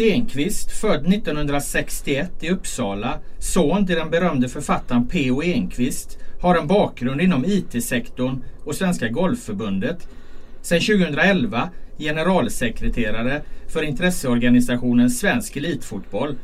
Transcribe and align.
Mats 0.00 0.12
Enqvist, 0.12 0.72
född 0.72 1.06
1961 1.12 2.30
i 2.40 2.50
Uppsala, 2.50 3.18
son 3.38 3.86
till 3.86 3.96
den 3.96 4.10
berömde 4.10 4.48
författaren 4.48 5.08
P.O. 5.08 5.42
Enqvist, 5.42 6.18
har 6.40 6.56
en 6.56 6.66
bakgrund 6.66 7.20
inom 7.20 7.44
IT-sektorn 7.44 8.44
och 8.64 8.74
Svenska 8.74 9.08
Golfförbundet. 9.08 10.08
Sedan 10.62 10.80
2011 10.80 11.70
generalsekreterare 11.98 13.42
för 13.68 13.82
intresseorganisationen 13.82 15.10
Svensk 15.10 15.56
Elitfotboll 15.56 16.34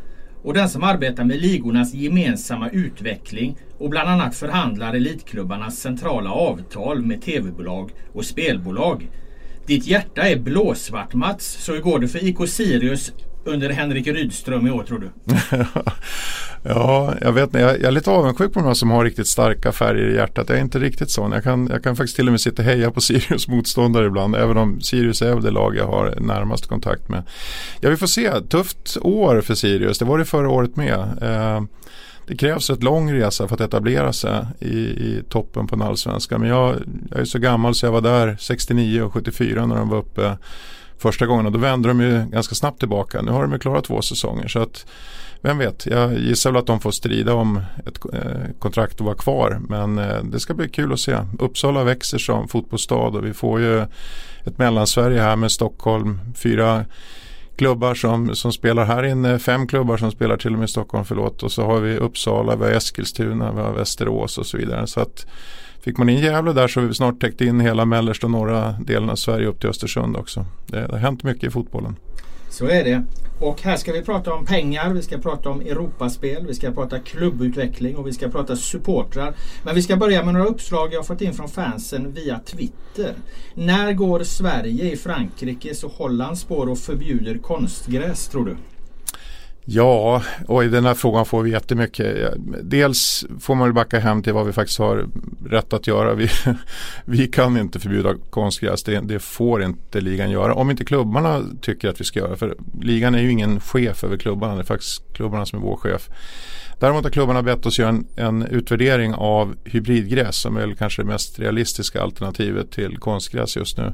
och 0.42 0.54
den 0.54 0.68
som 0.68 0.82
arbetar 0.82 1.24
med 1.24 1.40
ligornas 1.40 1.94
gemensamma 1.94 2.70
utveckling 2.70 3.56
och 3.78 3.90
bland 3.90 4.08
annat 4.08 4.34
förhandlar 4.34 4.94
elitklubbarnas 4.94 5.78
centrala 5.78 6.30
avtal 6.30 7.02
med 7.02 7.22
tv-bolag 7.22 7.90
och 8.12 8.24
spelbolag. 8.24 9.08
Ditt 9.66 9.86
hjärta 9.86 10.22
är 10.22 10.36
blåsvart 10.36 11.14
Mats, 11.14 11.64
så 11.64 11.72
hur 11.72 11.80
går 11.80 11.98
det 11.98 12.08
för 12.08 12.24
IK 12.24 12.48
Sirius 12.48 13.12
under 13.46 13.70
Henrik 13.70 14.06
Rydström 14.06 14.66
i 14.66 14.70
år 14.70 14.82
tror 14.82 14.98
du? 14.98 15.10
ja, 16.62 17.14
jag 17.20 17.32
vet 17.32 17.44
inte. 17.44 17.58
Jag, 17.58 17.74
jag, 17.74 17.84
är 17.84 17.90
lite 17.90 18.10
avundsjuk 18.10 18.52
på 18.52 18.60
några 18.60 18.74
som 18.74 18.90
har 18.90 19.04
riktigt 19.04 19.26
starka 19.26 19.72
färger 19.72 20.08
i 20.08 20.14
hjärtat. 20.14 20.48
Jag 20.48 20.58
är 20.58 20.62
inte 20.62 20.78
riktigt 20.78 21.10
sån. 21.10 21.32
Jag 21.32 21.42
kan, 21.42 21.68
jag 21.72 21.82
kan 21.82 21.96
faktiskt 21.96 22.16
till 22.16 22.28
och 22.28 22.32
med 22.32 22.40
sitta 22.40 22.62
och 22.62 22.68
heja 22.68 22.90
på 22.90 23.00
Sirius 23.06 23.48
motståndare 23.48 24.06
ibland. 24.06 24.36
Även 24.36 24.56
om 24.56 24.80
Sirius 24.80 25.22
är 25.22 25.40
det 25.40 25.50
lag 25.50 25.76
jag 25.76 25.86
har 25.86 26.14
närmast 26.20 26.66
kontakt 26.66 27.08
med. 27.08 27.22
Ja, 27.80 27.90
vi 27.90 27.96
får 27.96 28.06
se. 28.06 28.40
Tufft 28.40 28.96
år 29.00 29.40
för 29.40 29.54
Sirius. 29.54 29.98
Det 29.98 30.04
var 30.04 30.18
det 30.18 30.24
förra 30.24 30.48
året 30.48 30.76
med. 30.76 30.98
Eh, 31.22 31.62
det 32.26 32.36
krävs 32.36 32.70
ett 32.70 32.82
lång 32.82 33.12
resa 33.12 33.48
för 33.48 33.54
att 33.54 33.60
etablera 33.60 34.12
sig 34.12 34.46
i, 34.60 34.78
i 34.78 35.22
toppen 35.28 35.66
på 35.66 35.74
en 35.74 35.82
allsvenska. 35.82 36.38
Men 36.38 36.48
jag, 36.48 36.76
jag 37.10 37.20
är 37.20 37.24
så 37.24 37.38
gammal 37.38 37.74
så 37.74 37.86
jag 37.86 37.92
var 37.92 38.00
där 38.00 38.36
69 38.40 39.02
och 39.02 39.12
74 39.12 39.66
när 39.66 39.76
de 39.76 39.88
var 39.88 39.98
uppe 39.98 40.36
första 40.98 41.26
gången 41.26 41.46
och 41.46 41.52
då 41.52 41.58
vände 41.58 41.88
de 41.88 42.00
ju 42.00 42.24
ganska 42.30 42.54
snabbt 42.54 42.78
tillbaka. 42.78 43.22
Nu 43.22 43.30
har 43.30 43.42
de 43.42 43.52
ju 43.52 43.58
klarat 43.58 43.84
två 43.84 44.02
säsonger 44.02 44.48
så 44.48 44.58
att 44.58 44.86
vem 45.40 45.58
vet, 45.58 45.86
jag 45.86 46.18
gissar 46.18 46.50
väl 46.50 46.60
att 46.60 46.66
de 46.66 46.80
får 46.80 46.90
strida 46.90 47.34
om 47.34 47.60
ett 47.86 48.14
eh, 48.14 48.50
kontrakt 48.58 49.00
och 49.00 49.06
vara 49.06 49.16
kvar. 49.16 49.60
Men 49.68 49.98
eh, 49.98 50.22
det 50.24 50.40
ska 50.40 50.54
bli 50.54 50.68
kul 50.68 50.92
att 50.92 51.00
se. 51.00 51.16
Uppsala 51.38 51.84
växer 51.84 52.18
som 52.18 52.48
fotbollsstad 52.48 52.96
och 52.96 53.26
vi 53.26 53.32
får 53.32 53.60
ju 53.60 53.80
ett 54.44 54.58
mellansverige 54.58 55.20
här 55.20 55.36
med 55.36 55.52
Stockholm, 55.52 56.20
fyra 56.34 56.84
klubbar 57.56 57.94
som, 57.94 58.34
som 58.34 58.52
spelar 58.52 58.84
här 58.84 59.02
inne, 59.02 59.38
fem 59.38 59.66
klubbar 59.66 59.96
som 59.96 60.10
spelar 60.10 60.36
till 60.36 60.52
och 60.52 60.58
med 60.58 60.68
i 60.68 60.70
Stockholm, 60.70 61.04
förlåt. 61.04 61.42
Och 61.42 61.52
så 61.52 61.64
har 61.64 61.80
vi 61.80 61.96
Uppsala, 61.96 62.56
vi 62.56 62.64
har 62.64 62.72
Eskilstuna, 62.72 63.52
vi 63.52 63.60
har 63.60 63.72
Västerås 63.72 64.38
och 64.38 64.46
så 64.46 64.56
vidare. 64.56 64.86
Så 64.86 65.00
att 65.00 65.26
Fick 65.86 65.98
man 65.98 66.08
in 66.08 66.18
Gävle 66.18 66.52
där 66.52 66.68
så 66.68 66.80
har 66.80 66.86
vi 66.86 66.94
snart 66.94 67.20
täckt 67.20 67.40
in 67.40 67.60
hela 67.60 67.84
mellersta 67.84 68.26
och 68.26 68.30
norra 68.30 68.72
delen 68.72 69.10
av 69.10 69.16
Sverige 69.16 69.46
upp 69.46 69.60
till 69.60 69.68
Östersund 69.68 70.16
också. 70.16 70.44
Det, 70.66 70.86
det 70.86 70.92
har 70.92 70.98
hänt 70.98 71.22
mycket 71.22 71.44
i 71.44 71.50
fotbollen. 71.50 71.96
Så 72.48 72.66
är 72.66 72.84
det. 72.84 73.04
Och 73.40 73.62
här 73.62 73.76
ska 73.76 73.92
vi 73.92 74.02
prata 74.02 74.32
om 74.32 74.44
pengar, 74.44 74.90
vi 74.90 75.02
ska 75.02 75.18
prata 75.18 75.50
om 75.50 75.60
Europaspel, 75.60 76.46
vi 76.46 76.54
ska 76.54 76.70
prata 76.70 76.98
klubbutveckling 76.98 77.96
och 77.96 78.06
vi 78.06 78.12
ska 78.12 78.28
prata 78.28 78.56
supportrar. 78.56 79.34
Men 79.64 79.74
vi 79.74 79.82
ska 79.82 79.96
börja 79.96 80.24
med 80.24 80.34
några 80.34 80.46
uppslag 80.46 80.92
jag 80.92 81.06
fått 81.06 81.20
in 81.20 81.34
från 81.34 81.48
fansen 81.48 82.12
via 82.12 82.38
Twitter. 82.38 83.14
När 83.54 83.92
går 83.92 84.22
Sverige 84.22 84.92
i 84.92 84.96
Frankrikes 84.96 85.84
och 85.84 85.92
Hollands 85.92 86.40
spår 86.40 86.68
och 86.68 86.78
förbjuder 86.78 87.38
konstgräs 87.38 88.28
tror 88.28 88.44
du? 88.44 88.56
Ja, 89.68 90.22
och 90.46 90.64
i 90.64 90.68
den 90.68 90.84
här 90.84 90.94
frågan 90.94 91.26
får 91.26 91.42
vi 91.42 91.50
jättemycket. 91.50 92.32
Dels 92.62 93.24
får 93.40 93.54
man 93.54 93.74
backa 93.74 93.98
hem 93.98 94.22
till 94.22 94.32
vad 94.32 94.46
vi 94.46 94.52
faktiskt 94.52 94.78
har 94.78 95.08
rätt 95.48 95.72
att 95.72 95.86
göra. 95.86 96.14
Vi, 96.14 96.28
vi 97.04 97.26
kan 97.26 97.56
inte 97.56 97.80
förbjuda 97.80 98.14
konstgräs, 98.30 98.82
det, 98.82 99.00
det, 99.00 99.18
får 99.18 99.62
inte 99.62 100.00
ligan 100.00 100.30
göra. 100.30 100.54
Om 100.54 100.70
inte 100.70 100.84
klubbarna 100.84 101.42
tycker 101.60 101.88
att 101.88 102.00
vi 102.00 102.04
ska 102.04 102.18
göra 102.18 102.36
För 102.36 102.56
ligan 102.80 103.14
är 103.14 103.18
ju 103.18 103.30
ingen 103.30 103.60
chef 103.60 104.04
över 104.04 104.16
klubbarna, 104.16 104.54
det 104.54 104.60
är 104.60 104.64
faktiskt 104.64 105.02
klubbarna 105.12 105.46
som 105.46 105.58
är 105.58 105.62
vår 105.62 105.76
chef. 105.76 106.08
Däremot 106.78 107.04
har 107.04 107.10
klubbarna 107.10 107.42
bett 107.42 107.66
oss 107.66 107.78
göra 107.78 107.88
en, 107.88 108.06
en 108.16 108.42
utvärdering 108.42 109.14
av 109.14 109.54
hybridgräs 109.64 110.36
som 110.36 110.56
är 110.56 110.60
väl 110.60 110.76
kanske 110.76 111.02
det 111.02 111.06
mest 111.06 111.38
realistiska 111.38 112.02
alternativet 112.02 112.70
till 112.70 112.98
konstgräs 112.98 113.56
just 113.56 113.78
nu. 113.78 113.92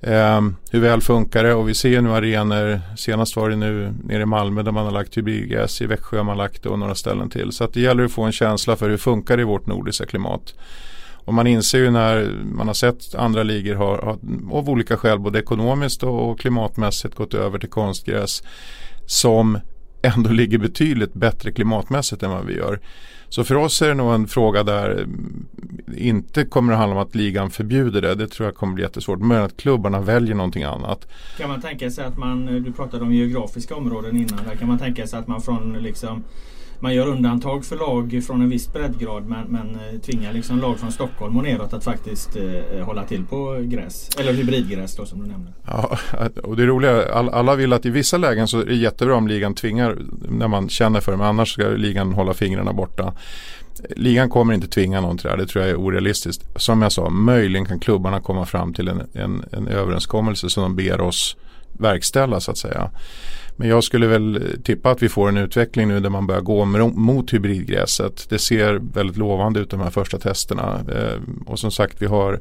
Eh, 0.00 0.40
hur 0.70 0.80
väl 0.80 1.00
funkar 1.00 1.44
det? 1.44 1.54
Och 1.54 1.68
vi 1.68 1.74
ser 1.74 2.00
nu 2.00 2.12
arenor, 2.12 2.80
senast 2.96 3.36
var 3.36 3.50
det 3.50 3.56
nu 3.56 3.94
nere 4.04 4.22
i 4.22 4.26
Malmö 4.26 4.62
där 4.62 4.72
man 4.72 4.84
har 4.84 4.92
lagt 4.92 5.16
hybridgräs, 5.16 5.82
i 5.82 5.86
Växjö 5.86 6.16
har 6.16 6.24
man 6.24 6.36
lagt 6.36 6.62
det 6.62 6.68
och 6.68 6.78
några 6.78 6.94
ställen 6.94 7.30
till. 7.30 7.52
Så 7.52 7.64
att 7.64 7.72
det 7.72 7.80
gäller 7.80 8.04
att 8.04 8.12
få 8.12 8.22
en 8.22 8.32
känsla 8.32 8.76
för 8.76 8.90
hur 8.90 8.96
funkar 8.96 9.36
det 9.36 9.40
i 9.40 9.44
vårt 9.44 9.66
nordiska 9.66 10.06
klimat. 10.06 10.54
Och 11.28 11.34
man 11.34 11.46
inser 11.46 11.78
ju 11.78 11.90
när 11.90 12.30
man 12.44 12.66
har 12.66 12.74
sett 12.74 13.14
andra 13.14 13.42
ligor 13.42 13.74
har, 13.74 13.98
har 13.98 14.18
av 14.58 14.70
olika 14.70 14.96
skäl 14.96 15.18
både 15.18 15.38
ekonomiskt 15.38 16.02
och 16.02 16.40
klimatmässigt 16.40 17.14
gått 17.14 17.34
över 17.34 17.58
till 17.58 17.70
konstgräs 17.70 18.42
som 19.06 19.58
ändå 20.16 20.30
ligger 20.30 20.58
betydligt 20.58 21.14
bättre 21.14 21.52
klimatmässigt 21.52 22.22
än 22.22 22.30
vad 22.30 22.46
vi 22.46 22.56
gör. 22.56 22.80
Så 23.28 23.44
för 23.44 23.54
oss 23.54 23.82
är 23.82 23.88
det 23.88 23.94
nog 23.94 24.14
en 24.14 24.28
fråga 24.28 24.62
där 24.62 25.00
eh, 25.00 26.08
inte 26.08 26.44
kommer 26.44 26.72
att 26.72 26.78
handla 26.78 26.96
om 26.96 27.02
att 27.02 27.14
ligan 27.14 27.50
förbjuder 27.50 28.02
det. 28.02 28.14
Det 28.14 28.28
tror 28.28 28.46
jag 28.46 28.54
kommer 28.54 28.74
bli 28.74 28.84
jättesvårt. 28.84 29.18
Men 29.18 29.42
att 29.42 29.56
klubbarna 29.56 30.00
väljer 30.00 30.34
någonting 30.34 30.62
annat. 30.62 31.08
Kan 31.38 31.48
man 31.48 31.60
tänka 31.60 31.90
sig 31.90 32.04
att 32.04 32.18
man, 32.18 32.48
eh, 32.48 32.54
du 32.54 32.72
pratade 32.72 33.04
om 33.04 33.12
geografiska 33.12 33.76
områden 33.76 34.16
innan. 34.16 34.44
Där 34.48 34.54
kan 34.54 34.68
man 34.68 34.78
tänka 34.78 35.06
sig 35.06 35.18
att 35.18 35.26
man 35.26 35.40
från 35.40 35.72
liksom 35.82 36.24
man 36.80 36.94
gör 36.94 37.06
undantag 37.06 37.64
för 37.64 37.76
lag 37.76 38.22
från 38.26 38.42
en 38.42 38.50
viss 38.50 38.72
breddgrad 38.72 39.26
men, 39.26 39.46
men 39.48 39.74
eh, 39.74 40.00
tvingar 40.00 40.32
liksom 40.32 40.60
lag 40.60 40.78
från 40.78 40.92
Stockholm 40.92 41.36
och 41.36 41.42
neråt 41.42 41.72
att 41.72 41.84
faktiskt 41.84 42.36
eh, 42.36 42.84
hålla 42.84 43.04
till 43.04 43.24
på 43.24 43.58
gräs. 43.62 44.10
Eller 44.18 44.32
hybridgräs 44.32 44.96
då 44.96 45.06
som 45.06 45.20
du 45.22 45.26
nämnde. 45.26 45.52
Ja, 45.66 45.98
och 46.42 46.56
det 46.56 46.66
roliga 46.66 47.12
all, 47.12 47.28
alla 47.28 47.54
vill 47.54 47.72
att 47.72 47.86
i 47.86 47.90
vissa 47.90 48.16
lägen 48.16 48.48
så 48.48 48.60
är 48.60 48.64
det 48.64 48.74
jättebra 48.74 49.16
om 49.16 49.28
ligan 49.28 49.54
tvingar 49.54 49.98
när 50.28 50.48
man 50.48 50.68
känner 50.68 51.00
för 51.00 51.12
det 51.12 51.18
men 51.18 51.26
annars 51.26 51.52
ska 51.52 51.68
ligan 51.68 52.12
hålla 52.12 52.34
fingrarna 52.34 52.72
borta. 52.72 53.12
Ligan 53.96 54.30
kommer 54.30 54.54
inte 54.54 54.68
tvinga 54.68 55.00
någon 55.00 55.18
till 55.18 55.24
det 55.24 55.30
här, 55.30 55.36
det 55.36 55.46
tror 55.46 55.64
jag 55.64 55.70
är 55.70 55.80
orealistiskt. 55.80 56.44
Som 56.56 56.82
jag 56.82 56.92
sa, 56.92 57.10
möjligen 57.10 57.66
kan 57.66 57.80
klubbarna 57.80 58.20
komma 58.20 58.46
fram 58.46 58.74
till 58.74 58.88
en, 58.88 59.02
en, 59.12 59.44
en 59.52 59.68
överenskommelse 59.68 60.50
som 60.50 60.62
de 60.62 60.76
ber 60.76 61.00
oss 61.00 61.36
verkställa 61.72 62.40
så 62.40 62.50
att 62.50 62.58
säga. 62.58 62.90
Men 63.60 63.68
jag 63.68 63.84
skulle 63.84 64.06
väl 64.06 64.58
tippa 64.64 64.90
att 64.90 65.02
vi 65.02 65.08
får 65.08 65.28
en 65.28 65.36
utveckling 65.36 65.88
nu 65.88 66.00
där 66.00 66.10
man 66.10 66.26
börjar 66.26 66.40
gå 66.40 66.64
mot 66.64 67.34
hybridgräset. 67.34 68.26
Det 68.28 68.38
ser 68.38 68.74
väldigt 68.94 69.16
lovande 69.16 69.60
ut 69.60 69.70
de 69.70 69.80
här 69.80 69.90
första 69.90 70.18
testerna. 70.18 70.80
Eh, 70.94 71.20
och 71.46 71.58
som 71.58 71.70
sagt 71.70 72.02
vi 72.02 72.06
har 72.06 72.40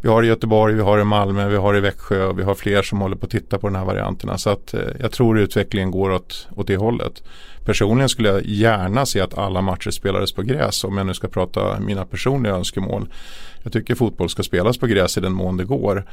vi 0.00 0.08
har 0.08 0.22
i 0.22 0.26
Göteborg, 0.26 0.74
vi 0.74 0.80
har 0.80 0.98
i 0.98 1.04
Malmö, 1.04 1.48
vi 1.48 1.56
har 1.56 1.76
i 1.76 1.80
Växjö 1.80 2.24
och 2.24 2.38
vi 2.38 2.42
har 2.42 2.54
fler 2.54 2.82
som 2.82 3.00
håller 3.00 3.16
på 3.16 3.24
att 3.24 3.30
titta 3.30 3.58
på 3.58 3.66
de 3.68 3.76
här 3.76 3.84
varianterna. 3.84 4.38
Så 4.38 4.50
att 4.50 4.74
eh, 4.74 4.80
jag 5.00 5.12
tror 5.12 5.38
utvecklingen 5.38 5.90
går 5.90 6.10
åt, 6.10 6.48
åt 6.56 6.66
det 6.66 6.76
hållet. 6.76 7.22
Personligen 7.64 8.08
skulle 8.08 8.28
jag 8.28 8.44
gärna 8.44 9.06
se 9.06 9.20
att 9.20 9.38
alla 9.38 9.60
matcher 9.62 9.90
spelades 9.90 10.32
på 10.32 10.42
gräs 10.42 10.84
om 10.84 10.96
jag 10.96 11.06
nu 11.06 11.14
ska 11.14 11.28
prata 11.28 11.80
mina 11.80 12.04
personliga 12.04 12.52
önskemål. 12.52 13.08
Jag 13.62 13.72
tycker 13.72 13.94
fotboll 13.94 14.28
ska 14.28 14.42
spelas 14.42 14.78
på 14.78 14.86
gräs 14.86 15.18
i 15.18 15.20
den 15.20 15.32
mån 15.32 15.56
det 15.56 15.64
går. 15.64 16.04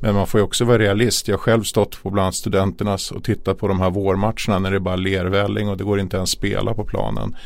Men 0.00 0.14
man 0.14 0.26
får 0.26 0.40
ju 0.40 0.44
också 0.44 0.64
vara 0.64 0.78
realist. 0.78 1.28
Jag 1.28 1.36
har 1.36 1.38
själv 1.38 1.62
stått 1.62 2.02
på 2.02 2.10
bland 2.10 2.34
studenternas 2.34 3.10
och 3.10 3.24
tittat 3.24 3.58
på 3.58 3.68
de 3.68 3.80
här 3.80 3.90
vårmatcherna 3.90 4.58
när 4.58 4.70
det 4.70 4.76
är 4.76 4.80
bara 4.80 4.96
lervälling 4.96 5.68
och 5.68 5.76
det 5.76 5.84
går 5.84 6.00
inte 6.00 6.16
ens 6.16 6.30
spela 6.30 6.74
på 6.74 6.84
planen. 6.84 7.36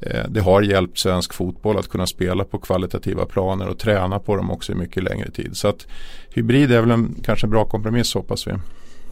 Eh, 0.00 0.24
det 0.28 0.40
har 0.40 0.62
hjälpt 0.62 0.98
svensk 0.98 1.34
fotboll 1.34 1.78
att 1.78 1.88
kunna 1.88 2.06
spela 2.06 2.44
på 2.44 2.58
kvalitativa 2.58 3.26
planer 3.26 3.68
och 3.68 3.78
träna 3.78 4.18
på 4.18 4.36
dem 4.36 4.50
också 4.50 4.72
i 4.72 4.74
mycket 4.74 5.02
längre 5.02 5.30
tid. 5.30 5.56
Så 5.56 5.68
att 5.68 5.86
hybrid 6.30 6.72
är 6.72 6.80
väl 6.80 6.90
en 6.90 7.14
kanske 7.24 7.46
bra 7.46 7.64
kompromiss 7.64 8.14
hoppas 8.14 8.46
vi. 8.46 8.52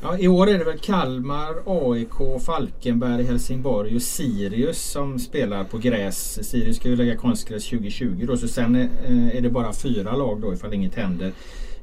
Ja, 0.03 0.19
I 0.19 0.29
år 0.29 0.49
är 0.49 0.59
det 0.59 0.65
väl 0.65 0.79
Kalmar, 0.79 1.55
AIK, 1.67 2.43
Falkenberg, 2.47 3.25
Helsingborg 3.25 3.97
och 3.97 4.03
Sirius 4.03 4.91
som 4.91 5.19
spelar 5.19 5.65
på 5.65 5.79
gräs. 5.79 6.49
Sirius 6.51 6.77
ska 6.77 6.89
ju 6.89 6.97
lägga 6.97 7.17
konstgräs 7.17 7.69
2020 7.69 8.25
då 8.27 8.37
så 8.37 8.49
sen 8.49 8.77
eh, 8.77 9.37
är 9.37 9.41
det 9.41 9.51
bara 9.51 9.73
fyra 9.73 10.17
lag 10.17 10.41
då 10.41 10.53
ifall 10.53 10.75
inget 10.75 10.95
händer. 10.95 11.33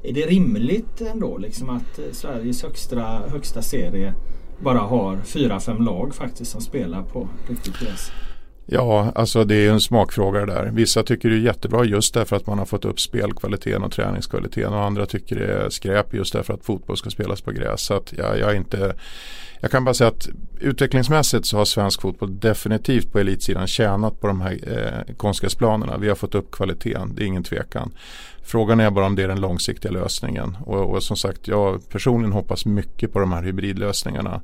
Är 0.04 0.12
det 0.12 0.26
rimligt 0.26 1.00
ändå 1.00 1.38
liksom 1.38 1.70
att 1.70 1.98
eh, 1.98 2.04
Sveriges 2.12 2.62
högsta, 2.62 3.22
högsta 3.32 3.62
serie 3.62 4.14
bara 4.60 4.78
har 4.78 5.18
fyra, 5.24 5.60
fem 5.60 5.84
lag 5.84 6.14
faktiskt 6.14 6.50
som 6.50 6.60
spelar 6.60 7.02
på 7.02 7.28
riktigt 7.48 7.78
gräs? 7.80 8.10
Ja, 8.66 9.12
alltså 9.14 9.44
det 9.44 9.54
är 9.54 9.70
en 9.70 9.80
smakfråga 9.80 10.46
där. 10.46 10.70
Vissa 10.72 11.02
tycker 11.02 11.28
det 11.30 11.34
är 11.34 11.40
jättebra 11.40 11.84
just 11.84 12.14
därför 12.14 12.36
att 12.36 12.46
man 12.46 12.58
har 12.58 12.66
fått 12.66 12.84
upp 12.84 13.00
spelkvaliteten 13.00 13.82
och 13.82 13.92
träningskvaliteten 13.92 14.72
och 14.72 14.84
andra 14.84 15.06
tycker 15.06 15.36
det 15.36 15.46
är 15.46 15.70
skräp 15.70 16.14
just 16.14 16.32
därför 16.32 16.54
att 16.54 16.64
fotboll 16.64 16.96
ska 16.96 17.10
spelas 17.10 17.40
på 17.40 17.50
gräs. 17.50 17.80
Så 17.80 17.94
att 17.94 18.12
jag, 18.16 18.38
jag, 18.38 18.56
inte, 18.56 18.94
jag 19.62 19.70
kan 19.70 19.84
bara 19.84 19.94
säga 19.94 20.08
att 20.08 20.28
utvecklingsmässigt 20.60 21.46
så 21.46 21.56
har 21.56 21.64
svensk 21.64 22.00
fotboll 22.00 22.40
definitivt 22.40 23.12
på 23.12 23.18
elitsidan 23.18 23.66
tjänat 23.66 24.20
på 24.20 24.26
de 24.26 24.40
här 24.40 24.58
eh, 24.66 25.14
konstgräsplanerna. 25.14 25.98
Vi 25.98 26.08
har 26.08 26.14
fått 26.14 26.34
upp 26.34 26.50
kvaliteten, 26.50 27.14
det 27.14 27.22
är 27.22 27.26
ingen 27.26 27.44
tvekan. 27.44 27.92
Frågan 28.42 28.80
är 28.80 28.90
bara 28.90 29.06
om 29.06 29.16
det 29.16 29.22
är 29.22 29.28
den 29.28 29.40
långsiktiga 29.40 29.92
lösningen. 29.92 30.56
Och, 30.64 30.94
och, 30.94 31.02
som 31.02 31.16
sagt, 31.16 31.48
jag 31.48 31.88
personligen 31.88 32.32
hoppas 32.32 32.66
mycket 32.66 33.12
på 33.12 33.18
de 33.18 33.32
här 33.32 33.42
hybridlösningarna. 33.42 34.40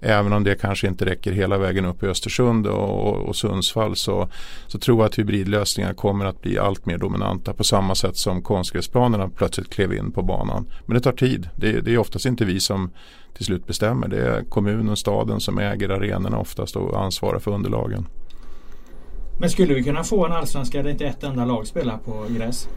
Även 0.00 0.32
om 0.32 0.44
det 0.44 0.54
kanske 0.54 0.86
inte 0.86 1.04
räcker 1.04 1.32
hela 1.32 1.58
vägen 1.58 1.84
upp 1.84 2.02
i 2.02 2.06
Östersund 2.06 2.66
och, 2.66 3.08
och, 3.08 3.28
och 3.28 3.36
Sundsvall 3.36 3.96
så, 3.96 4.28
så 4.66 4.78
tror 4.78 4.98
jag 4.98 5.06
att 5.06 5.18
hybridlösningar 5.18 5.94
kommer 5.94 6.24
att 6.24 6.42
bli 6.42 6.58
allt 6.58 6.86
mer 6.86 6.98
dominanta 6.98 7.52
på 7.52 7.64
samma 7.64 7.94
sätt 7.94 8.16
som 8.16 8.42
konstgräsplanerna 8.42 9.28
plötsligt 9.28 9.70
klev 9.70 9.92
in 9.94 10.12
på 10.12 10.22
banan. 10.22 10.66
Men 10.86 10.94
det 10.94 11.00
tar 11.00 11.12
tid. 11.12 11.48
Det, 11.56 11.80
det 11.80 11.94
är 11.94 11.98
oftast 11.98 12.26
inte 12.26 12.44
vi 12.44 12.60
som 12.60 12.90
till 13.34 13.44
slut 13.44 13.66
bestämmer. 13.66 14.08
Det 14.08 14.28
är 14.28 14.44
kommunen, 14.44 14.96
staden 14.96 15.40
som 15.40 15.58
äger 15.58 15.88
arenorna 15.88 16.38
oftast 16.38 16.76
och 16.76 17.02
ansvarar 17.02 17.38
för 17.38 17.50
underlagen. 17.50 18.06
Men 19.40 19.50
skulle 19.50 19.74
vi 19.74 19.82
kunna 19.82 20.04
få 20.04 20.26
en 20.26 20.32
allsvenska 20.32 20.82
där 20.82 20.90
inte 20.90 21.04
ett 21.04 21.22
enda 21.22 21.44
lag 21.44 21.66
spelar 21.66 21.98
på 21.98 22.26
gräs? 22.28 22.68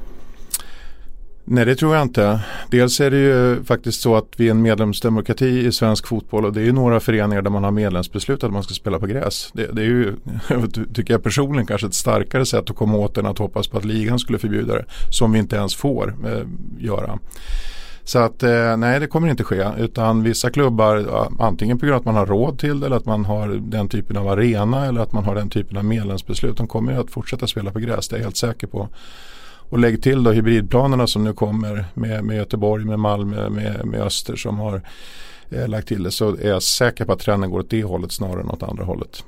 Nej 1.50 1.66
det 1.66 1.76
tror 1.76 1.96
jag 1.96 2.02
inte. 2.02 2.40
Dels 2.72 3.00
är 3.00 3.12
det 3.12 3.18
ju 3.18 3.64
faktiskt 3.64 4.02
så 4.02 4.16
att 4.16 4.34
vi 4.38 4.48
är 4.48 4.52
en 4.52 4.62
medlemsdemokrati 4.62 5.66
i 5.66 5.72
svensk 5.72 6.08
fotboll 6.08 6.46
och 6.46 6.54
det 6.54 6.62
är 6.62 6.66
ju 6.66 6.72
några 6.72 7.00
föreningar 7.00 7.42
där 7.42 7.50
man 7.50 7.64
har 7.64 7.72
medlemsbeslut 7.72 8.44
att 8.44 8.52
man 8.52 8.64
ska 8.64 8.74
spela 8.74 9.00
på 9.00 9.06
gräs. 9.06 9.52
Det, 9.54 9.68
det 9.72 9.82
är 9.82 9.86
ju, 9.86 10.16
tycker 10.94 11.14
jag 11.14 11.24
personligen, 11.24 11.66
kanske 11.66 11.88
ett 11.88 11.94
starkare 11.94 12.46
sätt 12.46 12.70
att 12.70 12.76
komma 12.76 12.98
åt 12.98 13.18
än 13.18 13.26
att 13.26 13.38
hoppas 13.38 13.68
på 13.68 13.78
att 13.78 13.86
ligan 13.86 14.20
skulle 14.20 14.40
förbjuda 14.40 14.76
det. 14.76 14.86
Som 15.10 15.32
vi 15.32 15.40
inte 15.40 15.56
ens 15.56 15.76
får 15.76 16.16
eh, 16.26 16.48
göra. 16.80 17.20
Så 18.08 18.20
att 18.20 18.44
eh, 18.44 18.78
nej 18.78 19.00
det 19.00 19.08
kommer 19.08 19.28
inte 19.28 19.44
ske 19.44 19.68
utan 19.78 20.24
vissa 20.24 20.50
klubbar 20.50 21.28
antingen 21.40 21.80
på 21.80 21.86
grund 21.86 21.96
av 21.96 22.00
att 22.00 22.06
man 22.06 22.16
har 22.16 22.26
råd 22.26 22.60
till 22.60 22.80
det 22.80 22.86
eller 22.86 22.96
att 22.96 23.06
man 23.06 23.26
har 23.26 23.48
den 23.48 23.90
typen 23.90 24.18
av 24.18 24.28
arena 24.28 24.86
eller 24.86 25.02
att 25.02 25.12
man 25.14 25.24
har 25.24 25.36
den 25.36 25.50
typen 25.50 25.78
av 25.78 25.86
medlemsbeslut. 25.86 26.58
De 26.58 26.68
kommer 26.68 27.00
att 27.00 27.12
fortsätta 27.12 27.48
spela 27.48 27.72
på 27.72 27.80
gräs, 27.80 28.08
det 28.08 28.16
är 28.16 28.18
jag 28.18 28.24
helt 28.24 28.38
säker 28.38 28.68
på. 28.68 28.90
Och 29.70 29.80
lägg 29.80 30.04
till 30.04 30.24
då 30.24 30.32
hybridplanerna 30.32 31.08
som 31.08 31.24
nu 31.24 31.34
kommer 31.34 31.86
med, 31.94 32.24
med 32.24 32.38
Göteborg, 32.38 32.86
med 32.86 33.00
Malmö, 33.00 33.50
med, 33.50 33.86
med 33.86 34.02
Öster 34.02 34.36
som 34.36 34.60
har 34.60 34.82
eh, 35.50 35.68
lagt 35.68 35.88
till 35.88 36.04
det 36.04 36.12
så 36.12 36.36
är 36.36 36.50
jag 36.50 36.64
säker 36.64 37.06
på 37.06 37.14
att 37.14 37.20
trenden 37.20 37.52
går 37.52 37.60
åt 37.60 37.70
det 37.70 37.84
hållet 37.84 38.12
snarare 38.12 38.42
än 38.42 38.50
åt 38.50 38.64
andra 38.64 38.84
hållet. 38.84 39.24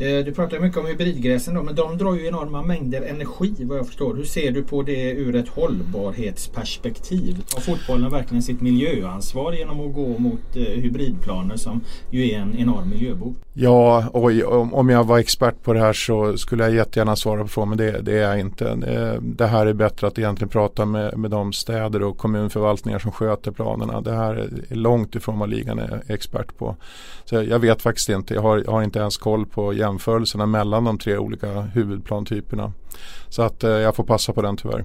Eh, 0.00 0.24
du 0.24 0.32
pratar 0.32 0.58
mycket 0.58 0.78
om 0.78 0.86
hybridgräsen 0.86 1.54
då, 1.54 1.62
men 1.62 1.74
de 1.74 1.98
drar 1.98 2.14
ju 2.14 2.26
enorma 2.26 2.62
mängder 2.62 3.02
energi 3.02 3.54
vad 3.60 3.78
jag 3.78 3.86
förstår. 3.86 4.14
Hur 4.14 4.24
ser 4.24 4.50
du 4.50 4.62
på 4.62 4.82
det 4.82 5.12
ur 5.12 5.36
ett 5.36 5.48
hållbarhetsperspektiv? 5.48 7.42
Tar 7.48 7.60
fotbollen 7.60 8.10
verkligen 8.10 8.42
sitt 8.42 8.60
miljöansvar 8.60 9.52
genom 9.52 9.80
att 9.80 9.94
gå 9.94 10.18
mot 10.18 10.56
eh, 10.56 10.62
hybridplaner 10.62 11.56
som 11.56 11.80
ju 12.10 12.30
är 12.30 12.38
en 12.38 12.58
enorm 12.58 12.90
miljöbov? 12.90 13.34
Ja, 13.52 14.04
oj, 14.12 14.44
om 14.44 14.88
jag 14.88 15.04
var 15.04 15.18
expert 15.18 15.62
på 15.62 15.72
det 15.72 15.80
här 15.80 15.92
så 15.92 16.36
skulle 16.36 16.64
jag 16.64 16.74
jättegärna 16.74 17.16
svara 17.16 17.42
på 17.42 17.48
frågan, 17.48 17.68
men 17.68 17.78
det, 17.78 18.00
det, 18.00 18.18
är 18.18 18.28
jag 18.28 18.40
inte. 18.40 18.68
Eh, 18.68 19.22
det 19.22 19.46
här 19.46 19.66
är 19.66 19.72
bättre 19.72 20.06
att 20.06 20.18
egentligen 20.18 20.48
prata 20.48 20.84
med, 20.84 21.18
med 21.18 21.30
de 21.30 21.52
städer 21.52 22.02
och 22.02 22.18
kommunförvaltningar 22.18 22.98
som 22.98 23.12
sköter 23.12 23.50
planerna. 23.50 24.00
Det 24.00 24.12
här 24.12 24.34
är 24.70 24.74
långt 24.74 25.14
ifrån 25.14 25.38
vad 25.38 25.48
ligan 25.48 25.78
är 25.78 26.02
expert 26.08 26.58
på. 26.58 26.76
Så 27.24 27.34
jag 27.34 27.58
vet 27.58 27.82
faktiskt 27.82 28.08
inte, 28.08 28.34
jag 28.34 28.42
har, 28.42 28.62
jag 28.64 28.72
har 28.72 28.82
inte 28.82 28.98
ens 28.98 29.16
koll 29.16 29.46
på 29.46 29.72
jämförelserna 29.88 30.46
mellan 30.46 30.84
de 30.84 30.98
tre 30.98 31.18
olika 31.18 31.60
huvudplantyperna. 31.60 32.72
Så 33.28 33.42
att 33.42 33.64
eh, 33.64 33.70
jag 33.70 33.96
får 33.96 34.04
passa 34.04 34.32
på 34.32 34.42
den 34.42 34.56
tyvärr. 34.56 34.84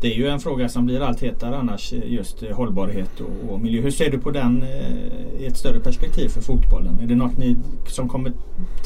Det 0.00 0.14
är 0.14 0.16
ju 0.16 0.28
en 0.28 0.40
fråga 0.40 0.68
som 0.68 0.86
blir 0.86 1.00
allt 1.00 1.22
hetare 1.22 1.56
annars, 1.56 1.92
eh, 1.92 2.12
just 2.12 2.42
eh, 2.42 2.56
hållbarhet 2.56 3.20
och, 3.20 3.52
och, 3.52 3.60
miljö. 3.60 3.82
Hur 3.82 3.90
ser 3.90 4.10
du 4.10 4.18
på 4.18 4.30
den 4.30 4.62
eh, 4.62 5.42
i 5.42 5.46
ett 5.46 5.56
större 5.56 5.80
perspektiv 5.80 6.28
för 6.28 6.40
fotbollen? 6.40 6.98
Är 7.02 7.06
det 7.06 7.14
något 7.14 7.38
ni, 7.38 7.56
som 7.86 8.08
kommer 8.08 8.32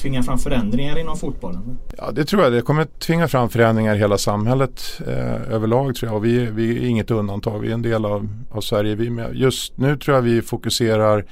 tvinga 0.02 0.22
fram 0.22 0.38
förändringar 0.38 0.98
inom 0.98 1.16
fotbollen? 1.16 1.78
Ja, 1.98 2.10
det 2.10 2.24
tror 2.24 2.42
jag. 2.42 2.52
Det 2.52 2.62
kommer 2.62 2.84
tvinga 2.84 3.28
fram 3.28 3.48
förändringar 3.48 3.94
i 3.94 3.98
hela 3.98 4.18
samhället 4.18 5.00
eh, 5.06 5.52
överlag 5.52 5.94
tror 5.94 6.08
jag. 6.08 6.16
Och 6.16 6.24
vi, 6.24 6.38
vi 6.38 6.84
är 6.84 6.88
inget 6.88 7.10
undantag. 7.10 7.58
Vi 7.58 7.68
är 7.68 7.74
en 7.74 7.82
del 7.82 8.04
av, 8.04 8.28
av 8.50 8.60
Sverige. 8.60 8.94
Vi 8.94 9.10
med. 9.10 9.36
Just 9.36 9.78
nu 9.78 9.96
tror 9.96 10.16
jag 10.16 10.22
vi 10.22 10.42
fokuserar 10.42 11.24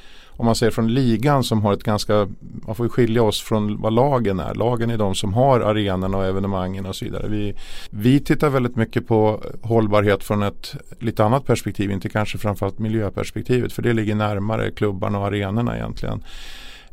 om 0.42 0.46
man 0.46 0.54
säger 0.54 0.70
från 0.70 0.94
ligan 0.94 1.44
som 1.44 1.62
har 1.62 1.72
ett 1.72 1.82
ganska, 1.82 2.28
man 2.66 2.74
får 2.74 2.88
skilja 2.88 3.22
oss 3.22 3.42
från 3.42 3.80
vad 3.80 3.92
lagen 3.92 4.40
är. 4.40 4.54
Lagen 4.54 4.90
är 4.90 4.98
de 4.98 5.14
som 5.14 5.34
har 5.34 5.60
arenorna 5.60 6.18
och 6.18 6.24
evenemangen 6.24 6.86
och 6.86 6.96
så 6.96 7.04
vidare. 7.04 7.28
Vi, 7.28 7.54
vi 7.90 8.20
tittar 8.20 8.48
väldigt 8.50 8.76
mycket 8.76 9.08
på 9.08 9.42
hållbarhet 9.62 10.24
från 10.24 10.42
ett 10.42 10.76
lite 10.98 11.24
annat 11.24 11.46
perspektiv, 11.46 11.90
inte 11.90 12.08
kanske 12.08 12.38
framförallt 12.38 12.78
miljöperspektivet 12.78 13.72
för 13.72 13.82
det 13.82 13.92
ligger 13.92 14.14
närmare 14.14 14.70
klubbarna 14.70 15.18
och 15.18 15.26
arenorna 15.26 15.76
egentligen. 15.76 16.24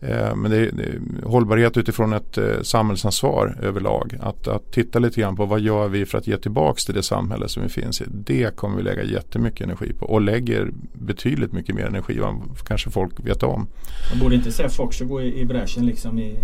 Eh, 0.01 0.35
men 0.35 0.51
det 0.51 0.57
är, 0.57 0.71
det 0.71 0.83
är 0.83 0.99
hållbarhet 1.23 1.77
utifrån 1.77 2.13
ett 2.13 2.37
eh, 2.37 2.61
samhällsansvar 2.61 3.57
överlag. 3.61 4.15
Att, 4.19 4.47
att 4.47 4.71
titta 4.71 4.99
lite 4.99 5.21
grann 5.21 5.35
på 5.35 5.45
vad 5.45 5.59
gör 5.59 5.87
vi 5.87 6.05
för 6.05 6.17
att 6.17 6.27
ge 6.27 6.37
tillbaka 6.37 6.79
till 6.85 6.95
det 6.95 7.03
samhälle 7.03 7.49
som 7.49 7.63
vi 7.63 7.69
finns 7.69 8.01
i. 8.01 8.05
Det 8.07 8.55
kommer 8.55 8.77
vi 8.77 8.83
lägga 8.83 9.03
jättemycket 9.03 9.61
energi 9.61 9.93
på 9.93 10.05
och 10.05 10.21
lägger 10.21 10.71
betydligt 10.93 11.51
mycket 11.51 11.75
mer 11.75 11.85
energi 11.85 12.19
än 12.19 12.41
kanske 12.67 12.89
folk 12.89 13.25
vet 13.25 13.43
om. 13.43 13.67
Man 14.11 14.19
borde 14.19 14.35
inte 14.35 14.51
SEF 14.51 14.79
också 14.79 15.05
gå 15.05 15.21
i, 15.21 15.39
i 15.41 15.45
bräschen 15.45 15.85
liksom 15.85 16.19
i 16.19 16.35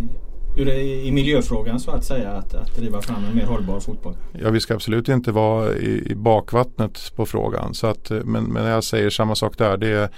i 0.57 1.11
miljöfrågan 1.11 1.79
så 1.79 1.91
att 1.91 2.03
säga 2.03 2.31
att, 2.31 2.53
att 2.53 2.75
driva 2.75 3.01
fram 3.01 3.25
en 3.25 3.35
mer 3.35 3.45
hållbar 3.45 3.79
fotboll? 3.79 4.15
Ja 4.41 4.49
vi 4.49 4.59
ska 4.59 4.73
absolut 4.73 5.09
inte 5.09 5.31
vara 5.31 5.73
i, 5.73 6.11
i 6.11 6.15
bakvattnet 6.15 7.11
på 7.15 7.25
frågan. 7.25 7.73
Så 7.73 7.87
att, 7.87 8.09
men, 8.09 8.43
men 8.43 8.65
jag 8.65 8.83
säger 8.83 9.09
samma 9.09 9.35
sak 9.35 9.57
där. 9.57 9.77
Det 9.77 9.87
är, 9.87 10.09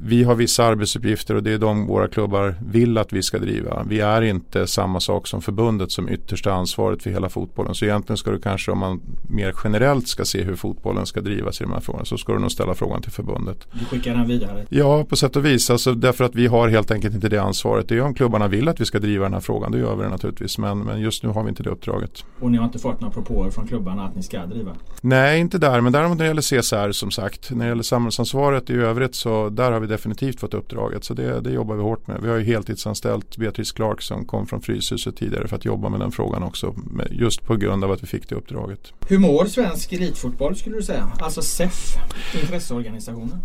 vi 0.00 0.24
har 0.24 0.34
vissa 0.34 0.64
arbetsuppgifter 0.64 1.34
och 1.34 1.42
det 1.42 1.52
är 1.52 1.58
de 1.58 1.86
våra 1.86 2.08
klubbar 2.08 2.54
vill 2.70 2.98
att 2.98 3.12
vi 3.12 3.22
ska 3.22 3.38
driva. 3.38 3.84
Vi 3.88 4.00
är 4.00 4.22
inte 4.22 4.66
samma 4.66 5.00
sak 5.00 5.26
som 5.26 5.42
förbundet 5.42 5.92
som 5.92 6.08
yttersta 6.08 6.52
ansvaret 6.52 7.02
för 7.02 7.10
hela 7.10 7.28
fotbollen. 7.28 7.74
Så 7.74 7.84
egentligen 7.84 8.16
ska 8.16 8.30
du 8.30 8.40
kanske 8.40 8.70
om 8.70 8.78
man 8.78 9.00
mer 9.28 9.54
generellt 9.64 10.08
ska 10.08 10.24
se 10.24 10.42
hur 10.42 10.56
fotbollen 10.56 11.06
ska 11.06 11.20
drivas 11.20 11.60
i 11.60 11.64
de 11.64 11.72
här 11.72 11.80
frågorna 11.80 12.04
så 12.04 12.18
ska 12.18 12.32
du 12.32 12.38
nog 12.38 12.52
ställa 12.52 12.74
frågan 12.74 13.02
till 13.02 13.12
förbundet. 13.12 13.68
Du 13.72 13.84
skickar 13.84 14.14
den 14.14 14.28
vidare? 14.28 14.66
Ja, 14.68 15.04
på 15.04 15.16
sätt 15.16 15.36
och 15.36 15.44
vis. 15.44 15.70
Alltså, 15.70 15.94
därför 15.94 16.24
att 16.24 16.34
vi 16.34 16.46
har 16.46 16.68
helt 16.68 16.90
enkelt 16.90 17.14
inte 17.14 17.28
det 17.28 17.42
ansvaret. 17.42 17.88
Det 17.88 17.96
är 17.96 18.00
om 18.00 18.14
klubbarna 18.14 18.48
vill 18.48 18.68
att 18.68 18.80
vi 18.80 18.84
ska 18.84 18.98
driva 18.98 19.24
den 19.24 19.34
här 19.34 19.40
frågan, 19.40 19.72
då 19.72 19.78
gör 19.78 19.96
vi 19.96 20.02
det 20.02 20.08
naturligtvis. 20.08 20.58
Men, 20.58 20.78
men 20.78 21.00
just 21.00 21.22
nu 21.22 21.28
har 21.28 21.42
vi 21.42 21.48
inte 21.48 21.62
det 21.62 21.70
uppdraget. 21.70 22.24
Och 22.40 22.50
ni 22.50 22.58
har 22.58 22.64
inte 22.64 22.78
fått 22.78 23.00
några 23.00 23.14
propåer 23.14 23.50
från 23.50 23.66
klubbarna 23.66 24.04
att 24.04 24.14
ni 24.14 24.22
ska 24.22 24.46
driva? 24.46 24.72
Nej, 25.00 25.40
inte 25.40 25.58
där. 25.58 25.80
Men 25.80 25.92
däremot 25.92 26.18
när 26.18 26.24
det 26.24 26.28
gäller 26.28 26.62
CSR 26.62 26.92
som 26.92 27.10
sagt. 27.10 27.50
När 27.50 27.64
det 27.64 27.68
gäller 27.68 27.82
samhällsansvaret 27.82 28.70
i 28.70 28.74
övrigt 28.74 29.14
så 29.14 29.48
där 29.48 29.72
har 29.72 29.80
vi 29.80 29.85
definitivt 29.86 30.40
fått 30.40 30.54
uppdraget. 30.54 31.04
Så 31.04 31.14
det, 31.14 31.40
det 31.40 31.50
jobbar 31.50 31.74
vi 31.74 31.82
hårt 31.82 32.06
med. 32.06 32.22
Vi 32.22 32.28
har 32.28 32.36
ju 32.36 32.44
heltidsanställt 32.44 33.36
Beatrice 33.36 33.72
Clark 33.72 34.02
som 34.02 34.24
kom 34.24 34.46
från 34.46 34.60
Fryshuset 34.60 35.16
tidigare 35.16 35.48
för 35.48 35.56
att 35.56 35.64
jobba 35.64 35.88
med 35.88 36.00
den 36.00 36.12
frågan 36.12 36.42
också. 36.42 36.74
Just 37.10 37.46
på 37.46 37.56
grund 37.56 37.84
av 37.84 37.92
att 37.92 38.02
vi 38.02 38.06
fick 38.06 38.28
det 38.28 38.34
uppdraget. 38.34 38.92
Hur 39.08 39.18
mår 39.18 39.44
svensk 39.44 39.92
elitfotboll 39.92 40.56
skulle 40.56 40.76
du 40.76 40.82
säga? 40.82 41.12
Alltså 41.20 41.42
SEF, 41.42 41.96
intresseorganisationen? 42.42 43.38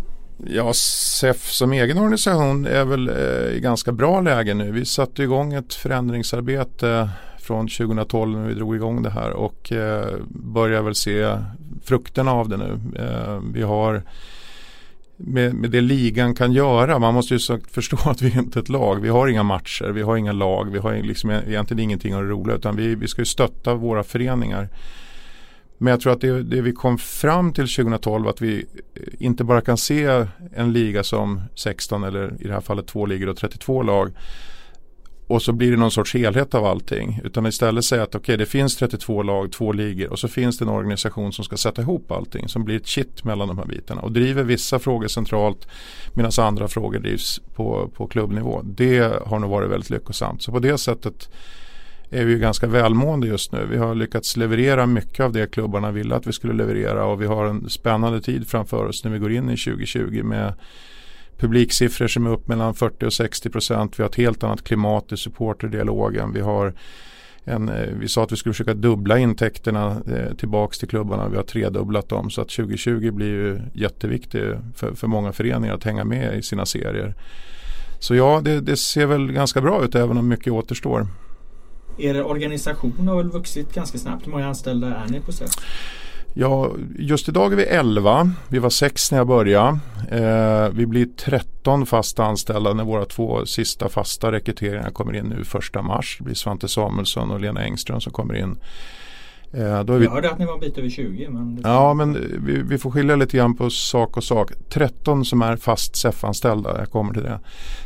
Ja, 0.46 0.72
SEF 0.74 1.50
som 1.50 1.72
egen 1.72 1.98
organisation 1.98 2.66
är 2.66 2.84
väl 2.84 3.08
eh, 3.08 3.56
i 3.56 3.60
ganska 3.60 3.92
bra 3.92 4.20
läge 4.20 4.54
nu. 4.54 4.72
Vi 4.72 4.84
satte 4.84 5.22
igång 5.22 5.52
ett 5.52 5.74
förändringsarbete 5.74 7.10
från 7.38 7.68
2012 7.68 8.38
när 8.38 8.48
vi 8.48 8.54
drog 8.54 8.76
igång 8.76 9.02
det 9.02 9.10
här 9.10 9.30
och 9.30 9.72
eh, 9.72 10.14
börjar 10.28 10.82
väl 10.82 10.94
se 10.94 11.38
frukterna 11.84 12.32
av 12.32 12.48
det 12.48 12.56
nu. 12.56 12.80
Eh, 12.98 13.40
vi 13.52 13.62
har 13.62 14.02
med, 15.16 15.54
med 15.54 15.70
det 15.70 15.80
ligan 15.80 16.34
kan 16.34 16.52
göra. 16.52 16.98
Man 16.98 17.14
måste 17.14 17.34
ju 17.34 17.58
förstå 17.70 17.96
att 18.04 18.22
vi 18.22 18.32
är 18.32 18.38
inte 18.38 18.58
är 18.58 18.62
ett 18.62 18.68
lag. 18.68 19.00
Vi 19.00 19.08
har 19.08 19.28
inga 19.28 19.42
matcher, 19.42 19.84
vi 19.84 20.02
har 20.02 20.16
inga 20.16 20.32
lag, 20.32 20.70
vi 20.72 20.78
har 20.78 20.94
liksom 20.94 21.30
e- 21.30 21.42
egentligen 21.46 21.80
ingenting 21.80 22.14
av 22.14 22.22
det 22.22 22.28
roliga 22.28 22.56
utan 22.56 22.76
vi, 22.76 22.94
vi 22.94 23.08
ska 23.08 23.20
ju 23.20 23.26
stötta 23.26 23.74
våra 23.74 24.02
föreningar. 24.02 24.68
Men 25.78 25.90
jag 25.90 26.00
tror 26.00 26.12
att 26.12 26.20
det, 26.20 26.42
det, 26.42 26.60
vi 26.60 26.72
kom 26.72 26.98
fram 26.98 27.52
till 27.52 27.68
2012 27.68 28.28
att 28.28 28.40
vi 28.40 28.66
eh, 28.94 29.02
inte 29.18 29.44
bara 29.44 29.60
kan 29.60 29.76
se 29.76 30.26
en 30.54 30.72
liga 30.72 31.02
som 31.04 31.40
16 31.54 32.04
eller 32.04 32.34
i 32.40 32.46
det 32.46 32.52
här 32.52 32.60
fallet 32.60 32.86
två 32.86 33.06
ligor 33.06 33.28
och 33.28 33.36
32 33.36 33.82
lag 33.82 34.12
och 35.32 35.42
så 35.42 35.52
blir 35.52 35.70
det 35.70 35.76
någon 35.76 35.90
sorts 35.90 36.14
helhet 36.14 36.54
av 36.54 36.64
allting. 36.64 37.20
Utan 37.24 37.46
istället 37.46 37.84
säga 37.84 38.02
att 38.02 38.08
okej 38.08 38.18
okay, 38.18 38.36
det 38.36 38.46
finns 38.46 38.76
32 38.76 39.22
lag, 39.22 39.52
två 39.52 39.72
ligor 39.72 40.10
och 40.10 40.18
så 40.18 40.28
finns 40.28 40.58
det 40.58 40.64
en 40.64 40.68
organisation 40.68 41.32
som 41.32 41.44
ska 41.44 41.56
sätta 41.56 41.82
ihop 41.82 42.12
allting. 42.12 42.48
Som 42.48 42.64
blir 42.64 42.76
ett 42.76 42.86
kitt 42.86 43.24
mellan 43.24 43.48
de 43.48 43.58
här 43.58 43.66
bitarna. 43.66 44.00
Och 44.02 44.12
driver 44.12 44.42
vissa 44.42 44.78
frågor 44.78 45.08
centralt 45.08 45.68
medan 46.14 46.32
andra 46.38 46.68
frågor 46.68 46.98
drivs 46.98 47.40
på, 47.54 47.90
på 47.94 48.06
klubbnivå. 48.06 48.62
Det 48.64 49.22
har 49.26 49.38
nog 49.38 49.50
varit 49.50 49.70
väldigt 49.70 49.90
lyckosamt. 49.90 50.42
Så 50.42 50.52
på 50.52 50.58
det 50.58 50.78
sättet 50.78 51.30
är 52.10 52.24
vi 52.24 52.38
ganska 52.38 52.66
välmående 52.66 53.26
just 53.26 53.52
nu. 53.52 53.66
Vi 53.70 53.76
har 53.76 53.94
lyckats 53.94 54.36
leverera 54.36 54.86
mycket 54.86 55.20
av 55.20 55.32
det 55.32 55.52
klubbarna 55.52 55.90
ville 55.90 56.14
att 56.14 56.26
vi 56.26 56.32
skulle 56.32 56.52
leverera 56.52 57.04
och 57.04 57.22
vi 57.22 57.26
har 57.26 57.46
en 57.46 57.70
spännande 57.70 58.20
tid 58.20 58.48
framför 58.48 58.84
oss 58.84 59.04
när 59.04 59.10
vi 59.10 59.18
går 59.18 59.32
in 59.32 59.50
i 59.50 59.56
2020 59.56 60.22
med 60.24 60.54
publiksiffror 61.42 62.06
som 62.06 62.26
är 62.26 62.30
upp 62.30 62.48
mellan 62.48 62.74
40 62.74 63.06
och 63.06 63.12
60 63.12 63.50
procent. 63.50 63.98
Vi 63.98 64.02
har 64.02 64.10
ett 64.10 64.16
helt 64.16 64.44
annat 64.44 64.64
klimat 64.64 65.12
i 65.12 65.16
supporterdialogen. 65.16 66.32
Vi 66.32 66.40
har 66.40 66.74
en, 67.44 67.68
eh, 67.68 67.88
vi 68.00 68.08
sa 68.08 68.22
att 68.22 68.32
vi 68.32 68.36
skulle 68.36 68.52
försöka 68.52 68.74
dubbla 68.74 69.18
intäkterna 69.18 69.90
eh, 69.90 70.36
tillbaks 70.36 70.78
till 70.78 70.88
klubbarna. 70.88 71.28
Vi 71.28 71.36
har 71.36 71.42
tredubblat 71.42 72.08
dem 72.08 72.30
så 72.30 72.40
att 72.40 72.48
2020 72.48 73.10
blir 73.10 73.26
ju 73.26 73.60
jätteviktigt 73.74 74.42
för, 74.74 74.94
för 74.94 75.06
många 75.06 75.32
föreningar 75.32 75.74
att 75.74 75.84
hänga 75.84 76.04
med 76.04 76.38
i 76.38 76.42
sina 76.42 76.66
serier. 76.66 77.14
Så 78.00 78.14
ja, 78.14 78.40
det, 78.44 78.60
det 78.60 78.76
ser 78.76 79.06
väl 79.06 79.32
ganska 79.32 79.60
bra 79.60 79.84
ut 79.84 79.94
även 79.94 80.18
om 80.18 80.28
mycket 80.28 80.52
återstår. 80.52 81.06
Er 81.98 82.22
organisation 82.22 83.08
har 83.08 83.16
väl 83.16 83.30
vuxit 83.30 83.74
ganska 83.74 83.98
snabbt. 83.98 84.26
Hur 84.26 84.30
många 84.30 84.46
anställda 84.46 84.86
är 84.86 85.08
ni 85.08 85.20
på 85.20 85.32
SEF? 85.32 85.50
Ja, 86.34 86.70
just 86.98 87.28
idag 87.28 87.52
är 87.52 87.56
vi 87.56 87.64
11. 87.64 88.32
Vi 88.48 88.58
var 88.58 88.70
6 88.70 89.10
när 89.10 89.18
jag 89.18 89.26
började. 89.26 89.78
Eh, 90.10 90.68
vi 90.72 90.86
blir 90.86 91.06
13 91.16 91.86
fasta 91.86 92.24
anställda 92.24 92.72
när 92.72 92.84
våra 92.84 93.04
två 93.04 93.46
sista 93.46 93.88
fasta 93.88 94.32
rekryteringar 94.32 94.90
kommer 94.90 95.16
in 95.16 95.24
nu 95.24 95.44
första 95.44 95.82
mars. 95.82 96.16
Det 96.18 96.24
blir 96.24 96.34
Svante 96.34 96.68
Samuelsson 96.68 97.30
och 97.30 97.40
Lena 97.40 97.60
Engström 97.60 98.00
som 98.00 98.12
kommer 98.12 98.34
in 98.34 98.56
Eh, 99.54 99.84
då 99.84 99.92
är 99.92 99.98
vi... 99.98 100.04
Jag 100.04 100.12
hörde 100.12 100.30
att 100.30 100.38
ni 100.38 100.44
var 100.44 100.54
en 100.54 100.60
bit 100.60 100.78
över 100.78 100.88
20. 100.88 101.28
Men 101.28 101.60
Ja 101.64 101.94
men 101.94 102.12
vi, 102.46 102.62
vi, 102.62 102.78
får 102.78 102.90
skilja 102.90 103.16
lite 103.16 103.36
grann 103.36 103.56
på 103.56 103.70
sak 103.70 104.16
och 104.16 104.24
sak. 104.24 104.52
13 104.68 105.24
som 105.24 105.42
är 105.42 105.56
fast 105.56 105.96
SEF-anställda, 105.96 106.78
jag 106.78 106.90
kommer 106.90 107.12
till 107.12 107.22
det. 107.22 107.40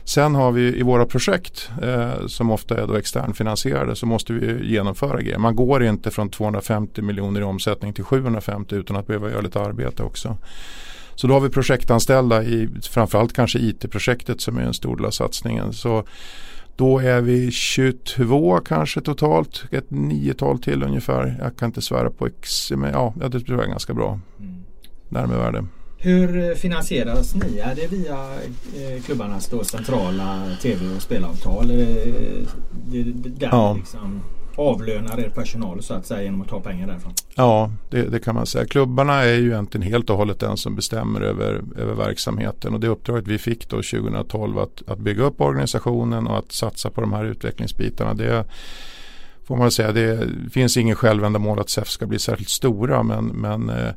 Sen 0.04 0.34
har 0.34 0.52
vi 0.52 0.78
i 0.78 0.82
våra 0.82 1.06
projekt 1.06 1.70
eh, 1.82 2.26
som 2.26 2.50
ofta 2.50 2.82
är 2.82 2.86
då 2.86 2.94
externfinansierade 2.94 3.96
så 3.96 4.06
måste 4.06 4.32
vi 4.32 4.68
genomföra 4.72 5.20
grejer. 5.20 5.38
Man 5.38 5.56
går 5.56 5.84
inte 5.84 6.10
från 6.10 6.30
250 6.30 7.02
miljoner 7.02 7.40
i 7.40 7.44
omsättning 7.44 7.92
till 7.92 8.04
750 8.04 8.74
utan 8.74 8.96
att 8.96 9.06
behöva 9.06 9.30
göra 9.30 9.40
lite 9.40 9.60
arbete 9.60 10.02
också. 10.02 10.36
Så 11.14 11.26
då 11.26 11.34
har 11.34 11.40
vi 11.40 11.48
projektanställda 11.48 12.44
i 12.44 12.68
framförallt 12.90 13.32
kanske 13.32 13.58
IT-projektet 13.58 14.40
som 14.40 14.58
är 14.58 14.62
en 14.62 14.74
stor 14.74 14.96
del 14.96 15.06
av 15.06 15.10
satsningen. 15.10 15.72
Så 15.72 16.04
då 16.76 16.98
är 16.98 17.20
vi 17.20 17.50
22 17.50 18.60
kanske 18.60 19.00
totalt, 19.00 19.64
ett 19.70 19.90
niotal 19.90 20.58
till 20.58 20.82
ungefär. 20.82 21.36
Jag 21.40 21.56
kan 21.56 21.66
inte 21.66 21.82
svära 21.82 22.10
på 22.10 22.26
ex, 22.26 22.70
men 22.70 22.92
ja, 22.92 23.14
det 23.16 23.40
tror 23.40 23.58
jag 23.58 23.64
är 23.64 23.70
ganska 23.70 23.94
bra. 23.94 24.20
Mm. 24.40 24.64
Närmare 25.08 25.38
värde. 25.38 25.64
Hur 25.98 26.54
finansieras 26.54 27.34
ni? 27.34 27.58
Är 27.58 27.74
det 27.74 27.86
via 27.86 28.18
eh, 28.76 29.02
klubbarnas 29.02 29.48
då 29.48 29.64
centrala 29.64 30.56
tv 30.62 30.96
och 30.96 31.02
spelavtal? 31.02 31.68
Det, 31.68 33.02
det, 33.02 33.28
där 33.28 33.48
ja. 33.52 33.74
liksom 33.74 34.22
avlönar 34.56 35.20
er 35.20 35.28
personal 35.28 35.82
så 35.82 35.94
att 35.94 36.06
säga 36.06 36.22
genom 36.22 36.42
att 36.42 36.48
ta 36.48 36.60
pengar 36.60 36.86
därifrån? 36.86 37.12
Ja, 37.34 37.70
det, 37.90 38.02
det, 38.02 38.18
kan 38.18 38.34
man 38.34 38.46
säga. 38.46 38.66
Klubbarna 38.66 39.14
är 39.14 39.34
ju 39.34 39.46
egentligen 39.46 39.86
helt 39.86 40.10
och 40.10 40.16
hållet 40.16 40.40
den 40.40 40.56
som 40.56 40.76
bestämmer 40.76 41.20
över, 41.20 41.62
över 41.76 41.94
verksamheten 41.94 42.74
och 42.74 42.80
det 42.80 42.88
uppdraget 42.88 43.28
vi 43.28 43.38
fick 43.38 43.68
då 43.68 43.76
2012 43.76 44.58
att, 44.58 44.82
att 44.86 44.98
bygga 44.98 45.22
upp 45.22 45.40
organisationen 45.40 46.26
och 46.26 46.38
att 46.38 46.52
satsa 46.52 46.90
på 46.90 47.00
de 47.00 47.12
här 47.12 47.24
utvecklingsbitarna. 47.24 48.14
Det 48.14 48.44
får 49.44 49.56
man 49.56 49.70
säga, 49.70 49.92
det 49.92 50.28
finns 50.52 50.76
ingen 50.76 50.96
självändamål 50.96 51.60
att 51.60 51.70
SEF 51.70 51.88
ska 51.88 52.06
bli 52.06 52.18
särskilt 52.18 52.50
stora 52.50 53.02
men, 53.02 53.26
men 53.26 53.70
eh, 53.70 53.90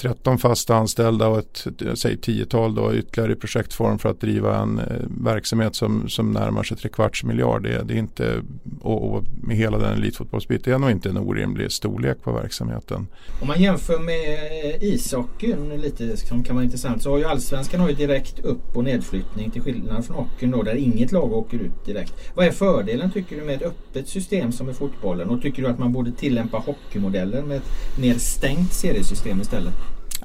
13 0.00 0.38
fasta 0.38 0.74
anställda 0.74 1.28
och 1.28 1.38
ett 1.38 1.66
säg, 1.94 2.16
tiotal 2.16 2.74
då 2.74 2.94
ytterligare 2.94 3.32
i 3.32 3.36
projektform 3.36 3.98
för 3.98 4.08
att 4.08 4.20
driva 4.20 4.58
en 4.58 4.78
eh, 4.78 4.84
verksamhet 5.24 5.74
som, 5.74 6.08
som 6.08 6.32
närmar 6.32 6.62
sig 6.62 6.76
tre 6.76 6.88
kvarts 6.88 7.24
miljard. 7.24 7.62
Det, 7.62 7.82
det 7.82 7.94
är 7.94 7.98
inte, 7.98 8.42
och, 8.80 9.10
och, 9.12 9.24
med 9.42 9.56
hela 9.56 9.78
den 9.78 9.92
elitfotbollsbiten, 9.92 10.62
det 10.64 10.74
är 10.74 10.78
nog 10.78 10.90
inte 10.90 11.08
en 11.08 11.18
orimlig 11.18 11.72
storlek 11.72 12.22
på 12.22 12.32
verksamheten. 12.32 13.06
Om 13.40 13.48
man 13.48 13.62
jämför 13.62 13.98
med 13.98 14.34
eh, 14.74 14.84
ishockeyn 14.84 15.80
lite 15.80 16.16
som 16.16 16.44
kan 16.44 16.56
vara 16.56 16.64
intressant 16.64 17.02
så 17.02 17.10
har 17.10 17.18
ju 17.18 17.24
allsvenskan 17.24 17.80
har 17.80 17.88
ju 17.88 17.94
direkt 17.94 18.38
upp 18.38 18.76
och 18.76 18.84
nedflyttning 18.84 19.50
till 19.50 19.62
skillnad 19.62 20.04
från 20.04 20.16
hockeyn 20.16 20.50
då 20.50 20.62
där 20.62 20.74
inget 20.74 21.12
lag 21.12 21.32
åker 21.32 21.58
ut 21.58 21.84
direkt. 21.84 22.12
Vad 22.34 22.46
är 22.46 22.50
fördelen 22.50 23.10
tycker 23.10 23.36
du 23.36 23.42
med 23.42 23.54
ett 23.54 23.62
öppet 23.62 24.08
system 24.08 24.52
som 24.52 24.70
i 24.70 24.74
fotbollen 24.74 25.30
och 25.30 25.42
tycker 25.42 25.62
du 25.62 25.68
att 25.68 25.78
man 25.78 25.92
borde 25.92 26.12
tillämpa 26.12 26.58
hockeymodellen 26.58 27.48
med 27.48 27.56
ett 27.56 27.98
mer 27.98 28.14
stängt 28.14 28.72
seriesystem 28.72 29.40
istället? 29.40 29.74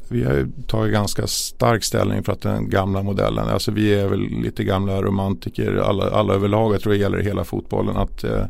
Vi 0.08 0.24
har 0.24 0.48
tagit 0.68 0.94
ganska 0.94 1.28
stark 1.28 1.84
ställning 1.84 2.24
för 2.24 2.32
att 2.32 2.42
den 2.42 2.70
gamla 2.70 3.04
modellen, 3.04 3.48
alltså 3.48 3.72
vi 3.72 3.94
är 3.94 4.08
väl 4.08 4.20
lite 4.20 4.64
gamla 4.64 5.02
romantiker 5.02 5.76
alla, 5.76 6.10
alla 6.10 6.34
överlag, 6.34 6.74
jag 6.74 6.82
tror 6.82 6.94
det 6.94 7.00
gäller 7.00 7.20
hela 7.20 7.44
fotbollen. 7.44 7.98
att 7.98 8.24
eh, 8.24 8.46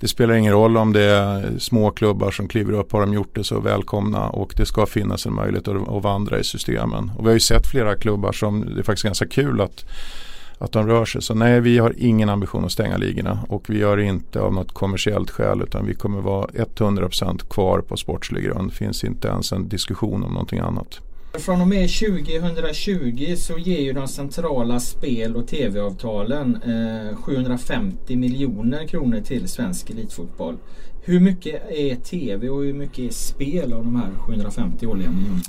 det 0.00 0.08
spelar 0.08 0.34
ingen 0.34 0.52
roll 0.52 0.76
om 0.76 0.92
det 0.92 1.02
är 1.02 1.58
små 1.58 1.90
klubbar 1.90 2.30
som 2.30 2.48
kliver 2.48 2.72
upp, 2.72 2.92
har 2.92 3.00
de 3.00 3.14
gjort 3.14 3.34
det 3.34 3.44
så 3.44 3.60
välkomna 3.60 4.28
och 4.28 4.54
det 4.56 4.66
ska 4.66 4.86
finnas 4.86 5.26
en 5.26 5.34
möjlighet 5.34 5.68
att, 5.68 5.88
att 5.88 6.02
vandra 6.02 6.38
i 6.38 6.44
systemen. 6.44 7.12
Och 7.18 7.24
vi 7.24 7.28
har 7.28 7.34
ju 7.34 7.40
sett 7.40 7.66
flera 7.66 7.94
klubbar 7.94 8.32
som 8.32 8.74
det 8.74 8.80
är 8.80 8.82
faktiskt 8.82 9.04
ganska 9.04 9.26
kul 9.26 9.60
att 9.60 9.84
att 10.62 10.72
de 10.72 10.86
rör 10.86 11.04
sig. 11.04 11.22
Så 11.22 11.34
nej, 11.34 11.60
vi 11.60 11.78
har 11.78 11.94
ingen 11.98 12.28
ambition 12.28 12.64
att 12.64 12.72
stänga 12.72 12.96
ligorna 12.96 13.38
och 13.48 13.70
vi 13.70 13.78
gör 13.78 13.96
det 13.96 14.04
inte 14.04 14.40
av 14.40 14.54
något 14.54 14.72
kommersiellt 14.72 15.30
skäl 15.30 15.62
utan 15.62 15.86
vi 15.86 15.94
kommer 15.94 16.20
vara 16.20 16.46
100% 16.46 17.48
kvar 17.50 17.80
på 17.80 17.96
sportslig 17.96 18.44
grund. 18.44 18.70
Det 18.70 18.74
finns 18.74 19.04
inte 19.04 19.28
ens 19.28 19.52
en 19.52 19.68
diskussion 19.68 20.24
om 20.24 20.32
någonting 20.32 20.58
annat. 20.58 21.00
Från 21.34 21.60
och 21.60 21.68
med 21.68 21.90
2020 21.90 23.34
så 23.36 23.58
ger 23.58 23.80
ju 23.80 23.92
de 23.92 24.08
centrala 24.08 24.80
spel 24.80 25.36
och 25.36 25.48
tv-avtalen 25.48 26.58
eh, 26.62 27.16
750 27.16 28.16
miljoner 28.16 28.86
kronor 28.86 29.20
till 29.20 29.48
svensk 29.48 29.90
elitfotboll. 29.90 30.56
Hur 31.04 31.20
mycket 31.20 31.70
är 31.70 31.94
tv 31.94 32.48
och 32.48 32.62
hur 32.62 32.74
mycket 32.74 32.98
är 32.98 33.14
spel 33.14 33.72
av 33.72 33.84
de 33.84 33.96
här 33.96 34.10
750 34.18 34.86
årliga 34.86 35.10
miljonerna? 35.10 35.42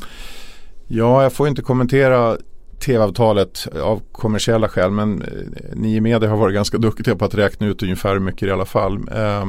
Ja, 0.88 1.24
jag 1.24 1.34
får 1.34 1.48
inte 1.48 1.62
kommentera 1.62 2.38
tv-avtalet 2.85 3.67
av 3.83 4.01
kommersiella 4.11 4.69
skäl 4.69 4.91
men 4.91 5.21
eh, 5.21 5.27
ni 5.73 5.95
i 5.95 6.01
media 6.01 6.29
har 6.29 6.37
varit 6.37 6.55
ganska 6.55 6.77
duktiga 6.77 7.15
på 7.15 7.25
att 7.25 7.35
räkna 7.35 7.67
ut 7.67 7.83
ungefär 7.83 8.13
hur 8.13 8.19
mycket 8.19 8.47
i 8.47 8.51
alla 8.51 8.65
fall. 8.65 8.93
Eh, 9.15 9.45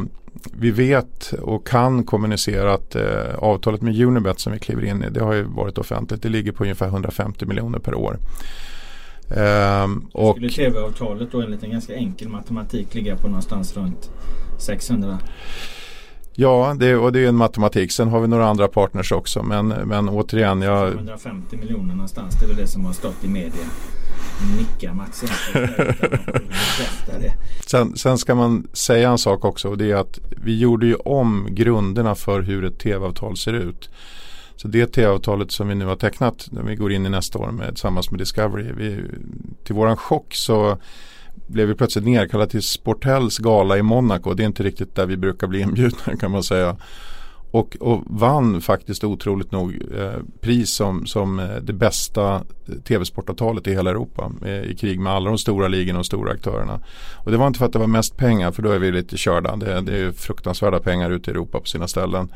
vi 0.52 0.70
vet 0.70 1.32
och 1.42 1.66
kan 1.66 2.04
kommunicera 2.04 2.74
att 2.74 2.94
eh, 2.94 3.34
avtalet 3.38 3.82
med 3.82 4.00
Unibet 4.00 4.40
som 4.40 4.52
vi 4.52 4.58
kliver 4.58 4.84
in 4.84 5.04
i 5.04 5.10
det 5.10 5.20
har 5.20 5.32
ju 5.32 5.42
varit 5.42 5.78
offentligt. 5.78 6.22
Det 6.22 6.28
ligger 6.28 6.52
på 6.52 6.62
ungefär 6.64 6.86
150 6.86 7.46
miljoner 7.46 7.78
per 7.78 7.94
år. 7.94 8.18
Ehm, 9.36 10.06
och 10.12 10.36
Skulle 10.36 10.48
tv-avtalet 10.48 11.32
då 11.32 11.40
enligt 11.40 11.62
en 11.62 11.70
ganska 11.70 11.94
enkel 11.94 12.28
matematik 12.28 12.94
ligga 12.94 13.16
på 13.16 13.26
någonstans 13.26 13.76
runt 13.76 14.10
600? 14.58 15.18
Ja, 16.36 16.76
det, 16.78 16.96
och 16.96 17.12
det 17.12 17.20
är 17.20 17.28
en 17.28 17.36
matematik. 17.36 17.92
Sen 17.92 18.08
har 18.08 18.20
vi 18.20 18.28
några 18.28 18.46
andra 18.46 18.68
partners 18.68 19.12
också. 19.12 19.42
Men, 19.42 19.68
men 19.68 20.08
återigen. 20.08 20.62
Jag... 20.62 20.88
150 20.88 21.56
miljoner 21.56 21.94
någonstans. 21.94 22.34
Det 22.40 22.44
är 22.44 22.48
väl 22.48 22.56
det 22.56 22.66
som 22.66 22.84
har 22.84 22.92
stått 22.92 23.24
i 23.24 23.28
media. 23.28 23.64
Nickar 24.58 24.94
Mats 24.94 25.24
sen, 27.66 27.96
sen 27.96 28.18
ska 28.18 28.34
man 28.34 28.66
säga 28.72 29.10
en 29.10 29.18
sak 29.18 29.44
också. 29.44 29.68
Och 29.68 29.78
det 29.78 29.90
är 29.90 29.96
att 29.96 30.18
vi 30.30 30.58
gjorde 30.58 30.86
ju 30.86 30.94
om 30.94 31.46
grunderna 31.50 32.14
för 32.14 32.40
hur 32.40 32.64
ett 32.64 32.78
tv-avtal 32.78 33.36
ser 33.36 33.52
ut. 33.52 33.90
Så 34.56 34.68
det 34.68 34.86
tv-avtalet 34.86 35.52
som 35.52 35.68
vi 35.68 35.74
nu 35.74 35.84
har 35.84 35.96
tecknat 35.96 36.48
när 36.50 36.62
vi 36.62 36.76
går 36.76 36.92
in 36.92 37.06
i 37.06 37.08
nästa 37.08 37.38
år 37.38 37.50
med, 37.50 37.68
tillsammans 37.68 38.10
med 38.10 38.20
Discovery. 38.20 38.72
Vi, 38.76 39.00
till 39.64 39.74
våran 39.74 39.96
chock 39.96 40.34
så 40.34 40.78
blev 41.46 41.68
vi 41.68 41.74
plötsligt 41.74 42.04
nedkallade 42.04 42.50
till 42.50 42.62
Sportells 42.62 43.38
gala 43.38 43.78
i 43.78 43.82
Monaco. 43.82 44.34
Det 44.34 44.42
är 44.42 44.46
inte 44.46 44.62
riktigt 44.62 44.94
där 44.94 45.06
vi 45.06 45.16
brukar 45.16 45.46
bli 45.46 45.60
inbjudna 45.62 46.16
kan 46.20 46.30
man 46.30 46.42
säga. 46.42 46.76
Och, 47.50 47.76
och 47.80 48.02
vann 48.06 48.60
faktiskt 48.60 49.04
otroligt 49.04 49.52
nog 49.52 49.82
eh, 49.98 50.20
pris 50.40 50.70
som, 50.70 51.06
som 51.06 51.38
eh, 51.38 51.56
det 51.62 51.72
bästa 51.72 52.34
eh, 52.34 52.74
tv-sportavtalet 52.88 53.66
i 53.66 53.70
hela 53.70 53.90
Europa. 53.90 54.32
Eh, 54.44 54.62
I 54.62 54.76
krig 54.76 55.00
med 55.00 55.12
alla 55.12 55.28
de 55.28 55.38
stora 55.38 55.68
ligorna 55.68 55.98
och 55.98 56.06
stora 56.06 56.32
aktörerna. 56.32 56.80
Och 57.16 57.30
det 57.30 57.36
var 57.36 57.46
inte 57.46 57.58
för 57.58 57.66
att 57.66 57.72
det 57.72 57.78
var 57.78 57.86
mest 57.86 58.16
pengar 58.16 58.52
för 58.52 58.62
då 58.62 58.70
är 58.70 58.78
vi 58.78 58.92
lite 58.92 59.16
körda. 59.16 59.56
Det, 59.56 59.80
det 59.80 59.98
är 59.98 60.12
fruktansvärda 60.12 60.80
pengar 60.80 61.10
ute 61.10 61.30
i 61.30 61.34
Europa 61.34 61.60
på 61.60 61.66
sina 61.66 61.88
ställen. 61.88 62.28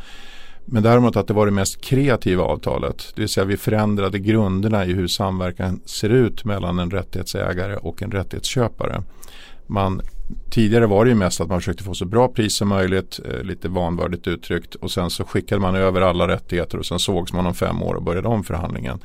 Men 0.71 0.83
däremot 0.83 1.17
att 1.17 1.27
det 1.27 1.35
var 1.35 1.47
det 1.47 1.53
mest 1.53 1.81
kreativa 1.81 2.43
avtalet. 2.43 3.13
Det 3.15 3.21
vill 3.21 3.29
säga 3.29 3.45
vi 3.45 3.57
förändrade 3.57 4.19
grunderna 4.19 4.85
i 4.85 4.93
hur 4.93 5.07
samverkan 5.07 5.81
ser 5.85 6.09
ut 6.09 6.45
mellan 6.45 6.79
en 6.79 6.91
rättighetsägare 6.91 7.77
och 7.77 8.03
en 8.03 8.11
rättighetsköpare. 8.11 9.03
Man, 9.67 10.01
tidigare 10.51 10.87
var 10.87 11.05
det 11.05 11.09
ju 11.09 11.15
mest 11.15 11.41
att 11.41 11.49
man 11.49 11.61
försökte 11.61 11.85
få 11.85 11.95
så 11.95 12.05
bra 12.05 12.29
pris 12.29 12.57
som 12.57 12.69
möjligt, 12.69 13.21
eh, 13.25 13.43
lite 13.43 13.69
vanvördigt 13.69 14.27
uttryckt 14.27 14.75
och 14.75 14.91
sen 14.91 15.11
så 15.11 15.25
skickade 15.25 15.61
man 15.61 15.75
över 15.75 16.01
alla 16.01 16.29
rättigheter 16.29 16.79
och 16.79 16.87
sen 16.87 16.99
sågs 16.99 17.33
man 17.33 17.47
om 17.47 17.55
fem 17.55 17.83
år 17.83 17.95
och 17.95 18.03
började 18.03 18.29
om 18.29 18.45
förhandlingen. 18.45 18.99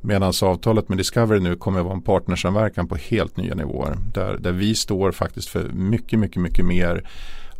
Medan 0.00 0.32
avtalet 0.42 0.88
med 0.88 0.98
Discovery 0.98 1.40
nu 1.40 1.56
kommer 1.56 1.78
att 1.78 1.84
vara 1.84 1.94
en 1.94 2.02
partnersamverkan 2.02 2.88
på 2.88 2.96
helt 2.96 3.36
nya 3.36 3.54
nivåer. 3.54 3.96
Där, 4.14 4.38
där 4.38 4.52
vi 4.52 4.74
står 4.74 5.12
faktiskt 5.12 5.48
för 5.48 5.68
mycket, 5.68 6.18
mycket, 6.18 6.42
mycket 6.42 6.64
mer 6.64 7.08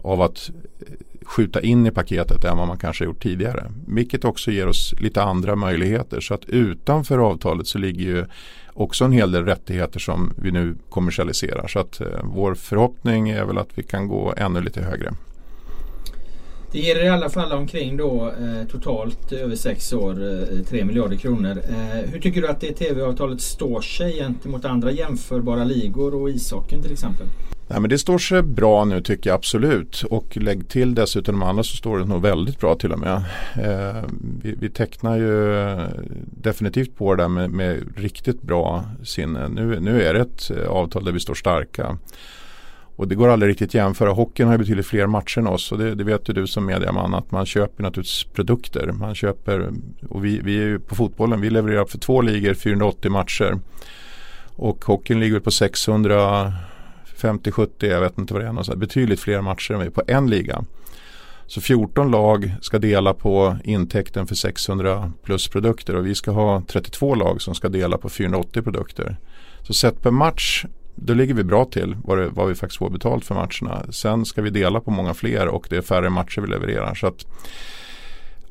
av 0.03 0.23
att 0.23 0.51
eh, 0.81 0.87
skjuta 1.27 1.61
in 1.61 1.87
i 1.87 1.91
paketet 1.91 2.45
än 2.45 2.57
vad 2.57 2.69
man 2.69 2.79
kanske 2.79 3.05
gjort 3.05 3.23
tidigare. 3.23 3.73
Vilket 3.87 4.25
också 4.25 4.51
ger 4.51 4.69
oss 4.69 4.95
lite 4.99 5.23
andra 5.23 5.57
möjligheter. 5.57 6.21
Så 6.21 6.35
att 6.35 6.45
utanför 6.45 7.19
avtalet 7.19 7.67
så 7.67 7.79
ligger 7.79 8.05
ju 8.05 8.25
också 8.73 9.05
en 9.05 9.13
hel 9.13 9.33
del 9.33 9.45
rättigheter 9.45 10.01
som 10.01 10.35
vi 10.37 10.51
nu 10.51 10.75
kommersialiserar. 10.89 11.69
Så 11.69 11.79
att 11.79 12.01
eh, 12.01 12.07
vår 12.23 12.55
förhoppning 12.55 13.31
är 13.31 13.45
väl 13.45 13.59
att 13.59 13.71
vi 13.75 13.83
kan 13.83 14.09
gå 14.09 14.35
ännu 14.37 14.61
lite 14.61 14.83
högre. 14.83 15.13
Det 16.73 16.79
ger 16.79 17.05
i 17.05 17.09
alla 17.09 17.31
fall 17.31 17.53
omkring 17.53 17.97
då 17.97 18.33
eh, 18.41 18.69
totalt 18.71 19.33
över 19.33 19.57
sex 19.57 19.93
år 19.93 20.43
eh, 20.53 20.65
3 20.69 20.85
miljarder 20.85 21.17
kronor. 21.17 21.63
Eh, 21.69 22.11
hur 22.11 22.21
tycker 22.21 22.43
du 22.43 22.49
att 22.49 22.61
det 22.61 22.73
tv-avtalet 22.73 23.41
står 23.41 23.81
sig 23.81 24.13
gentemot 24.13 24.65
andra 24.65 24.91
jämförbara 24.91 25.65
ligor 25.65 26.15
och 26.15 26.31
ishockeyn 26.31 26.83
till 26.83 26.93
exempel? 26.93 27.27
Nej, 27.73 27.81
men 27.81 27.91
det 27.91 27.99
står 27.99 28.19
sig 28.19 28.43
bra 28.43 28.85
nu 28.85 29.00
tycker 29.00 29.31
jag 29.31 29.35
absolut. 29.35 30.02
Och 30.02 30.37
lägg 30.37 30.69
till 30.69 30.95
dessutom 30.95 31.41
de 31.41 31.49
andra 31.49 31.62
så 31.62 31.76
står 31.76 31.99
det 31.99 32.05
nog 32.05 32.23
väldigt 32.23 32.61
bra 32.61 32.75
till 32.75 32.93
och 32.93 32.99
med. 32.99 33.23
Eh, 33.55 34.02
vi, 34.43 34.55
vi 34.61 34.71
tecknar 34.71 35.17
ju 35.17 35.55
definitivt 36.43 36.97
på 36.97 37.14
det 37.14 37.23
där 37.23 37.29
med, 37.29 37.50
med 37.50 37.85
riktigt 37.97 38.43
bra 38.43 38.85
sinne. 39.05 39.49
Nu, 39.49 39.81
nu 39.81 40.02
är 40.02 40.14
det 40.14 40.21
ett 40.21 40.50
eh, 40.50 40.71
avtal 40.71 41.05
där 41.05 41.12
vi 41.12 41.21
står 41.21 41.35
starka. 41.35 41.99
Och 42.97 43.09
det 43.09 43.14
går 43.14 43.29
aldrig 43.29 43.50
riktigt 43.50 43.75
jämföra. 43.75 44.11
Hockeyn 44.11 44.47
har 44.47 44.55
ju 44.55 44.59
betydligt 44.59 44.87
fler 44.87 45.07
matcher 45.07 45.38
än 45.38 45.47
oss 45.47 45.73
och 45.73 45.79
det, 45.79 45.95
det 45.95 46.05
vet 46.05 46.29
ju 46.29 46.33
du 46.33 46.47
som 46.47 46.67
mediaman 46.67 47.14
att 47.14 47.31
man 47.31 47.47
köper 47.47 47.83
naturligtvis 47.83 48.25
produkter. 48.25 48.93
Man 48.93 49.14
köper, 49.14 49.71
och 50.09 50.25
vi, 50.25 50.41
vi 50.45 50.57
är 50.57 50.67
ju 50.67 50.79
på 50.79 50.95
fotbollen, 50.95 51.41
vi 51.41 51.50
levererar 51.50 51.85
för 51.85 51.99
två 51.99 52.21
ligor 52.21 52.55
480 52.55 53.11
matcher. 53.11 53.59
Och 54.57 54.85
hockeyn 54.85 55.21
ligger 55.21 55.41
på 55.41 55.50
600 55.50 56.52
50-70, 57.23 57.69
jag 57.79 58.00
vet 58.00 58.19
inte 58.19 58.35
vad 58.35 58.43
det 58.43 58.49
är, 58.49 58.52
något 58.52 58.75
betydligt 58.75 59.21
fler 59.21 59.41
matcher 59.41 59.75
än 59.75 59.81
vi 59.81 59.91
på 59.91 60.02
en 60.07 60.31
liga. 60.31 60.64
Så 61.47 61.61
14 61.61 62.11
lag 62.11 62.55
ska 62.61 62.79
dela 62.79 63.14
på 63.14 63.57
intäkten 63.64 64.26
för 64.26 64.35
600 64.35 65.12
plus 65.23 65.49
produkter 65.49 65.97
och 65.97 66.07
vi 66.07 66.14
ska 66.14 66.31
ha 66.31 66.62
32 66.67 67.14
lag 67.14 67.43
som 67.43 67.55
ska 67.55 67.69
dela 67.69 67.99
på 67.99 68.09
480 68.09 68.62
produkter. 68.62 69.17
Så 69.62 69.75
sett 69.75 70.02
per 70.02 70.11
match 70.11 70.64
då 70.95 71.14
ligger 71.14 71.35
vi 71.35 71.45
bra 71.45 71.64
till 71.64 71.97
vad, 72.05 72.19
det, 72.19 72.29
vad 72.29 72.49
vi 72.49 72.55
faktiskt 72.55 72.79
får 72.79 72.91
betalt 72.91 73.25
för 73.25 73.35
matcherna. 73.35 73.93
Sen 73.93 74.25
ska 74.25 74.43
vi 74.43 74.50
dela 74.50 74.81
på 74.81 74.91
många 74.91 75.14
fler 75.14 75.49
och 75.49 75.67
det 75.71 75.76
är 75.76 75.83
färre 75.83 76.11
matcher 76.11 76.41
vi 76.41 76.49
levererar. 76.49 76.95
Så 76.95 77.07
att, 77.07 77.26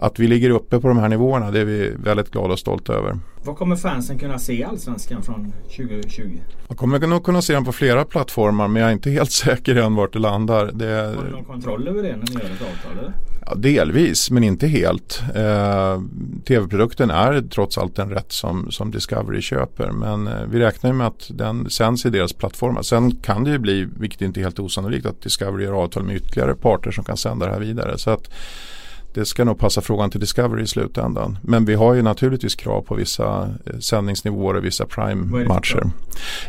att 0.02 0.20
vi 0.20 0.28
ligger 0.28 0.50
uppe 0.50 0.80
på 0.80 0.88
de 0.88 0.98
här 0.98 1.10
nivåerna 1.10 1.52
det 1.52 1.60
är 1.60 1.66
vi 1.66 1.94
väldigt 2.04 2.32
glada 2.32 2.54
och 2.54 2.60
stolta 2.60 2.94
över. 2.94 3.20
Vad 3.44 3.58
kommer 3.58 3.76
fansen 3.76 4.20
kunna 4.20 4.40
se 4.40 4.64
Allsvenskan 4.64 5.24
från 5.24 5.54
2020? 5.64 6.40
Man 6.68 6.78
kommer 6.78 7.08
nog 7.08 7.24
kunna 7.24 7.42
se 7.42 7.54
den 7.54 7.66
på 7.66 7.72
flera 7.72 8.06
plattformar 8.06 8.68
men 8.68 8.82
jag 8.82 8.90
är 8.90 8.94
inte 8.94 9.10
helt 9.10 9.32
säker 9.46 9.76
än 9.76 9.96
vart 9.96 10.14
det 10.14 10.20
landar. 10.20 10.72
Det... 10.74 11.16
Har 11.16 11.24
du 11.26 11.32
någon 11.32 11.46
kontroll 11.46 11.88
över 11.88 12.04
det 12.04 12.10
när 12.10 12.18
ni 12.18 12.34
gör 12.34 12.40
ett 12.40 12.62
avtal? 12.62 13.00
Eller? 13.00 13.14
Ja, 13.46 13.56
delvis 13.56 14.32
men 14.32 14.44
inte 14.44 14.68
helt. 14.68 15.24
Eh, 15.36 16.02
Tv-produkten 16.48 17.10
är 17.10 17.42
trots 17.42 17.78
allt 17.78 17.96
den 17.96 18.10
rätt 18.10 18.32
som, 18.32 18.72
som 18.72 18.92
Discovery 18.92 19.42
köper 19.42 19.92
men 19.92 20.28
eh, 20.28 20.34
vi 20.52 20.60
räknar 20.60 20.94
med 20.94 21.08
att 21.08 21.32
den 21.34 21.70
sänds 21.70 22.06
i 22.06 22.10
deras 22.10 22.34
plattformar. 22.34 22.82
Sen 22.82 23.16
kan 23.16 23.44
det 23.44 23.52
ju 23.52 23.58
bli, 23.58 23.88
vilket 24.00 24.22
inte 24.22 24.40
är 24.40 24.44
helt 24.44 24.60
osannolikt, 24.60 25.06
att 25.06 25.22
Discovery 25.22 25.66
gör 25.66 25.74
avtal 25.74 26.04
med 26.04 26.16
ytterligare 26.16 26.56
parter 26.56 26.92
som 26.92 27.04
kan 27.04 27.18
sända 27.18 27.46
det 27.46 27.52
här 27.52 27.60
vidare. 27.60 27.98
Så 27.98 28.10
att 28.10 28.30
det 29.14 29.26
ska 29.26 29.44
nog 29.44 29.60
passa 29.60 29.82
frågan 29.82 30.10
till 30.10 30.20
Discovery 30.20 30.64
i 30.64 30.68
slutändan. 30.68 31.38
Men 31.44 31.66
vi 31.66 31.74
har 31.74 31.94
ju 31.94 32.02
naturligtvis 32.02 32.56
krav 32.56 32.82
på 32.82 32.96
vissa 32.96 33.50
eh, 33.66 33.80
sändningsnivåer 33.80 34.54
och 34.54 34.66
vissa 34.66 34.86
prime-matcher. 34.86 35.84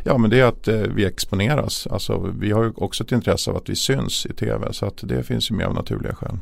Ja 0.04 0.18
men 0.18 0.30
det 0.30 0.40
är 0.40 0.44
att 0.44 0.68
eh, 0.68 0.74
vi 0.74 1.04
exponeras. 1.04 1.86
Alltså, 1.86 2.32
vi 2.38 2.50
har 2.50 2.64
ju 2.64 2.72
också 2.76 3.04
ett 3.04 3.12
intresse 3.12 3.50
av 3.50 3.56
att 3.56 3.68
vi 3.68 3.76
syns 3.76 4.26
i 4.26 4.32
tv 4.34 4.72
så 4.72 4.86
att 4.86 4.96
det 5.02 5.22
finns 5.22 5.50
ju 5.50 5.54
med 5.54 5.66
av 5.66 5.74
naturliga 5.74 6.14
skäl. 6.14 6.38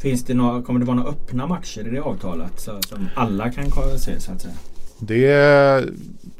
Finns 0.00 0.24
det 0.24 0.34
några, 0.34 0.62
kommer 0.62 0.80
det 0.80 0.86
vara 0.86 0.96
några 0.96 1.10
öppna 1.10 1.46
matcher 1.46 1.86
i 1.86 1.90
det 1.90 2.00
avtalet 2.00 2.60
så, 2.60 2.82
som 2.82 3.08
alla 3.14 3.52
kan 3.52 3.70
se 3.98 4.20
så 4.20 4.32
att 4.32 4.40
säga? 4.40 4.54
Det, 5.06 5.84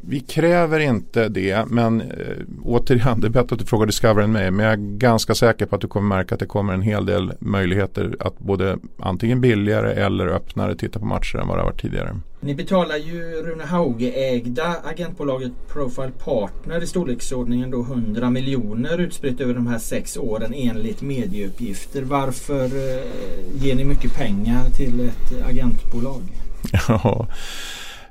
vi 0.00 0.20
kräver 0.20 0.80
inte 0.80 1.28
det 1.28 1.64
men 1.68 2.00
äh, 2.00 2.06
återigen 2.64 3.20
det 3.20 3.26
är 3.26 3.30
bättre 3.30 3.54
att 3.54 3.60
du 3.60 3.66
frågar 3.66 3.86
Discover 3.86 4.22
än 4.22 4.32
mig 4.32 4.50
men 4.50 4.66
jag 4.66 4.72
är 4.72 4.98
ganska 4.98 5.34
säker 5.34 5.66
på 5.66 5.74
att 5.74 5.80
du 5.80 5.88
kommer 5.88 6.16
märka 6.16 6.34
att 6.34 6.40
det 6.40 6.46
kommer 6.46 6.74
en 6.74 6.82
hel 6.82 7.06
del 7.06 7.32
möjligheter 7.38 8.16
att 8.20 8.38
både 8.38 8.78
antingen 8.98 9.40
billigare 9.40 9.92
eller 9.92 10.26
öppnare 10.26 10.76
titta 10.76 10.98
på 10.98 11.06
matcher 11.06 11.38
än 11.38 11.48
vad 11.48 11.56
det 11.56 11.62
har 11.62 11.70
varit 11.70 11.80
tidigare. 11.80 12.16
Ni 12.40 12.54
betalar 12.54 12.96
ju 12.96 13.42
Rune 13.42 13.64
Hauge-ägda 13.64 14.76
agentbolaget 14.84 15.52
Profile 15.68 16.12
Partner 16.24 16.82
i 16.82 16.86
storleksordningen 16.86 17.70
då 17.70 17.80
100 17.80 18.30
miljoner 18.30 18.98
utspritt 18.98 19.40
över 19.40 19.54
de 19.54 19.66
här 19.66 19.78
sex 19.78 20.16
åren 20.16 20.54
enligt 20.56 21.02
medieuppgifter. 21.02 22.02
Varför 22.02 22.64
eh, 22.64 23.64
ger 23.64 23.74
ni 23.74 23.84
mycket 23.84 24.14
pengar 24.14 24.70
till 24.70 25.00
ett 25.00 25.46
agentbolag? 25.48 26.22
Ja, 26.88 27.26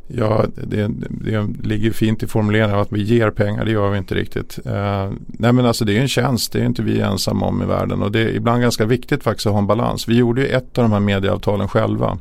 Ja, 0.08 0.46
det, 0.56 0.88
det, 1.10 1.48
ligger 1.64 1.92
fint 1.92 2.24
i 2.24 2.28
formuleringen 2.28 2.80
att 2.80 2.92
vi 2.92 3.04
ger 3.04 3.30
pengar, 3.30 3.66
det 3.66 3.72
gör 3.72 3.90
vi 3.90 3.98
inte 3.98 4.16
riktigt. 4.16 4.60
Eh, 4.66 5.12
nej 5.26 5.54
men 5.54 5.66
alltså 5.66 5.86
det 5.86 5.98
är 5.98 6.02
en 6.02 6.08
tjänst, 6.08 6.52
det 6.52 6.60
är 6.60 6.66
inte 6.66 6.82
vi 6.82 7.02
ensamma 7.02 7.46
om 7.46 7.62
i 7.62 7.66
världen 7.66 8.04
och 8.04 8.12
det 8.12 8.20
är 8.20 8.36
ibland 8.36 8.62
ganska 8.62 8.86
viktigt 8.86 9.24
faktiskt 9.24 9.48
att 9.48 9.54
ha 9.54 9.60
en 9.60 9.68
balans. 9.68 10.08
Vi 10.08 10.18
gjorde 10.18 10.42
ju 10.42 10.48
ett 10.48 10.78
av 10.78 10.84
de 10.84 10.92
här 10.92 11.00
medieavtalen 11.00 11.68
själva 11.68 12.18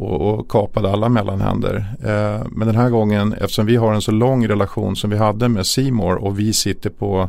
och, 0.00 0.20
och 0.20 0.50
kapade 0.50 0.90
alla 0.90 1.08
mellanhänder. 1.08 1.84
Eh, 2.02 2.46
men 2.50 2.66
den 2.66 2.76
här 2.76 2.90
gången, 2.90 3.32
eftersom 3.32 3.66
vi 3.66 3.76
har 3.76 3.94
en 3.94 4.02
så 4.02 4.12
lång 4.12 4.48
relation 4.48 4.96
som 4.96 5.10
vi 5.10 5.16
hade 5.16 5.48
med 5.48 5.66
Simor 5.66 6.14
och 6.14 6.38
vi 6.38 6.52
sitter 6.52 6.90
på 6.90 7.28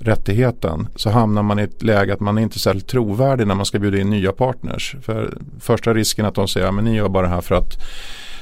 rättigheten 0.00 0.88
så 0.96 1.10
hamnar 1.10 1.42
man 1.42 1.58
i 1.58 1.62
ett 1.62 1.82
läge 1.82 2.14
att 2.14 2.20
man 2.20 2.38
är 2.38 2.42
inte 2.42 2.58
särskilt 2.58 2.88
trovärdig 2.88 3.46
när 3.46 3.54
man 3.54 3.66
ska 3.66 3.78
bjuda 3.78 3.98
in 3.98 4.10
nya 4.10 4.32
partners. 4.32 4.96
För 5.02 5.38
första 5.60 5.94
risken 5.94 6.26
att 6.26 6.34
de 6.34 6.48
säger 6.48 6.66
att 6.66 6.84
ni 6.84 6.96
gör 6.96 7.08
bara 7.08 7.26
det 7.26 7.34
här 7.34 7.40
för 7.40 7.54
att 7.54 7.72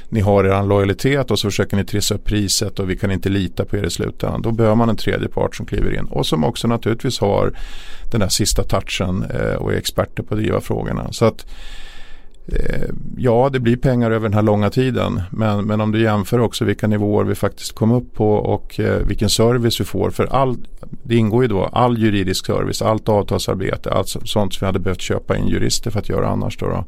ni 0.08 0.20
har 0.20 0.44
er 0.44 0.62
lojalitet 0.62 1.30
och 1.30 1.38
så 1.38 1.48
försöker 1.48 1.76
ni 1.76 1.84
trissa 1.84 2.14
upp 2.14 2.24
priset 2.24 2.78
och 2.78 2.90
vi 2.90 2.96
kan 2.96 3.10
inte 3.10 3.28
lita 3.28 3.64
på 3.64 3.76
er 3.76 3.84
i 3.84 3.90
slutändan. 3.90 4.42
Då 4.42 4.52
behöver 4.52 4.76
man 4.76 4.88
en 4.88 4.96
tredje 4.96 5.28
part 5.28 5.56
som 5.56 5.66
kliver 5.66 5.98
in 5.98 6.04
och 6.04 6.26
som 6.26 6.44
också 6.44 6.68
naturligtvis 6.68 7.20
har 7.20 7.52
den 8.10 8.20
där 8.20 8.28
sista 8.28 8.62
touchen 8.62 9.22
eh, 9.22 9.54
och 9.54 9.72
är 9.72 9.76
experter 9.76 10.22
på 10.22 10.34
att 10.34 10.40
driva 10.40 10.60
frågorna. 10.60 11.12
Så 11.12 11.24
att 11.24 11.46
eh, 12.46 12.88
Ja, 13.18 13.48
det 13.52 13.60
blir 13.60 13.76
pengar 13.76 14.10
över 14.10 14.28
den 14.28 14.34
här 14.34 14.42
långa 14.42 14.70
tiden. 14.70 15.22
Men, 15.30 15.66
men 15.66 15.80
om 15.80 15.92
du 15.92 16.02
jämför 16.02 16.38
också 16.38 16.64
vilka 16.64 16.86
nivåer 16.86 17.24
vi 17.24 17.34
faktiskt 17.34 17.74
kom 17.74 17.92
upp 17.92 18.14
på 18.14 18.32
och 18.32 18.80
eh, 18.80 19.06
vilken 19.06 19.30
service 19.30 19.80
vi 19.80 19.84
får. 19.84 20.10
För 20.10 20.26
all, 20.26 20.56
det 21.02 21.16
ingår 21.16 21.42
ju 21.42 21.48
då 21.48 21.64
all 21.64 21.98
juridisk 21.98 22.46
service, 22.46 22.82
allt 22.82 23.08
avtalsarbete, 23.08 23.90
allt 23.90 24.08
sånt 24.08 24.54
som 24.54 24.60
vi 24.60 24.66
hade 24.66 24.78
behövt 24.78 25.00
köpa 25.00 25.36
in 25.36 25.48
jurister 25.48 25.90
för 25.90 25.98
att 25.98 26.08
göra 26.08 26.28
annars. 26.28 26.56
Då, 26.56 26.66
då. 26.66 26.84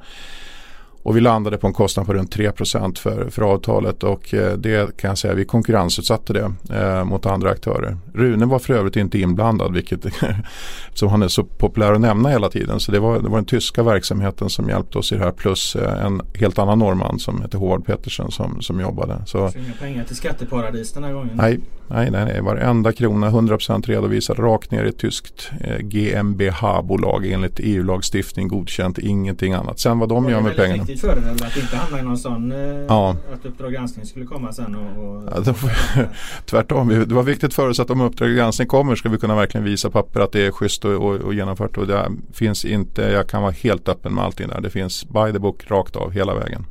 Och 1.03 1.17
vi 1.17 1.21
landade 1.21 1.59
på 1.59 1.67
en 1.67 1.73
kostnad 1.73 2.07
på 2.07 2.15
runt 2.15 2.33
3 2.33 2.53
för, 2.99 3.31
för 3.31 3.43
avtalet 3.43 4.03
och 4.03 4.35
eh, 4.35 4.53
det 4.53 4.97
kan 4.97 5.09
jag 5.09 5.19
säga, 5.19 5.35
vi 5.35 5.45
konkurrensutsatte 5.45 6.33
det 6.33 6.53
eh, 6.75 7.05
mot 7.05 7.27
andra 7.27 7.51
aktörer. 7.51 7.97
Rune 8.15 8.47
var 8.47 8.59
för 8.59 8.75
övrigt 8.75 8.97
inte 8.97 9.19
inblandad 9.19 9.75
vilket 9.75 10.07
som 10.95 11.09
han 11.09 11.23
är 11.23 11.29
så 11.29 11.45
populär 11.45 11.93
att 11.93 12.01
nämna 12.01 12.29
hela 12.29 12.49
tiden. 12.49 12.81
Så 12.81 12.93
det 12.93 13.01
var, 13.01 13.19
det 13.21 13.29
var 13.29 13.37
den 13.37 13.45
tyska 13.45 13.83
verksamheten 13.83 14.51
som 14.51 14.69
hjälpte 14.69 14.99
oss 14.99 15.13
i 15.13 15.17
det 15.17 15.25
här 15.25 15.33
plus 15.33 15.77
eh, 15.77 16.07
en 16.07 16.23
helt 16.35 16.59
annan 16.59 16.79
norrman 16.79 17.19
som 17.19 17.43
heter 17.43 17.59
Håvard 17.59 17.87
Pettersen 17.87 18.31
som, 18.31 18.63
som 18.63 18.81
jobbade. 18.81 19.23
Så, 19.27 19.51
så 19.51 19.59
inga 19.59 19.73
pengar 19.73 20.05
till 20.05 20.17
skatteparadis 20.17 20.93
den 20.93 21.05
här 21.05 21.13
gången? 21.13 21.31
Nej, 21.35 21.61
nej, 21.89 22.11
nej, 22.11 22.25
nej. 22.25 22.41
varenda 22.41 22.93
krona 22.93 23.31
100% 23.31 23.87
redovisad 23.87 24.39
rakt 24.39 24.71
ner 24.71 24.85
i 24.85 24.89
ett 24.89 24.99
tyskt 24.99 25.51
eh, 25.61 25.79
GmbH-bolag 25.79 27.27
enligt 27.27 27.61
EU-lagstiftning 27.61 28.49
godkänt, 28.49 28.99
ingenting 28.99 29.53
annat. 29.53 29.81
Sen 29.81 29.99
vad 29.99 30.09
de 30.09 30.29
gör 30.29 30.41
med 30.41 30.57
pengarna 30.57 30.85
viktigt 30.99 31.41
för 31.41 31.45
er 31.45 31.47
att 31.47 31.57
inte 31.57 31.77
hamna 31.77 32.01
i 32.01 32.03
någon 32.03 32.19
sån 32.19 32.53
eh, 32.53 32.59
ja. 32.89 33.17
att 33.33 33.47
Uppdrag 33.47 33.73
granskning 33.73 34.07
skulle 34.07 34.25
komma 34.25 34.53
sen 34.53 34.75
och, 34.75 35.05
och 35.05 35.43
ja, 35.47 35.55
Tvärtom, 36.45 36.89
det 36.89 37.15
var 37.15 37.23
viktigt 37.23 37.55
för 37.55 37.69
oss 37.69 37.81
att 37.81 37.91
om 37.91 38.01
Uppdrag 38.01 38.37
granskning 38.37 38.69
kommer 38.69 38.97
ska 38.97 39.09
vi 39.09 39.19
kunna 39.19 39.35
verkligen 39.35 39.65
visa 39.65 39.91
papper 39.91 40.21
att 40.21 40.33
det 40.33 40.47
är 40.47 40.51
schysst 40.51 40.85
och, 40.85 40.93
och, 40.93 41.15
och 41.15 41.35
genomfört 41.35 41.77
och 41.77 41.87
det 41.87 42.11
finns 42.33 42.65
inte, 42.65 43.03
jag 43.03 43.29
kan 43.29 43.43
vara 43.43 43.53
helt 43.53 43.89
öppen 43.89 44.15
med 44.15 44.25
allting 44.25 44.49
där. 44.49 44.61
Det 44.61 44.71
finns 44.71 45.05
by 45.09 45.33
the 45.33 45.39
book 45.39 45.71
rakt 45.71 45.97
av 45.97 46.11
hela 46.11 46.35
vägen. 46.35 46.67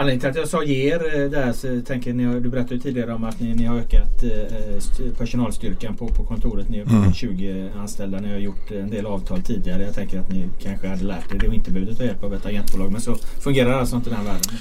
Anledningen 0.00 0.20
till 0.20 0.30
att 0.30 0.36
jag 0.36 0.48
sa 0.48 0.64
ger 0.64 1.20
eh, 1.20 1.30
där 1.30 1.52
så 1.52 1.80
tänker 1.86 2.12
ni, 2.12 2.40
du 2.40 2.48
berättade 2.48 2.80
tidigare 2.80 3.14
om 3.14 3.24
att 3.24 3.40
ni, 3.40 3.54
ni 3.54 3.64
har 3.64 3.76
ökat 3.76 4.22
eh, 4.22 5.12
personalstyrkan 5.18 5.96
på, 5.96 6.08
på 6.08 6.24
kontoret. 6.24 6.68
Ni 6.68 6.78
har 6.78 6.86
mm. 6.86 7.12
20 7.12 7.70
anställda. 7.76 8.20
Ni 8.20 8.32
har 8.32 8.38
gjort 8.38 8.70
en 8.70 8.90
del 8.90 9.06
avtal 9.06 9.42
tidigare. 9.42 9.82
Jag 9.82 9.94
tänker 9.94 10.20
att 10.20 10.32
ni 10.32 10.48
kanske 10.62 10.88
hade 10.88 11.04
lärt 11.04 11.34
er 11.34 11.38
det 11.38 11.48
och 11.48 11.54
inte 11.54 11.70
behövde 11.70 11.94
ta 11.94 12.04
hjälp 12.04 12.24
av 12.24 12.34
ett 12.34 12.46
agentbolag. 12.46 12.92
Men 12.92 13.00
så 13.00 13.14
fungerar 13.14 13.72
alltså 13.72 13.96
inte 13.96 14.10
den 14.10 14.24
världen. 14.24 14.58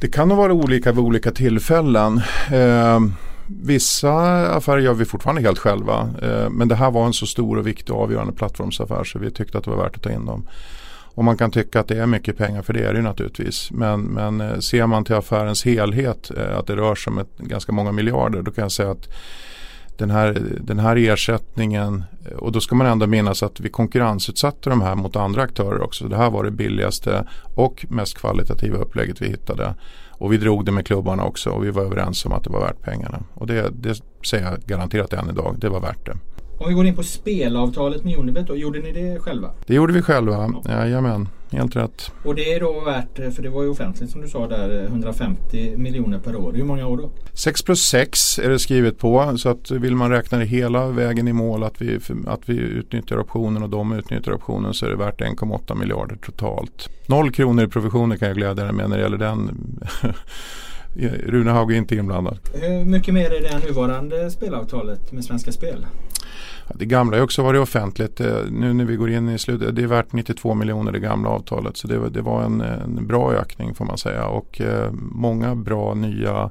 Det 0.00 0.08
kan 0.08 0.28
nog 0.28 0.38
vara 0.38 0.52
olika 0.52 0.92
vid 0.92 1.04
olika 1.04 1.30
tillfällen. 1.30 2.20
Eh, 2.52 3.00
vissa 3.46 4.12
affärer 4.56 4.78
gör 4.78 4.94
vi 4.94 5.04
fortfarande 5.04 5.42
helt 5.42 5.58
själva. 5.58 6.08
Eh, 6.22 6.50
men 6.50 6.68
det 6.68 6.74
här 6.74 6.90
var 6.90 7.06
en 7.06 7.12
så 7.12 7.26
stor 7.26 7.58
och 7.58 7.66
viktig 7.66 7.94
och 7.94 8.02
avgörande 8.02 8.32
plattformsaffär 8.32 9.04
så 9.04 9.18
vi 9.18 9.30
tyckte 9.30 9.58
att 9.58 9.64
det 9.64 9.70
var 9.70 9.82
värt 9.84 9.96
att 9.96 10.02
ta 10.02 10.10
in 10.10 10.26
dem. 10.26 10.46
Och 11.14 11.24
man 11.24 11.36
kan 11.36 11.50
tycka 11.50 11.80
att 11.80 11.88
det 11.88 11.98
är 11.98 12.06
mycket 12.06 12.38
pengar 12.38 12.62
för 12.62 12.72
det 12.72 12.84
är 12.84 12.92
det 12.92 12.96
ju 12.98 13.02
naturligtvis. 13.02 13.70
Men, 13.70 14.00
men 14.00 14.40
eh, 14.40 14.58
ser 14.58 14.86
man 14.86 15.04
till 15.04 15.14
affärens 15.14 15.64
helhet 15.64 16.30
eh, 16.36 16.58
att 16.58 16.66
det 16.66 16.76
rör 16.76 16.94
sig 16.94 17.10
om 17.10 17.18
ett, 17.18 17.38
ganska 17.38 17.72
många 17.72 17.92
miljarder 17.92 18.42
då 18.42 18.50
kan 18.50 18.62
jag 18.62 18.72
säga 18.72 18.90
att 18.90 19.08
den 19.96 20.10
här, 20.10 20.42
den 20.60 20.78
här 20.78 20.96
ersättningen 20.96 22.04
eh, 22.30 22.36
och 22.36 22.52
då 22.52 22.60
ska 22.60 22.74
man 22.74 22.86
ändå 22.86 23.06
minnas 23.06 23.42
att 23.42 23.60
vi 23.60 23.68
konkurrensutsatte 23.68 24.70
de 24.70 24.82
här 24.82 24.94
mot 24.94 25.16
andra 25.16 25.42
aktörer 25.42 25.82
också. 25.82 26.08
Det 26.08 26.16
här 26.16 26.30
var 26.30 26.44
det 26.44 26.50
billigaste 26.50 27.26
och 27.54 27.86
mest 27.88 28.18
kvalitativa 28.18 28.78
upplägget 28.78 29.22
vi 29.22 29.28
hittade. 29.28 29.74
Och 30.10 30.32
vi 30.32 30.36
drog 30.36 30.64
det 30.64 30.72
med 30.72 30.86
klubbarna 30.86 31.24
också 31.24 31.50
och 31.50 31.64
vi 31.64 31.70
var 31.70 31.82
överens 31.82 32.24
om 32.24 32.32
att 32.32 32.44
det 32.44 32.50
var 32.50 32.60
värt 32.60 32.82
pengarna. 32.82 33.22
Och 33.34 33.46
det, 33.46 33.70
det 33.72 34.02
säger 34.26 34.50
jag 34.50 34.60
garanterat 34.66 35.12
än 35.12 35.30
idag, 35.30 35.56
det 35.58 35.68
var 35.68 35.80
värt 35.80 36.06
det. 36.06 36.31
Om 36.62 36.68
vi 36.68 36.74
går 36.74 36.86
in 36.86 36.96
på 36.96 37.02
spelavtalet 37.02 38.04
med 38.04 38.16
Unibet 38.18 38.46
då, 38.46 38.56
gjorde 38.56 38.78
ni 38.78 38.92
det 38.92 39.18
själva? 39.18 39.50
Det 39.66 39.74
gjorde 39.74 39.92
vi 39.92 40.02
själva, 40.02 40.54
ja. 40.64 40.70
jajamän. 40.70 41.28
Helt 41.50 41.76
rätt. 41.76 42.12
Och 42.24 42.34
det 42.34 42.52
är 42.52 42.60
då 42.60 42.80
värt, 42.80 43.34
för 43.34 43.42
det 43.42 43.48
var 43.48 43.62
ju 43.62 43.68
offentligt 43.68 44.10
som 44.10 44.20
du 44.20 44.28
sa 44.28 44.46
där, 44.46 44.84
150 44.84 45.76
miljoner 45.76 46.18
per 46.18 46.36
år. 46.36 46.52
Hur 46.52 46.64
många 46.64 46.86
år 46.86 46.96
då? 46.96 47.10
6 47.32 47.62
plus 47.62 47.80
6 47.80 48.38
är 48.38 48.48
det 48.48 48.58
skrivet 48.58 48.98
på. 48.98 49.34
Så 49.36 49.48
att 49.48 49.70
vill 49.70 49.96
man 49.96 50.10
räkna 50.10 50.38
det 50.38 50.44
hela 50.44 50.86
vägen 50.86 51.28
i 51.28 51.32
mål 51.32 51.62
att 51.62 51.82
vi, 51.82 51.98
att 52.26 52.48
vi 52.48 52.54
utnyttjar 52.54 53.18
optionen 53.20 53.62
och 53.62 53.70
de 53.70 53.92
utnyttjar 53.92 54.32
optionen 54.32 54.74
så 54.74 54.86
är 54.86 54.90
det 54.90 54.96
värt 54.96 55.20
1,8 55.20 55.74
miljarder 55.74 56.16
totalt. 56.16 56.88
Noll 57.06 57.32
kronor 57.32 57.64
i 57.64 57.68
provisioner 57.68 58.16
kan 58.16 58.28
jag 58.28 58.36
glädja 58.36 58.64
dig 58.64 58.72
med 58.72 58.90
när 58.90 58.96
det 58.96 59.02
gäller 59.02 59.18
den. 59.18 59.50
Rune 61.26 61.50
Haug 61.50 61.72
är 61.72 61.76
inte 61.76 61.96
inblandad. 61.96 62.38
Hur 62.54 62.84
mycket 62.84 63.14
mer 63.14 63.30
är 63.30 63.42
det 63.42 63.66
nuvarande 63.66 64.30
spelavtalet 64.30 65.12
med 65.12 65.24
Svenska 65.24 65.52
Spel? 65.52 65.86
Det 66.74 66.84
gamla 66.84 67.16
har 67.16 67.24
också 67.24 67.42
varit 67.42 67.60
offentligt. 67.60 68.20
Eh, 68.20 68.36
nu 68.50 68.72
när 68.72 68.84
vi 68.84 68.96
går 68.96 69.10
in 69.10 69.28
i 69.28 69.38
slutet, 69.38 69.76
det 69.76 69.82
är 69.82 69.86
värt 69.86 70.12
92 70.12 70.54
miljoner 70.54 70.92
det 70.92 70.98
gamla 70.98 71.30
avtalet. 71.30 71.76
Så 71.76 71.88
det, 71.88 72.08
det 72.08 72.22
var 72.22 72.42
en, 72.42 72.60
en, 72.60 73.06
bra 73.06 73.32
ökning 73.32 73.74
får 73.74 73.84
man 73.84 73.98
säga. 73.98 74.26
Och 74.26 74.60
eh, 74.60 74.90
många 74.92 75.54
bra 75.54 75.94
nya 75.94 76.50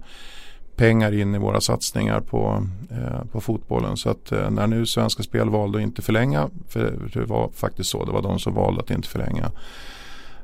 pengar 0.75 1.11
in 1.11 1.35
i 1.35 1.37
våra 1.37 1.61
satsningar 1.61 2.19
på, 2.19 2.67
eh, 2.91 3.25
på 3.31 3.41
fotbollen. 3.41 3.97
Så 3.97 4.09
att 4.09 4.31
eh, 4.31 4.49
när 4.49 4.67
nu 4.67 4.85
Svenska 4.85 5.23
Spel 5.23 5.49
valde 5.49 5.77
att 5.77 5.83
inte 5.83 6.01
förlänga, 6.01 6.49
för 6.67 7.09
det 7.13 7.25
var 7.25 7.49
faktiskt 7.49 7.89
så, 7.89 8.05
det 8.05 8.11
var 8.11 8.21
de 8.21 8.39
som 8.39 8.53
valde 8.53 8.81
att 8.81 8.91
inte 8.91 9.07
förlänga. 9.07 9.51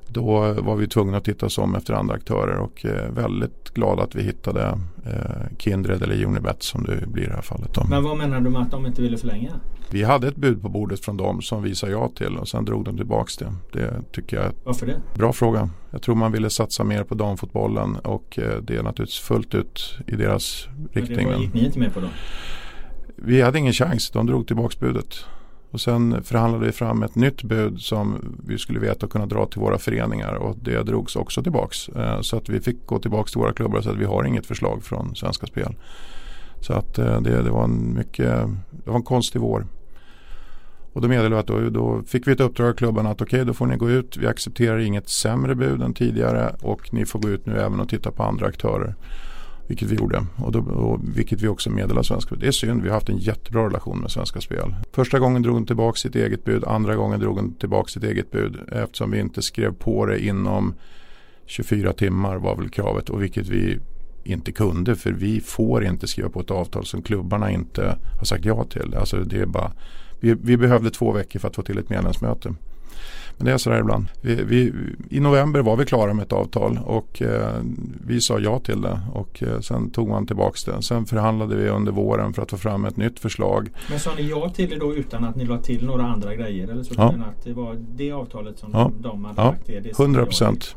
Då 0.09 0.53
var 0.53 0.75
vi 0.75 0.87
tvungna 0.87 1.17
att 1.17 1.23
titta 1.23 1.45
oss 1.45 1.57
om 1.57 1.75
efter 1.75 1.93
andra 1.93 2.15
aktörer 2.15 2.57
och 2.57 2.85
eh, 2.85 3.11
väldigt 3.11 3.73
glada 3.73 4.03
att 4.03 4.15
vi 4.15 4.23
hittade 4.23 4.79
eh, 5.05 5.57
Kindred 5.57 6.03
eller 6.03 6.25
Unibet 6.25 6.63
som 6.63 6.83
det 6.83 7.07
blir 7.07 7.23
i 7.23 7.27
det 7.27 7.33
här 7.33 7.41
fallet. 7.41 7.73
Då. 7.73 7.83
Men 7.89 8.03
vad 8.03 8.17
menar 8.17 8.41
du 8.41 8.49
med 8.49 8.61
att 8.61 8.71
de 8.71 8.85
inte 8.85 9.01
ville 9.01 9.17
förlänga? 9.17 9.51
Vi 9.91 10.03
hade 10.03 10.27
ett 10.27 10.35
bud 10.35 10.61
på 10.61 10.69
bordet 10.69 11.05
från 11.05 11.17
dem 11.17 11.41
som 11.41 11.63
vi 11.63 11.75
sa 11.75 11.87
ja 11.87 12.09
till 12.15 12.37
och 12.37 12.47
sen 12.47 12.65
drog 12.65 12.85
de 12.85 12.97
tillbaka 12.97 13.31
det. 13.39 13.79
Det 13.79 14.11
tycker 14.11 14.37
jag 14.37 14.51
Varför 14.63 14.85
det? 14.85 15.01
Bra 15.15 15.33
fråga. 15.33 15.69
Jag 15.91 16.01
tror 16.01 16.15
man 16.15 16.31
ville 16.31 16.49
satsa 16.49 16.83
mer 16.83 17.03
på 17.03 17.15
damfotbollen 17.15 17.95
och 17.95 18.39
eh, 18.39 18.61
det 18.61 18.75
är 18.75 18.83
naturligtvis 18.83 19.19
fullt 19.19 19.55
ut 19.55 19.97
i 20.07 20.15
deras 20.15 20.67
riktning. 20.91 21.27
Men 21.27 21.37
det 21.37 21.43
gick 21.43 21.53
ni 21.53 21.65
inte 21.65 21.79
med 21.79 21.93
på 21.93 21.99
då? 21.99 22.07
Vi 23.15 23.41
hade 23.41 23.59
ingen 23.59 23.73
chans. 23.73 24.09
De 24.09 24.25
drog 24.25 24.47
tillbaka 24.47 24.75
budet. 24.79 25.25
Och 25.71 25.81
sen 25.81 26.23
förhandlade 26.23 26.65
vi 26.65 26.71
fram 26.71 27.03
ett 27.03 27.15
nytt 27.15 27.43
bud 27.43 27.81
som 27.81 28.35
vi 28.47 28.57
skulle 28.57 28.79
veta 28.79 29.05
och 29.05 29.11
kunna 29.11 29.25
dra 29.25 29.45
till 29.45 29.61
våra 29.61 29.77
föreningar 29.77 30.33
och 30.33 30.55
det 30.61 30.83
drogs 30.83 31.15
också 31.15 31.43
tillbaks. 31.43 31.89
Eh, 31.89 32.21
så 32.21 32.37
att 32.37 32.49
vi 32.49 32.59
fick 32.59 32.85
gå 32.85 32.99
tillbaks 32.99 33.31
till 33.31 33.41
våra 33.41 33.53
klubbar 33.53 33.77
och 33.77 33.83
säga 33.83 33.93
att 33.93 34.01
vi 34.01 34.05
har 34.05 34.23
inget 34.23 34.45
förslag 34.45 34.83
från 34.83 35.15
Svenska 35.15 35.47
Spel. 35.47 35.75
Så 36.61 36.73
att 36.73 36.97
eh, 36.97 37.21
det, 37.21 37.41
det 37.41 37.49
var 37.49 37.63
en 37.63 37.93
mycket, 37.93 38.33
det 38.71 38.89
var 38.89 38.95
en 38.95 39.03
konstig 39.03 39.41
vår. 39.41 39.65
Och 40.93 41.01
då 41.01 41.07
meddelade 41.07 41.35
vi 41.35 41.39
att 41.39 41.47
då, 41.47 41.69
då 41.69 42.03
fick 42.07 42.27
vi 42.27 42.31
ett 42.31 42.39
uppdrag 42.39 42.69
av 42.69 42.73
klubbarna 42.73 43.09
att 43.09 43.21
okej 43.21 43.37
okay, 43.37 43.43
då 43.43 43.53
får 43.53 43.65
ni 43.65 43.77
gå 43.77 43.89
ut. 43.89 44.17
Vi 44.17 44.27
accepterar 44.27 44.77
inget 44.77 45.09
sämre 45.09 45.55
bud 45.55 45.81
än 45.81 45.93
tidigare 45.93 46.55
och 46.61 46.93
ni 46.93 47.05
får 47.05 47.19
gå 47.19 47.29
ut 47.29 47.45
nu 47.45 47.59
även 47.59 47.79
och 47.79 47.89
titta 47.89 48.11
på 48.11 48.23
andra 48.23 48.47
aktörer. 48.47 48.95
Vilket 49.67 49.91
vi 49.91 49.95
gjorde 49.95 50.25
och, 50.35 50.51
då, 50.51 50.59
och 50.59 50.99
vilket 51.03 51.41
vi 51.41 51.47
också 51.47 51.69
meddelade 51.69 52.07
Svenska 52.07 52.27
Spel. 52.27 52.39
Det 52.39 52.47
är 52.47 52.51
synd, 52.51 52.81
vi 52.81 52.89
har 52.89 52.95
haft 52.95 53.09
en 53.09 53.17
jättebra 53.17 53.65
relation 53.65 53.99
med 53.99 54.11
Svenska 54.11 54.41
Spel. 54.41 54.75
Första 54.91 55.19
gången 55.19 55.41
drog 55.41 55.55
de 55.55 55.65
tillbaka 55.65 55.95
sitt 55.95 56.15
eget 56.15 56.43
bud, 56.43 56.63
andra 56.63 56.95
gången 56.95 57.19
drog 57.19 57.35
de 57.35 57.53
tillbaka 57.53 57.87
sitt 57.87 58.03
eget 58.03 58.31
bud 58.31 58.57
eftersom 58.71 59.11
vi 59.11 59.19
inte 59.19 59.41
skrev 59.41 59.73
på 59.73 60.05
det 60.05 60.25
inom 60.25 60.73
24 61.45 61.93
timmar 61.93 62.37
var 62.37 62.55
väl 62.55 62.69
kravet 62.69 63.09
och 63.09 63.23
vilket 63.23 63.47
vi 63.47 63.79
inte 64.23 64.51
kunde 64.51 64.95
för 64.95 65.11
vi 65.11 65.41
får 65.41 65.85
inte 65.85 66.07
skriva 66.07 66.29
på 66.29 66.39
ett 66.39 66.51
avtal 66.51 66.85
som 66.85 67.01
klubbarna 67.01 67.51
inte 67.51 67.97
har 68.17 68.25
sagt 68.25 68.45
ja 68.45 68.63
till. 68.63 68.95
Alltså 68.95 69.17
det 69.17 69.39
är 69.39 69.45
bara, 69.45 69.71
vi, 70.19 70.33
vi 70.33 70.57
behövde 70.57 70.89
två 70.89 71.11
veckor 71.11 71.39
för 71.39 71.47
att 71.47 71.55
få 71.55 71.61
till 71.61 71.77
ett 71.77 71.89
medlemsmöte. 71.89 72.53
Men 73.37 73.45
det 73.45 73.51
är 73.51 73.57
sådär 73.57 73.79
ibland. 73.79 74.07
Vi, 74.21 74.35
vi, 74.35 74.73
I 75.09 75.19
november 75.19 75.61
var 75.61 75.75
vi 75.75 75.85
klara 75.85 76.13
med 76.13 76.23
ett 76.23 76.33
avtal 76.33 76.79
och 76.85 77.21
eh, 77.21 77.61
vi 78.05 78.21
sa 78.21 78.39
ja 78.39 78.59
till 78.59 78.81
det 78.81 78.99
och 79.13 79.43
eh, 79.43 79.59
sen 79.59 79.89
tog 79.89 80.09
man 80.09 80.27
tillbaka 80.27 80.71
det. 80.71 80.81
Sen 80.81 81.05
förhandlade 81.05 81.55
vi 81.55 81.69
under 81.69 81.91
våren 81.91 82.33
för 82.33 82.41
att 82.41 82.49
få 82.49 82.57
fram 82.57 82.85
ett 82.85 82.97
nytt 82.97 83.19
förslag. 83.19 83.69
Men 83.89 83.99
sa 83.99 84.11
ni 84.15 84.29
ja 84.29 84.49
till 84.49 84.69
det 84.69 84.79
då 84.79 84.95
utan 84.95 85.23
att 85.23 85.35
ni 85.35 85.45
la 85.45 85.57
till 85.57 85.85
några 85.85 86.03
andra 86.03 86.35
grejer? 86.35 86.67
Eller 86.67 86.83
så 86.83 86.93
ja. 86.97 87.07
att 87.07 87.43
det 87.43 87.53
var 87.53 87.77
det 87.95 88.11
avtalet 88.11 88.59
som 88.59 88.69
ja. 88.73 88.91
de 88.99 89.25
hade 89.25 89.41
ja. 89.41 89.47
lagt 89.47 89.65
till? 89.65 89.91
100 89.99 90.25
procent. 90.25 90.75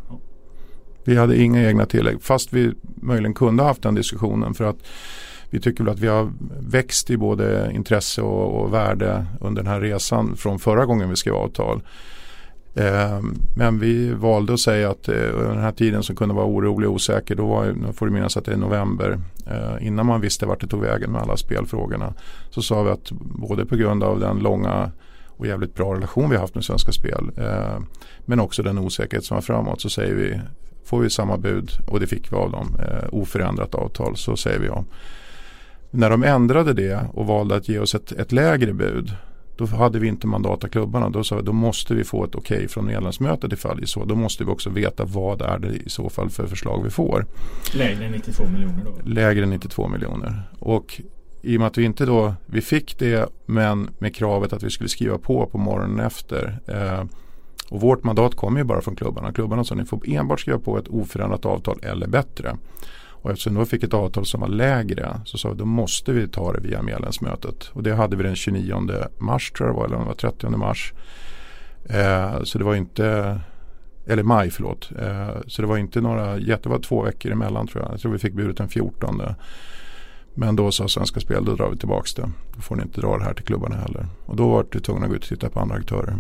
Vi 1.05 1.17
hade 1.17 1.43
inga 1.43 1.69
egna 1.69 1.87
tillägg 1.87 2.23
fast 2.23 2.53
vi 2.53 2.73
möjligen 2.83 3.35
kunde 3.35 3.63
haft 3.63 3.83
den 3.83 3.95
diskussionen 3.95 4.55
för 4.55 4.65
att 4.65 4.77
vi 5.51 5.61
tycker 5.61 5.85
väl 5.85 5.93
att 5.93 6.01
vi 6.01 6.09
har 6.09 6.33
växt 6.61 7.11
i 7.11 7.17
både 7.17 7.73
intresse 7.75 8.23
och, 8.23 8.63
och 8.63 8.75
värde 8.75 9.27
under 9.41 9.63
den 9.63 9.73
här 9.73 9.81
resan 9.81 10.37
från 10.37 10.59
förra 10.59 10.87
gången 10.87 11.11
vi 11.11 11.17
skrev 11.17 11.35
avtal. 11.35 11.83
Ehm, 12.75 13.35
men 13.55 13.79
vi 13.79 14.13
valde 14.13 14.55
att 14.55 14.61
säga 14.61 14.91
att 14.91 15.09
eh, 15.09 15.15
den 15.15 15.59
här 15.59 15.73
tiden 15.73 16.03
som 16.03 16.17
kunde 16.17 16.35
vara 16.35 16.47
orolig 16.47 16.89
och 16.89 16.95
osäker, 16.95 17.35
då 17.35 17.47
var, 17.47 17.65
nu 17.67 17.93
får 17.93 18.07
du 18.07 18.13
minnas 18.13 18.37
att 18.37 18.45
det 18.45 18.53
är 18.53 18.57
november, 18.57 19.19
ehm, 19.47 19.79
innan 19.81 20.07
man 20.07 20.21
visste 20.21 20.47
vart 20.47 20.61
det 20.61 20.67
tog 20.67 20.81
vägen 20.81 21.13
med 21.13 21.23
alla 21.23 21.37
spelfrågorna, 21.37 22.15
så 22.51 22.63
sa 22.63 22.83
vi 22.83 22.91
att 22.91 23.13
både 23.21 23.67
på 23.67 23.77
grund 23.77 24.05
av 24.05 24.21
den 24.21 24.39
långa 24.39 24.91
och 25.27 25.47
jävligt 25.47 25.75
bra 25.75 25.95
relation 25.95 26.31
vi 26.31 26.37
haft 26.37 26.55
med 26.55 26.65
Svenska 26.65 26.93
Spel, 26.93 27.31
ehm, 27.37 27.87
men 28.25 28.41
också 28.41 28.63
den 28.63 28.79
osäkerhet 28.79 29.25
som 29.25 29.35
var 29.35 29.43
framåt, 29.43 29.81
så 29.81 29.91
säger 29.91 30.15
vi, 30.15 30.41
får 30.85 31.01
vi 31.01 31.11
samma 31.11 31.37
bud 31.37 31.71
och 31.87 32.01
det 32.01 32.07
fick 32.07 32.33
vi 32.33 32.37
av 32.37 32.51
dem, 32.51 32.77
eh, 32.79 33.09
oförändrat 33.13 33.75
avtal, 33.75 34.17
så 34.17 34.37
säger 34.37 34.59
vi 34.59 34.67
ja. 34.67 34.85
När 35.91 36.11
de 36.11 36.23
ändrade 36.25 36.73
det 36.73 37.01
och 37.15 37.27
valde 37.27 37.57
att 37.57 37.69
ge 37.69 37.79
oss 37.79 37.95
ett, 37.95 38.13
ett 38.13 38.33
lägre 38.33 38.73
bud 38.73 39.15
då 39.61 39.67
hade 39.67 39.99
vi 39.99 40.09
inte 40.09 40.27
mandat 40.27 40.65
av 40.65 40.69
klubbarna. 40.69 41.11
Då 41.11 41.25
sa 41.25 41.37
vi 41.37 41.43
då 41.43 41.53
måste 41.53 41.95
vi 41.95 42.05
få 42.05 42.25
ett 42.25 42.35
okej 42.35 42.57
okay 42.57 42.69
från 42.69 42.87
medlemsmötet 42.87 43.53
ifall 43.53 43.77
det 43.77 43.83
är 43.83 43.87
så. 43.87 44.05
Då 44.05 44.15
måste 44.15 44.45
vi 44.45 44.51
också 44.51 44.71
veta 44.71 45.05
vad 45.05 45.43
är 45.43 45.59
det 45.59 45.69
i 45.69 45.89
så 45.91 46.09
fall 46.09 46.31
för 46.31 46.47
förslag 46.47 46.83
vi 46.85 46.91
får. 46.91 47.27
Lägre 47.75 48.05
än 48.05 48.13
92 48.13 48.45
miljoner 48.53 48.85
då? 48.85 49.11
Lägre 49.11 49.43
än 49.43 49.51
92 49.51 49.89
miljoner. 49.89 50.43
Och 50.59 51.01
i 51.43 51.57
och 51.57 51.61
med 51.61 51.67
att 51.67 51.79
vi 51.79 51.85
inte 51.85 52.07
då, 52.07 52.35
vi 52.47 52.61
fick 52.61 52.99
det 52.99 53.29
men 53.47 53.91
med 53.99 54.15
kravet 54.15 54.53
att 54.53 54.63
vi 54.63 54.71
skulle 54.71 54.89
skriva 54.89 55.19
på 55.19 55.47
på 55.47 55.59
morgonen 55.59 56.07
efter. 56.07 56.59
Eh, 56.67 57.05
och 57.71 57.81
vårt 57.81 58.05
mandat 58.05 58.35
kommer 58.35 58.61
ju 58.61 58.65
bara 58.65 58.81
från 58.81 58.97
klubbarna. 58.97 59.33
Klubbarna 59.33 59.65
sa 59.65 59.75
ni 59.75 59.85
får 59.85 60.01
enbart 60.09 60.41
skriva 60.41 60.59
på 60.59 60.79
ett 60.79 60.89
oförändrat 60.89 61.47
avtal 61.47 61.79
eller 61.83 62.07
bättre. 62.07 62.57
Och 63.23 63.31
eftersom 63.31 63.55
vi 63.55 63.59
då 63.59 63.67
fick 63.67 63.83
ett 63.83 63.95
avtal 63.95 64.27
som 64.27 64.41
var 64.41 64.49
lägre 64.49 65.21
så 65.25 65.39
sa 65.39 65.51
vi 65.51 65.57
då 65.57 65.65
måste 65.65 66.13
vi 66.13 66.29
ta 66.29 66.53
det 66.53 66.61
via 66.61 66.83
medlemsmötet. 66.83 67.71
Och 67.73 67.83
det 67.83 67.95
hade 67.95 68.17
vi 68.17 68.23
den 68.23 68.37
29 68.37 68.89
mars 69.19 69.53
tror 69.53 69.69
jag 69.69 69.77
det 69.77 69.79
var, 69.79 69.87
eller 69.87 69.99
det 69.99 70.05
var 70.05 70.15
30 70.15 70.49
mars. 70.49 70.93
Eh, 71.85 72.43
så 72.43 72.59
det 72.59 72.65
var 72.65 72.75
inte, 72.75 73.41
eller 74.07 74.23
maj 74.23 74.51
förlåt. 74.51 74.91
Eh, 74.99 75.29
så 75.47 75.63
det 75.63 75.69
var 75.69 75.77
inte 75.77 76.01
några, 76.01 76.37
det 76.37 76.67
var 76.67 76.79
två 76.79 77.03
veckor 77.03 77.33
emellan 77.33 77.67
tror 77.67 77.85
jag. 77.85 77.93
Jag 77.93 78.01
tror 78.01 78.13
vi 78.13 78.19
fick 78.19 78.35
budet 78.35 78.57
den 78.57 78.69
14. 78.69 79.23
Men 80.35 80.57
då 80.57 80.71
sa 80.71 80.89
Svenska 80.89 81.21
Spel, 81.21 81.45
då 81.45 81.55
drar 81.55 81.71
vi 81.71 81.77
tillbaka 81.77 82.23
det. 82.23 82.31
Då 82.57 82.61
får 82.61 82.77
ni 82.77 82.83
inte 82.83 83.01
dra 83.01 83.19
det 83.19 83.25
här 83.25 83.35
till 83.35 83.45
klubbarna 83.45 83.77
heller. 83.77 84.07
Och 84.27 84.37
då 84.37 84.49
var 84.49 84.67
vi 84.73 84.81
tvungna 84.81 85.05
att 85.05 85.11
gå 85.11 85.17
ut 85.17 85.23
och 85.23 85.29
titta 85.29 85.51
på 85.51 85.61
andra 85.61 85.77
aktörer. 85.77 86.17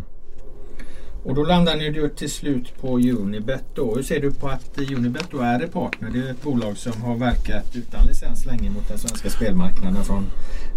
Och 1.24 1.34
då 1.34 1.44
landar 1.44 1.76
ni 1.76 1.84
ju 1.84 2.08
till 2.08 2.30
slut 2.30 2.80
på 2.80 2.98
Unibet 2.98 3.64
då. 3.74 3.94
Hur 3.94 4.02
ser 4.02 4.20
du 4.20 4.32
på 4.32 4.48
att 4.48 4.78
Unibet 4.78 5.26
då 5.30 5.38
är 5.38 5.60
ett 5.60 5.72
partner? 5.72 6.10
Det 6.10 6.18
är 6.18 6.30
ett 6.30 6.42
bolag 6.42 6.76
som 6.76 7.02
har 7.02 7.16
verkat 7.16 7.76
utan 7.76 8.06
licens 8.06 8.46
länge 8.46 8.70
mot 8.70 8.88
den 8.88 8.98
svenska 8.98 9.30
spelmarknaden 9.30 10.04
från 10.04 10.26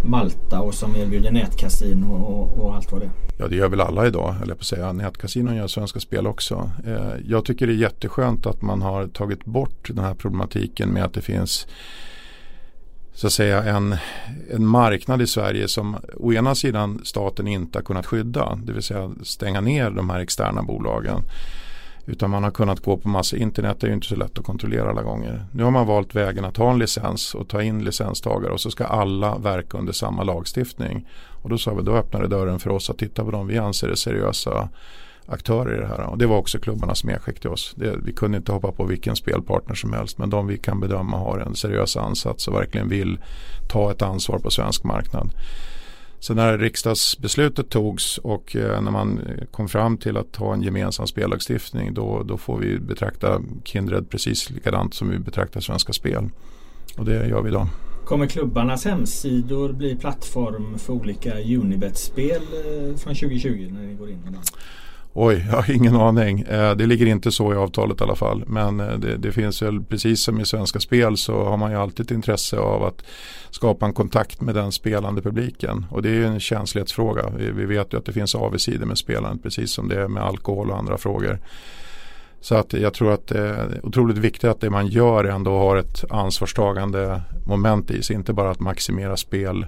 Malta 0.03 0.61
och 0.61 0.73
som 0.73 0.95
erbjuder 0.95 1.31
nätkasino 1.31 2.13
och, 2.13 2.63
och 2.63 2.75
allt 2.75 2.91
vad 2.91 3.01
det 3.01 3.05
är. 3.05 3.11
Ja 3.37 3.47
det 3.47 3.55
gör 3.55 3.69
väl 3.69 3.81
alla 3.81 4.07
idag, 4.07 4.35
eller 4.43 4.55
på 4.55 4.59
att 4.59 4.65
säga. 4.65 4.93
Nätkasinon 4.93 5.55
gör 5.55 5.67
Svenska 5.67 5.99
Spel 5.99 6.27
också. 6.27 6.71
Eh, 6.85 7.13
jag 7.25 7.45
tycker 7.45 7.67
det 7.67 7.73
är 7.73 7.77
jätteskönt 7.77 8.45
att 8.45 8.61
man 8.61 8.81
har 8.81 9.07
tagit 9.07 9.45
bort 9.45 9.87
den 9.87 10.03
här 10.05 10.13
problematiken 10.13 10.89
med 10.89 11.03
att 11.03 11.13
det 11.13 11.21
finns 11.21 11.67
så 13.13 13.27
att 13.27 13.33
säga 13.33 13.63
en, 13.63 13.95
en 14.51 14.65
marknad 14.65 15.21
i 15.21 15.27
Sverige 15.27 15.67
som 15.67 15.97
å 16.17 16.33
ena 16.33 16.55
sidan 16.55 17.01
staten 17.03 17.47
inte 17.47 17.77
har 17.77 17.83
kunnat 17.83 18.05
skydda, 18.05 18.59
det 18.63 18.73
vill 18.73 18.83
säga 18.83 19.11
stänga 19.23 19.61
ner 19.61 19.89
de 19.89 20.09
här 20.09 20.19
externa 20.19 20.63
bolagen. 20.63 21.21
Utan 22.05 22.29
man 22.29 22.43
har 22.43 22.51
kunnat 22.51 22.79
gå 22.79 22.97
på 22.97 23.09
massa, 23.09 23.37
internet 23.37 23.83
är 23.83 23.87
ju 23.87 23.93
inte 23.93 24.07
så 24.07 24.15
lätt 24.15 24.39
att 24.39 24.45
kontrollera 24.45 24.89
alla 24.89 25.01
gånger. 25.01 25.45
Nu 25.51 25.63
har 25.63 25.71
man 25.71 25.87
valt 25.87 26.15
vägen 26.15 26.45
att 26.45 26.57
ha 26.57 26.71
en 26.71 26.79
licens 26.79 27.35
och 27.35 27.47
ta 27.47 27.61
in 27.61 27.83
licenstagare 27.83 28.53
och 28.53 28.61
så 28.61 28.71
ska 28.71 28.85
alla 28.85 29.37
verka 29.37 29.77
under 29.77 29.93
samma 29.93 30.23
lagstiftning. 30.23 31.07
Och 31.43 31.49
då 31.49 31.57
sa 31.57 31.73
vi, 31.73 31.83
då 31.83 31.95
öppnar 31.95 32.21
det 32.21 32.27
dörren 32.27 32.59
för 32.59 32.69
oss 32.69 32.89
att 32.89 32.97
titta 32.97 33.23
på 33.23 33.31
de 33.31 33.47
vi 33.47 33.57
anser 33.57 33.89
är 33.89 33.95
seriösa 33.95 34.69
aktörer 35.25 35.75
i 35.75 35.79
det 35.79 35.87
här. 35.87 36.01
Och 36.01 36.17
det 36.17 36.25
var 36.25 36.37
också 36.37 36.59
klubbarnas 36.59 37.03
medskick 37.03 37.39
till 37.39 37.49
oss. 37.49 37.73
Det, 37.75 37.95
vi 38.03 38.13
kunde 38.13 38.37
inte 38.37 38.51
hoppa 38.51 38.71
på 38.71 38.83
vilken 38.83 39.15
spelpartner 39.15 39.75
som 39.75 39.93
helst 39.93 40.17
men 40.17 40.29
de 40.29 40.47
vi 40.47 40.57
kan 40.57 40.79
bedöma 40.79 41.17
har 41.17 41.39
en 41.39 41.55
seriös 41.55 41.97
ansats 41.97 42.47
och 42.47 42.53
verkligen 42.53 42.89
vill 42.89 43.19
ta 43.69 43.91
ett 43.91 44.01
ansvar 44.01 44.39
på 44.39 44.51
svensk 44.51 44.83
marknad. 44.83 45.31
Så 46.19 46.33
när 46.33 46.57
riksdagsbeslutet 46.57 47.69
togs 47.69 48.17
och 48.17 48.55
eh, 48.55 48.81
när 48.81 48.91
man 48.91 49.19
eh, 49.19 49.45
kom 49.51 49.67
fram 49.67 49.97
till 49.97 50.17
att 50.17 50.35
ha 50.35 50.53
en 50.53 50.61
gemensam 50.61 51.07
spellagstiftning 51.07 51.93
då, 51.93 52.23
då 52.23 52.37
får 52.37 52.59
vi 52.59 52.79
betrakta 52.79 53.41
Kindred 53.63 54.09
precis 54.09 54.49
likadant 54.49 54.93
som 54.93 55.09
vi 55.09 55.19
betraktar 55.19 55.61
Svenska 55.61 55.93
Spel. 55.93 56.29
Och 56.97 57.05
det 57.05 57.27
gör 57.27 57.41
vi 57.41 57.49
idag. 57.49 57.67
Kommer 58.05 58.25
klubbarnas 58.25 58.85
hemsidor 58.85 59.73
bli 59.73 59.95
plattform 59.95 60.77
för 60.77 60.93
olika 60.93 61.39
Unibet-spel 61.39 62.41
eh, 62.41 62.97
från 62.97 63.15
2020 63.15 63.69
när 63.71 63.81
ni 63.81 63.93
går 63.93 64.09
in? 64.09 64.37
Oj, 65.15 65.45
jag 65.49 65.55
har 65.55 65.71
ingen 65.71 65.95
aning. 65.95 66.41
Eh, 66.41 66.75
det 66.75 66.85
ligger 66.85 67.05
inte 67.05 67.31
så 67.31 67.53
i 67.53 67.55
avtalet 67.55 68.01
i 68.01 68.03
alla 68.03 68.15
fall. 68.15 68.43
Men 68.47 68.79
eh, 68.79 68.97
det, 68.97 69.17
det, 69.17 69.31
finns 69.31 69.61
väl 69.61 69.83
precis 69.83 70.23
som 70.23 70.39
i 70.39 70.45
Svenska 70.45 70.79
Spel 70.79 71.17
så 71.17 71.43
har 71.43 71.57
man 71.57 71.71
ju 71.71 71.77
alltid 71.77 72.05
ett 72.05 72.11
intresse 72.11 72.57
av 72.57 72.83
att 72.83 73.03
skapa 73.49 73.85
en 73.85 73.93
kontakt 73.93 74.41
med 74.41 74.55
den 74.55 74.71
spelande 74.71 75.21
publiken. 75.21 75.85
Och 75.89 76.01
det 76.01 76.09
är 76.09 76.13
ju 76.13 76.25
en 76.25 76.39
känslighetsfråga. 76.39 77.29
Vi, 77.37 77.51
vi 77.51 77.65
vet 77.65 77.93
ju 77.93 77.97
att 77.97 78.05
det 78.05 78.13
finns 78.13 78.35
avigsidor 78.35 78.85
med 78.85 78.97
spelandet 78.97 79.43
precis 79.43 79.71
som 79.71 79.87
det 79.87 80.01
är 80.01 80.07
med 80.07 80.23
alkohol 80.23 80.71
och 80.71 80.77
andra 80.77 80.97
frågor. 80.97 81.39
Så 82.41 82.55
att 82.55 82.73
jag 82.73 82.93
tror 82.93 83.13
att 83.13 83.27
det 83.27 83.39
är 83.39 83.79
otroligt 83.83 84.17
viktigt 84.17 84.49
att 84.49 84.61
det 84.61 84.69
man 84.69 84.87
gör 84.87 85.23
ändå 85.23 85.57
har 85.57 85.77
ett 85.77 86.11
ansvarstagande 86.11 87.21
moment 87.47 87.91
i 87.91 88.03
sig. 88.03 88.15
Inte 88.15 88.33
bara 88.33 88.51
att 88.51 88.59
maximera 88.59 89.17
spel 89.17 89.65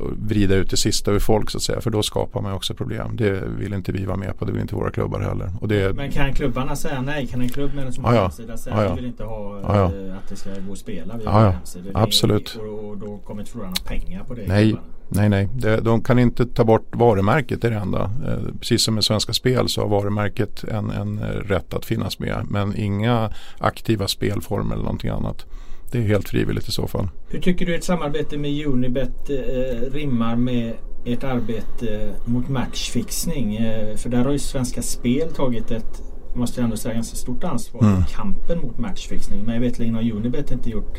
vrida 0.00 0.54
ut 0.54 0.70
det 0.70 0.76
sista 0.76 1.10
ur 1.10 1.18
folk 1.18 1.50
så 1.50 1.58
att 1.58 1.62
säga. 1.62 1.80
För 1.80 1.90
då 1.90 2.02
skapar 2.02 2.40
man 2.40 2.52
också 2.52 2.74
problem. 2.74 3.16
Det 3.16 3.42
vill 3.58 3.72
inte 3.72 3.92
vi 3.92 4.04
vara 4.04 4.16
med 4.16 4.38
på. 4.38 4.44
Det 4.44 4.52
vill 4.52 4.60
inte 4.60 4.74
våra 4.74 4.90
klubbar 4.90 5.20
heller. 5.20 5.50
Och 5.60 5.68
det, 5.68 5.96
Men 5.96 6.10
kan 6.10 6.32
klubbarna 6.32 6.76
säga 6.76 7.02
nej? 7.02 7.26
Kan 7.26 7.40
en 7.40 7.48
klubb 7.48 7.74
med 7.74 7.86
en 7.86 7.92
som 7.92 8.04
har 8.04 8.14
ja, 8.14 8.22
hemsida 8.22 8.56
säga 8.56 8.76
att 8.76 8.82
ja. 8.82 8.88
vi 8.88 9.00
vill 9.00 9.06
inte 9.06 9.24
ha 9.24 9.60
ja, 9.62 9.76
ja. 9.76 9.84
Eh, 9.84 10.16
att 10.16 10.28
det 10.28 10.36
ska 10.36 10.50
gå 10.66 10.72
att 10.72 10.78
spela 10.78 11.16
via 11.16 11.24
ja, 11.24 11.50
hemsida? 11.50 11.90
Absolut. 11.94 12.58
Och, 12.60 12.88
och 12.88 12.96
då 12.96 13.18
kommer 13.18 13.40
inte 13.40 13.52
förlora 13.52 13.72
pengar 13.84 14.24
på 14.24 14.34
det? 14.34 14.46
Nej, 14.46 14.68
klubbarna. 14.68 14.88
nej, 15.08 15.28
nej. 15.28 15.48
Det, 15.54 15.76
de 15.76 16.02
kan 16.02 16.18
inte 16.18 16.46
ta 16.46 16.64
bort 16.64 16.96
varumärket. 16.96 17.62
Det 17.62 17.66
är 17.66 17.70
det 17.70 17.76
enda. 17.76 18.02
Eh, 18.02 18.54
precis 18.60 18.82
som 18.82 18.94
med 18.94 19.04
Svenska 19.04 19.32
Spel 19.32 19.68
så 19.68 19.80
har 19.80 19.88
varumärket 19.88 20.64
en, 20.64 20.90
en 20.90 21.18
rätt 21.20 21.74
att 21.74 21.84
finnas 21.84 22.18
med. 22.18 22.46
Men 22.48 22.76
inga 22.76 23.30
aktiva 23.58 24.08
spelformer 24.08 24.74
eller 24.74 24.84
någonting 24.84 25.10
annat. 25.10 25.46
Det 25.92 25.98
är 25.98 26.02
helt 26.02 26.28
frivilligt 26.28 26.68
i 26.68 26.72
så 26.72 26.86
fall. 26.86 27.08
Hur 27.28 27.40
tycker 27.40 27.66
du 27.66 27.74
ett 27.74 27.84
samarbete 27.84 28.38
med 28.38 28.66
Unibet 28.66 29.30
eh, 29.30 29.92
rimmar 29.92 30.36
med 30.36 30.74
ert 31.04 31.24
arbete 31.24 32.14
mot 32.24 32.48
matchfixning? 32.48 33.56
Eh, 33.56 33.96
för 33.96 34.08
där 34.08 34.24
har 34.24 34.32
ju 34.32 34.38
Svenska 34.38 34.82
Spel 34.82 35.32
tagit 35.32 35.70
ett, 35.70 36.02
måste 36.34 36.60
jag 36.60 36.64
ändå 36.64 36.76
säga, 36.76 36.94
ganska 36.94 37.16
stort 37.16 37.44
ansvar 37.44 37.82
mm. 37.82 38.00
i 38.00 38.04
kampen 38.12 38.58
mot 38.58 38.78
matchfixning. 38.78 39.44
Men 39.44 39.54
jag 39.54 39.60
vet 39.60 39.72
att 39.72 40.12
Unibet 40.12 40.50
inte 40.50 40.70
gjort 40.70 40.98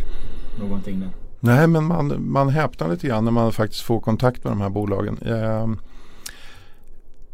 någonting 0.60 1.00
där. 1.00 1.10
Nej, 1.40 1.68
men 1.68 1.84
man, 1.84 2.16
man 2.20 2.50
häpnar 2.50 2.90
lite 2.90 3.08
grann 3.08 3.26
när 3.26 3.32
man 3.32 3.52
faktiskt 3.52 3.82
får 3.82 4.00
kontakt 4.00 4.44
med 4.44 4.52
de 4.52 4.62
här 4.62 4.70
bolagen. 4.70 5.18
Eh, 5.26 5.68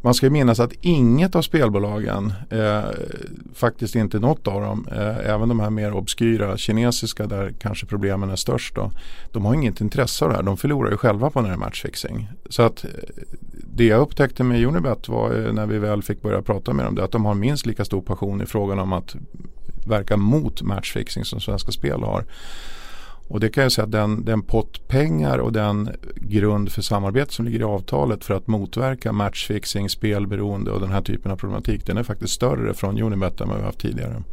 man 0.02 0.14
ska 0.14 0.30
minnas 0.30 0.60
att 0.60 0.74
inget 0.82 1.36
av 1.36 1.42
spelbolagen, 1.42 2.34
eh, 2.50 2.84
faktiskt 3.54 3.96
inte 3.96 4.20
något 4.20 4.48
av 4.48 4.62
dem, 4.62 4.88
eh, 4.92 5.30
även 5.30 5.50
de 5.50 5.60
här 5.60 5.70
mer 5.70 5.94
obskyra 5.94 6.58
kinesiska 6.58 7.28
där 7.28 7.54
kanske 7.60 7.86
problemen 7.86 8.30
är 8.30 8.36
störst 8.36 8.76
då, 8.76 8.92
de 9.32 9.46
har 9.46 9.54
inget 9.54 9.82
intresse 9.82 10.26
av 10.26 10.32
det 10.32 10.38
här. 10.38 10.44
De 10.44 10.58
förlorar 10.58 10.92
ju 10.92 10.98
själva 10.98 11.30
på 11.30 11.42
när 11.42 11.50
det 11.50 11.56
är 11.56 11.60
matchfixing. 11.60 12.28
Så 12.50 12.62
att 12.62 12.84
eh, 12.84 12.90
det 13.52 13.86
jag 13.86 14.02
upptäckte 14.02 14.44
med 14.44 14.66
Unibet 14.66 15.10
var 15.10 15.48
eh, 15.48 15.54
när 15.54 15.66
vi 15.66 15.80
väl 15.80 16.04
fick 16.04 16.22
börja 16.22 16.42
prata 16.42 16.74
med 16.74 16.86
dem, 16.86 16.96
det 16.96 17.04
att 17.04 17.12
de 17.12 17.26
har 17.26 17.34
minst 17.34 17.66
lika 17.66 17.86
stor 17.86 18.02
passion 18.02 18.42
i 18.42 18.46
frågan 18.46 18.80
om 18.80 18.94
att 18.94 19.16
verka 19.88 20.18
mot 20.18 20.62
matchfixing 20.62 21.26
som 21.26 21.42
Svenska 21.42 21.72
Spel 21.72 22.04
har. 22.04 22.26
Och 23.30 23.40
det 23.40 23.50
kan 23.50 23.64
jag 23.64 23.72
säga 23.72 23.86
att 23.86 23.92
den, 23.92 24.26
den 24.26 24.42
pott 24.42 24.88
pengar 24.88 25.38
och 25.38 25.54
den 25.54 25.90
grund 26.16 26.72
för 26.72 26.82
samarbete 26.82 27.34
som 27.34 27.46
ligger 27.46 27.60
i 27.60 27.64
avtalet 27.64 28.26
för 28.26 28.34
att 28.34 28.48
motverka 28.48 29.12
matchfixing, 29.12 29.90
spelberoende 29.90 30.72
och 30.72 30.80
den 30.80 30.90
här 30.90 31.02
typen 31.02 31.32
av 31.32 31.36
problematik 31.36 31.86
den 31.86 31.98
är 31.98 32.04
faktiskt 32.04 32.34
större 32.34 32.74
från 32.74 33.02
Unibet 33.02 33.42
än 33.42 33.50
vad 33.50 33.58
vi 33.58 33.64
haft 33.64 33.80
tidigare. 33.80 34.24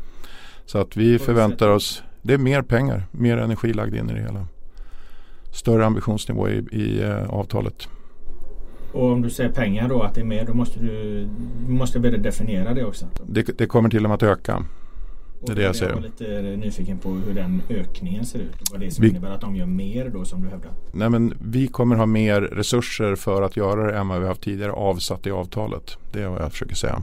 Så 0.67 0.79
att 0.79 0.97
vi 0.97 1.19
förväntar 1.19 1.69
oss, 1.69 2.03
det 2.23 2.35
är 2.35 2.39
mer 2.39 2.63
pengar, 2.63 3.07
mer 3.11 3.39
energi 3.39 3.73
lagd 3.73 3.95
in 3.95 4.11
i 4.11 4.13
det 4.13 4.21
hela. 4.21 4.47
Större 5.53 5.87
ambitionsnivå 5.87 6.49
i, 6.49 6.65
i 6.73 7.05
uh, 7.05 7.31
avtalet. 7.31 7.89
Och 8.93 9.13
om 9.13 9.23
du 9.23 9.31
säger 9.31 9.51
pengar 9.51 9.89
då, 9.89 10.03
att 10.03 10.15
det 10.15 10.21
är 10.21 10.25
mer, 10.25 10.45
då 10.47 10.55
måste 10.55 10.81
du, 10.81 11.29
du 11.67 11.73
måste 11.73 12.01
börja 12.01 12.19
definiera 12.19 12.75
det 12.75 12.85
också. 12.85 13.07
Det, 13.27 13.59
det 13.59 13.67
kommer 13.67 13.89
till 13.89 14.05
och 14.05 14.11
med 14.11 14.15
att 14.15 14.23
öka. 14.23 14.65
Det 15.41 15.53
är 15.53 15.57
det 15.57 15.63
jag 15.63 15.77
säger. 15.77 15.93
Jag 15.93 15.97
var 15.97 16.03
lite 16.03 16.57
nyfiken 16.57 16.99
på 16.99 17.11
hur 17.11 17.35
den 17.35 17.63
ökningen 17.69 18.27
ser 18.27 18.39
ut. 18.39 18.71
Vad 18.71 18.81
det 18.81 18.91
som 18.91 19.03
vi, 19.03 19.11
innebär 19.11 19.31
att 19.31 19.41
de 19.41 19.57
gör 19.57 19.67
mer 19.67 20.09
då 20.09 20.25
som 20.25 20.43
du 20.43 20.49
hävdar? 20.49 20.73
Nej 20.93 21.11
men 21.11 21.35
vi 21.41 21.69
kommer 21.69 21.97
ha 21.97 22.07
mer 22.07 22.41
resurser 22.41 23.15
för 23.15 23.43
att 23.43 23.57
göra 23.57 23.87
det 23.87 23.99
än 23.99 24.09
vad 24.09 24.21
vi 24.21 24.27
haft 24.27 24.43
tidigare 24.43 24.73
avsatt 24.73 25.27
i 25.27 25.31
avtalet. 25.31 25.99
Det 26.13 26.23
är 26.23 26.29
vad 26.29 26.43
jag 26.43 26.53
försöker 26.53 26.75
säga. 26.75 27.03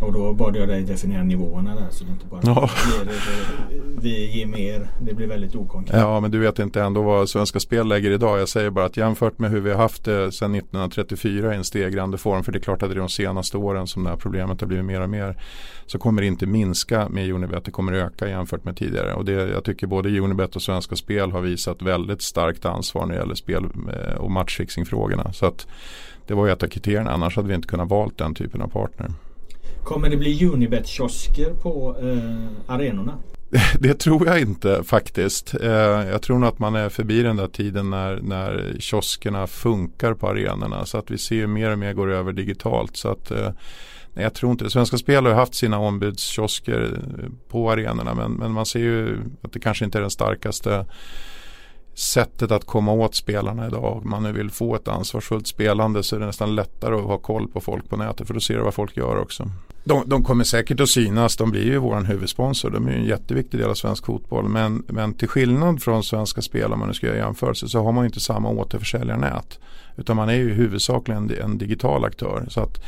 Och 0.00 0.12
då 0.12 0.32
bad 0.32 0.56
jag 0.56 0.68
dig 0.68 0.82
definiera 0.82 1.22
nivåerna 1.22 1.74
där 1.74 1.86
så 1.90 2.04
det 2.04 2.10
inte 2.10 2.26
bara 2.26 2.40
ja. 2.44 2.70
ger, 2.98 4.00
vi 4.00 4.38
ger 4.38 4.46
mer. 4.46 4.88
Det 5.00 5.14
blir 5.14 5.26
väldigt 5.26 5.54
okonkret. 5.54 6.00
Ja 6.00 6.20
men 6.20 6.30
du 6.30 6.38
vet 6.38 6.58
inte 6.58 6.82
ändå 6.82 7.02
vad 7.02 7.28
Svenska 7.28 7.60
Spel 7.60 7.88
lägger 7.88 8.10
idag. 8.10 8.40
Jag 8.40 8.48
säger 8.48 8.70
bara 8.70 8.84
att 8.84 8.96
jämfört 8.96 9.38
med 9.38 9.50
hur 9.50 9.60
vi 9.60 9.70
har 9.70 9.78
haft 9.78 10.04
det 10.04 10.32
sedan 10.32 10.54
1934 10.54 11.54
i 11.54 11.56
en 11.56 11.64
stegrande 11.64 12.18
form. 12.18 12.44
För 12.44 12.52
det 12.52 12.58
är 12.58 12.60
klart 12.60 12.82
att 12.82 12.88
det 12.88 12.94
är 12.94 12.98
de 12.98 13.08
senaste 13.08 13.56
åren 13.56 13.86
som 13.86 14.04
det 14.04 14.10
här 14.10 14.16
problemet 14.16 14.60
har 14.60 14.68
blivit 14.68 14.84
mer 14.84 15.00
och 15.00 15.10
mer. 15.10 15.36
Så 15.86 15.98
kommer 15.98 16.22
det 16.22 16.28
inte 16.28 16.46
minska 16.46 17.08
med 17.08 17.32
Unibet. 17.32 17.64
Det 17.64 17.70
kommer 17.70 17.92
öka 17.92 18.28
jämfört 18.28 18.64
med 18.64 18.76
tidigare. 18.76 19.14
Och 19.14 19.24
det, 19.24 19.32
jag 19.32 19.64
tycker 19.64 19.86
både 19.86 20.20
Unibet 20.20 20.56
och 20.56 20.62
Svenska 20.62 20.96
Spel 20.96 21.32
har 21.32 21.40
visat 21.40 21.82
väldigt 21.82 22.22
starkt 22.22 22.64
ansvar 22.64 23.06
när 23.06 23.14
det 23.14 23.20
gäller 23.20 23.34
spel 23.34 23.64
eh, 23.64 24.14
och 24.14 24.30
matchfixingfrågorna. 24.30 25.32
Så 25.32 25.46
att 25.46 25.66
det 26.26 26.34
var 26.34 26.46
ju 26.46 26.52
ett 26.52 26.62
av 26.62 26.66
kriterierna. 26.66 27.10
Annars 27.10 27.36
hade 27.36 27.48
vi 27.48 27.54
inte 27.54 27.68
kunnat 27.68 27.88
valt 27.88 28.18
den 28.18 28.34
typen 28.34 28.62
av 28.62 28.68
partner. 28.68 29.10
Kommer 29.84 30.10
det 30.10 30.16
bli 30.16 30.44
Unibet-kiosker 30.44 31.54
på 31.54 31.96
eh, 32.02 32.74
arenorna? 32.74 33.18
Det 33.80 33.94
tror 33.94 34.26
jag 34.26 34.40
inte 34.40 34.82
faktiskt. 34.84 35.54
Eh, 35.60 35.70
jag 36.10 36.22
tror 36.22 36.38
nog 36.38 36.48
att 36.48 36.58
man 36.58 36.74
är 36.74 36.88
förbi 36.88 37.22
den 37.22 37.36
där 37.36 37.48
tiden 37.48 37.90
när, 37.90 38.20
när 38.22 38.76
kioskerna 38.78 39.46
funkar 39.46 40.14
på 40.14 40.28
arenorna. 40.28 40.86
Så 40.86 40.98
att 40.98 41.10
vi 41.10 41.18
ser 41.18 41.46
mer 41.46 41.70
och 41.70 41.78
mer 41.78 41.92
går 41.92 42.10
över 42.10 42.32
digitalt. 42.32 42.96
Så 42.96 43.08
att, 43.08 43.30
eh, 43.30 43.48
nej, 44.12 44.24
jag 44.24 44.34
tror 44.34 44.52
inte 44.52 44.70
Svenska 44.70 44.98
Spel 44.98 45.26
har 45.26 45.32
haft 45.32 45.54
sina 45.54 45.78
ombudskiosker 45.78 46.98
eh, 47.18 47.30
på 47.48 47.70
arenorna. 47.70 48.14
Men, 48.14 48.32
men 48.32 48.52
man 48.52 48.66
ser 48.66 48.80
ju 48.80 49.18
att 49.42 49.52
det 49.52 49.60
kanske 49.60 49.84
inte 49.84 49.98
är 49.98 50.02
den 50.02 50.10
starkaste 50.10 50.86
sättet 51.94 52.50
att 52.50 52.64
komma 52.64 52.92
åt 52.92 53.14
spelarna 53.14 53.66
idag. 53.66 53.96
Om 53.96 54.10
man 54.10 54.22
nu 54.22 54.32
vill 54.32 54.50
få 54.50 54.74
ett 54.74 54.88
ansvarsfullt 54.88 55.46
spelande 55.46 56.02
så 56.02 56.16
är 56.16 56.20
det 56.20 56.26
nästan 56.26 56.54
lättare 56.54 56.94
att 56.94 57.04
ha 57.04 57.18
koll 57.18 57.48
på 57.48 57.60
folk 57.60 57.88
på 57.88 57.96
nätet 57.96 58.26
för 58.26 58.34
då 58.34 58.40
ser 58.40 58.56
du 58.56 58.62
vad 58.62 58.74
folk 58.74 58.96
gör 58.96 59.16
också. 59.16 59.50
De, 59.84 60.02
de 60.06 60.24
kommer 60.24 60.44
säkert 60.44 60.80
att 60.80 60.88
synas, 60.88 61.36
de 61.36 61.50
blir 61.50 61.64
ju 61.64 61.78
vår 61.78 62.00
huvudsponsor. 62.00 62.70
De 62.70 62.86
är 62.86 62.92
ju 62.92 62.98
en 62.98 63.04
jätteviktig 63.04 63.60
del 63.60 63.70
av 63.70 63.74
svensk 63.74 64.06
fotboll. 64.06 64.48
Men, 64.48 64.84
men 64.88 65.14
till 65.14 65.28
skillnad 65.28 65.82
från 65.82 66.04
Svenska 66.04 66.42
Spel 66.42 66.72
om 66.72 66.78
man 66.78 66.88
nu 66.88 66.94
ska 66.94 67.06
göra 67.06 67.16
jämförelse 67.16 67.68
så 67.68 67.82
har 67.82 67.92
man 67.92 68.04
ju 68.04 68.06
inte 68.08 68.20
samma 68.20 68.48
återförsäljarnät. 68.48 69.58
Utan 69.96 70.16
man 70.16 70.28
är 70.28 70.34
ju 70.34 70.52
huvudsakligen 70.52 71.30
en 71.42 71.58
digital 71.58 72.04
aktör. 72.04 72.46
Så 72.48 72.60
att 72.60 72.82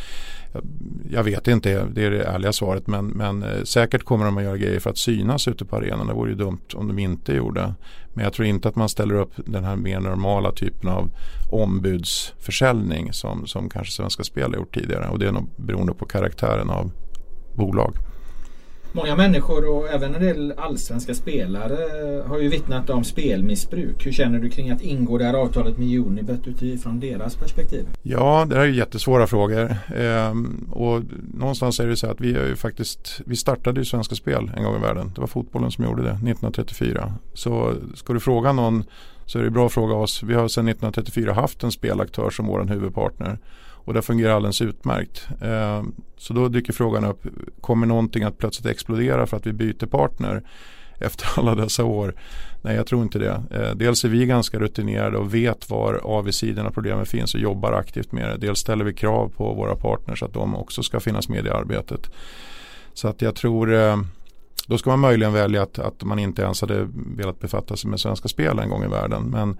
jag 1.10 1.24
vet 1.24 1.48
inte, 1.48 1.84
det 1.84 2.04
är 2.04 2.10
det 2.10 2.22
ärliga 2.22 2.52
svaret. 2.52 2.86
Men, 2.86 3.06
men 3.06 3.42
eh, 3.42 3.62
säkert 3.62 4.04
kommer 4.04 4.24
de 4.24 4.36
att 4.36 4.44
göra 4.44 4.56
grejer 4.56 4.80
för 4.80 4.90
att 4.90 4.98
synas 4.98 5.48
ute 5.48 5.64
på 5.64 5.76
arenan. 5.76 6.06
Det 6.06 6.14
vore 6.14 6.30
ju 6.30 6.36
dumt 6.36 6.66
om 6.74 6.88
de 6.88 6.98
inte 6.98 7.32
gjorde. 7.32 7.74
Men 8.14 8.24
jag 8.24 8.32
tror 8.32 8.48
inte 8.48 8.68
att 8.68 8.76
man 8.76 8.88
ställer 8.88 9.14
upp 9.14 9.32
den 9.36 9.64
här 9.64 9.76
mer 9.76 10.00
normala 10.00 10.52
typen 10.52 10.88
av 10.88 11.10
ombudsförsäljning 11.50 13.12
som, 13.12 13.46
som 13.46 13.68
kanske 13.68 13.92
Svenska 13.92 14.24
Spel 14.24 14.50
har 14.50 14.58
gjort 14.58 14.74
tidigare. 14.74 15.08
Och 15.08 15.18
det 15.18 15.28
är 15.28 15.32
nog 15.32 15.48
beroende 15.56 15.94
på 15.94 16.06
karaktären 16.06 16.70
av 16.70 16.90
bolag. 17.54 17.94
Många 18.94 19.16
människor 19.16 19.68
och 19.68 19.88
även 19.88 20.14
en 20.14 20.20
del 20.22 20.54
allsvenska 20.56 21.14
spelare 21.14 22.22
har 22.26 22.38
ju 22.38 22.48
vittnat 22.48 22.90
om 22.90 23.04
spelmissbruk. 23.04 24.06
Hur 24.06 24.12
känner 24.12 24.38
du 24.38 24.50
kring 24.50 24.70
att 24.70 24.82
ingå 24.82 25.18
det 25.18 25.24
här 25.24 25.34
avtalet 25.34 25.78
med 25.78 25.98
Unibet 25.98 26.46
utifrån 26.46 27.00
deras 27.00 27.36
perspektiv? 27.36 27.86
Ja, 28.02 28.46
det 28.48 28.54
här 28.54 28.62
är 28.62 28.66
ju 28.66 28.76
jättesvåra 28.76 29.26
frågor. 29.26 29.76
Ehm, 29.96 30.68
och 30.72 31.02
någonstans 31.34 31.80
är 31.80 31.86
det 31.86 31.96
så 31.96 32.06
att 32.06 32.20
vi 32.20 32.34
är 32.34 32.46
ju 32.46 32.56
faktiskt, 32.56 33.20
vi 33.26 33.36
startade 33.36 33.80
ju 33.80 33.84
Svenska 33.84 34.14
Spel 34.14 34.50
en 34.56 34.64
gång 34.64 34.76
i 34.76 34.80
världen. 34.80 35.12
Det 35.14 35.20
var 35.20 35.28
fotbollen 35.28 35.70
som 35.70 35.84
gjorde 35.84 36.02
det 36.02 36.08
1934. 36.08 37.12
Så 37.34 37.74
ska 37.94 38.12
du 38.12 38.20
fråga 38.20 38.52
någon 38.52 38.84
så 39.26 39.38
är 39.38 39.42
det 39.42 39.50
bra 39.50 39.66
att 39.66 39.72
fråga 39.72 39.94
oss. 39.94 40.22
Vi 40.22 40.34
har 40.34 40.48
sedan 40.48 40.68
1934 40.68 41.32
haft 41.32 41.62
en 41.62 41.72
spelaktör 41.72 42.30
som 42.30 42.46
vår 42.46 42.64
huvudpartner. 42.64 43.38
Och 43.84 43.94
det 43.94 44.02
fungerar 44.02 44.34
alldeles 44.34 44.62
utmärkt. 44.62 45.28
Eh, 45.40 45.82
så 46.16 46.32
då 46.32 46.48
dyker 46.48 46.72
frågan 46.72 47.04
upp, 47.04 47.26
kommer 47.60 47.86
någonting 47.86 48.22
att 48.22 48.38
plötsligt 48.38 48.66
explodera 48.66 49.26
för 49.26 49.36
att 49.36 49.46
vi 49.46 49.52
byter 49.52 49.86
partner 49.86 50.42
efter 50.98 51.40
alla 51.40 51.54
dessa 51.54 51.84
år? 51.84 52.14
Nej, 52.62 52.76
jag 52.76 52.86
tror 52.86 53.02
inte 53.02 53.18
det. 53.18 53.42
Eh, 53.50 53.74
dels 53.74 54.04
är 54.04 54.08
vi 54.08 54.26
ganska 54.26 54.58
rutinerade 54.58 55.18
och 55.18 55.34
vet 55.34 55.70
var 55.70 55.94
avigsidorna 55.94 56.68
och 56.68 56.74
problemen 56.74 57.06
finns 57.06 57.34
och 57.34 57.40
jobbar 57.40 57.72
aktivt 57.72 58.12
med 58.12 58.28
det. 58.28 58.36
Dels 58.36 58.58
ställer 58.58 58.84
vi 58.84 58.94
krav 58.94 59.32
på 59.36 59.54
våra 59.54 59.76
partners 59.76 60.22
att 60.22 60.32
de 60.32 60.56
också 60.56 60.82
ska 60.82 61.00
finnas 61.00 61.28
med 61.28 61.46
i 61.46 61.50
arbetet. 61.50 62.10
Så 62.94 63.08
att 63.08 63.22
jag 63.22 63.34
tror 63.34 63.74
eh, 63.74 63.96
då 64.66 64.78
ska 64.78 64.90
man 64.90 65.00
möjligen 65.00 65.32
välja 65.32 65.62
att, 65.62 65.78
att 65.78 66.02
man 66.02 66.18
inte 66.18 66.42
ens 66.42 66.60
hade 66.60 66.88
velat 67.16 67.40
befatta 67.40 67.76
sig 67.76 67.90
med 67.90 68.00
Svenska 68.00 68.28
Spel 68.28 68.58
en 68.58 68.70
gång 68.70 68.84
i 68.84 68.88
världen. 68.88 69.22
Men 69.22 69.58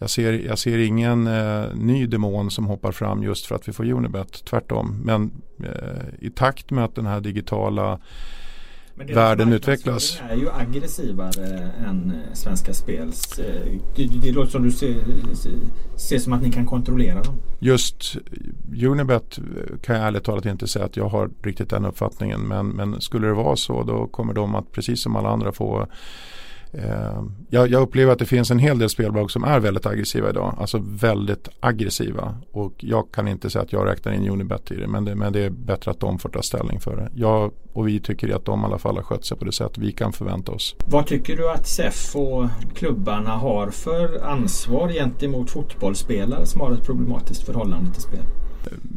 jag 0.00 0.10
ser, 0.10 0.32
jag 0.32 0.58
ser 0.58 0.78
ingen 0.78 1.26
eh, 1.26 1.74
ny 1.74 2.06
demon 2.06 2.50
som 2.50 2.66
hoppar 2.66 2.92
fram 2.92 3.22
just 3.22 3.46
för 3.46 3.54
att 3.54 3.68
vi 3.68 3.72
får 3.72 3.90
Unibet. 3.90 4.44
Tvärtom. 4.44 5.00
Men 5.04 5.30
eh, 5.64 6.26
i 6.26 6.30
takt 6.30 6.70
med 6.70 6.84
att 6.84 6.94
den 6.94 7.06
här 7.06 7.20
digitala 7.20 7.98
världen 8.94 9.52
utvecklas. 9.52 10.22
är 10.30 10.36
ju 10.36 10.50
aggressivare 10.50 11.70
än 11.86 12.10
eh, 12.10 12.32
Svenska 12.34 12.74
Spels. 12.74 13.38
Eh, 13.38 13.72
det, 13.96 14.06
det 14.22 14.32
låter 14.32 14.50
som 14.50 14.62
du 14.62 14.70
ser, 14.70 14.96
ser 15.96 16.18
som 16.18 16.32
att 16.32 16.42
ni 16.42 16.52
kan 16.52 16.66
kontrollera 16.66 17.22
dem. 17.22 17.34
Just 17.58 18.16
Unibet 18.82 19.38
kan 19.82 19.96
jag 19.96 20.06
ärligt 20.06 20.24
talat 20.24 20.46
inte 20.46 20.66
säga 20.66 20.84
att 20.84 20.96
jag 20.96 21.08
har 21.08 21.30
riktigt 21.42 21.70
den 21.70 21.84
uppfattningen. 21.84 22.40
Men, 22.40 22.68
men 22.68 23.00
skulle 23.00 23.26
det 23.26 23.34
vara 23.34 23.56
så 23.56 23.82
då 23.82 24.06
kommer 24.06 24.34
de 24.34 24.54
att 24.54 24.72
precis 24.72 25.02
som 25.02 25.16
alla 25.16 25.28
andra 25.28 25.52
få 25.52 25.80
Eh, 25.80 25.86
Ehm, 26.72 27.32
jag, 27.48 27.68
jag, 27.68 27.82
upplever 27.82 28.12
att 28.12 28.18
det 28.18 28.26
finns 28.26 28.50
en 28.50 28.58
hel 28.58 28.78
del 28.78 28.88
spelbolag 28.88 29.30
som 29.30 29.44
är 29.44 29.60
väldigt 29.60 29.86
aggressiva 29.86 30.30
idag. 30.30 30.54
Alltså 30.58 30.82
väldigt 30.82 31.48
aggressiva. 31.60 32.34
Och 32.52 32.72
jag 32.76 33.12
kan 33.12 33.28
inte 33.28 33.50
säga 33.50 33.62
att 33.62 33.72
jag 33.72 33.86
räknar 33.86 34.12
in 34.12 34.28
Unibet 34.28 34.70
i 34.70 34.76
det. 34.76 34.86
Men 34.86 35.04
det, 35.04 35.14
men 35.14 35.32
det 35.32 35.44
är 35.44 35.50
bättre 35.50 35.90
att 35.90 36.00
de 36.00 36.18
får 36.18 36.28
ta 36.28 36.42
ställning 36.42 36.80
för 36.80 36.96
det. 36.96 37.10
Jag 37.14 37.52
och 37.72 37.88
vi 37.88 38.00
tycker 38.00 38.36
att 38.36 38.44
de 38.44 38.62
i 38.62 38.64
alla 38.64 38.78
fall 38.78 38.96
har 38.96 39.02
skött 39.02 39.24
sig 39.24 39.38
på 39.38 39.44
det 39.44 39.52
sätt 39.52 39.78
vi 39.78 39.92
kan 39.92 40.12
förvänta 40.12 40.52
oss. 40.52 40.76
Vad 40.86 41.06
tycker 41.06 41.36
du 41.36 41.50
att 41.50 41.66
SEF 41.66 42.16
och 42.16 42.46
klubbarna 42.74 43.30
har 43.30 43.70
för 43.70 44.24
ansvar 44.24 44.88
gentemot 44.88 45.50
fotbollsspelare 45.50 46.46
som 46.46 46.60
har 46.60 46.72
ett 46.72 46.84
problematiskt 46.84 47.42
förhållande 47.42 47.92
till 47.92 48.02
spel? 48.02 48.24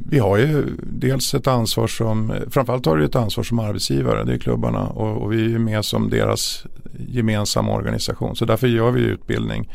Vi 0.10 0.20
har 0.20 0.38
ju 0.38 0.66
dels 0.84 1.34
ett 1.34 1.48
ansvar 1.48 1.88
som, 1.88 2.34
framförallt 2.50 2.86
har 2.86 2.98
vi 2.98 3.06
ett 3.06 3.16
ansvar 3.16 3.44
som 3.44 3.60
arbetsgivare, 3.60 4.24
det 4.24 4.34
är 4.34 4.38
klubbarna 4.38 4.88
och, 4.88 5.22
och 5.22 5.34
vi 5.34 5.54
är 5.54 5.60
med 5.60 5.86
som 5.86 6.10
deras 6.10 6.66
gemensamma 7.08 7.72
organisation. 7.72 8.36
Så 8.36 8.46
därför 8.46 8.68
gör 8.68 8.92
vi 8.92 9.02
utbildning 9.02 9.70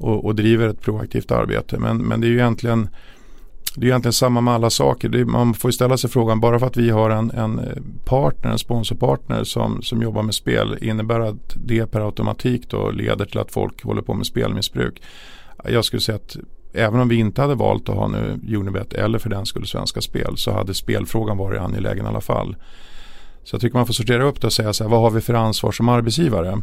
och, 0.00 0.24
och 0.24 0.34
driver 0.34 0.68
ett 0.68 0.80
proaktivt 0.80 1.30
arbete. 1.30 1.78
Men, 1.78 1.98
men 1.98 2.20
det 2.20 2.26
är 2.26 2.28
ju 2.28 2.38
egentligen 2.38 2.88
det 3.76 3.86
är 3.86 3.88
egentligen 3.88 4.12
samma 4.12 4.40
med 4.40 4.54
alla 4.54 4.70
saker. 4.70 5.16
Är, 5.16 5.24
man 5.24 5.54
får 5.54 5.68
ju 5.68 5.72
ställa 5.72 5.96
sig 5.96 6.10
frågan, 6.10 6.40
bara 6.40 6.58
för 6.58 6.66
att 6.66 6.76
vi 6.76 6.90
har 6.90 7.10
en, 7.10 7.30
en 7.30 7.58
eh, 7.58 7.82
partner, 8.04 8.50
en 8.50 8.58
sponsorpartner 8.58 9.44
som, 9.44 9.82
som 9.82 10.02
jobbar 10.02 10.22
med 10.22 10.34
spel, 10.34 10.78
innebär 10.80 11.20
att 11.20 11.56
det 11.64 11.86
per 11.86 12.00
automatik 12.00 12.70
då 12.70 12.90
leder 12.90 13.24
till 13.24 13.38
att 13.38 13.52
folk 13.52 13.84
håller 13.84 14.02
på 14.02 14.14
med 14.14 14.26
spelmissbruk? 14.26 15.02
Jag 15.64 15.84
skulle 15.84 16.00
säga 16.00 16.16
att 16.16 16.36
även 16.76 17.00
om 17.00 17.08
vi 17.08 17.16
inte 17.16 17.42
hade 17.42 17.54
valt 17.54 17.88
att 17.88 17.96
ha 17.96 18.08
nu 18.08 18.40
Unibet 18.56 18.92
eller 18.92 19.18
för 19.18 19.30
den 19.30 19.46
skulle 19.46 19.66
Svenska 19.66 20.00
Spel 20.00 20.36
så 20.36 20.52
hade 20.52 20.74
spelfrågan 20.74 21.38
varit 21.38 21.60
angelägen 21.60 22.04
i 22.04 22.08
alla 22.08 22.20
fall. 22.20 22.56
Så 23.44 23.54
jag 23.54 23.60
tycker 23.60 23.76
man 23.76 23.86
får 23.86 23.94
sortera 23.94 24.24
upp 24.24 24.40
det 24.40 24.46
och 24.46 24.52
säga 24.52 24.72
så 24.72 24.84
här, 24.84 24.90
vad 24.90 25.00
har 25.00 25.10
vi 25.10 25.20
för 25.20 25.34
ansvar 25.34 25.72
som 25.72 25.88
arbetsgivare? 25.88 26.62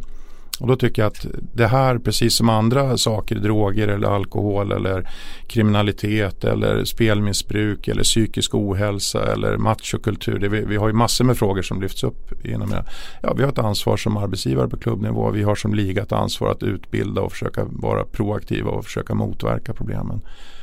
Och 0.60 0.66
då 0.66 0.76
tycker 0.76 1.02
jag 1.02 1.06
att 1.06 1.26
det 1.54 1.66
här, 1.66 1.98
precis 1.98 2.34
som 2.34 2.48
andra 2.48 2.98
saker, 2.98 3.36
droger 3.36 3.88
eller 3.88 4.08
alkohol 4.08 4.72
eller 4.72 5.08
kriminalitet 5.46 6.44
eller 6.44 6.84
spelmissbruk 6.84 7.88
eller 7.88 8.02
psykisk 8.02 8.54
ohälsa 8.54 9.32
eller 9.32 9.56
machokultur. 9.56 10.38
Det, 10.38 10.48
vi, 10.48 10.64
vi 10.64 10.76
har 10.76 10.88
ju 10.88 10.94
massor 10.94 11.24
med 11.24 11.36
frågor 11.38 11.62
som 11.62 11.80
lyfts 11.80 12.04
upp 12.04 12.46
inom 12.46 12.70
det. 12.70 12.84
Ja, 13.22 13.34
vi 13.34 13.42
har 13.42 13.50
ett 13.50 13.58
ansvar 13.58 13.96
som 13.96 14.16
arbetsgivare 14.16 14.68
på 14.68 14.76
klubbnivå. 14.76 15.30
Vi 15.30 15.42
har 15.42 15.54
som 15.54 15.74
liga 15.74 16.02
ett 16.02 16.12
ansvar 16.12 16.50
att 16.50 16.62
utbilda 16.62 17.20
och 17.20 17.32
försöka 17.32 17.64
vara 17.64 18.04
proaktiva 18.04 18.70
och 18.70 18.84
försöka 18.84 19.14
motverka 19.14 19.72
problemen. 19.72 20.20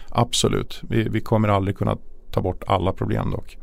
Absolut, 0.09 0.81
vi, 0.89 1.03
vi 1.03 1.21
kommer 1.21 1.47
aldrig 1.47 1.77
kunna 1.77 1.97
ta 2.31 2.41
bort 2.41 2.63
alla 2.67 2.93
problem 2.93 3.31
dock. 3.31 3.57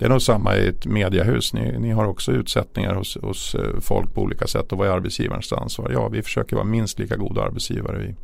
Det 0.00 0.06
är 0.06 0.10
nog 0.10 0.22
samma 0.22 0.56
i 0.56 0.68
ett 0.68 0.86
mediehus. 0.86 1.52
Ni, 1.52 1.78
ni 1.78 1.90
har 1.90 2.04
också 2.04 2.32
utsättningar 2.32 2.94
hos, 2.94 3.18
hos 3.22 3.54
eh, 3.54 3.80
folk 3.80 4.14
på 4.14 4.22
olika 4.22 4.46
sätt 4.46 4.72
och 4.72 4.78
vad 4.78 4.88
är 4.88 4.92
arbetsgivarens 4.92 5.52
ansvar? 5.52 5.90
Ja, 5.92 6.08
vi 6.08 6.22
försöker 6.22 6.56
vara 6.56 6.66
minst 6.66 6.98
lika 6.98 7.16
goda 7.16 7.42
arbetsgivare. 7.42 7.98
Vi. 7.98 8.14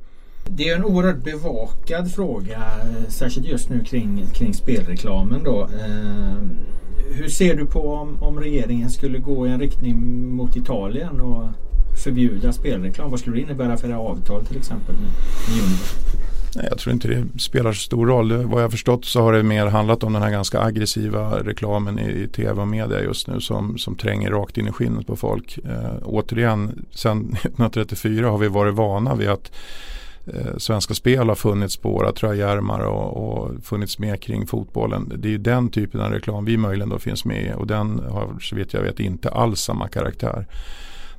Det 0.49 0.69
är 0.69 0.77
en 0.77 0.85
oerhört 0.85 1.25
bevakad 1.25 2.13
fråga, 2.13 2.63
särskilt 3.09 3.47
just 3.47 3.69
nu 3.69 3.85
kring, 3.85 4.27
kring 4.35 4.55
spelreklamen. 4.55 5.45
Då. 5.45 5.63
Eh, 5.63 6.37
hur 7.15 7.29
ser 7.29 7.55
du 7.55 7.67
på 7.67 7.95
om, 7.95 8.23
om 8.23 8.41
regeringen 8.41 8.91
skulle 8.91 9.19
gå 9.19 9.47
i 9.47 9.51
en 9.51 9.61
riktning 9.61 10.27
mot 10.35 10.57
Italien 10.57 11.21
och 11.21 11.45
förbjuda 12.05 12.53
spelreklam? 12.53 13.11
Vad 13.11 13.21
skulle 13.21 13.37
det 13.37 13.43
innebära 13.43 13.77
för 13.77 13.89
det 13.89 13.97
avtal 13.97 14.47
till 14.47 14.57
exempel 14.57 14.95
med, 14.95 15.11
med 15.57 15.79
Nej, 16.57 16.67
jag 16.69 16.79
tror 16.79 16.93
inte 16.93 17.09
det 17.09 17.41
spelar 17.41 17.73
så 17.73 17.81
stor 17.81 18.07
roll. 18.07 18.47
Vad 18.47 18.63
jag 18.63 18.71
förstått 18.71 19.05
så 19.05 19.23
har 19.23 19.33
det 19.33 19.43
mer 19.43 19.67
handlat 19.67 20.05
om 20.05 20.13
den 20.13 20.23
här 20.23 20.31
ganska 20.31 20.61
aggressiva 20.61 21.43
reklamen 21.43 21.99
i, 21.99 22.11
i 22.11 22.29
tv 22.29 22.61
och 22.61 22.69
media 22.69 23.03
just 23.03 23.29
nu 23.29 23.41
som, 23.41 23.79
som 23.79 23.95
tränger 23.95 24.31
rakt 24.31 24.59
in 24.59 24.69
i 24.69 24.73
skinnet 24.73 25.07
på 25.07 25.17
folk. 25.17 25.59
Eh, 25.59 25.93
återigen, 26.05 26.87
sedan 26.91 27.19
1934 27.19 28.27
har 28.31 28.39
vi 28.39 28.49
varit 28.49 28.75
vana 28.75 29.15
vid 29.15 29.29
att 29.29 29.53
eh, 30.27 30.57
Svenska 30.57 30.95
Spel 30.95 31.29
har 31.29 31.35
funnits 31.35 31.77
på 31.77 31.91
våra 31.91 32.13
tröjärmar 32.13 32.81
och, 32.81 33.17
och, 33.17 33.65
funnits 33.65 33.99
med 33.99 34.23
kring 34.23 34.47
fotbollen. 34.47 35.13
Det 35.17 35.29
är 35.29 35.33
ju 35.33 35.39
den 35.39 35.69
typen 35.69 36.01
av 36.01 36.11
reklam 36.11 36.45
vi 36.45 36.57
möjligen 36.57 36.89
då 36.89 36.99
finns 36.99 37.25
med 37.25 37.45
i 37.45 37.53
och 37.57 37.67
den 37.67 37.99
har 38.11 38.39
så 38.41 38.57
vet 38.57 38.73
jag 38.73 38.83
vet 38.83 39.01
inte 39.01 39.31
alls 39.31 39.61
samma 39.61 39.89
karaktär. 39.89 40.47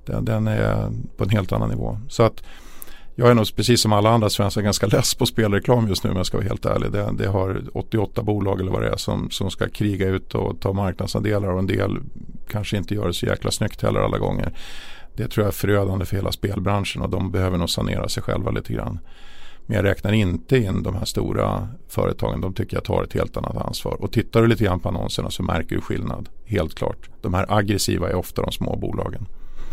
Den, 0.06 0.26
den 0.26 0.47
är 0.47 0.91
på 1.17 1.23
en 1.23 1.30
helt 1.30 1.52
annan 1.52 1.69
nivå. 1.69 2.00
Så 2.10 2.23
att 2.23 2.43
jag 3.19 3.30
är 3.30 3.34
nog 3.34 3.56
precis 3.56 3.82
som 3.82 3.93
alla 3.93 4.10
andra 4.10 4.30
svenskar 4.30 4.62
ganska 4.62 4.88
less 4.88 5.15
på 5.15 5.25
spelreklam 5.25 5.88
just 5.88 6.03
nu 6.03 6.10
om 6.10 6.17
jag 6.17 6.25
ska 6.25 6.38
vara 6.38 6.47
helt 6.47 6.65
ärlig. 6.65 6.91
Det, 6.91 7.10
det, 7.17 7.27
har 7.27 7.63
88 7.73 8.23
bolag 8.23 8.62
eller 8.62 8.71
vad 8.71 8.82
det 8.82 8.89
är 8.89 8.97
som, 8.97 9.30
som 9.30 9.51
ska 9.51 9.69
kriga 9.69 10.08
ut 10.08 10.36
och 10.36 10.60
ta 10.60 10.73
marknadsandelar 10.73 11.49
och 11.49 11.60
en 11.60 11.67
del 11.67 11.99
kanske 12.49 12.77
inte 12.77 12.95
gör 12.95 13.08
det 13.08 13.13
så 13.13 13.25
jäkla 13.25 13.51
snyggt 13.51 13.82
heller 13.82 13.99
alla 13.99 14.17
gånger. 14.17 14.53
Det 15.15 15.27
tror 15.27 15.43
jag 15.43 15.47
är 15.47 15.56
förödande 15.56 16.06
för 16.06 16.15
hela 16.15 16.32
spelbranschen 16.32 17.01
och 17.01 17.10
de 17.10 17.32
behöver 17.32 17.58
nog 17.58 17.69
sanera 17.69 18.10
sig 18.10 18.23
själva 18.23 18.51
lite 18.51 18.73
grann. 18.73 18.99
Men 19.65 19.75
jag 19.75 19.86
räknar 19.86 20.12
inte 20.12 20.58
in 20.58 20.84
de 20.84 20.95
här 20.95 21.06
stora 21.06 21.67
företagen. 21.88 22.41
De 22.41 22.53
tycker 22.53 22.77
jag 22.77 22.84
tar 22.84 23.03
ett 23.03 23.13
helt 23.13 23.38
annat 23.38 23.58
ansvar. 23.58 24.01
Och 24.01 24.12
tittar 24.12 24.41
du 24.41 24.47
lite 24.47 24.63
grann 24.63 24.80
på 24.80 24.89
annonserna 24.89 25.30
så 25.30 25.43
märker 25.43 25.75
du 25.75 25.82
skillnad. 25.82 26.30
Helt 26.45 26.75
klart. 26.75 27.10
De 27.21 27.34
här 27.34 27.45
aggressiva 27.49 28.10
är 28.10 28.15
ofta 28.15 28.41
de 28.41 28.51
små 28.51 28.75
bolagen. 28.75 29.27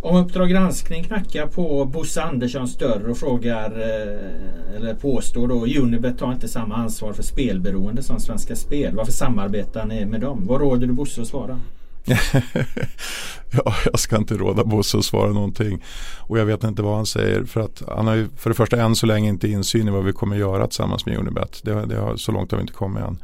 Om 0.05 0.17
Uppdrag 0.17 0.51
granskning 0.51 1.05
knackar 1.05 1.47
på 1.47 1.85
Bosse 1.85 2.23
Anderssons 2.23 2.77
dörr 2.77 3.11
och 3.11 3.19
frågar 3.19 3.71
eh, 3.71 4.77
eller 4.77 4.95
påstår 4.95 5.49
då 5.49 5.67
Unibet 5.67 6.21
har 6.21 6.33
inte 6.33 6.49
samma 6.49 6.77
ansvar 6.77 7.13
för 7.13 7.23
spelberoende 7.23 8.03
som 8.03 8.21
Svenska 8.21 8.57
Spel. 8.57 8.97
Varför 8.97 9.13
samarbetar 9.13 9.85
ni 9.85 10.05
med 10.05 10.21
dem? 10.21 10.47
Vad 10.47 10.61
råder 10.61 10.87
du 10.87 10.93
Bosse 10.93 11.23
att 11.23 11.29
svara? 11.29 11.61
ja, 13.51 13.75
jag 13.85 13.99
ska 13.99 14.17
inte 14.17 14.35
råda 14.35 14.65
Bosse 14.65 14.99
att 14.99 15.05
svara 15.05 15.33
någonting. 15.33 15.83
Och 16.21 16.39
jag 16.39 16.45
vet 16.45 16.65
inte 16.65 16.83
vad 16.83 16.97
han 16.97 17.07
säger. 17.07 17.45
För 17.45 17.61
att 17.61 17.83
han 17.89 18.07
har 18.07 18.15
ju 18.15 18.29
för 18.37 18.51
det 18.51 18.57
första 18.57 18.83
än 18.83 18.97
så 18.97 19.07
länge 19.07 19.29
inte 19.29 19.49
insyn 19.49 19.89
i 19.89 19.91
vad 19.91 20.05
vi 20.05 20.13
kommer 20.13 20.37
göra 20.37 20.67
tillsammans 20.67 21.07
med 21.07 21.19
Unibet. 21.19 21.61
Det, 21.63 21.87
det 21.87 21.97
har, 21.97 22.17
så 22.17 22.33
långt 22.33 22.51
har 22.51 22.59
vi 22.59 22.63
inte 22.63 22.73
kommit 22.73 23.05
än. 23.05 23.19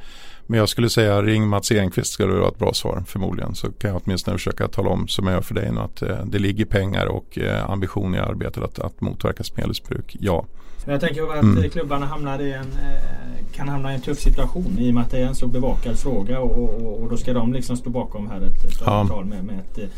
Men 0.51 0.59
jag 0.59 0.69
skulle 0.69 0.91
säga 0.91 1.23
ring 1.23 1.49
Mats 1.49 1.73
Enqvist 1.73 2.13
skulle 2.13 2.33
vara 2.33 2.49
ett 2.49 2.59
bra 2.59 2.73
svar 2.73 3.03
förmodligen. 3.07 3.55
Så 3.55 3.73
kan 3.73 3.91
jag 3.91 4.03
åtminstone 4.05 4.39
försöka 4.39 4.69
tala 4.69 4.91
om 4.91 5.09
som 5.09 5.27
jag 5.27 5.35
gör 5.35 5.41
för 5.41 5.55
dig 5.55 5.73
nu 5.73 5.81
att 5.81 6.03
eh, 6.03 6.25
det 6.25 6.39
ligger 6.39 6.65
pengar 6.65 7.07
och 7.07 7.39
eh, 7.39 7.71
ambition 7.71 8.15
i 8.15 8.19
arbetet 8.19 8.63
att, 8.63 8.79
att 8.79 9.01
motverka 9.01 9.45
spelmissbruk. 9.45 10.17
Ja. 10.21 10.45
Jag 10.87 11.01
tänker 11.01 11.33
att 11.33 11.43
mm. 11.43 11.71
klubbarna 11.71 12.07
hamnar 12.07 12.39
i 12.39 12.53
en, 12.53 12.61
eh, 12.61 13.57
kan 13.57 13.69
hamna 13.69 13.93
i 13.93 13.95
en 13.95 14.01
tuff 14.01 14.19
situation 14.19 14.79
i 14.79 14.91
och 14.91 14.95
med 14.95 15.03
att 15.03 15.11
det 15.11 15.19
är 15.19 15.27
en 15.27 15.35
så 15.35 15.47
bevakad 15.47 15.99
fråga 15.99 16.41
och, 16.41 16.59
och, 16.59 17.03
och 17.03 17.11
då 17.11 17.17
ska 17.17 17.33
de 17.33 17.53
liksom 17.53 17.77
stå 17.77 17.91
bakom 17.91 18.31
här 18.31 18.41
ett, 18.41 18.65
ett 18.65 18.81
ja. 18.85 18.91
avtal 18.91 19.25
med, 19.25 19.45
med, 19.45 19.59
ett, 19.59 19.91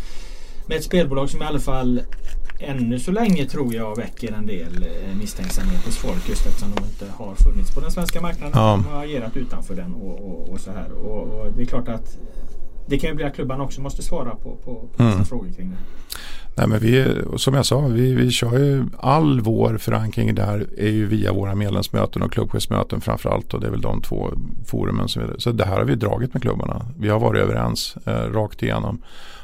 med 0.72 0.78
ett 0.78 0.84
spelbolag 0.84 1.30
som 1.30 1.42
i 1.42 1.44
alla 1.44 1.60
fall 1.60 2.00
ännu 2.58 2.98
så 2.98 3.12
länge 3.12 3.46
tror 3.46 3.74
jag 3.74 3.96
väcker 3.96 4.32
en 4.32 4.46
del 4.46 4.82
eh, 4.82 5.16
misstänksamhet 5.18 5.84
hos 5.84 5.96
folk 5.96 6.28
just 6.28 6.46
eftersom 6.46 6.72
de 6.76 6.84
inte 6.84 7.14
har 7.16 7.34
funnits 7.34 7.74
på 7.74 7.80
den 7.80 7.90
svenska 7.90 8.20
marknaden. 8.20 8.52
Ja. 8.54 8.82
De 8.84 8.94
har 8.94 9.04
agerat 9.04 9.36
utanför 9.36 9.74
den 9.74 9.94
och, 9.94 10.20
och, 10.20 10.48
och 10.48 10.60
så 10.60 10.70
här. 10.70 10.92
Och, 10.92 11.40
och, 11.40 11.52
det 11.56 11.62
är 11.62 11.66
klart 11.66 11.88
att 11.88 12.18
det 12.86 12.98
kan 12.98 13.10
ju 13.10 13.16
bli 13.16 13.24
att 13.24 13.34
klubbarna 13.34 13.64
också 13.64 13.80
måste 13.80 14.02
svara 14.02 14.30
på, 14.30 14.56
på, 14.64 14.88
på 14.96 15.02
mm. 15.02 15.24
frågor 15.24 15.50
kring 15.56 15.70
det. 15.70 15.76
Nej, 16.56 16.66
men 16.68 16.78
vi, 16.80 17.22
som 17.36 17.54
jag 17.54 17.66
sa, 17.66 17.80
vi, 17.80 18.14
vi 18.14 18.30
kör 18.30 18.58
ju 18.58 18.84
all 18.98 19.40
vår 19.40 19.78
förankring 19.78 20.34
där 20.34 20.66
är 20.78 20.90
ju 20.90 21.06
via 21.06 21.32
våra 21.32 21.54
medlemsmöten 21.54 22.22
och 22.22 22.32
klubbchefsmöten 22.32 23.00
framförallt 23.00 23.54
och 23.54 23.60
det 23.60 23.66
är 23.66 23.70
väl 23.70 23.80
de 23.80 24.02
två 24.02 24.30
forumen 24.66 25.08
som 25.08 25.22
så 25.38 25.52
det 25.52 25.64
här 25.64 25.76
har 25.76 25.84
vi 25.84 25.94
dragit 25.94 26.34
med 26.34 26.42
klubbarna. 26.42 26.86
Vi 26.98 27.08
har 27.08 27.20
varit 27.20 27.42
överens 27.42 27.96
eh, 28.06 28.12
rakt 28.12 28.62
igenom. 28.62 29.02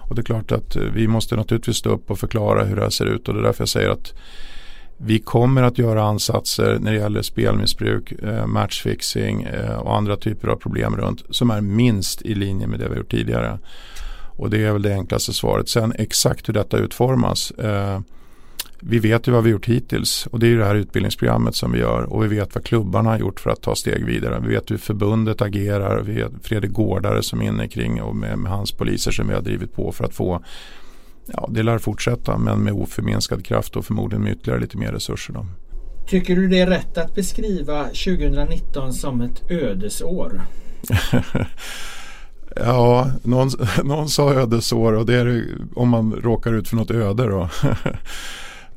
Och 0.08 0.14
det 0.14 0.20
är 0.20 0.24
klart 0.24 0.52
att 0.52 0.76
eh, 0.76 0.82
vi 0.82 1.08
måste 1.08 1.36
naturligtvis 1.36 1.76
stå 1.76 1.90
upp 1.90 2.10
och 2.10 2.18
förklara 2.18 2.64
hur 2.64 2.76
det 2.76 2.82
här 2.82 2.90
ser 2.90 3.06
ut 3.06 3.28
och 3.28 3.34
det 3.34 3.40
är 3.40 3.44
därför 3.44 3.62
jag 3.62 3.68
säger 3.68 3.90
att 3.90 4.14
vi 5.00 5.18
kommer 5.18 5.62
att 5.62 5.78
göra 5.78 6.02
ansatser 6.02 6.78
när 6.80 6.92
det 6.92 6.98
gäller 6.98 7.22
spelmissbruk, 7.22 8.12
eh, 8.12 8.46
matchfixing 8.46 9.42
eh, 9.42 9.78
och 9.78 9.96
andra 9.96 10.16
typer 10.16 10.48
av 10.48 10.56
problem 10.56 10.96
runt 10.96 11.22
som 11.30 11.50
är 11.50 11.60
minst 11.60 12.22
i 12.22 12.34
linje 12.34 12.66
med 12.66 12.78
det 12.78 12.84
vi 12.84 12.90
har 12.90 12.98
gjort 12.98 13.10
tidigare. 13.10 13.58
Och 14.36 14.50
det 14.50 14.64
är 14.64 14.72
väl 14.72 14.82
det 14.82 14.94
enklaste 14.94 15.32
svaret. 15.32 15.68
Sen 15.68 15.92
exakt 15.98 16.48
hur 16.48 16.54
detta 16.54 16.78
utformas 16.78 17.52
vi 18.80 18.98
vet 18.98 19.28
ju 19.28 19.32
vad 19.32 19.44
vi 19.44 19.50
gjort 19.50 19.66
hittills 19.66 20.26
och 20.26 20.38
det 20.38 20.46
är 20.46 20.50
ju 20.50 20.58
det 20.58 20.64
här 20.64 20.74
utbildningsprogrammet 20.74 21.54
som 21.54 21.72
vi 21.72 21.78
gör 21.78 22.02
och 22.02 22.24
vi 22.24 22.28
vet 22.28 22.54
vad 22.54 22.64
klubbarna 22.64 23.10
har 23.10 23.18
gjort 23.18 23.40
för 23.40 23.50
att 23.50 23.62
ta 23.62 23.74
steg 23.74 24.04
vidare. 24.04 24.40
Vi 24.40 24.48
vet 24.54 24.70
hur 24.70 24.76
förbundet 24.76 25.42
agerar, 25.42 26.02
vi 26.02 26.12
vet 26.12 26.32
Fredrik 26.42 26.72
Gårdare 26.72 27.22
som 27.22 27.42
är 27.42 27.46
inne 27.46 27.68
kring 27.68 28.02
och 28.02 28.16
med, 28.16 28.38
med 28.38 28.52
hans 28.52 28.72
poliser 28.72 29.10
som 29.10 29.28
vi 29.28 29.34
har 29.34 29.42
drivit 29.42 29.74
på 29.74 29.92
för 29.92 30.04
att 30.04 30.14
få 30.14 30.42
Ja, 31.32 31.48
det 31.50 31.62
lär 31.62 31.78
fortsätta 31.78 32.38
men 32.38 32.58
med 32.60 32.72
oförminskad 32.72 33.44
kraft 33.44 33.76
och 33.76 33.84
förmodligen 33.84 34.22
med 34.22 34.32
ytterligare 34.32 34.60
lite 34.60 34.76
mer 34.76 34.92
resurser. 34.92 35.34
Då. 35.34 35.46
Tycker 36.08 36.36
du 36.36 36.48
det 36.48 36.60
är 36.60 36.66
rätt 36.66 36.98
att 36.98 37.14
beskriva 37.14 37.84
2019 37.84 38.92
som 38.92 39.20
ett 39.20 39.50
ödesår? 39.50 40.42
ja, 42.56 43.10
någon, 43.22 43.50
någon 43.84 44.08
sa 44.08 44.34
ödesår 44.34 44.92
och 44.92 45.06
det 45.06 45.14
är 45.14 45.44
om 45.74 45.88
man 45.88 46.12
råkar 46.12 46.52
ut 46.52 46.68
för 46.68 46.76
något 46.76 46.90
öde 46.90 47.26
då. 47.26 47.48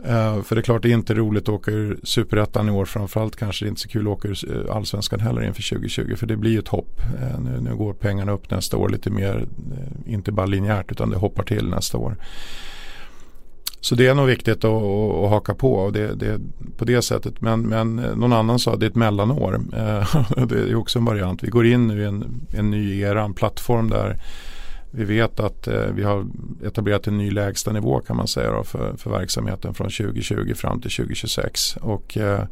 Eh, 0.06 0.42
för 0.42 0.56
det 0.56 0.60
är 0.60 0.64
klart 0.64 0.82
det 0.82 0.90
är 0.90 0.94
inte 0.94 1.14
roligt 1.14 1.44
att 1.44 1.50
åka 1.50 1.72
ur 1.72 2.00
superettan 2.04 2.70
i 2.70 2.72
år. 2.72 2.86
Framförallt 2.86 3.36
kanske 3.36 3.66
det 3.66 3.68
är 3.68 3.70
inte 3.70 3.82
så 3.82 3.89
kul 3.89 4.02
att 4.02 4.14
åka 4.14 4.28
ur 4.28 4.68
eh, 4.68 4.76
allsvenskan 4.76 5.20
heller 5.20 5.41
inför 5.41 5.70
2020. 5.70 6.16
För 6.16 6.28
det 6.28 6.36
blir 6.36 6.52
ju 6.52 6.60
ett 6.60 6.68
hopp. 6.68 7.02
Eh, 7.22 7.39
nu, 7.39 7.62
nu, 7.62 7.76
går 7.76 7.93
pengarna 7.93 8.32
upp 8.32 8.52
nästa 8.52 8.78
år 8.78 8.89
lite 8.89 9.10
mer, 9.10 9.47
eh, 9.72 10.14
inte 10.14 10.32
bara 10.32 10.45
linjärt 10.45 10.91
utan 10.91 11.10
det 11.10 11.18
hoppar 11.18 11.43
till 11.43 11.68
nästa 11.68 11.97
år. 11.97 12.16
Så 13.82 13.95
det 13.95 14.08
är 14.08 14.16
nog 14.16 14.28
viktigt 14.28 14.64
att, 14.64 14.84
att, 14.84 15.30
haka 15.30 15.56
på 15.56 15.74
och 15.74 15.93
det, 15.93 16.16
det, 16.16 16.39
på 16.78 16.86
det 16.86 17.02
sättet. 17.02 17.41
Men, 17.41 17.62
men 17.62 17.99
eh, 17.99 18.16
någon 18.16 18.34
annan 18.34 18.60
sa 18.60 18.74
att 18.74 18.80
det 18.80 18.86
är 18.86 18.89
ett 18.89 18.95
mellanår. 18.95 19.62
det 20.47 20.56
är 20.56 20.76
också 20.76 20.99
en 20.99 21.06
variant. 21.06 21.43
Vi 21.43 21.47
går 21.47 21.66
in 21.66 21.88
nu 21.88 22.02
i 22.02 22.06
en, 22.06 22.47
en 22.58 22.72
ny 22.72 22.99
era, 22.99 23.24
en 23.24 23.34
plattform 23.34 23.89
där 23.89 24.20
vi 24.92 25.04
vet 25.04 25.39
att 25.39 25.68
eh, 25.68 25.86
vi 25.86 26.04
har 26.04 26.28
etablerat 26.64 27.08
en 27.08 27.18
ny 27.18 27.32
lägstanivå 27.32 28.00
kan 28.00 28.18
man 28.18 28.28
säga 28.28 28.52
då, 28.52 28.64
för, 28.64 28.98
för 28.98 29.10
verksamheten 29.10 29.74
från 29.74 29.89
2020 29.89 30.54
fram 30.54 30.82
till 30.82 30.92
2026. 30.92 31.78
Och, 31.82 32.18
eh... 32.18 32.46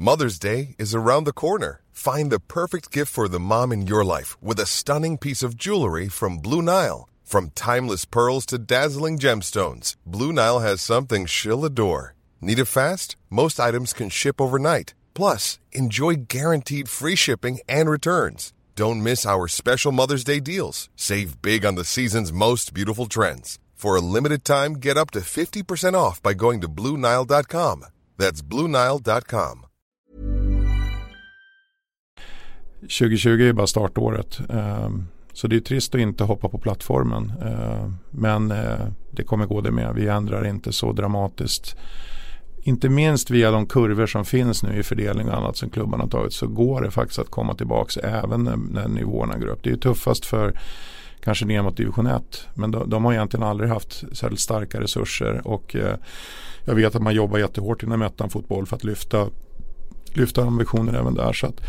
Mother's 0.00 0.38
Day 0.38 0.76
is 0.78 0.94
around 0.94 1.26
the 1.26 1.32
corner. 1.32 1.80
Find 1.90 2.30
the 2.30 2.38
perfect 2.38 2.92
gift 2.96 3.12
for 3.12 3.26
the 3.26 3.40
mom 3.40 3.72
in 3.72 3.86
your 3.88 4.04
life 4.04 4.36
with 4.40 4.60
a 4.60 4.66
stunning 4.66 5.18
piece 5.18 5.42
of 5.42 5.56
jewelry 5.56 6.08
from 6.08 6.38
Blue 6.38 6.62
Nile. 6.62 7.08
From 7.24 7.50
timeless 7.50 8.04
pearls 8.04 8.46
to 8.46 8.58
dazzling 8.58 9.18
gemstones, 9.18 9.96
Blue 10.06 10.32
Nile 10.32 10.60
has 10.60 10.80
something 10.80 11.26
she'll 11.26 11.64
adore. 11.64 12.14
Need 12.40 12.60
it 12.60 12.66
fast? 12.66 13.16
Most 13.28 13.58
items 13.58 13.92
can 13.92 14.08
ship 14.08 14.40
overnight. 14.40 14.94
Plus, 15.14 15.58
enjoy 15.72 16.14
guaranteed 16.28 16.88
free 16.88 17.16
shipping 17.16 17.58
and 17.68 17.90
returns. 17.90 18.52
Don't 18.78 19.02
miss 19.02 19.26
our 19.26 19.48
special 19.48 19.92
Mother's 19.92 20.24
Day 20.24 20.40
deals. 20.40 20.88
Save 20.94 21.42
big 21.42 21.66
on 21.66 21.74
the 21.74 21.84
season's 21.84 22.32
most 22.32 22.74
beautiful 22.74 23.06
trends. 23.06 23.58
For 23.74 23.96
a 23.96 24.00
limited 24.00 24.44
time, 24.44 24.74
get 24.74 24.96
up 24.96 25.10
to 25.10 25.18
50% 25.18 25.94
off 25.94 26.22
by 26.22 26.34
going 26.34 26.60
to 26.60 26.68
Bluenile.com. 26.68 27.84
That's 28.16 28.42
Bluenile.com. 28.42 29.66
2020 32.80 33.48
är 33.48 33.52
bara 33.52 33.66
startåret. 33.66 34.40
Ehm, 34.50 35.06
så 35.32 35.46
det 35.46 35.56
är 35.56 35.60
trist 35.60 35.94
att 35.94 36.00
inte 36.00 36.24
hoppa 36.24 36.48
på 36.48 36.58
plattformen. 36.58 37.32
Ehm, 37.42 37.96
men 38.10 38.50
eh, 38.50 38.86
det 39.10 39.24
kommer 39.24 39.46
gå 39.46 39.60
det 39.60 39.70
med. 39.70 39.94
Vi 39.94 40.08
ändrar 40.08 40.46
inte 40.46 40.72
så 40.72 40.92
dramatiskt 40.92 41.76
inte 42.68 42.88
minst 42.88 43.30
via 43.30 43.50
de 43.50 43.66
kurvor 43.66 44.06
som 44.06 44.24
finns 44.24 44.62
nu 44.62 44.78
i 44.78 44.82
fördelning 44.82 45.28
och 45.28 45.36
annat 45.36 45.56
som 45.56 45.70
klubbarna 45.70 46.04
har 46.04 46.10
tagit 46.10 46.32
så 46.32 46.46
går 46.46 46.82
det 46.82 46.90
faktiskt 46.90 47.18
att 47.18 47.30
komma 47.30 47.54
tillbaka 47.54 48.00
även 48.00 48.44
när, 48.44 48.56
när 48.56 48.88
nivåerna 48.88 49.38
går 49.38 49.46
upp. 49.46 49.62
Det 49.62 49.70
är 49.70 49.76
tuffast 49.76 50.26
för 50.26 50.60
kanske 51.20 51.44
ner 51.44 51.62
mot 51.62 51.76
division 51.76 52.06
1 52.06 52.46
men 52.54 52.70
de, 52.70 52.90
de, 52.90 53.04
har 53.04 53.12
egentligen 53.12 53.46
aldrig 53.46 53.70
haft 53.70 54.04
särskilt 54.12 54.40
starka 54.40 54.80
resurser 54.80 55.40
och 55.44 55.76
eh, 55.76 55.96
jag 56.64 56.74
vet 56.74 56.94
att 56.94 57.02
man 57.02 57.14
jobbar 57.14 57.38
jättehårt 57.38 57.82
inom 57.82 58.02
ettan 58.02 58.30
fotboll 58.30 58.66
för 58.66 58.76
att 58.76 58.84
lyfta, 58.84 59.26
lyfta 60.12 60.42
ambitioner 60.42 60.94
även 60.94 61.14
där. 61.14 61.32
Så 61.32 61.46
att, 61.46 61.60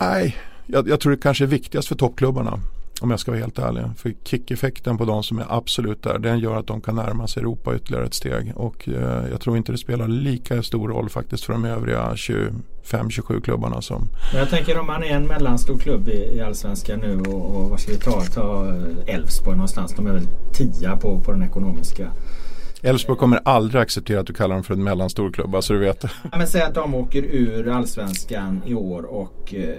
nej, 0.00 0.36
jag, 0.66 0.88
jag 0.88 1.00
tror 1.00 1.12
det 1.12 1.22
kanske 1.22 1.44
är 1.44 1.48
viktigast 1.48 1.88
för 1.88 1.94
toppklubbarna 1.94 2.60
om 3.00 3.10
jag 3.10 3.20
ska 3.20 3.30
vara 3.30 3.40
helt 3.40 3.58
ärlig. 3.58 3.84
För 3.96 4.14
kickeffekten 4.24 4.98
på 4.98 5.04
de 5.04 5.22
som 5.22 5.38
är 5.38 5.46
absolut 5.48 6.02
där 6.02 6.18
den 6.18 6.38
gör 6.38 6.56
att 6.56 6.66
de 6.66 6.80
kan 6.80 6.94
närma 6.94 7.26
sig 7.26 7.40
Europa 7.40 7.76
ytterligare 7.76 8.06
ett 8.06 8.14
steg. 8.14 8.52
Och 8.56 8.88
eh, 8.88 9.30
jag 9.30 9.40
tror 9.40 9.56
inte 9.56 9.72
det 9.72 9.78
spelar 9.78 10.08
lika 10.08 10.62
stor 10.62 10.88
roll 10.88 11.08
faktiskt 11.08 11.44
för 11.44 11.52
de 11.52 11.64
övriga 11.64 12.12
25-27 12.12 13.40
klubbarna 13.40 13.82
som... 13.82 14.08
Men 14.32 14.40
jag 14.40 14.50
tänker 14.50 14.78
om 14.78 14.86
man 14.86 15.02
är 15.02 15.16
en 15.16 15.26
mellanstor 15.26 15.78
klubb 15.78 16.08
i, 16.08 16.36
i 16.36 16.40
Allsvenskan 16.40 17.00
nu 17.00 17.20
och, 17.20 17.56
och 17.56 17.70
vad 17.70 17.80
ska 17.80 17.92
vi 17.92 17.98
ta? 17.98 18.20
Ta 18.20 18.74
Elfsborg 19.06 19.56
någonstans. 19.56 19.94
De 19.96 20.06
är 20.06 20.12
väl 20.12 20.28
tia 20.52 20.96
på, 20.96 21.20
på 21.20 21.32
den 21.32 21.42
ekonomiska 21.42 22.10
Elfsborg 22.82 23.18
kommer 23.18 23.40
aldrig 23.44 23.82
acceptera 23.82 24.20
att 24.20 24.26
du 24.26 24.32
kallar 24.32 24.54
dem 24.54 24.64
för 24.64 24.74
en 24.74 24.84
mellanstor 24.84 25.30
klubb, 25.30 25.50
så 25.50 25.56
alltså 25.56 25.72
du 25.72 25.78
vet. 25.78 26.02
Ja, 26.02 26.38
men 26.38 26.46
säg 26.46 26.62
att 26.62 26.74
de 26.74 26.94
åker 26.94 27.22
ur 27.22 27.68
Allsvenskan 27.68 28.62
i 28.66 28.74
år 28.74 29.02
och 29.02 29.54
eh, 29.54 29.74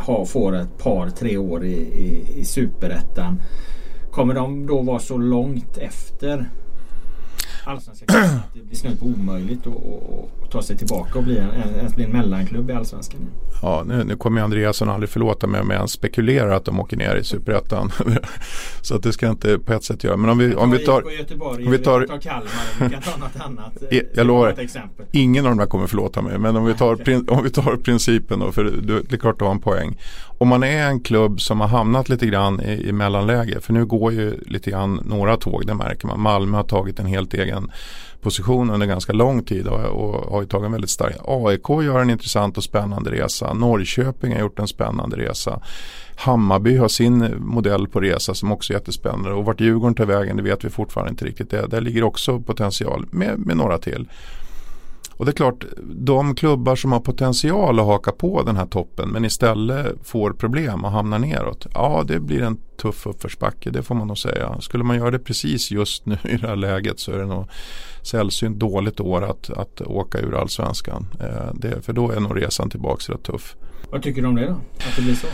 ha, 0.00 0.24
får 0.24 0.56
ett 0.56 0.78
par 0.78 1.10
tre 1.10 1.36
år 1.36 1.64
i, 1.64 1.76
i, 1.76 2.26
i 2.36 2.44
superettan. 2.44 3.40
Kommer 4.10 4.34
de 4.34 4.66
då 4.66 4.82
vara 4.82 4.98
så 4.98 5.18
långt 5.18 5.78
efter 5.78 6.50
Allsvenskan 7.64 8.24
att 8.24 8.54
det 8.54 8.62
blir 8.62 8.76
snudd 8.76 9.00
på 9.00 9.06
omöjligt 9.06 9.66
att 9.66 10.39
ta 10.50 10.62
sig 10.62 10.76
tillbaka 10.76 11.18
och 11.18 11.24
bli 11.24 11.38
en, 11.38 11.50
en, 11.50 11.92
bli 11.94 12.04
en 12.04 12.10
mellanklubb 12.10 12.70
i 12.70 12.72
Allsvenskan? 12.72 13.20
Ja, 13.62 13.82
nu, 13.86 14.04
nu 14.04 14.16
kommer 14.16 14.40
Andreasson 14.40 14.90
aldrig 14.90 15.10
förlåta 15.10 15.46
mig 15.46 15.60
om 15.60 15.70
jag 15.70 15.90
spekulerar 15.90 16.50
att 16.50 16.64
de 16.64 16.80
åker 16.80 16.96
ner 16.96 17.16
i 17.16 17.24
Superettan. 17.24 17.92
så 18.82 18.96
att 18.96 19.02
det 19.02 19.12
ska 19.12 19.26
jag 19.26 19.32
inte 19.32 19.58
på 19.58 19.72
ett 19.72 19.84
sätt 19.84 20.04
göra. 20.04 20.16
Men 20.16 20.30
om 20.30 20.38
vi, 20.38 20.54
om 20.54 20.70
vi 20.70 20.78
tar... 20.78 21.10
Göteborg, 21.18 21.66
om 21.66 21.72
vi 21.72 21.78
tar, 21.78 22.06
tar 22.06 22.18
Kalmar, 22.18 23.00
ta 23.00 23.16
något 23.16 23.36
annat. 23.46 23.72
jag, 23.90 24.02
jag 24.14 24.26
lovar, 24.26 24.54
ingen 25.12 25.46
av 25.46 25.50
de 25.50 25.58
där 25.58 25.66
kommer 25.66 25.86
förlåta 25.86 26.22
mig. 26.22 26.38
Men 26.38 26.56
om 26.56 26.64
vi 26.64 26.74
tar, 26.74 26.94
okay. 26.94 27.20
om 27.28 27.42
vi 27.42 27.50
tar 27.50 27.76
principen 27.76 28.38
då, 28.40 28.52
för 28.52 28.64
det 29.08 29.12
är 29.12 29.18
klart 29.18 29.38
du 29.38 29.44
har 29.44 29.52
en 29.52 29.60
poäng. 29.60 29.98
Om 30.38 30.48
man 30.48 30.62
är 30.62 30.86
en 30.86 31.00
klubb 31.00 31.40
som 31.40 31.60
har 31.60 31.68
hamnat 31.68 32.08
lite 32.08 32.26
grann 32.26 32.60
i, 32.60 32.88
i 32.88 32.92
mellanläge, 32.92 33.60
för 33.60 33.72
nu 33.72 33.86
går 33.86 34.12
ju 34.12 34.40
lite 34.46 34.70
grann 34.70 35.00
några 35.04 35.36
tåg, 35.36 35.66
det 35.66 35.74
märker 35.74 36.06
man. 36.06 36.20
Malmö 36.20 36.56
har 36.56 36.64
tagit 36.64 36.98
en 36.98 37.06
helt 37.06 37.34
egen 37.34 37.70
position 38.20 38.70
under 38.70 38.86
ganska 38.86 39.12
lång 39.12 39.42
tid 39.42 39.66
och, 39.66 39.80
och 39.80 40.32
har 40.32 40.44
tagit 40.44 40.66
en 40.66 40.72
väldigt 40.72 40.90
stark. 40.90 41.16
AIK 41.24 41.68
gör 41.68 42.00
en 42.00 42.10
intressant 42.10 42.56
och 42.56 42.64
spännande 42.64 43.10
resa. 43.10 43.52
Norrköping 43.52 44.32
har 44.32 44.40
gjort 44.40 44.58
en 44.58 44.68
spännande 44.68 45.16
resa. 45.16 45.60
Hammarby 46.16 46.76
har 46.76 46.88
sin 46.88 47.34
modell 47.38 47.88
på 47.88 48.00
resa 48.00 48.34
som 48.34 48.52
också 48.52 48.72
är 48.72 48.74
jättespännande 48.74 49.32
och 49.32 49.44
vart 49.44 49.60
Djurgården 49.60 49.94
tar 49.94 50.04
vägen 50.06 50.36
det 50.36 50.42
vet 50.42 50.64
vi 50.64 50.70
fortfarande 50.70 51.10
inte 51.10 51.24
riktigt. 51.24 51.50
Det, 51.50 51.66
där 51.66 51.80
ligger 51.80 52.02
också 52.02 52.40
potential 52.40 53.06
med, 53.10 53.38
med 53.38 53.56
några 53.56 53.78
till. 53.78 54.08
Och 55.20 55.26
det 55.26 55.30
är 55.30 55.34
klart, 55.34 55.64
de 55.82 56.34
klubbar 56.34 56.76
som 56.76 56.92
har 56.92 57.00
potential 57.00 57.80
att 57.80 57.86
haka 57.86 58.12
på 58.12 58.42
den 58.42 58.56
här 58.56 58.66
toppen 58.66 59.08
men 59.08 59.24
istället 59.24 59.96
får 60.02 60.32
problem 60.32 60.84
och 60.84 60.90
hamnar 60.90 61.18
neråt. 61.18 61.66
Ja, 61.74 62.04
det 62.06 62.20
blir 62.20 62.42
en 62.42 62.58
tuff 62.76 63.06
uppförsbacke, 63.06 63.70
det 63.70 63.82
får 63.82 63.94
man 63.94 64.06
nog 64.06 64.18
säga. 64.18 64.60
Skulle 64.60 64.84
man 64.84 64.96
göra 64.96 65.10
det 65.10 65.18
precis 65.18 65.70
just 65.70 66.06
nu 66.06 66.18
i 66.24 66.36
det 66.36 66.46
här 66.48 66.56
läget 66.56 67.00
så 67.00 67.12
är 67.12 67.18
det 67.18 67.26
nog 67.26 67.44
sällsynt 68.02 68.58
dåligt 68.58 69.00
år 69.00 69.22
att, 69.22 69.50
att 69.50 69.80
åka 69.80 70.18
ur 70.18 70.40
allsvenskan. 70.40 71.06
Eh, 71.20 71.54
det, 71.54 71.84
för 71.84 71.92
då 71.92 72.10
är 72.10 72.20
nog 72.20 72.42
resan 72.42 72.70
tillbaka 72.70 73.12
rätt 73.12 73.22
tuff. 73.22 73.56
Vad 73.90 74.02
tycker 74.02 74.22
du 74.22 74.28
om 74.28 74.34
det 74.34 74.46
då? 74.46 74.52
Att 74.52 74.96
det 74.96 75.02
blir 75.02 75.14
så? 75.14 75.26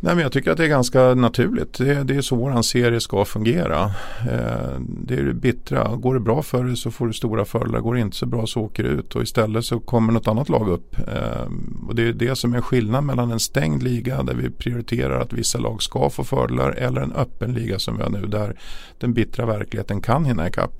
Nej, 0.00 0.14
men 0.14 0.22
jag 0.22 0.32
tycker 0.32 0.50
att 0.50 0.56
det 0.56 0.64
är 0.64 0.68
ganska 0.68 1.14
naturligt. 1.14 1.78
Det, 1.78 2.04
det 2.04 2.16
är 2.16 2.20
så 2.20 2.36
vår 2.36 2.62
serie 2.62 3.00
ska 3.00 3.24
fungera. 3.24 3.84
Eh, 4.20 4.80
det 4.88 5.14
är 5.14 5.22
det 5.22 5.34
bittra. 5.34 5.96
Går 5.96 6.14
det 6.14 6.20
bra 6.20 6.42
för 6.42 6.64
dig 6.64 6.76
så 6.76 6.90
får 6.90 7.06
du 7.06 7.12
stora 7.12 7.44
fördelar. 7.44 7.80
Går 7.80 7.94
det 7.94 8.00
inte 8.00 8.16
så 8.16 8.26
bra 8.26 8.46
så 8.46 8.60
åker 8.60 8.82
du 8.82 8.88
ut. 8.88 9.14
Och 9.14 9.22
istället 9.22 9.64
så 9.64 9.80
kommer 9.80 10.12
något 10.12 10.28
annat 10.28 10.48
lag 10.48 10.68
upp. 10.68 10.96
Eh, 10.98 11.46
och 11.88 11.94
det 11.94 12.08
är 12.08 12.12
det 12.12 12.36
som 12.36 12.54
är 12.54 12.60
skillnaden 12.60 13.06
mellan 13.06 13.30
en 13.30 13.40
stängd 13.40 13.82
liga 13.82 14.22
där 14.22 14.34
vi 14.34 14.50
prioriterar 14.50 15.20
att 15.20 15.32
vissa 15.32 15.58
lag 15.58 15.82
ska 15.82 16.10
få 16.10 16.24
fördelar. 16.24 16.70
Eller 16.70 17.00
en 17.00 17.12
öppen 17.12 17.52
liga 17.52 17.78
som 17.78 17.96
vi 17.96 18.02
har 18.02 18.10
nu 18.10 18.26
där 18.26 18.56
den 18.98 19.12
bittra 19.12 19.46
verkligheten 19.46 20.00
kan 20.00 20.24
hinna 20.24 20.48
ikapp. 20.48 20.72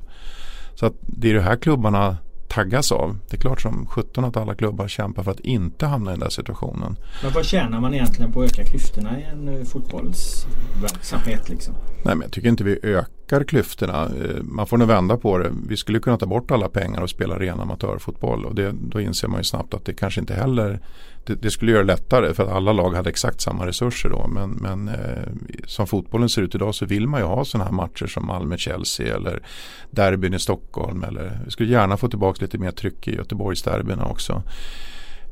Så 0.74 0.86
att 0.86 0.94
det 1.00 1.30
är 1.30 1.34
det 1.34 1.40
här 1.40 1.56
klubbarna 1.56 2.16
taggas 2.48 2.92
av. 2.92 3.18
Det 3.30 3.36
är 3.36 3.40
klart 3.40 3.60
som 3.60 3.86
17 3.86 4.24
att 4.24 4.36
alla 4.36 4.54
klubbar 4.54 4.88
kämpar 4.88 5.22
för 5.22 5.30
att 5.30 5.40
inte 5.40 5.86
hamna 5.86 6.10
i 6.10 6.14
den 6.14 6.20
där 6.20 6.28
situationen. 6.28 6.96
Men 7.22 7.32
vad 7.32 7.44
tjänar 7.44 7.80
man 7.80 7.94
egentligen 7.94 8.32
på 8.32 8.42
att 8.42 8.52
öka 8.52 8.64
klyftorna 8.64 9.20
i 9.20 9.22
en 9.22 9.48
eh, 9.48 9.64
fotbollsverksamhet? 9.64 11.48
Liksom? 11.48 11.74
Nej, 12.04 12.14
men 12.14 12.20
jag 12.20 12.32
tycker 12.32 12.48
inte 12.48 12.64
vi 12.64 12.78
ökar 12.82 13.44
klyftorna. 13.44 14.04
Eh, 14.04 14.42
man 14.42 14.66
får 14.66 14.76
nog 14.76 14.88
vända 14.88 15.16
på 15.16 15.38
det. 15.38 15.52
Vi 15.68 15.76
skulle 15.76 15.98
kunna 15.98 16.18
ta 16.18 16.26
bort 16.26 16.50
alla 16.50 16.68
pengar 16.68 17.00
och 17.00 17.10
spela 17.10 17.38
ren 17.38 17.60
amatörfotboll. 17.60 18.44
Och 18.44 18.54
det, 18.54 18.72
då 18.72 19.00
inser 19.00 19.28
man 19.28 19.40
ju 19.40 19.44
snabbt 19.44 19.74
att 19.74 19.84
det 19.84 19.92
kanske 19.92 20.20
inte 20.20 20.34
heller 20.34 20.80
det, 21.26 21.34
det, 21.34 21.50
skulle 21.50 21.72
göra 21.72 21.82
det 21.82 21.86
lättare 21.86 22.34
för 22.34 22.42
att 22.42 22.52
alla 22.52 22.72
lag 22.72 22.94
hade 22.94 23.10
exakt 23.10 23.40
samma 23.40 23.66
resurser 23.66 24.08
då. 24.08 24.26
Men, 24.28 24.50
men 24.50 24.88
eh, 24.88 25.32
som 25.66 25.86
fotbollen 25.86 26.28
ser 26.28 26.42
ut 26.42 26.54
idag 26.54 26.74
så 26.74 26.86
vill 26.86 27.08
man 27.08 27.20
ju 27.20 27.26
ha 27.26 27.44
sådana 27.44 27.64
här 27.64 27.72
matcher 27.72 28.06
som 28.06 28.26
Malmö-Chelsea 28.26 29.16
eller 29.16 29.42
derbyn 29.90 30.34
i 30.34 30.38
Stockholm. 30.38 31.04
Eller, 31.04 31.40
vi 31.44 31.50
skulle 31.50 31.72
gärna 31.72 31.96
få 31.96 32.08
tillbaka 32.08 32.38
lite 32.40 32.58
mer 32.58 32.70
tryck 32.70 33.08
i 33.08 33.14
Göteborgsderbyna 33.14 34.06
också. 34.06 34.42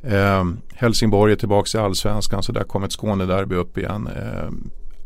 Eh, 0.02 0.44
Helsingborg 0.74 1.32
är 1.32 1.36
tillbaka 1.36 1.78
i 1.78 1.80
allsvenskan 1.80 2.42
så 2.42 2.52
där 2.52 2.64
kom 2.64 2.84
ett 2.84 2.92
Skånederby 2.92 3.54
upp 3.54 3.78
igen. 3.78 4.08
Eh, 4.16 4.50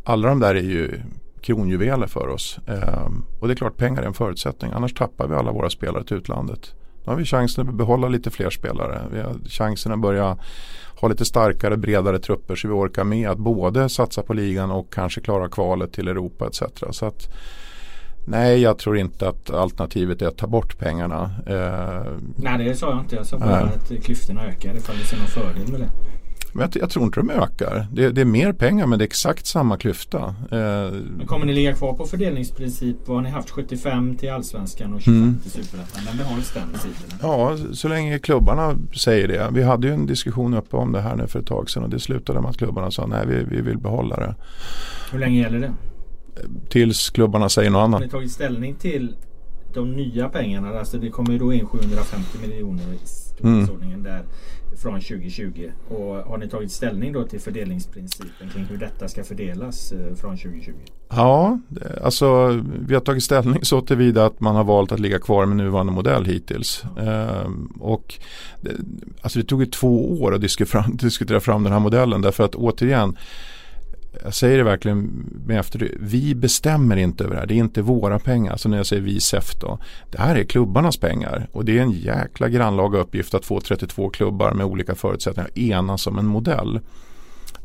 alla 0.04 0.28
de 0.28 0.40
där 0.40 0.54
är 0.54 0.62
ju 0.62 1.00
kronjuveler 1.40 2.06
för 2.06 2.28
oss. 2.28 2.58
Eh, 2.66 3.08
och 3.40 3.48
det 3.48 3.54
är 3.54 3.56
klart 3.56 3.76
pengar 3.76 4.02
är 4.02 4.06
en 4.06 4.14
förutsättning. 4.14 4.72
Annars 4.74 4.94
tappar 4.94 5.28
vi 5.28 5.34
alla 5.34 5.52
våra 5.52 5.70
spelare 5.70 6.04
till 6.04 6.16
utlandet. 6.16 6.74
Nu 7.08 7.12
har 7.12 7.18
vi 7.18 7.24
chansen 7.24 7.68
att 7.68 7.74
behålla 7.74 8.08
lite 8.08 8.30
fler 8.30 8.50
spelare. 8.50 9.02
Vi 9.12 9.20
har 9.20 9.34
chansen 9.48 9.92
att 9.92 9.98
börja 9.98 10.36
ha 11.00 11.08
lite 11.08 11.24
starkare, 11.24 11.76
bredare 11.76 12.18
trupper 12.18 12.56
så 12.56 12.68
vi 12.68 12.74
orkar 12.74 13.04
med 13.04 13.30
att 13.30 13.38
både 13.38 13.88
satsa 13.88 14.22
på 14.22 14.34
ligan 14.34 14.70
och 14.70 14.92
kanske 14.92 15.20
klara 15.20 15.48
kvalet 15.48 15.92
till 15.92 16.08
Europa 16.08 16.46
etc. 16.46 16.62
Så 16.90 17.06
att, 17.06 17.28
nej, 18.26 18.60
jag 18.60 18.78
tror 18.78 18.98
inte 18.98 19.28
att 19.28 19.50
alternativet 19.50 20.22
är 20.22 20.26
att 20.26 20.36
ta 20.36 20.46
bort 20.46 20.78
pengarna. 20.78 21.30
Eh, 21.46 22.12
nej, 22.36 22.64
det 22.64 22.74
sa 22.74 22.90
jag 22.90 23.00
inte. 23.00 23.16
Jag 23.16 23.26
sa 23.26 23.38
bara 23.38 23.60
äh. 23.60 23.66
att 23.66 24.04
klyftorna 24.04 24.44
ökar 24.44 24.76
ifall 24.76 24.96
du 24.96 25.04
ser 25.04 25.16
någon 25.16 25.26
fördel 25.26 25.68
med 25.68 25.80
det. 25.80 25.90
Men 26.52 26.60
jag, 26.60 26.82
jag, 26.82 26.90
tror 26.90 27.04
inte 27.04 27.20
de 27.20 27.30
ökar. 27.30 27.86
Det, 27.92 28.10
det, 28.10 28.20
är 28.20 28.24
mer 28.24 28.52
pengar 28.52 28.86
men 28.86 28.98
det 28.98 29.02
är 29.02 29.06
exakt 29.06 29.46
samma 29.46 29.76
klyfta. 29.76 30.18
Eh, 30.50 31.26
kommer 31.26 31.46
ni 31.46 31.52
ligga 31.52 31.74
kvar 31.74 31.92
på 31.92 32.06
fördelningsprincip? 32.06 32.96
Vad 33.06 33.16
har 33.16 33.22
ni 33.22 33.30
haft? 33.30 33.50
75 33.50 34.16
till 34.16 34.32
Allsvenskan 34.32 34.94
och 34.94 35.00
25 35.00 35.22
mm. 35.22 35.38
till 35.42 35.50
Superettan? 35.50 36.02
Den 36.06 36.16
behålls 36.16 36.52
den 36.52 36.68
principen? 36.68 37.18
Ja, 37.22 37.56
så 37.72 37.88
länge 37.88 38.18
klubbarna 38.18 38.78
säger 38.96 39.28
det. 39.28 39.48
Vi 39.52 39.62
hade 39.62 39.86
ju 39.86 39.94
en 39.94 40.06
diskussion 40.06 40.54
uppe 40.54 40.76
om 40.76 40.92
det 40.92 41.00
här 41.00 41.16
nu 41.16 41.26
för 41.26 41.38
ett 41.38 41.46
tag 41.46 41.70
sedan 41.70 41.82
och 41.82 41.90
det 41.90 42.00
slutade 42.00 42.40
med 42.40 42.50
att 42.50 42.56
klubbarna 42.56 42.90
sa 42.90 43.06
nej 43.06 43.26
vi, 43.26 43.44
vi 43.56 43.60
vill 43.60 43.78
behålla 43.78 44.16
det. 44.16 44.34
Hur 45.12 45.18
länge 45.18 45.40
gäller 45.40 45.60
det? 45.60 45.72
tills 46.68 47.10
klubbarna 47.10 47.48
säger 47.48 47.70
något 47.70 47.78
Har 47.78 47.84
annat. 47.84 48.00
ni 48.00 48.08
tagit 48.08 48.30
ställning 48.30 48.74
till 48.74 49.16
de 49.74 49.92
nya 49.92 50.28
pengarna? 50.28 50.78
Alltså 50.78 50.98
det 50.98 51.10
kommer 51.10 51.32
ju 51.32 51.38
då 51.38 51.52
in 51.52 51.66
750 51.66 52.38
miljoner 52.40 52.82
i 52.82 52.98
Mm. 53.40 53.66
storleksordningen 53.66 54.02
där 54.02 54.22
från 54.82 55.00
2020. 55.00 55.70
Och 55.88 56.14
har 56.14 56.38
ni 56.38 56.48
tagit 56.48 56.72
ställning 56.72 57.12
då 57.12 57.24
till 57.24 57.40
fördelningsprincipen 57.40 58.48
kring 58.52 58.64
hur 58.64 58.76
detta 58.76 59.08
ska 59.08 59.24
fördelas 59.24 59.92
eh, 59.92 60.14
från 60.14 60.36
2020? 60.36 60.72
Ja, 61.08 61.60
alltså 62.02 62.60
vi 62.86 62.94
har 62.94 63.00
tagit 63.00 63.22
ställning 63.22 63.64
så 63.64 63.80
tillvida 63.80 64.26
att 64.26 64.40
man 64.40 64.56
har 64.56 64.64
valt 64.64 64.92
att 64.92 65.00
ligga 65.00 65.18
kvar 65.18 65.46
med 65.46 65.56
nuvarande 65.56 65.92
modell 65.92 66.24
hittills. 66.24 66.84
Ehm, 66.98 67.66
och 67.80 68.14
det, 68.60 68.70
alltså 69.20 69.38
det 69.38 69.44
tog 69.44 69.60
ju 69.60 69.66
två 69.66 70.22
år 70.22 70.34
att 70.34 70.40
diskutera 70.98 71.40
fram 71.40 71.62
den 71.64 71.72
här 71.72 71.80
modellen 71.80 72.22
därför 72.22 72.44
att 72.44 72.54
återigen 72.54 73.16
jag 74.24 74.34
säger 74.34 74.58
det 74.58 74.64
verkligen 74.64 75.26
med 75.46 75.60
efter 75.60 75.96
Vi 76.00 76.34
bestämmer 76.34 76.96
inte 76.96 77.24
över 77.24 77.34
det 77.34 77.40
här. 77.40 77.46
Det 77.46 77.54
är 77.54 77.58
inte 77.58 77.82
våra 77.82 78.18
pengar. 78.18 78.56
Så 78.56 78.68
när 78.68 78.76
jag 78.76 78.86
säger 78.86 79.02
vi 79.02 79.20
SEF 79.20 79.54
då. 79.60 79.78
Det 80.10 80.18
här 80.18 80.36
är 80.36 80.44
klubbarnas 80.44 80.96
pengar. 80.96 81.48
Och 81.52 81.64
det 81.64 81.78
är 81.78 81.82
en 81.82 81.90
jäkla 81.90 82.48
grannlaga 82.48 82.98
uppgift 82.98 83.34
att 83.34 83.44
få 83.44 83.60
32 83.60 84.10
klubbar 84.10 84.52
med 84.52 84.66
olika 84.66 84.94
förutsättningar 84.94 85.58
enas 85.58 86.06
om 86.06 86.18
en 86.18 86.26
modell. 86.26 86.80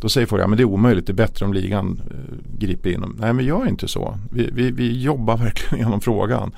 Då 0.02 0.10
säger 0.10 0.28
folk, 0.28 0.44
ja 0.44 0.48
men 0.48 0.58
det 0.58 0.64
är 0.64 0.68
omöjligt, 0.68 1.08
det 1.08 1.12
är 1.12 1.16
bättre 1.16 1.46
om 1.46 1.54
ligan 1.54 2.02
eh, 2.12 2.58
griper 2.60 2.90
in. 2.90 3.16
Nej 3.20 3.34
men 3.34 3.46
gör 3.46 3.68
inte 3.68 3.88
så. 3.88 4.18
Vi, 4.32 4.50
vi, 4.54 4.72
vi 4.72 5.02
jobbar 5.02 5.38
verkligen 5.44 5.86
genom 5.86 6.02
frågan. 6.02 6.52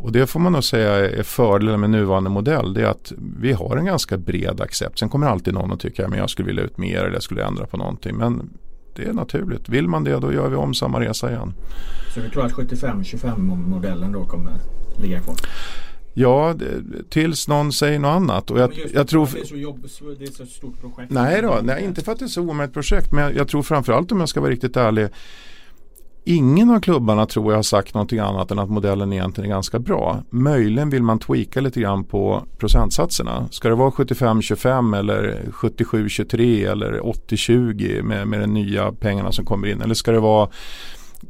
Och 0.00 0.12
det 0.12 0.26
får 0.26 0.40
man 0.40 0.52
nog 0.52 0.64
säga 0.64 1.10
är 1.10 1.22
fördelen 1.22 1.80
med 1.80 1.90
nuvarande 1.90 2.30
modell. 2.30 2.74
Det 2.74 2.82
är 2.82 2.86
att 2.86 3.12
vi 3.40 3.52
har 3.52 3.76
en 3.76 3.84
ganska 3.84 4.18
bred 4.18 4.60
accept. 4.60 4.98
Sen 4.98 5.08
kommer 5.08 5.26
alltid 5.26 5.54
någon 5.54 5.72
att 5.72 5.80
tycka 5.80 6.06
att 6.06 6.16
jag 6.16 6.30
skulle 6.30 6.46
vilja 6.46 6.62
ut 6.62 6.78
mer 6.78 6.98
eller 6.98 7.12
jag 7.12 7.22
skulle 7.22 7.44
ändra 7.44 7.66
på 7.66 7.76
någonting. 7.76 8.16
Men 8.16 8.50
det 8.94 9.02
är 9.02 9.12
naturligt. 9.12 9.68
Vill 9.68 9.88
man 9.88 10.04
det 10.04 10.18
då 10.18 10.32
gör 10.32 10.48
vi 10.48 10.56
om 10.56 10.74
samma 10.74 11.00
resa 11.00 11.30
igen. 11.30 11.54
Så 12.14 12.20
du 12.20 12.28
tror 12.28 12.46
att 12.46 12.52
75-25 12.52 13.38
modellen 13.68 14.12
då 14.12 14.26
kommer 14.26 14.52
ligga 15.02 15.20
kvar? 15.20 15.36
Ja, 16.14 16.54
tills 17.08 17.48
någon 17.48 17.72
säger 17.72 17.98
något 17.98 18.16
annat. 18.16 18.50
Och 18.50 18.58
jag, 18.58 18.72
jag 18.94 19.08
tror... 19.08 19.28
Det 19.32 19.40
är, 19.40 19.44
så 19.44 19.56
jobb, 19.56 19.86
det 20.18 20.24
är 20.24 20.30
så 20.30 20.46
stort 20.46 20.80
projekt. 20.80 21.10
Nej 21.12 21.42
då, 21.42 21.60
nej, 21.62 21.84
inte 21.84 22.02
för 22.02 22.12
att 22.12 22.18
det 22.18 22.24
är 22.24 22.28
så 22.28 22.42
omöjligt 22.42 22.74
projekt. 22.74 23.12
Men 23.12 23.24
jag, 23.24 23.36
jag 23.36 23.48
tror 23.48 23.62
framförallt 23.62 24.12
om 24.12 24.20
jag 24.20 24.28
ska 24.28 24.40
vara 24.40 24.50
riktigt 24.50 24.76
ärlig. 24.76 25.08
Ingen 26.30 26.70
av 26.70 26.80
klubbarna 26.80 27.26
tror 27.26 27.52
jag 27.52 27.58
har 27.58 27.62
sagt 27.62 27.94
någonting 27.94 28.18
annat 28.18 28.50
än 28.50 28.58
att 28.58 28.70
modellen 28.70 29.12
egentligen 29.12 29.50
är 29.50 29.54
ganska 29.54 29.78
bra. 29.78 30.22
Möjligen 30.30 30.90
vill 30.90 31.02
man 31.02 31.18
tweaka 31.18 31.60
lite 31.60 31.80
grann 31.80 32.04
på 32.04 32.42
procentsatserna. 32.58 33.48
Ska 33.50 33.68
det 33.68 33.74
vara 33.74 33.90
75-25 33.90 34.98
eller 34.98 35.42
77-23 35.52 36.70
eller 36.70 37.00
80-20 37.00 38.02
med, 38.02 38.28
med 38.28 38.40
de 38.40 38.46
nya 38.54 38.92
pengarna 38.92 39.32
som 39.32 39.44
kommer 39.44 39.68
in? 39.68 39.80
Eller 39.80 39.94
ska 39.94 40.12
det 40.12 40.20
vara 40.20 40.48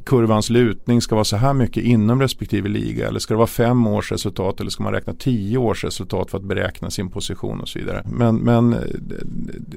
kurvans 0.05 0.51
lutning 0.51 1.01
ska 1.01 1.15
vara 1.15 1.25
så 1.25 1.37
här 1.37 1.55
mycket 1.55 1.85
inom 1.85 2.21
respektive 2.21 2.69
liga 2.69 3.09
eller 3.09 3.21
ska 3.21 3.35
det 3.35 3.39
vara 3.39 3.47
fem 3.47 3.87
års 3.87 4.13
resultat 4.13 4.61
eller 4.61 4.71
ska 4.71 4.83
man 4.83 4.93
räkna 4.93 5.15
tio 5.15 5.59
års 5.59 5.85
resultat 5.85 6.31
för 6.31 6.39
att 6.39 6.45
beräkna 6.45 6.91
sin 6.91 7.11
position 7.11 7.61
och 7.61 7.69
så 7.69 7.79
vidare. 7.79 8.03
Men, 8.13 8.37
men 8.37 8.73
eh, 8.73 8.81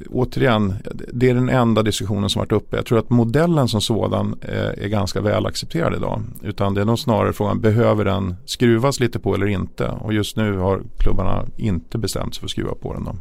återigen, 0.10 0.74
det 1.14 1.30
är 1.30 1.34
den 1.34 1.50
enda 1.50 1.84
diskussionen 1.84 2.30
som 2.30 2.40
varit 2.40 2.52
uppe. 2.52 2.76
Jag 2.76 2.86
tror 2.86 3.00
att 3.00 3.10
modellen 3.10 3.68
som 3.68 3.82
sådan 3.82 4.36
eh, 4.42 4.84
är 4.84 4.88
ganska 4.88 5.22
väl 5.22 5.46
accepterad 5.46 5.96
idag. 5.96 6.22
Utan 6.42 6.74
det 6.74 6.82
är 6.82 6.86
nog 6.86 7.00
snarare 7.00 7.34
frågan, 7.34 7.62
behöver 7.62 8.06
den 8.06 8.36
skruvas 8.46 9.00
lite 9.00 9.20
på 9.20 9.36
eller 9.36 9.48
inte? 9.48 9.88
Och 9.88 10.14
just 10.14 10.38
nu 10.38 10.58
har 10.58 10.82
klubbarna 10.98 11.46
inte 11.58 11.98
bestämt 11.98 12.36
sig 12.36 12.40
för 12.40 12.48
att 12.48 12.52
skruva 12.52 12.76
på 12.76 12.94
den. 12.94 13.04
Då. 13.04 13.16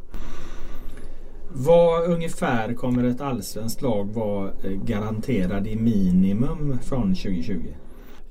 Vad 1.54 2.04
ungefär 2.04 2.74
kommer 2.74 3.04
ett 3.04 3.20
allsvenskt 3.20 3.82
lag 3.82 4.12
vara 4.14 4.50
eh, 4.64 4.70
garanterad 4.70 5.66
i 5.66 5.76
minimum 5.76 6.78
från 6.82 7.14
2020? 7.14 7.74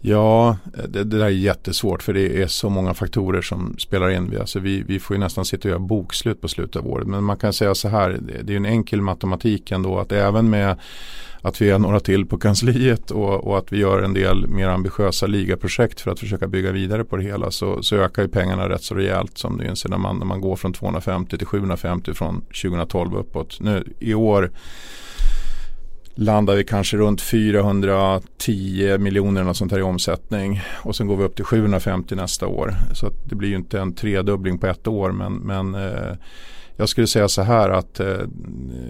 Ja, 0.04 0.58
det, 0.74 1.04
det 1.04 1.18
där 1.18 1.26
är 1.26 1.30
jättesvårt 1.30 2.04
för 2.04 2.14
det 2.14 2.41
är 2.41 2.47
så 2.47 2.70
många 2.70 2.93
faktorer 2.93 3.41
som 3.41 3.76
spelar 3.78 4.10
in. 4.10 4.38
Alltså 4.39 4.60
vi, 4.60 4.84
vi 4.84 4.99
får 4.99 5.16
ju 5.16 5.20
nästan 5.20 5.45
sitta 5.45 5.68
och 5.68 5.70
göra 5.70 5.80
bokslut 5.80 6.41
på 6.41 6.47
slutet 6.47 6.76
av 6.76 6.88
året. 6.88 7.08
Men 7.08 7.24
man 7.24 7.38
kan 7.38 7.54
säga 7.54 7.76
så 7.76 7.88
här, 7.88 8.10
det, 8.10 8.41
det 8.43 8.49
är 8.49 8.52
ju 8.52 8.58
en 8.58 8.66
enkel 8.66 9.02
matematik 9.02 9.72
ändå 9.72 9.99
att 9.99 10.12
även 10.12 10.49
med 10.49 10.76
att 11.41 11.62
vi 11.62 11.70
är 11.70 11.80
några 11.80 11.99
till 11.99 12.26
på 12.26 12.38
kansliet 12.38 13.12
och, 13.12 13.47
och, 13.47 13.58
att 13.58 13.72
vi 13.72 13.78
gör 13.78 14.02
en 14.02 14.14
del 14.14 14.47
mer 14.47 14.68
ambitiösa 14.68 15.28
ligaprojekt 15.28 16.02
för 16.02 16.12
att 16.12 16.20
försöka 16.20 16.47
bygga 16.47 16.72
vidare 16.72 17.04
på 17.04 17.18
det 17.18 17.24
hela 17.24 17.52
så, 17.52 17.84
så 17.84 17.95
ökar 17.95 18.22
ju 18.22 18.28
pengarna 18.28 18.70
rätt 18.70 18.84
så 18.84 18.95
rejält 18.95 19.38
som 19.38 19.58
det 19.58 19.68
inser. 19.68 19.89
när 19.89 19.97
man, 19.97 20.18
när 20.18 20.26
man 20.26 20.41
går 20.41 20.56
från 20.56 20.74
250 20.74 21.38
till 21.38 21.47
750 21.47 22.14
från 22.14 22.41
2012 22.41 23.16
uppåt. 23.16 23.60
Nu 23.60 23.93
i 23.99 24.14
år 24.14 24.52
landar 26.16 26.55
vi 26.55 26.64
kanske 26.64 26.97
runt 26.97 27.22
410 27.22 28.97
miljoner 28.97 29.53
sånt 29.53 29.72
här 29.72 29.80
i 29.80 29.82
omsättning. 29.82 30.62
Och 30.84 30.95
sen 30.95 31.07
går 31.07 31.18
vi 31.18 31.24
upp 31.24 31.36
till 31.36 31.45
750 31.45 32.16
nästa 32.16 32.47
år. 32.47 32.76
Så 32.93 33.07
att 33.07 33.30
det 33.30 33.36
blir 33.36 33.49
ju 33.49 33.55
inte 33.55 33.80
en 33.80 33.95
tredubbling 33.95 34.57
på 34.57 34.68
ett 34.68 34.88
år. 34.88 35.12
Men, 35.12 35.34
men 35.34 35.76
eh, 35.76 36.14
jag 36.76 36.89
skulle 36.89 37.07
säga 37.07 37.28
så 37.28 37.41
här 37.41 37.70
att 37.70 37.99
eh, 37.99 38.18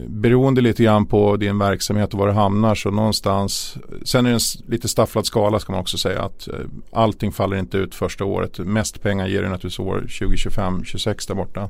beroende 0.08 0.62
lite 0.62 0.84
grann 0.84 1.06
på 1.06 1.38
din 1.38 1.58
verksamhet 1.58 2.14
och 2.14 2.20
var 2.20 2.28
du 2.28 2.34
hamnar 2.34 2.76
så 2.76 2.92
någonstans. 2.92 3.78
Sen 4.04 4.26
är 4.26 4.30
det 4.30 4.36
en 4.36 4.72
lite 4.72 4.88
stafflad 4.88 5.26
skala 5.26 5.60
ska 5.60 5.72
man 5.72 5.82
också 5.82 5.98
säga 5.98 6.22
att 6.22 6.48
eh, 6.48 6.54
allting 6.92 7.32
faller 7.32 7.58
inte 7.58 7.78
ut 7.78 7.96
första 7.96 8.26
året. 8.26 8.60
Mest 8.60 9.02
pengar 9.02 9.28
ger 9.28 9.42
det 9.42 9.50
naturligtvis 9.50 9.80
år 9.80 10.00
2025, 10.00 10.84
26 10.86 11.26
där 11.26 11.36
borta. 11.36 11.70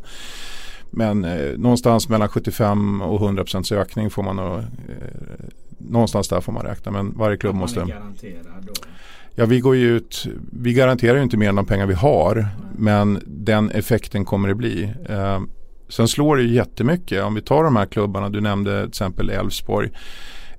Men 0.92 1.26
eh, 1.26 1.58
någonstans 1.58 2.10
mellan 2.10 2.30
75 2.30 3.02
och 3.02 3.22
100 3.22 3.44
procents 3.44 3.72
ökning 3.72 4.10
får 4.10 4.24
man 4.24 4.36
nog, 4.36 4.58
eh, 4.58 4.66
någonstans 5.78 6.28
där 6.28 6.42
får 6.42 6.52
man 6.52 6.66
räkna. 6.66 6.92
Men 6.92 7.18
varje 7.18 7.38
klubb 7.38 7.56
måste. 7.56 7.80
Man 7.80 7.90
då. 8.62 8.74
Ja, 9.36 9.46
vi 9.46 9.60
går 9.60 9.76
ju 9.76 9.98
ut, 9.98 10.28
vi 10.52 10.74
garanterar 10.74 11.18
ju 11.18 11.24
inte 11.24 11.38
mer 11.38 11.50
än 11.50 11.56
de 11.56 11.66
pengar 11.66 11.86
vi 11.86 11.94
har. 11.94 12.36
Mm. 12.36 12.50
Men 12.78 13.22
den 13.26 13.72
effekten 13.72 14.26
kommer 14.26 14.48
det 14.48 14.56
bli. 14.56 14.94
Eh, 15.10 15.40
sen 15.90 16.08
slår 16.08 16.38
det 16.38 16.44
ju 16.44 16.54
jättemycket. 16.54 17.24
Om 17.24 17.34
vi 17.34 17.42
tar 17.42 17.64
de 17.64 17.76
här 17.76 17.86
klubbarna, 17.86 18.30
du 18.30 18.42
nämnde 18.42 18.82
till 18.82 18.90
exempel 18.90 19.30
Elfsborg. 19.30 19.90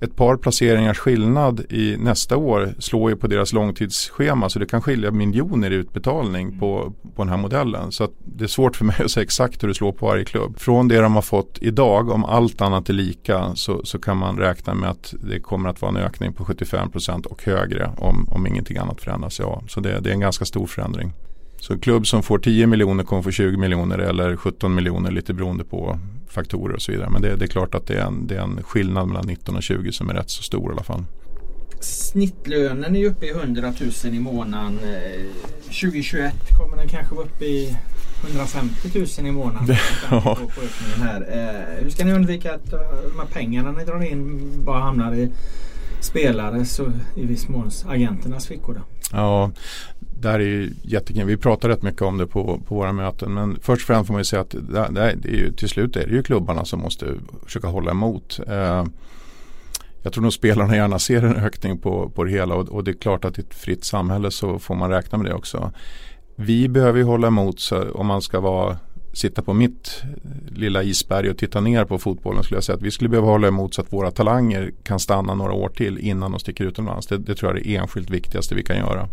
Ett 0.03 0.15
par 0.15 0.37
placeringars 0.37 0.99
skillnad 0.99 1.65
i 1.69 1.97
nästa 1.97 2.37
år 2.37 2.75
slår 2.79 3.09
ju 3.09 3.15
på 3.15 3.27
deras 3.27 3.53
långtidsschema 3.53 4.49
så 4.49 4.59
det 4.59 4.65
kan 4.65 4.81
skilja 4.81 5.11
miljoner 5.11 5.71
i 5.71 5.75
utbetalning 5.75 6.59
på, 6.59 6.93
på 7.15 7.23
den 7.23 7.29
här 7.29 7.37
modellen. 7.37 7.91
Så 7.91 8.03
att 8.03 8.11
det 8.25 8.43
är 8.43 8.47
svårt 8.47 8.75
för 8.75 8.85
mig 8.85 8.95
att 8.99 9.11
säga 9.11 9.23
exakt 9.23 9.63
hur 9.63 9.67
det 9.67 9.73
slår 9.73 9.91
på 9.91 10.05
varje 10.05 10.25
klubb. 10.25 10.59
Från 10.59 10.87
det 10.87 10.99
de 10.99 11.15
har 11.15 11.21
fått 11.21 11.57
idag, 11.61 12.09
om 12.09 12.25
allt 12.25 12.61
annat 12.61 12.89
är 12.89 12.93
lika, 12.93 13.55
så, 13.55 13.85
så 13.85 13.99
kan 13.99 14.17
man 14.17 14.37
räkna 14.37 14.73
med 14.73 14.89
att 14.89 15.13
det 15.21 15.39
kommer 15.39 15.69
att 15.69 15.81
vara 15.81 15.89
en 15.89 15.97
ökning 15.97 16.33
på 16.33 16.43
75% 16.43 17.25
och 17.25 17.43
högre 17.43 17.91
om, 17.97 18.27
om 18.31 18.47
ingenting 18.47 18.77
annat 18.77 19.01
förändras. 19.01 19.39
Ja. 19.39 19.63
Så 19.67 19.79
det, 19.79 19.99
det 19.99 20.09
är 20.09 20.13
en 20.13 20.19
ganska 20.19 20.45
stor 20.45 20.67
förändring. 20.67 21.13
Så 21.63 21.73
en 21.73 21.79
klubb 21.79 22.07
som 22.07 22.23
får 22.23 22.39
10 22.39 22.67
miljoner 22.67 23.03
kommer 23.03 23.21
få 23.21 23.31
20 23.31 23.57
miljoner 23.57 23.99
eller 23.99 24.35
17 24.35 24.75
miljoner 24.75 25.11
lite 25.11 25.33
beroende 25.33 25.63
på 25.63 25.99
faktorer 26.27 26.75
och 26.75 26.81
så 26.81 26.91
vidare. 26.91 27.09
Men 27.09 27.21
det, 27.21 27.35
det 27.35 27.45
är 27.45 27.47
klart 27.47 27.75
att 27.75 27.87
det 27.87 27.93
är, 27.93 28.05
en, 28.05 28.27
det 28.27 28.35
är 28.35 28.39
en 28.39 28.63
skillnad 28.63 29.07
mellan 29.07 29.27
19 29.27 29.55
och 29.55 29.63
20 29.63 29.91
som 29.91 30.09
är 30.09 30.13
rätt 30.13 30.29
så 30.29 30.43
stor 30.43 30.71
i 30.71 30.73
alla 30.73 30.83
fall. 30.83 31.03
Snittlönen 31.79 32.95
är 32.95 33.05
uppe 33.05 33.25
i 33.25 33.29
100 33.29 33.73
000 34.03 34.13
i 34.13 34.19
månaden. 34.19 34.79
Eh, 34.83 35.21
2021 35.63 36.33
kommer 36.57 36.77
den 36.77 36.87
kanske 36.87 37.15
vara 37.15 37.25
uppe 37.25 37.45
i 37.45 37.77
150 38.23 38.99
000 39.19 39.27
i 39.27 39.31
månaden. 39.31 39.75
Ja. 40.11 40.37
här. 40.97 41.21
Eh, 41.21 41.83
hur 41.83 41.89
ska 41.89 42.05
ni 42.05 42.13
undvika 42.13 42.53
att 42.53 42.73
eh, 42.73 42.79
de 43.11 43.19
här 43.19 43.27
pengarna 43.33 43.71
ni 43.71 43.85
drar 43.85 44.03
in 44.03 44.51
bara 44.65 44.79
hamnar 44.79 45.15
i 45.15 45.31
spelares 45.99 46.79
och 46.79 46.89
i 47.15 47.25
viss 47.25 47.47
mån 47.47 47.71
agenternas 47.87 48.47
fickor? 48.47 48.73
Då? 48.73 48.81
Ja, 49.11 49.51
det 50.23 50.29
här 50.29 50.39
är 50.39 50.43
ju 50.43 50.73
jättekul. 50.83 51.25
Vi 51.25 51.37
pratar 51.37 51.69
rätt 51.69 51.83
mycket 51.83 52.01
om 52.01 52.17
det 52.17 52.27
på, 52.27 52.61
på 52.67 52.75
våra 52.75 52.93
möten. 52.93 53.33
Men 53.33 53.59
först 53.61 53.81
och 53.81 53.87
främst 53.87 54.07
får 54.07 54.13
man 54.13 54.19
ju 54.19 54.25
säga 54.25 54.41
att 54.41 54.49
det, 54.49 54.87
det, 54.89 55.15
det 55.15 55.29
är 55.29 55.35
ju, 55.35 55.51
till 55.51 55.69
slut 55.69 55.95
är 55.95 56.07
det 56.07 56.13
ju 56.13 56.23
klubbarna 56.23 56.65
som 56.65 56.79
måste 56.79 57.05
försöka 57.45 57.67
hålla 57.67 57.91
emot. 57.91 58.39
Eh, 58.47 58.85
jag 60.03 60.13
tror 60.13 60.21
nog 60.21 60.33
spelarna 60.33 60.75
gärna 60.75 60.99
ser 60.99 61.23
en 61.23 61.35
ökning 61.35 61.77
på, 61.77 62.09
på 62.09 62.23
det 62.23 62.31
hela 62.31 62.55
och, 62.55 62.69
och 62.69 62.83
det 62.83 62.91
är 62.91 62.95
klart 62.95 63.25
att 63.25 63.37
i 63.37 63.41
ett 63.41 63.53
fritt 63.53 63.83
samhälle 63.83 64.31
så 64.31 64.59
får 64.59 64.75
man 64.75 64.89
räkna 64.89 65.17
med 65.17 65.31
det 65.31 65.33
också. 65.33 65.71
Vi 66.35 66.69
behöver 66.69 66.99
ju 66.99 67.05
hålla 67.05 67.27
emot 67.27 67.59
så 67.59 67.91
om 67.91 68.07
man 68.07 68.21
ska 68.21 68.39
vara 68.39 68.77
sitta 69.13 69.41
på 69.41 69.53
mitt 69.53 70.03
lilla 70.47 70.83
isberg 70.83 71.29
och 71.29 71.37
titta 71.37 71.61
ner 71.61 71.85
på 71.85 71.97
fotbollen 71.97 72.43
skulle 72.43 72.57
jag 72.57 72.63
säga 72.63 72.75
att 72.75 72.81
vi 72.81 72.91
skulle 72.91 73.09
behöva 73.09 73.27
hålla 73.27 73.47
emot 73.47 73.73
så 73.73 73.81
att 73.81 73.93
våra 73.93 74.11
talanger 74.11 74.71
kan 74.83 74.99
stanna 74.99 75.35
några 75.35 75.53
år 75.53 75.69
till 75.69 75.97
innan 75.97 76.31
de 76.31 76.39
sticker 76.39 76.65
utomlands. 76.65 77.07
Det, 77.07 77.17
det 77.17 77.35
tror 77.35 77.51
jag 77.51 77.59
är 77.59 77.63
det 77.63 77.75
enskilt 77.75 78.09
viktigaste 78.09 78.55
vi 78.55 78.63
kan 78.63 78.77
göra. 78.77 79.07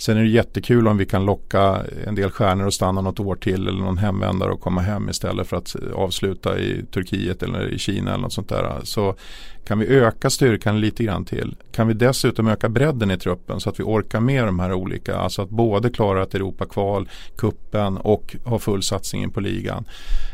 Sen 0.00 0.16
är 0.16 0.22
det 0.22 0.28
jättekul 0.28 0.88
om 0.88 0.96
vi 0.96 1.06
kan 1.06 1.24
locka 1.24 1.82
en 2.06 2.14
del 2.14 2.30
stjärnor 2.30 2.66
att 2.66 2.74
stanna 2.74 3.00
något 3.00 3.20
år 3.20 3.36
till 3.36 3.68
eller 3.68 3.80
någon 3.80 3.98
hemvändare 3.98 4.52
och 4.52 4.60
komma 4.60 4.80
hem 4.80 5.08
istället 5.08 5.46
för 5.46 5.56
att 5.56 5.76
avsluta 5.94 6.58
i 6.58 6.84
Turkiet 6.92 7.42
eller 7.42 7.68
i 7.68 7.78
Kina 7.78 8.10
eller 8.10 8.22
något 8.22 8.32
sånt 8.32 8.48
där. 8.48 8.80
Så 8.82 9.14
kan 9.64 9.78
vi 9.78 9.86
öka 9.86 10.30
styrkan 10.30 10.80
lite 10.80 11.04
grann 11.04 11.24
till. 11.24 11.56
Kan 11.72 11.88
vi 11.88 11.94
dessutom 11.94 12.48
öka 12.48 12.68
bredden 12.68 13.10
i 13.10 13.18
truppen 13.18 13.60
så 13.60 13.70
att 13.70 13.80
vi 13.80 13.84
orkar 13.84 14.20
med 14.20 14.46
de 14.46 14.58
här 14.58 14.72
olika. 14.72 15.16
Alltså 15.16 15.42
att 15.42 15.50
både 15.50 15.90
klara 15.90 16.22
ett 16.22 16.34
Europakval, 16.34 17.08
kuppen 17.36 17.96
och 17.96 18.36
ha 18.44 18.58
full 18.58 18.82
satsning 18.82 19.30
på 19.30 19.40
ligan. 19.40 19.84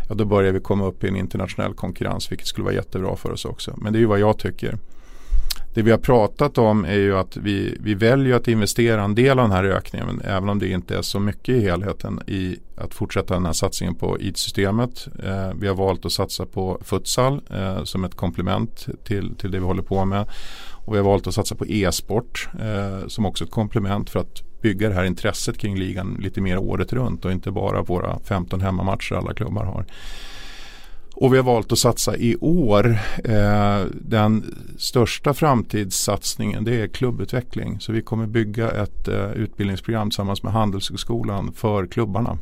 Ja, 0.08 0.14
då 0.14 0.24
börjar 0.24 0.52
vi 0.52 0.60
komma 0.60 0.86
upp 0.86 1.04
i 1.04 1.08
en 1.08 1.16
internationell 1.16 1.74
konkurrens 1.74 2.32
vilket 2.32 2.46
skulle 2.46 2.64
vara 2.64 2.74
jättebra 2.74 3.16
för 3.16 3.32
oss 3.32 3.44
också. 3.44 3.74
Men 3.76 3.92
det 3.92 3.98
är 3.98 4.00
ju 4.00 4.06
vad 4.06 4.20
jag 4.20 4.38
tycker. 4.38 4.78
Det 5.76 5.82
vi 5.82 5.90
har 5.90 5.98
pratat 5.98 6.58
om 6.58 6.84
är 6.84 6.94
ju 6.94 7.16
att 7.16 7.36
vi, 7.36 7.76
vi 7.80 7.94
väljer 7.94 8.36
att 8.36 8.48
investera 8.48 9.02
en 9.02 9.14
del 9.14 9.38
av 9.38 9.48
den 9.48 9.56
här 9.56 9.64
ökningen 9.64 10.20
även 10.24 10.48
om 10.48 10.58
det 10.58 10.68
inte 10.68 10.96
är 10.96 11.02
så 11.02 11.20
mycket 11.20 11.54
i 11.54 11.60
helheten 11.60 12.20
i 12.26 12.56
att 12.76 12.94
fortsätta 12.94 13.34
den 13.34 13.46
här 13.46 13.52
satsningen 13.52 13.94
på 13.94 14.20
IT-systemet. 14.20 15.08
Eh, 15.24 15.50
vi 15.60 15.68
har 15.68 15.74
valt 15.74 16.04
att 16.04 16.12
satsa 16.12 16.46
på 16.46 16.78
futsal 16.84 17.40
eh, 17.50 17.84
som 17.84 18.04
ett 18.04 18.14
komplement 18.14 18.86
till, 19.04 19.34
till 19.34 19.50
det 19.50 19.58
vi 19.58 19.64
håller 19.64 19.82
på 19.82 20.04
med. 20.04 20.28
Och 20.72 20.94
vi 20.94 20.98
har 20.98 21.04
valt 21.04 21.26
att 21.26 21.34
satsa 21.34 21.54
på 21.54 21.66
e-sport 21.66 22.48
eh, 22.60 23.06
som 23.06 23.26
också 23.26 23.44
ett 23.44 23.50
komplement 23.50 24.10
för 24.10 24.20
att 24.20 24.60
bygga 24.62 24.88
det 24.88 24.94
här 24.94 25.04
intresset 25.04 25.58
kring 25.58 25.78
ligan 25.78 26.16
lite 26.20 26.40
mer 26.40 26.58
året 26.58 26.92
runt 26.92 27.24
och 27.24 27.32
inte 27.32 27.50
bara 27.50 27.82
våra 27.82 28.18
15 28.18 28.60
hemmamatcher 28.60 29.14
alla 29.14 29.34
klubbar 29.34 29.64
har. 29.64 29.84
Och 31.18 31.32
vi 31.32 31.36
har 31.36 31.44
valt 31.44 31.72
att 31.72 31.78
satsa 31.78 32.16
i 32.16 32.36
år. 32.40 32.98
Eh, 33.24 33.80
den 33.92 34.54
största 34.78 35.34
framtidssatsningen 35.34 36.64
det 36.64 36.80
är 36.80 36.86
klubbutveckling. 36.86 37.80
Så 37.80 37.92
vi 37.92 38.02
kommer 38.02 38.26
bygga 38.26 38.70
ett 38.70 39.08
eh, 39.08 39.30
utbildningsprogram 39.30 40.10
tillsammans 40.10 40.42
med 40.42 40.52
Handelshögskolan 40.52 41.52
för 41.52 41.86
klubbarna. 41.86 42.38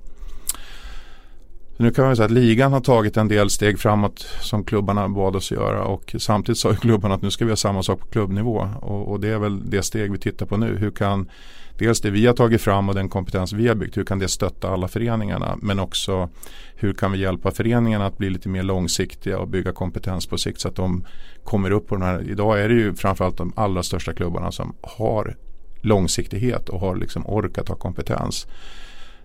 Så 1.77 1.83
nu 1.83 1.91
kan 1.91 2.05
man 2.05 2.17
säga 2.17 2.25
att 2.25 2.31
ligan 2.31 2.73
har 2.73 2.81
tagit 2.81 3.17
en 3.17 3.29
del 3.29 3.51
steg 3.51 3.79
framåt 3.79 4.27
som 4.41 4.65
klubbarna 4.65 5.09
bad 5.09 5.37
oss 5.37 5.53
göra 5.53 5.85
och 5.85 6.15
samtidigt 6.19 6.59
sa 6.59 6.75
klubbarna 6.75 7.15
att 7.15 7.23
nu 7.23 7.31
ska 7.31 7.45
vi 7.45 7.49
göra 7.49 7.57
samma 7.57 7.83
sak 7.83 8.01
på 8.01 8.07
klubbnivå 8.07 8.69
och, 8.81 9.09
och 9.09 9.21
det 9.21 9.29
är 9.29 9.39
väl 9.39 9.71
det 9.71 9.83
steg 9.83 10.13
vi 10.13 10.19
tittar 10.19 10.47
på 10.47 10.57
nu. 10.57 10.77
Hur 10.77 10.91
kan 10.91 11.31
dels 11.79 12.01
det 12.01 12.11
vi 12.11 12.27
har 12.27 12.35
tagit 12.35 12.61
fram 12.61 12.89
och 12.89 12.95
den 12.95 13.09
kompetens 13.09 13.53
vi 13.53 13.69
har 13.69 13.75
byggt, 13.75 13.97
hur 13.97 14.05
kan 14.05 14.19
det 14.19 14.29
stötta 14.29 14.69
alla 14.69 14.89
föreningarna 14.89 15.59
men 15.63 15.79
också 15.79 16.29
hur 16.75 16.93
kan 16.93 17.13
vi 17.13 17.19
hjälpa 17.19 17.51
föreningarna 17.51 18.07
att 18.07 18.19
bli 18.19 18.31
lite 18.31 18.49
mer 18.49 18.63
långsiktiga 18.63 19.39
och 19.39 19.49
bygga 19.49 19.73
kompetens 19.73 20.27
på 20.27 20.39
sikt 20.39 20.61
så 20.61 20.69
att 20.69 20.77
de 20.77 21.05
kommer 21.45 21.71
upp 21.71 21.89
på 21.89 21.95
den 21.95 22.05
här. 22.05 22.31
Idag 22.31 22.61
är 22.61 22.69
det 22.69 22.75
ju 22.75 22.95
framförallt 22.95 23.37
de 23.37 23.53
allra 23.57 23.83
största 23.83 24.13
klubbarna 24.13 24.53
som 24.53 24.75
har 24.83 25.37
långsiktighet 25.81 26.69
och 26.69 26.81
har 26.81 26.97
liksom 26.97 27.27
orkat 27.27 27.69
ha 27.69 27.77
kompetens. 27.77 28.47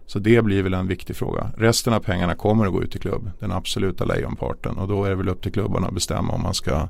Så 0.05 0.19
det 0.19 0.41
blir 0.41 0.63
väl 0.63 0.73
en 0.73 0.87
viktig 0.87 1.15
fråga. 1.15 1.51
Resten 1.57 1.93
av 1.93 1.99
pengarna 1.99 2.35
kommer 2.35 2.65
att 2.65 2.71
gå 2.73 2.83
ut 2.83 2.91
till 2.91 3.01
klubb, 3.01 3.31
den 3.39 3.51
absoluta 3.51 4.05
lejonparten 4.05 4.77
och 4.77 4.87
då 4.87 5.03
är 5.03 5.09
det 5.09 5.15
väl 5.15 5.29
upp 5.29 5.41
till 5.41 5.51
klubbarna 5.51 5.87
att 5.87 5.93
bestämma 5.93 6.33
om 6.33 6.41
man 6.41 6.53
ska 6.53 6.87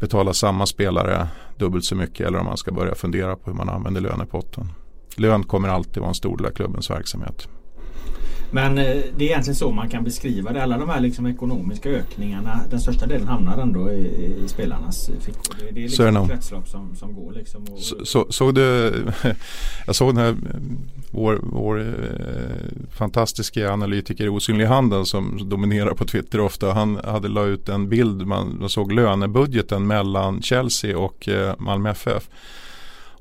betala 0.00 0.34
samma 0.34 0.66
spelare 0.66 1.28
dubbelt 1.56 1.84
så 1.84 1.94
mycket 1.94 2.26
eller 2.26 2.38
om 2.38 2.46
man 2.46 2.56
ska 2.56 2.72
börja 2.72 2.94
fundera 2.94 3.36
på 3.36 3.50
hur 3.50 3.56
man 3.56 3.68
använder 3.68 4.00
lönepotten. 4.00 4.72
Lön 5.16 5.44
kommer 5.44 5.68
alltid 5.68 6.00
vara 6.00 6.08
en 6.08 6.14
stor 6.14 6.36
del 6.36 6.46
av 6.46 6.50
klubbens 6.50 6.90
verksamhet. 6.90 7.48
Men 8.50 8.78
eh, 8.78 8.84
det 9.16 9.24
är 9.24 9.28
egentligen 9.28 9.56
så 9.56 9.70
man 9.70 9.88
kan 9.88 10.04
beskriva 10.04 10.52
det. 10.52 10.62
Alla 10.62 10.78
de 10.78 10.88
här 10.88 11.00
liksom 11.00 11.26
ekonomiska 11.26 11.88
ökningarna, 11.88 12.60
den 12.70 12.80
största 12.80 13.06
delen 13.06 13.28
hamnar 13.28 13.58
ändå 13.58 13.90
i, 13.90 14.34
i 14.44 14.48
spelarnas 14.48 15.10
fickor. 15.20 15.54
Det, 15.58 15.70
det 15.72 15.80
är 15.80 15.88
liksom 15.88 16.16
ett 16.16 16.28
kretslopp 16.30 16.68
som, 16.68 16.96
som 16.96 17.14
går. 17.14 17.32
Liksom 17.32 17.62
och, 17.62 17.78
så, 17.78 18.04
så, 18.04 18.26
såg 18.32 18.54
du, 18.54 18.94
jag 19.86 19.96
såg 19.96 20.14
den 20.14 20.24
här 20.24 20.36
vår, 21.10 21.40
vår 21.42 21.80
eh, 21.80 22.88
fantastiska 22.90 23.72
analytiker 23.72 24.28
Osynlig 24.28 24.66
Handeln 24.66 25.06
som 25.06 25.48
dominerar 25.48 25.94
på 25.94 26.04
Twitter 26.04 26.40
ofta. 26.40 26.72
Han 26.72 27.00
hade 27.04 27.28
la 27.28 27.44
ut 27.44 27.68
en 27.68 27.88
bild, 27.88 28.26
man, 28.26 28.56
man 28.60 28.68
såg 28.68 28.92
lönebudgeten 28.92 29.86
mellan 29.86 30.42
Chelsea 30.42 30.98
och 30.98 31.28
eh, 31.28 31.54
Malmö 31.58 31.90
FF. 31.90 32.28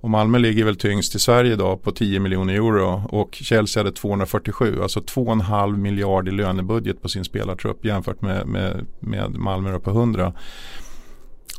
Och 0.01 0.09
Malmö 0.09 0.37
ligger 0.37 0.65
väl 0.65 0.75
tyngst 0.75 1.15
i 1.15 1.19
Sverige 1.19 1.53
idag 1.53 1.83
på 1.83 1.91
10 1.91 2.19
miljoner 2.19 2.53
euro 2.53 3.01
och 3.09 3.29
Chelsea 3.33 3.83
hade 3.83 3.91
247, 3.91 4.81
alltså 4.81 4.99
2,5 4.99 5.77
miljard 5.77 6.27
i 6.27 6.31
lönebudget 6.31 7.01
på 7.01 7.09
sin 7.09 7.23
spelartrupp 7.23 7.85
jämfört 7.85 8.21
med, 8.21 8.47
med, 8.47 8.85
med 8.99 9.31
Malmö 9.31 9.79
på 9.79 9.89
100. 9.89 10.33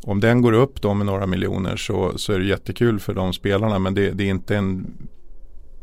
Om 0.03 0.19
den 0.19 0.41
går 0.41 0.53
upp 0.53 0.81
då 0.81 0.93
med 0.93 1.05
några 1.05 1.25
miljoner 1.25 1.75
så, 1.75 2.17
så 2.17 2.33
är 2.33 2.39
det 2.39 2.45
jättekul 2.45 2.99
för 2.99 3.13
de 3.13 3.33
spelarna 3.33 3.79
men 3.79 3.93
det, 3.93 4.11
det 4.11 4.23
är 4.23 4.29
inte 4.29 4.55
en 4.55 4.93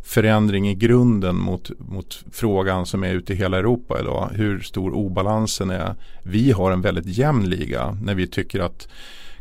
förändring 0.06 0.68
i 0.68 0.74
grunden 0.74 1.36
mot, 1.36 1.70
mot 1.78 2.24
frågan 2.32 2.86
som 2.86 3.04
är 3.04 3.14
ute 3.14 3.32
i 3.32 3.36
hela 3.36 3.58
Europa 3.58 4.00
idag. 4.00 4.30
Hur 4.34 4.60
stor 4.60 4.94
obalansen 4.94 5.70
är. 5.70 5.94
Vi 6.22 6.52
har 6.52 6.70
en 6.70 6.80
väldigt 6.80 7.06
jämn 7.06 7.48
liga 7.48 7.98
när 8.02 8.14
vi 8.14 8.26
tycker 8.26 8.60
att 8.60 8.88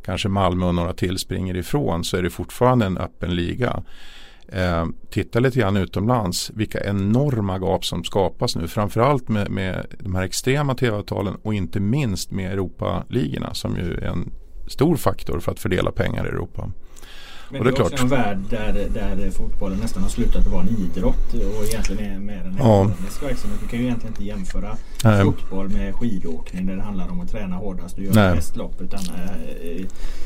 kanske 0.05 0.29
Malmö 0.29 0.65
och 0.65 0.75
några 0.75 0.93
till 0.93 1.17
springer 1.17 1.57
ifrån 1.57 2.03
så 2.03 2.17
är 2.17 2.23
det 2.23 2.29
fortfarande 2.29 2.85
en 2.85 2.97
öppen 2.97 3.35
liga. 3.35 3.83
Eh, 4.47 4.85
titta 5.09 5.39
lite 5.39 5.59
grann 5.59 5.77
utomlands 5.77 6.51
vilka 6.55 6.83
enorma 6.83 7.57
gap 7.59 7.85
som 7.85 8.03
skapas 8.03 8.55
nu. 8.55 8.67
Framförallt 8.67 9.29
med, 9.29 9.51
med 9.51 9.85
de 9.99 10.15
här 10.15 10.23
extrema 10.23 10.75
tv-avtalen 10.75 11.35
och 11.35 11.53
inte 11.53 11.79
minst 11.79 12.31
med 12.31 12.51
Europaligorna 12.51 13.53
som 13.53 13.77
ju 13.77 13.93
är 13.93 14.07
en 14.07 14.31
stor 14.67 14.95
faktor 14.95 15.39
för 15.39 15.51
att 15.51 15.59
fördela 15.59 15.91
pengar 15.91 16.25
i 16.25 16.29
Europa. 16.29 16.71
Men 17.49 17.59
och 17.59 17.65
det 17.65 17.71
är, 17.71 17.79
är 17.79 17.83
också 17.83 18.03
en 18.03 18.09
värld 18.09 18.37
där, 18.49 18.73
där 18.93 19.31
fotbollen 19.31 19.77
nästan 19.77 20.03
har 20.03 20.09
slutat 20.09 20.45
att 20.45 20.51
vara 20.51 20.61
en 20.61 20.69
idrott 20.69 21.33
och 21.33 21.65
egentligen 21.65 22.13
är 22.13 22.19
mer 22.19 22.41
en 22.45 22.55
ja. 22.59 22.81
ekonomisk 22.81 23.23
verksamhet. 23.23 23.59
Du 23.61 23.67
kan 23.67 23.79
ju 23.79 23.85
egentligen 23.85 24.13
inte 24.13 24.23
jämföra 24.23 24.77
Nej. 25.03 25.23
fotboll 25.23 25.69
med 25.69 25.95
skidåkning 25.95 26.65
där 26.65 26.75
det 26.75 26.81
handlar 26.81 27.11
om 27.11 27.21
att 27.21 27.31
träna 27.31 27.55
hårdast 27.55 27.97
och 27.97 28.03
göra 28.03 28.35
mest 28.35 28.55
lopp. 28.55 28.81
Utan 28.81 28.99
äh, 28.99 29.85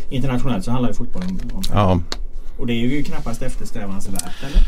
internationellt 0.09 0.65
så 0.65 0.72
handlar 0.72 0.89
ju 0.89 0.95
fotboll 0.95 1.24
om, 1.24 1.39
om 1.53 1.63
ja. 1.74 1.99
Och 2.57 2.67
det 2.67 2.74
är 2.74 2.88
ju 2.88 3.03
knappast 3.03 3.41
eftersträvansvärt 3.41 4.43
eller? 4.43 4.61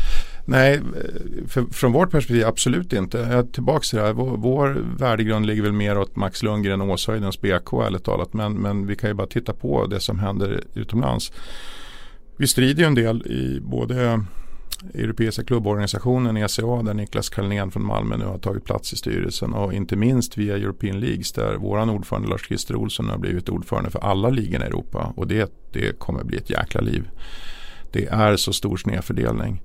Nej, 0.44 0.80
för, 1.48 1.64
från 1.72 1.92
vårt 1.92 2.10
perspektiv 2.10 2.46
absolut 2.46 2.92
inte. 2.92 3.18
Jag 3.18 3.32
är 3.32 3.42
tillbaka 3.42 3.80
till 3.80 3.98
det 3.98 4.04
här. 4.04 4.12
Vår, 4.12 4.36
vår 4.36 4.84
värdegrund 4.98 5.46
ligger 5.46 5.62
väl 5.62 5.72
mer 5.72 5.98
åt 5.98 6.16
Max 6.16 6.42
Lundgren 6.42 6.80
och 6.80 6.90
Åshöjdens 6.90 7.40
BK 7.40 7.72
ärligt 7.72 8.04
talat. 8.04 8.32
Men, 8.32 8.52
men 8.54 8.86
vi 8.86 8.96
kan 8.96 9.10
ju 9.10 9.14
bara 9.14 9.26
titta 9.26 9.52
på 9.52 9.86
det 9.86 10.00
som 10.00 10.18
händer 10.18 10.64
utomlands. 10.74 11.32
Vi 12.42 12.48
strider 12.48 12.82
ju 12.82 12.86
en 12.86 12.94
del 12.94 13.26
i 13.26 13.60
både 13.60 14.24
Europeiska 14.94 15.44
klubborganisationen 15.44 16.36
ECA 16.36 16.82
där 16.82 16.94
Niklas 16.94 17.28
Kalnén 17.28 17.70
från 17.70 17.86
Malmö 17.86 18.16
nu 18.16 18.24
har 18.24 18.38
tagit 18.38 18.64
plats 18.64 18.92
i 18.92 18.96
styrelsen 18.96 19.52
och 19.52 19.72
inte 19.72 19.96
minst 19.96 20.38
via 20.38 20.56
European 20.56 21.00
Leagues 21.00 21.32
där 21.32 21.54
våran 21.54 21.90
ordförande 21.90 22.28
Lars-Christer 22.28 22.76
Olsson 22.76 23.08
har 23.08 23.18
blivit 23.18 23.48
ordförande 23.48 23.90
för 23.90 23.98
alla 23.98 24.28
ligorna 24.28 24.64
i 24.64 24.68
Europa 24.68 25.12
och 25.16 25.26
det, 25.26 25.52
det 25.72 25.98
kommer 25.98 26.24
bli 26.24 26.36
ett 26.36 26.50
jäkla 26.50 26.80
liv. 26.80 27.10
Det 27.92 28.06
är 28.06 28.36
så 28.36 28.52
stor 28.52 28.76
snedfördelning. 28.76 29.62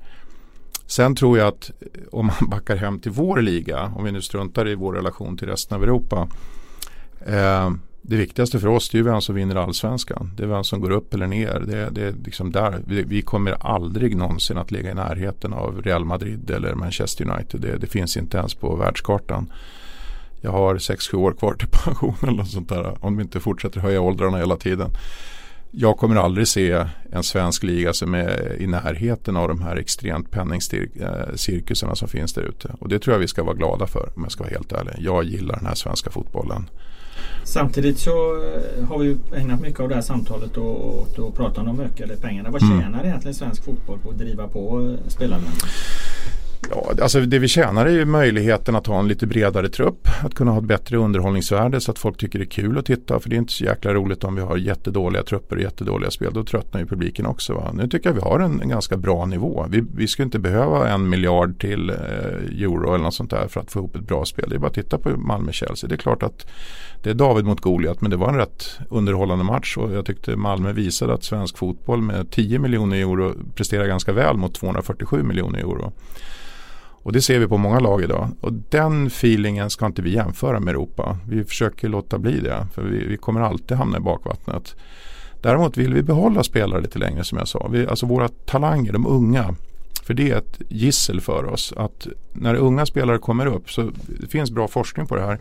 Sen 0.86 1.16
tror 1.16 1.38
jag 1.38 1.48
att 1.48 1.72
om 2.12 2.26
man 2.26 2.50
backar 2.50 2.76
hem 2.76 3.00
till 3.00 3.12
vår 3.12 3.42
liga, 3.42 3.94
om 3.96 4.04
vi 4.04 4.12
nu 4.12 4.22
struntar 4.22 4.68
i 4.68 4.76
vår 4.76 4.94
relation 4.94 5.38
till 5.38 5.48
resten 5.48 5.78
av 5.78 5.84
Europa, 5.84 6.28
eh, 7.26 7.70
det 8.10 8.18
viktigaste 8.18 8.60
för 8.60 8.68
oss 8.68 8.94
är 8.94 8.98
ju 8.98 9.04
vem 9.04 9.22
som 9.22 9.36
vinner 9.36 9.56
allsvenskan. 9.56 10.32
Det 10.36 10.44
är 10.44 10.48
vem 10.48 10.64
som 10.64 10.82
går 10.82 10.92
upp 10.92 11.14
eller 11.14 11.28
ner. 11.28 11.64
Det, 11.68 11.90
det 11.90 12.02
är 12.02 12.14
liksom 12.26 12.52
där. 12.52 12.80
Vi, 12.88 13.04
vi, 13.04 13.22
kommer 13.22 13.52
aldrig 13.60 14.16
någonsin 14.18 14.58
att 14.58 14.72
ligga 14.72 14.92
i 14.92 14.94
närheten 14.94 15.54
av 15.54 15.82
Real 15.82 16.06
Madrid 16.06 16.52
eller 16.52 16.74
Manchester 16.74 17.30
United. 17.30 17.62
Det, 17.62 17.78
det 17.78 17.88
finns 17.88 18.18
inte 18.18 18.38
ens 18.38 18.54
på 18.54 18.76
världskartan. 18.76 19.52
Jag 20.42 20.52
har 20.52 20.76
6-7 20.76 21.16
år 21.16 21.32
kvar 21.32 21.54
till 21.54 21.68
pension 21.86 22.16
eller 22.22 22.38
något 22.38 22.52
sånt 22.52 22.70
där. 22.70 23.06
Om 23.06 23.18
vi 23.18 23.24
inte 23.24 23.40
fortsätter 23.40 23.80
höja 23.80 24.02
åldrarna 24.02 24.38
hela 24.38 24.56
tiden. 24.56 24.90
Jag 25.72 25.98
kommer 25.98 26.16
aldrig 26.16 26.48
se 26.48 26.86
en 27.12 27.24
svensk 27.24 27.64
liga 27.64 27.94
som 27.94 28.14
är 28.14 28.62
i 28.62 28.68
närheten 28.68 29.38
av 29.38 29.48
de 29.48 29.62
här 29.62 29.76
extremt 29.76 30.32
penningcirkusarna 30.32 31.96
som 31.96 32.08
finns 32.08 32.34
där 32.34 32.42
ute. 32.42 32.76
Och 32.80 32.90
det 32.90 33.00
tror 33.00 33.14
jag 33.14 33.20
vi 33.20 33.28
ska 33.28 33.44
vara 33.44 33.56
glada 33.56 33.88
för 33.88 34.10
om 34.16 34.24
jag 34.24 34.32
ska 34.32 34.44
vara 34.44 34.54
helt 34.54 34.72
ärlig. 34.72 34.94
Jag 35.00 35.24
gillar 35.24 35.56
den 35.56 35.66
här 35.66 35.76
svenska 35.76 36.10
fotbollen. 36.10 36.70
Samtidigt 37.44 38.00
så 38.00 38.36
eh, 38.36 38.88
har 38.88 38.98
vi 38.98 39.18
ägnat 39.36 39.62
mycket 39.62 39.80
av 39.80 39.90
det 39.90 39.96
här 39.96 40.02
samtalet 40.02 40.58
åt 40.58 41.20
att 41.20 41.36
prata 41.36 41.62
om 41.62 41.68
de 41.68 41.80
ökade 41.80 42.18
pengarna. 42.18 42.50
Vad 42.50 42.62
mm. 42.62 42.80
tjänar 42.80 43.00
mm. 43.00 43.06
egentligen 43.06 43.36
svensk 43.36 43.64
fotboll 43.64 44.00
på 44.00 44.10
att 44.10 44.18
driva 44.18 44.48
på 44.48 44.96
spelarlönerna? 45.08 45.68
Ja, 46.70 46.92
alltså 47.02 47.20
det 47.20 47.40
vi 47.40 47.48
tjänar 47.48 47.86
är 47.86 47.92
ju 47.92 48.06
möjligheten 48.06 48.76
att 48.76 48.88
ha 48.88 49.00
en 49.00 49.08
lite 49.08 49.28
bredare 49.28 49.70
trupp. 49.70 50.08
Att 50.24 50.34
kunna 50.34 50.52
ha 50.52 50.58
ett 50.58 50.66
bättre 50.66 50.98
underhållningsvärde 50.98 51.82
så 51.82 51.92
att 51.92 52.00
folk 52.00 52.18
tycker 52.18 52.40
det 52.40 52.46
är 52.46 52.50
kul 52.50 52.78
att 52.78 52.86
titta. 52.86 53.20
För 53.20 53.30
det 53.30 53.36
är 53.36 53.38
inte 53.38 53.54
så 53.54 53.64
jäkla 53.64 53.94
roligt 53.94 54.24
om 54.24 54.36
vi 54.36 54.42
har 54.42 54.58
jättedåliga 54.58 55.24
trupper 55.24 55.56
och 55.56 55.62
jättedåliga 55.62 56.12
spel. 56.12 56.32
Då 56.34 56.44
tröttnar 56.44 56.80
ju 56.80 56.86
publiken 56.86 57.26
också. 57.26 57.54
Va? 57.54 57.72
Nu 57.74 57.88
tycker 57.88 58.10
jag 58.10 58.14
vi 58.14 58.22
har 58.22 58.40
en, 58.40 58.62
en 58.62 58.70
ganska 58.70 58.98
bra 58.98 59.26
nivå. 59.26 59.66
Vi, 59.70 59.84
vi 59.96 60.08
skulle 60.08 60.26
inte 60.26 60.40
behöva 60.40 60.90
en 60.90 61.10
miljard 61.10 61.62
till 61.62 61.90
eh, 61.90 61.96
euro 62.64 62.94
eller 62.94 63.04
något 63.04 63.14
sånt 63.14 63.30
där 63.30 63.48
för 63.48 63.62
att 63.62 63.72
få 63.72 63.80
ihop 63.80 63.96
ett 63.96 64.08
bra 64.08 64.26
spel. 64.26 64.50
Det 64.50 64.56
är 64.56 64.60
bara 64.60 64.68
att 64.68 64.74
titta 64.74 64.98
på 64.98 65.10
Malmö-Chelsea. 65.10 65.88
Det 65.88 65.96
är 65.96 65.98
klart 65.98 66.24
att 66.24 66.48
det 67.04 67.10
är 67.10 67.14
David 67.14 67.46
mot 67.46 67.62
Goliat 67.62 68.02
men 68.02 68.12
det 68.12 68.18
var 68.18 68.30
en 68.30 68.38
rätt 68.38 68.80
underhållande 68.90 69.44
match 69.44 69.78
och 69.78 69.92
jag 69.92 70.06
tyckte 70.06 70.36
Malmö 70.36 70.72
visade 70.72 71.14
att 71.14 71.24
svensk 71.24 71.58
fotboll 71.58 72.02
med 72.02 72.32
10 72.32 72.60
miljoner 72.60 72.98
euro 72.98 73.34
presterar 73.56 73.88
ganska 73.88 74.14
väl 74.14 74.38
mot 74.38 74.54
247 74.54 75.24
miljoner 75.24 75.60
euro. 75.60 75.94
Och 77.08 77.14
det 77.14 77.22
ser 77.22 77.40
vi 77.40 77.48
på 77.48 77.58
många 77.58 77.80
lag 77.80 78.04
idag. 78.04 78.30
Och 78.42 78.54
den 78.54 79.08
feelingen 79.08 79.70
ska 79.70 79.86
inte 79.86 80.02
vi 80.02 80.14
jämföra 80.14 80.60
med 80.60 80.72
Europa. 80.72 81.18
Vi 81.28 81.44
försöker 81.44 81.90
låta 81.90 82.18
bli 82.18 82.40
det. 82.40 82.68
För 82.74 82.82
vi, 82.82 83.06
vi 83.06 83.18
kommer 83.18 83.42
alltid 83.42 83.78
hamna 83.78 83.98
i 83.98 84.00
bakvattnet. 84.00 84.76
Däremot 85.42 85.78
vill 85.78 85.94
vi 85.94 86.04
behålla 86.04 86.44
spelare 86.44 86.82
lite 86.82 87.00
längre 87.00 87.24
som 87.24 87.38
jag 87.38 87.48
sa. 87.48 87.68
Vi, 87.72 87.88
alltså 87.88 88.06
våra 88.06 88.28
talanger, 88.28 88.94
de 88.94 89.08
unga. 89.08 89.56
För 90.04 90.14
det 90.14 90.32
är 90.32 90.38
ett 90.38 90.62
gissel 90.70 91.22
för 91.22 91.46
oss. 91.46 91.74
Att 91.78 92.08
när 92.34 92.56
unga 92.56 92.86
spelare 92.86 93.18
kommer 93.18 93.46
upp 93.46 93.72
så 93.72 93.92
det 94.20 94.28
finns 94.28 94.52
bra 94.52 94.68
forskning 94.68 95.08
på 95.08 95.16
det 95.16 95.26
här. 95.26 95.40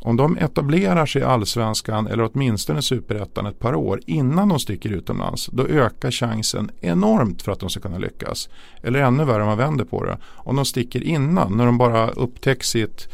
Om 0.00 0.16
de 0.16 0.36
etablerar 0.36 1.06
sig 1.06 1.22
i 1.22 1.24
allsvenskan 1.24 2.06
eller 2.06 2.30
åtminstone 2.32 2.82
superettan 2.82 3.46
ett 3.46 3.58
par 3.58 3.74
år 3.74 4.00
innan 4.06 4.48
de 4.48 4.58
sticker 4.58 4.90
utomlands 4.90 5.46
då 5.52 5.66
ökar 5.66 6.10
chansen 6.10 6.70
enormt 6.80 7.42
för 7.42 7.52
att 7.52 7.60
de 7.60 7.70
ska 7.70 7.80
kunna 7.80 7.98
lyckas. 7.98 8.48
Eller 8.82 8.98
ännu 8.98 9.24
värre 9.24 9.42
om 9.42 9.48
man 9.48 9.58
vänder 9.58 9.84
på 9.84 10.04
det. 10.04 10.18
Om 10.24 10.56
de 10.56 10.64
sticker 10.64 11.02
innan 11.02 11.56
när 11.56 11.66
de 11.66 11.78
bara 11.78 12.10
upptäcker 12.10 12.64
sitt 12.64 13.08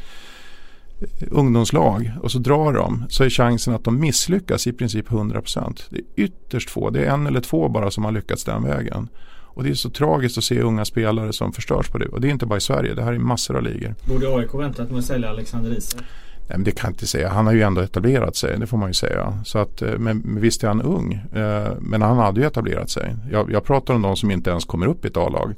eh, 1.00 1.28
ungdomslag 1.30 2.12
och 2.22 2.30
så 2.30 2.38
drar 2.38 2.72
de 2.72 3.04
så 3.08 3.24
är 3.24 3.30
chansen 3.30 3.74
att 3.74 3.84
de 3.84 4.00
misslyckas 4.00 4.66
i 4.66 4.72
princip 4.72 5.08
100%. 5.08 5.82
Det 5.90 5.96
är 5.96 6.24
ytterst 6.24 6.70
få, 6.70 6.90
det 6.90 7.04
är 7.04 7.10
en 7.10 7.26
eller 7.26 7.40
två 7.40 7.68
bara 7.68 7.90
som 7.90 8.04
har 8.04 8.12
lyckats 8.12 8.44
den 8.44 8.64
vägen. 8.64 9.08
Och 9.54 9.64
det 9.64 9.70
är 9.70 9.74
så 9.74 9.90
tragiskt 9.90 10.38
att 10.38 10.44
se 10.44 10.60
unga 10.60 10.84
spelare 10.84 11.32
som 11.32 11.52
förstörs 11.52 11.88
på 11.88 11.98
det. 11.98 12.08
Och 12.08 12.20
det 12.20 12.28
är 12.28 12.30
inte 12.30 12.46
bara 12.46 12.56
i 12.56 12.60
Sverige, 12.60 12.94
det 12.94 13.02
här 13.02 13.12
är 13.12 13.18
massor 13.18 13.56
av 13.56 13.62
ligor. 13.62 13.94
Borde 14.08 14.36
AIK 14.36 14.54
väntat 14.54 14.90
med 14.90 14.98
att 14.98 15.04
sälja 15.04 15.30
Alexander 15.30 15.70
Isak? 15.70 16.02
Nej, 16.48 16.58
men 16.58 16.64
det 16.64 16.70
kan 16.70 16.88
jag 16.88 16.92
inte 16.92 17.06
säga. 17.06 17.28
Han 17.28 17.46
har 17.46 17.52
ju 17.52 17.62
ändå 17.62 17.80
etablerat 17.80 18.36
sig, 18.36 18.58
det 18.58 18.66
får 18.66 18.78
man 18.78 18.88
ju 18.88 18.94
säga. 18.94 19.38
Så 19.44 19.58
att, 19.58 19.82
eh, 19.82 19.98
men 19.98 20.40
visst 20.40 20.64
är 20.64 20.68
han 20.68 20.82
ung. 20.82 21.12
Eh, 21.34 21.72
men 21.80 22.02
han 22.02 22.16
hade 22.16 22.40
ju 22.40 22.46
etablerat 22.46 22.90
sig. 22.90 23.16
Jag, 23.30 23.50
jag 23.52 23.64
pratar 23.64 23.94
om 23.94 24.02
de 24.02 24.16
som 24.16 24.30
inte 24.30 24.50
ens 24.50 24.64
kommer 24.64 24.86
upp 24.86 25.04
i 25.04 25.08
ett 25.08 25.16
A-lag. 25.16 25.54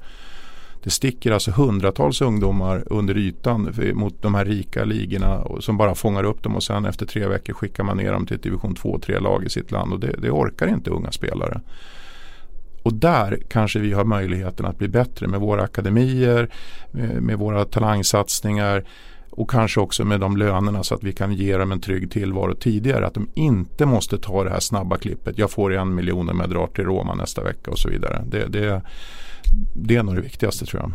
Det 0.82 0.90
sticker 0.90 1.32
alltså 1.32 1.50
hundratals 1.50 2.20
ungdomar 2.20 2.82
under 2.86 3.16
ytan 3.16 3.74
mot 3.94 4.22
de 4.22 4.34
här 4.34 4.44
rika 4.44 4.84
ligorna 4.84 5.44
som 5.60 5.76
bara 5.76 5.94
fångar 5.94 6.24
upp 6.24 6.42
dem 6.42 6.56
och 6.56 6.62
sen 6.62 6.84
efter 6.84 7.06
tre 7.06 7.26
veckor 7.26 7.54
skickar 7.54 7.84
man 7.84 7.96
ner 7.96 8.12
dem 8.12 8.26
till 8.26 8.36
ett 8.36 8.42
division 8.42 8.74
2-3-lag 8.74 9.44
i 9.44 9.48
sitt 9.48 9.70
land 9.70 9.92
och 9.92 10.00
det, 10.00 10.14
det 10.18 10.30
orkar 10.30 10.66
inte 10.66 10.90
unga 10.90 11.12
spelare. 11.12 11.60
Och 12.82 12.94
där 12.94 13.38
kanske 13.48 13.78
vi 13.78 13.92
har 13.92 14.04
möjligheten 14.04 14.66
att 14.66 14.78
bli 14.78 14.88
bättre 14.88 15.26
med 15.26 15.40
våra 15.40 15.62
akademier, 15.62 16.48
eh, 16.94 17.20
med 17.20 17.38
våra 17.38 17.64
talangsatsningar 17.64 18.84
och 19.36 19.50
kanske 19.50 19.80
också 19.80 20.04
med 20.04 20.20
de 20.20 20.36
lönerna 20.36 20.82
så 20.82 20.94
att 20.94 21.04
vi 21.04 21.12
kan 21.12 21.32
ge 21.32 21.56
dem 21.56 21.72
en 21.72 21.80
trygg 21.80 22.10
tillvaro 22.10 22.54
tidigare. 22.54 23.06
Att 23.06 23.14
de 23.14 23.28
inte 23.34 23.86
måste 23.86 24.18
ta 24.18 24.44
det 24.44 24.50
här 24.50 24.60
snabba 24.60 24.96
klippet. 24.96 25.38
Jag 25.38 25.50
får 25.50 25.74
en 25.74 25.94
miljon 25.94 26.28
om 26.28 26.40
jag 26.40 26.50
drar 26.50 26.66
till 26.66 26.84
Roma 26.84 27.14
nästa 27.14 27.44
vecka 27.44 27.70
och 27.70 27.78
så 27.78 27.88
vidare. 27.88 28.24
Det, 28.26 28.46
det, 28.46 28.82
det 29.74 29.96
är 29.96 30.02
nog 30.02 30.14
det 30.14 30.20
viktigaste 30.20 30.66
tror 30.66 30.82
jag. 30.82 30.92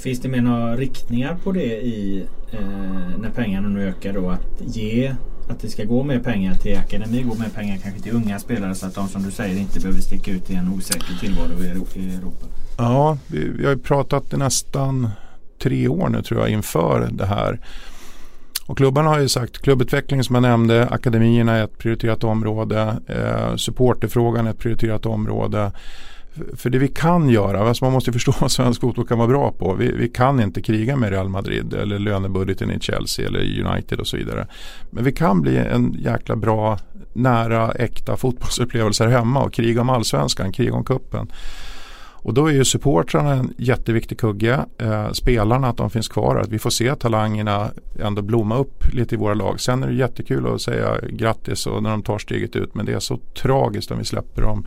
Finns 0.00 0.20
det 0.20 0.28
med 0.28 0.44
några 0.44 0.76
riktningar 0.76 1.36
på 1.44 1.52
det 1.52 1.80
i 1.82 2.26
eh, 2.52 2.60
när 3.18 3.30
pengarna 3.34 3.68
nu 3.68 3.88
ökar 3.88 4.12
då 4.12 4.30
att 4.30 4.60
ge 4.60 5.14
att 5.48 5.60
det 5.60 5.68
ska 5.68 5.84
gå 5.84 6.02
mer 6.02 6.18
pengar 6.18 6.54
till 6.54 6.78
akademi, 6.78 7.22
gå 7.22 7.34
mer 7.34 7.48
pengar 7.54 7.78
kanske 7.82 8.00
till 8.00 8.12
unga 8.12 8.38
spelare 8.38 8.74
så 8.74 8.86
att 8.86 8.94
de 8.94 9.08
som 9.08 9.22
du 9.22 9.30
säger 9.30 9.60
inte 9.60 9.80
behöver 9.80 10.00
sticka 10.00 10.30
ut 10.30 10.50
i 10.50 10.54
en 10.54 10.68
osäker 10.68 11.14
tillvaro 11.20 11.62
i 11.94 12.14
Europa? 12.14 12.46
Ja, 12.78 13.18
vi, 13.26 13.48
vi 13.48 13.66
har 13.66 13.76
pratat 13.76 14.32
i 14.32 14.36
nästan 14.36 15.08
tre 15.62 15.88
år 15.88 16.08
nu 16.08 16.22
tror 16.22 16.40
jag 16.40 16.50
inför 16.50 17.08
det 17.12 17.26
här. 17.26 17.60
Och 18.70 18.76
klubbarna 18.76 19.08
har 19.08 19.20
ju 19.20 19.28
sagt 19.28 19.62
klubbutveckling 19.62 20.24
som 20.24 20.34
jag 20.34 20.42
nämnde, 20.42 20.88
akademierna 20.88 21.56
är 21.56 21.64
ett 21.64 21.78
prioriterat 21.78 22.24
område, 22.24 22.96
eh, 23.06 23.56
supporterfrågan 23.56 24.46
är 24.46 24.50
ett 24.50 24.58
prioriterat 24.58 25.06
område. 25.06 25.72
För 26.56 26.70
det 26.70 26.78
vi 26.78 26.88
kan 26.88 27.28
göra, 27.28 27.68
alltså 27.68 27.84
man 27.84 27.92
måste 27.92 28.12
förstå 28.18 28.34
vad 28.40 28.52
svensk 28.52 28.80
fotboll 28.80 29.06
kan 29.06 29.18
vara 29.18 29.28
bra 29.28 29.52
på. 29.52 29.74
Vi, 29.74 29.92
vi, 29.92 30.08
kan 30.08 30.40
inte 30.40 30.62
kriga 30.62 30.96
med 30.96 31.10
Real 31.10 31.28
Madrid 31.28 31.74
eller 31.74 31.98
lönebudgeten 31.98 32.70
i 32.70 32.80
Chelsea 32.80 33.26
eller 33.26 33.64
United 33.66 34.00
och 34.00 34.06
så 34.06 34.16
vidare. 34.16 34.46
Men 34.90 35.04
vi 35.04 35.12
kan 35.12 35.42
bli 35.42 35.56
en 35.56 35.96
jäkla 35.98 36.36
bra, 36.36 36.78
nära, 37.12 37.72
äkta 37.72 38.16
fotbollsupplevelser 38.16 39.06
hemma 39.06 39.42
och 39.42 39.52
kriga 39.52 39.80
om 39.80 39.90
allsvenskan, 39.90 40.52
kriga 40.52 40.74
om 40.74 40.84
kuppen. 40.84 41.28
Och 42.22 42.34
då 42.34 42.46
är 42.46 42.52
ju 42.52 42.64
supportrarna 42.64 43.32
en 43.32 43.54
jätteviktig 43.58 44.18
kugge. 44.18 44.64
Eh, 44.78 45.12
spelarna, 45.12 45.68
att 45.68 45.76
de 45.76 45.90
finns 45.90 46.08
kvar, 46.08 46.36
att 46.36 46.48
vi 46.48 46.58
får 46.58 46.70
se 46.70 46.94
talangerna 46.94 47.70
ändå 48.00 48.22
blomma 48.22 48.56
upp 48.56 48.84
lite 48.92 49.14
i 49.14 49.18
våra 49.18 49.34
lag. 49.34 49.60
Sen 49.60 49.82
är 49.82 49.86
det 49.86 49.94
jättekul 49.94 50.46
att 50.46 50.60
säga 50.60 50.98
grattis 51.10 51.66
och 51.66 51.82
när 51.82 51.90
de 51.90 52.02
tar 52.02 52.18
steget 52.18 52.56
ut. 52.56 52.74
Men 52.74 52.86
det 52.86 52.92
är 52.92 53.00
så 53.00 53.16
tragiskt 53.42 53.90
om 53.90 53.98
vi 53.98 54.04
släpper 54.04 54.42
dem 54.42 54.66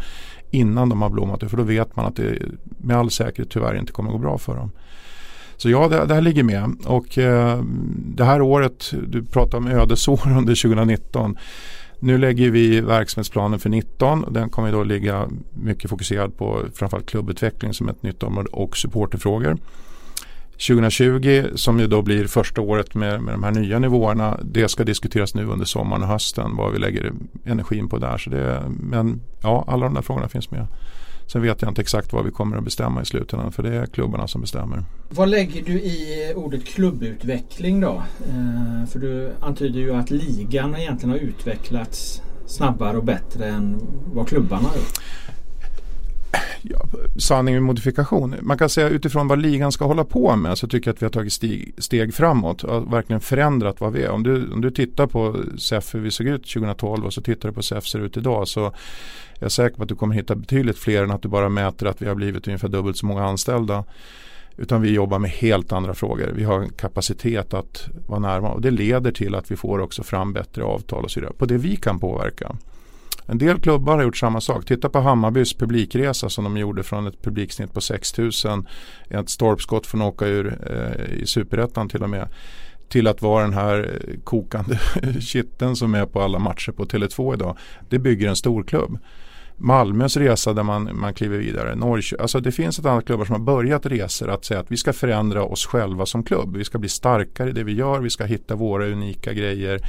innan 0.51 0.89
de 0.89 1.01
har 1.01 1.09
blommat 1.09 1.43
ut, 1.43 1.49
För 1.49 1.57
då 1.57 1.63
vet 1.63 1.95
man 1.95 2.05
att 2.05 2.15
det 2.15 2.41
med 2.77 2.97
all 2.97 3.11
säkerhet 3.11 3.51
tyvärr 3.51 3.79
inte 3.79 3.91
kommer 3.91 4.11
gå 4.11 4.17
bra 4.17 4.37
för 4.37 4.55
dem. 4.55 4.71
Så 5.57 5.69
ja, 5.69 5.87
det, 5.87 6.05
det 6.05 6.13
här 6.13 6.21
ligger 6.21 6.43
med. 6.43 6.75
Och 6.85 7.17
eh, 7.17 7.63
det 8.15 8.23
här 8.23 8.41
året, 8.41 8.93
du 9.07 9.23
pratar 9.23 9.57
om 9.57 9.67
ödesår 9.67 10.21
under 10.37 10.61
2019. 10.63 11.37
Nu 12.03 12.17
lägger 12.17 12.51
vi 12.51 12.81
verksamhetsplanen 12.81 13.59
för 13.59 13.69
19 13.69 14.23
och 14.23 14.33
den 14.33 14.49
kommer 14.49 14.71
då 14.71 14.83
ligga 14.83 15.29
mycket 15.53 15.89
fokuserad 15.89 16.37
på 16.37 16.61
framförallt 16.73 17.09
klubbutveckling 17.09 17.73
som 17.73 17.89
ett 17.89 18.03
nytt 18.03 18.23
område 18.23 18.49
och 18.51 18.77
supporterfrågor. 18.77 19.57
2020 20.67 21.45
som 21.55 21.79
ju 21.79 21.87
då 21.87 22.01
blir 22.01 22.27
första 22.27 22.61
året 22.61 22.95
med, 22.95 23.21
med 23.21 23.33
de 23.33 23.43
här 23.43 23.51
nya 23.51 23.79
nivåerna 23.79 24.39
det 24.43 24.67
ska 24.67 24.83
diskuteras 24.83 25.35
nu 25.35 25.45
under 25.45 25.65
sommaren 25.65 26.03
och 26.03 26.07
hösten 26.07 26.55
vad 26.55 26.71
vi 26.71 26.79
lägger 26.79 27.13
energin 27.45 27.89
på 27.89 27.97
där. 27.97 28.17
Så 28.17 28.29
det, 28.29 28.63
men 28.79 29.21
ja, 29.41 29.65
alla 29.67 29.85
de 29.85 29.93
där 29.93 30.01
frågorna 30.01 30.27
finns 30.27 30.51
med. 30.51 30.67
Sen 31.27 31.41
vet 31.41 31.61
jag 31.61 31.71
inte 31.71 31.81
exakt 31.81 32.13
vad 32.13 32.25
vi 32.25 32.31
kommer 32.31 32.57
att 32.57 32.63
bestämma 32.63 33.01
i 33.01 33.05
slutändan 33.05 33.51
för 33.51 33.63
det 33.63 33.75
är 33.75 33.85
klubbarna 33.85 34.27
som 34.27 34.41
bestämmer. 34.41 34.83
Vad 35.09 35.29
lägger 35.29 35.63
du 35.63 35.73
i 35.73 36.33
ordet 36.35 36.65
klubbutveckling 36.65 37.79
då? 37.79 38.03
Eh, 38.29 38.89
för 38.89 38.99
du 38.99 39.31
antyder 39.39 39.79
ju 39.79 39.95
att 39.95 40.11
ligan 40.11 40.75
egentligen 40.75 41.11
har 41.11 41.19
utvecklats 41.19 42.21
snabbare 42.45 42.97
och 42.97 43.03
bättre 43.03 43.45
än 43.45 43.79
vad 44.13 44.27
klubbarna 44.27 44.67
har 44.67 44.75
gjort 44.75 44.99
ja, 46.63 46.85
sanning 47.19 47.53
med 47.53 47.63
modifikation. 47.63 48.35
Man 48.41 48.57
kan 48.57 48.69
säga 48.69 48.89
utifrån 48.89 49.27
vad 49.27 49.41
ligan 49.41 49.71
ska 49.71 49.85
hålla 49.85 50.03
på 50.03 50.35
med 50.35 50.57
så 50.57 50.67
tycker 50.67 50.87
jag 50.87 50.93
att 50.93 51.01
vi 51.01 51.05
har 51.05 51.11
tagit 51.11 51.33
steg, 51.33 51.73
steg 51.77 52.13
framåt 52.13 52.63
och 52.63 52.93
verkligen 52.93 53.19
förändrat 53.19 53.81
vad 53.81 53.93
vi 53.93 54.03
är. 54.03 54.09
Om 54.09 54.23
du, 54.23 54.51
om 54.51 54.61
du 54.61 54.71
tittar 54.71 55.07
på 55.07 55.35
SEF 55.57 55.95
hur 55.95 55.99
vi 55.99 56.11
såg 56.11 56.27
ut 56.27 56.53
2012 56.53 57.05
och 57.05 57.13
så 57.13 57.21
tittar 57.21 57.49
du 57.49 57.55
på 57.55 57.61
SEF 57.61 57.85
ser 57.85 57.99
ut 57.99 58.17
idag 58.17 58.47
så 58.47 58.73
jag 59.43 59.47
är 59.47 59.49
säker 59.49 59.77
på 59.77 59.83
att 59.83 59.89
du 59.89 59.95
kommer 59.95 60.15
hitta 60.15 60.35
betydligt 60.35 60.77
fler 60.77 61.03
än 61.03 61.11
att 61.11 61.21
du 61.21 61.27
bara 61.27 61.49
mäter 61.49 61.87
att 61.87 62.01
vi 62.01 62.07
har 62.07 62.15
blivit 62.15 62.47
ungefär 62.47 62.67
dubbelt 62.67 62.97
så 62.97 63.05
många 63.05 63.25
anställda. 63.25 63.83
Utan 64.57 64.81
vi 64.81 64.91
jobbar 64.91 65.19
med 65.19 65.31
helt 65.31 65.71
andra 65.71 65.93
frågor. 65.93 66.31
Vi 66.35 66.43
har 66.43 66.59
en 66.59 66.69
kapacitet 66.69 67.53
att 67.53 67.87
vara 68.07 68.19
närvarande 68.19 68.55
och 68.55 68.61
det 68.61 68.71
leder 68.71 69.11
till 69.11 69.35
att 69.35 69.51
vi 69.51 69.55
får 69.55 69.79
också 69.79 70.03
fram 70.03 70.33
bättre 70.33 70.63
avtal 70.63 71.03
och 71.03 71.11
så 71.11 71.19
vidare 71.19 71.33
på 71.37 71.45
det 71.45 71.57
vi 71.57 71.75
kan 71.75 71.99
påverka. 71.99 72.55
En 73.25 73.37
del 73.37 73.59
klubbar 73.59 73.95
har 73.95 74.03
gjort 74.03 74.17
samma 74.17 74.41
sak. 74.41 74.65
Titta 74.65 74.89
på 74.89 74.99
Hammarbys 74.99 75.53
publikresa 75.53 76.29
som 76.29 76.43
de 76.43 76.57
gjorde 76.57 76.83
från 76.83 77.07
ett 77.07 77.21
publiksnitt 77.21 77.73
på 77.73 77.81
6000. 77.81 78.67
Ett 79.09 79.29
stolpskott 79.29 79.87
från 79.87 80.01
att 80.01 80.13
åka 80.13 80.27
ur 80.27 80.57
eh, 80.69 81.21
i 81.21 81.25
superettan 81.25 81.89
till 81.89 82.03
och 82.03 82.09
med. 82.09 82.27
Till 82.89 83.07
att 83.07 83.21
vara 83.21 83.43
den 83.43 83.53
här 83.53 83.99
kokande 84.23 84.79
kitten 85.19 85.75
som 85.75 85.95
är 85.95 86.05
på 86.05 86.21
alla 86.21 86.39
matcher 86.39 86.71
på 86.71 86.85
Tele2 86.85 87.33
idag. 87.33 87.57
Det 87.89 87.99
bygger 87.99 88.29
en 88.29 88.35
stor 88.35 88.63
klubb. 88.63 88.99
Malmös 89.57 90.17
resa 90.17 90.53
där 90.53 90.63
man, 90.63 90.89
man 90.93 91.13
kliver 91.13 91.37
vidare. 91.37 91.75
Norrkö 91.75 92.15
alltså 92.19 92.39
det 92.39 92.51
finns 92.51 92.79
ett 92.79 92.85
antal 92.85 93.03
klubbar 93.03 93.25
som 93.25 93.33
har 93.33 93.41
börjat 93.41 93.85
resor 93.85 94.29
att 94.29 94.45
säga 94.45 94.59
att 94.59 94.71
vi 94.71 94.77
ska 94.77 94.93
förändra 94.93 95.43
oss 95.43 95.65
själva 95.65 96.05
som 96.05 96.23
klubb. 96.23 96.57
Vi 96.57 96.65
ska 96.65 96.77
bli 96.77 96.89
starkare 96.89 97.49
i 97.49 97.53
det 97.53 97.63
vi 97.63 97.73
gör. 97.73 97.99
Vi 97.99 98.09
ska 98.09 98.25
hitta 98.25 98.55
våra 98.55 98.87
unika 98.87 99.33
grejer. 99.33 99.79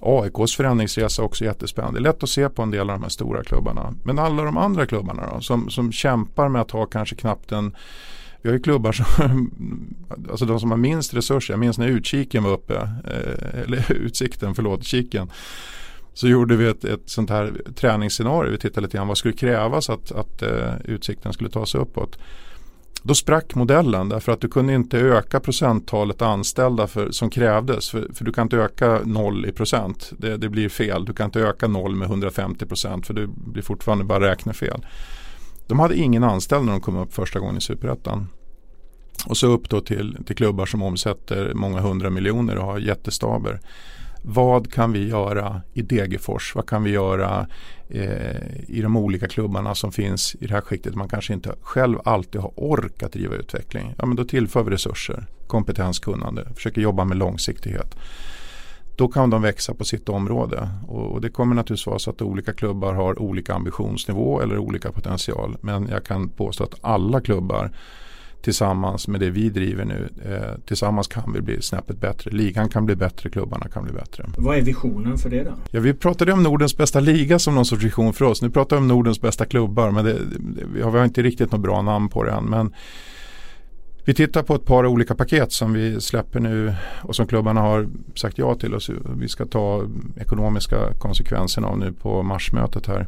AIKs 0.00 0.56
förändringsresa 0.56 1.22
är 1.22 1.26
också 1.26 1.44
jättespännande. 1.44 2.00
Det 2.00 2.02
är 2.02 2.12
lätt 2.12 2.22
att 2.22 2.28
se 2.28 2.48
på 2.48 2.62
en 2.62 2.70
del 2.70 2.90
av 2.90 2.96
de 2.96 3.02
här 3.02 3.10
stora 3.10 3.44
klubbarna. 3.44 3.94
Men 4.04 4.18
alla 4.18 4.42
de 4.42 4.56
andra 4.56 4.86
klubbarna 4.86 5.34
då, 5.34 5.40
som, 5.40 5.70
som 5.70 5.92
kämpar 5.92 6.48
med 6.48 6.62
att 6.62 6.70
ha 6.70 6.86
kanske 6.86 7.16
knappt 7.16 7.52
en 7.52 7.76
vi 8.44 8.50
har 8.50 8.56
ju 8.56 8.62
klubbar 8.62 8.92
som, 8.92 9.50
alltså 10.30 10.44
de 10.44 10.60
som 10.60 10.70
har 10.70 10.78
minst 10.78 11.14
resurser, 11.14 11.52
jag 11.52 11.58
minns 11.60 11.78
när 11.78 11.88
utkiken 11.88 12.42
var 12.42 12.50
uppe, 12.50 12.74
eh, 13.04 13.60
eller 13.62 13.92
utsikten, 14.04 14.54
förlåt, 14.54 14.84
kiken. 14.84 15.30
Så 16.14 16.28
gjorde 16.28 16.56
vi 16.56 16.66
ett, 16.66 16.84
ett 16.84 17.02
sånt 17.10 17.30
här 17.30 17.52
träningsscenario, 17.74 18.50
vi 18.50 18.58
tittade 18.58 18.80
lite 18.80 18.96
grann 18.96 19.08
vad 19.08 19.18
skulle 19.18 19.34
krävas 19.34 19.90
att, 19.90 20.12
att 20.12 20.42
uh, 20.42 20.72
utsikten 20.84 21.32
skulle 21.32 21.50
ta 21.50 21.66
sig 21.66 21.80
uppåt. 21.80 22.18
Då 23.06 23.14
sprack 23.14 23.54
modellen 23.54 24.08
därför 24.08 24.32
att 24.32 24.40
du 24.40 24.48
kunde 24.48 24.74
inte 24.74 24.98
öka 24.98 25.40
procenttalet 25.40 26.22
anställda 26.22 26.86
för, 26.86 27.10
som 27.10 27.30
krävdes. 27.30 27.90
För, 27.90 28.08
för, 28.14 28.24
du 28.24 28.32
kan 28.32 28.42
inte 28.42 28.56
öka 28.56 29.00
noll 29.04 29.46
i 29.46 29.52
procent. 29.52 30.12
Det, 30.18 30.36
det, 30.36 30.48
blir 30.48 30.68
fel. 30.68 31.04
Du 31.04 31.12
kan 31.12 31.24
inte 31.24 31.40
öka 31.40 31.68
noll 31.68 31.96
med 31.96 32.06
150 32.06 32.66
procent 32.66 33.06
för 33.06 33.14
det 33.14 33.26
blir 33.26 33.62
fortfarande 33.62 34.04
bara 34.04 34.30
räknefel. 34.30 34.86
De 35.66 35.78
hade 35.78 35.96
ingen 35.96 36.24
anställd 36.24 36.64
när 36.64 36.72
de 36.72 36.80
kom 36.80 36.96
upp 36.96 37.14
första 37.14 37.38
gången 37.38 37.56
i 37.56 37.60
superettan. 37.60 38.28
Och 39.26 39.36
så 39.36 39.46
upp 39.46 39.70
då 39.70 39.80
till, 39.80 40.16
till 40.26 40.36
klubbar 40.36 40.66
som 40.66 40.82
omsätter 40.82 41.52
många 41.54 41.80
hundra 41.80 42.10
miljoner 42.10 42.56
och 42.56 42.66
har 42.66 42.78
jättestaber 42.78 43.60
vad 44.26 44.72
kan 44.72 44.92
vi 44.92 45.08
göra 45.08 45.62
i 45.72 45.82
Degerfors? 45.82 46.54
Vad 46.54 46.68
kan 46.68 46.82
vi 46.82 46.90
göra 46.90 47.46
eh, 47.88 48.68
i 48.68 48.80
de 48.82 48.96
olika 48.96 49.28
klubbarna 49.28 49.74
som 49.74 49.92
finns 49.92 50.36
i 50.40 50.46
det 50.46 50.54
här 50.54 50.60
skiktet? 50.60 50.94
Man 50.94 51.08
kanske 51.08 51.32
inte 51.32 51.54
själv 51.60 51.98
alltid 52.04 52.40
har 52.40 52.52
orkat 52.56 53.12
driva 53.12 53.34
utveckling. 53.34 53.94
Ja, 53.98 54.06
men 54.06 54.16
då 54.16 54.24
tillför 54.24 54.62
vi 54.62 54.70
resurser, 54.70 55.26
kompetens, 55.46 55.98
kunnande, 55.98 56.48
försöker 56.54 56.80
jobba 56.80 57.04
med 57.04 57.16
långsiktighet. 57.16 57.96
Då 58.96 59.08
kan 59.08 59.30
de 59.30 59.42
växa 59.42 59.74
på 59.74 59.84
sitt 59.84 60.08
område 60.08 60.68
och, 60.88 61.12
och 61.12 61.20
det 61.20 61.30
kommer 61.30 61.54
naturligtvis 61.54 61.86
vara 61.86 61.98
så 61.98 62.10
att 62.10 62.22
olika 62.22 62.52
klubbar 62.52 62.94
har 62.94 63.22
olika 63.22 63.54
ambitionsnivå 63.54 64.40
eller 64.40 64.58
olika 64.58 64.92
potential. 64.92 65.56
Men 65.60 65.88
jag 65.88 66.04
kan 66.04 66.28
påstå 66.28 66.64
att 66.64 66.74
alla 66.80 67.20
klubbar 67.20 67.70
tillsammans 68.44 69.08
med 69.08 69.20
det 69.20 69.30
vi 69.30 69.50
driver 69.50 69.84
nu. 69.84 70.08
Eh, 70.24 70.60
tillsammans 70.66 71.08
kan 71.08 71.32
vi 71.32 71.40
bli 71.40 71.62
snäppet 71.62 72.00
bättre. 72.00 72.30
Ligan 72.30 72.68
kan 72.68 72.86
bli 72.86 72.96
bättre, 72.96 73.30
klubbarna 73.30 73.68
kan 73.68 73.84
bli 73.84 73.92
bättre. 73.92 74.24
Vad 74.36 74.56
är 74.56 74.62
visionen 74.62 75.18
för 75.18 75.30
det 75.30 75.44
då? 75.44 75.50
Ja, 75.70 75.80
vi 75.80 75.94
pratade 75.94 76.32
om 76.32 76.42
Nordens 76.42 76.76
bästa 76.76 77.00
liga 77.00 77.38
som 77.38 77.54
någon 77.54 77.64
sorts 77.64 77.84
vision 77.84 78.12
för 78.12 78.24
oss. 78.24 78.42
Nu 78.42 78.50
pratar 78.50 78.76
vi 78.76 78.80
om 78.80 78.88
Nordens 78.88 79.20
bästa 79.20 79.44
klubbar 79.44 79.90
men 79.90 80.04
det, 80.04 80.12
det, 80.12 80.64
vi 80.74 80.82
har 80.82 81.04
inte 81.04 81.22
riktigt 81.22 81.52
något 81.52 81.60
bra 81.60 81.82
namn 81.82 82.08
på 82.08 82.24
det 82.24 82.32
än. 82.32 82.44
Men 82.44 82.74
vi 84.04 84.14
tittar 84.14 84.42
på 84.42 84.54
ett 84.54 84.64
par 84.64 84.86
olika 84.86 85.14
paket 85.14 85.52
som 85.52 85.72
vi 85.72 86.00
släpper 86.00 86.40
nu 86.40 86.74
och 87.02 87.16
som 87.16 87.26
klubbarna 87.26 87.60
har 87.60 87.88
sagt 88.14 88.38
ja 88.38 88.54
till. 88.54 88.74
Och 88.74 88.82
vi 89.16 89.28
ska 89.28 89.46
ta 89.46 89.82
ekonomiska 90.16 90.76
konsekvenserna 90.98 91.68
av 91.68 91.78
nu 91.78 91.92
på 91.92 92.22
marsmötet 92.22 92.86
här. 92.86 93.06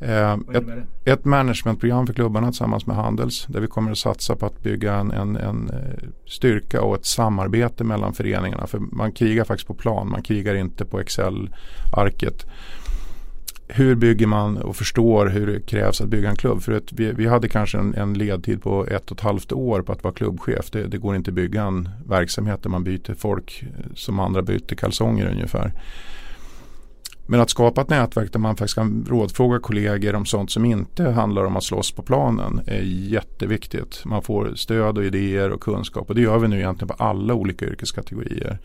Eh, 0.00 0.32
ett, 0.32 0.64
ett 1.04 1.24
managementprogram 1.24 2.06
för 2.06 2.14
klubbarna 2.14 2.46
tillsammans 2.46 2.86
med 2.86 2.96
Handels 2.96 3.46
där 3.48 3.60
vi 3.60 3.66
kommer 3.66 3.90
att 3.90 3.98
satsa 3.98 4.36
på 4.36 4.46
att 4.46 4.62
bygga 4.62 4.94
en, 4.94 5.10
en, 5.10 5.36
en, 5.36 5.70
eh, 5.70 6.08
styrka 6.26 6.82
och 6.82 6.94
ett 6.94 7.06
samarbete 7.06 7.84
mellan 7.84 8.14
föreningarna. 8.14 8.66
För 8.66 8.78
man 8.78 9.12
krigar 9.12 9.44
faktiskt 9.44 9.68
på 9.68 9.74
plan, 9.74 10.10
man 10.10 10.22
krigar 10.22 10.54
inte 10.54 10.84
på 10.84 11.00
Excel-arket. 11.00 12.46
Hur 13.68 13.94
bygger 13.94 14.26
man 14.26 14.56
och 14.56 14.76
förstår 14.76 15.26
hur 15.26 15.46
det 15.46 15.60
krävs 15.60 16.00
att 16.00 16.08
bygga 16.08 16.30
en 16.30 16.36
klubb? 16.36 16.62
För 16.62 16.72
att 16.72 16.92
vi, 16.92 17.12
vi 17.12 17.26
hade 17.26 17.48
kanske 17.48 17.78
en, 17.78 17.94
en 17.94 18.14
ledtid 18.14 18.62
på 18.62 18.86
ett 18.86 19.10
och 19.10 19.16
ett 19.16 19.24
halvt 19.24 19.52
år 19.52 19.82
på 19.82 19.92
att 19.92 20.04
vara 20.04 20.14
klubbchef. 20.14 20.70
Det, 20.70 20.86
det 20.86 20.98
går 20.98 21.16
inte 21.16 21.30
att 21.30 21.34
bygga 21.34 21.62
en 21.62 21.88
verksamhet 22.06 22.62
där 22.62 22.70
man 22.70 22.84
byter 22.84 23.14
folk 23.14 23.62
eh, 23.62 23.94
som 23.94 24.20
andra 24.20 24.42
byter 24.42 24.74
kalsonger 24.74 25.30
ungefär. 25.30 25.72
Men 27.28 27.40
att 27.40 27.50
skapa 27.50 27.80
ett 27.80 27.90
nätverk 27.90 28.32
där 28.32 28.38
man 28.38 28.56
faktiskt 28.56 28.74
kan 28.74 29.06
rådfråga 29.08 29.58
kollegor 29.58 30.14
om 30.14 30.26
sånt 30.26 30.50
som 30.50 30.64
inte 30.64 31.10
handlar 31.10 31.44
om 31.44 31.56
att 31.56 31.64
slåss 31.64 31.92
på 31.92 32.02
planen 32.02 32.60
är 32.66 32.82
jätteviktigt. 32.82 34.02
Man 34.04 34.22
får 34.22 34.54
stöd 34.54 34.98
och 34.98 35.04
idéer 35.04 35.50
och 35.50 35.60
kunskap 35.60 36.08
och 36.08 36.14
det 36.14 36.20
gör 36.20 36.38
vi 36.38 36.48
nu 36.48 36.58
egentligen 36.58 36.88
på 36.88 37.04
alla 37.04 37.34
olika 37.34 37.64
yrkeskategorier. 37.66 38.58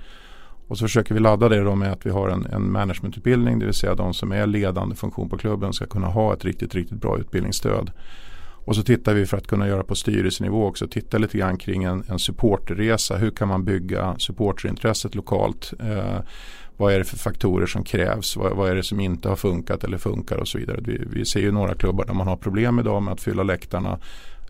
Och 0.67 0.77
så 0.77 0.85
försöker 0.85 1.13
vi 1.13 1.19
ladda 1.19 1.49
det 1.49 1.63
då 1.63 1.75
med 1.75 1.91
att 1.91 2.05
vi 2.05 2.09
har 2.09 2.29
en, 2.29 2.45
en 2.45 2.71
managementutbildning, 2.71 3.59
det 3.59 3.65
vill 3.65 3.73
säga 3.73 3.95
de 3.95 4.13
som 4.13 4.31
är 4.31 4.47
ledande 4.47 4.95
funktion 4.95 5.29
på 5.29 5.37
klubben 5.37 5.73
ska 5.73 5.85
kunna 5.85 6.07
ha 6.07 6.33
ett 6.33 6.45
riktigt, 6.45 6.75
riktigt 6.75 6.97
bra 6.97 7.17
utbildningsstöd. 7.17 7.91
Och 8.65 8.75
så 8.75 8.83
tittar 8.83 9.13
vi 9.13 9.25
för 9.25 9.37
att 9.37 9.47
kunna 9.47 9.67
göra 9.67 9.83
på 9.83 9.95
styrelsenivå 9.95 10.65
också, 10.65 10.87
titta 10.87 11.17
lite 11.17 11.37
grann 11.37 11.57
kring 11.57 11.83
en, 11.83 12.03
en 12.09 12.19
supporterresa. 12.19 13.17
Hur 13.17 13.31
kan 13.31 13.47
man 13.47 13.65
bygga 13.65 14.15
supporterintresset 14.17 15.15
lokalt? 15.15 15.73
Eh, 15.79 16.19
vad 16.81 16.93
är 16.93 16.99
det 16.99 17.05
för 17.05 17.17
faktorer 17.17 17.65
som 17.65 17.83
krävs? 17.83 18.37
Vad, 18.37 18.55
vad, 18.55 18.69
är 18.69 18.75
det 18.75 18.83
som 18.83 18.99
inte 18.99 19.29
har 19.29 19.35
funkat 19.35 19.83
eller 19.83 19.97
funkar 19.97 20.37
och 20.37 20.47
så 20.47 20.57
vidare. 20.57 20.79
Vi, 20.81 21.01
vi 21.11 21.25
ser 21.25 21.39
ju 21.39 21.51
några 21.51 21.75
klubbar 21.75 22.05
där 22.05 22.13
man 22.13 22.27
har 22.27 22.37
problem 22.37 22.79
idag 22.79 23.03
med 23.03 23.13
att 23.13 23.21
fylla 23.21 23.43
läktarna. 23.43 23.99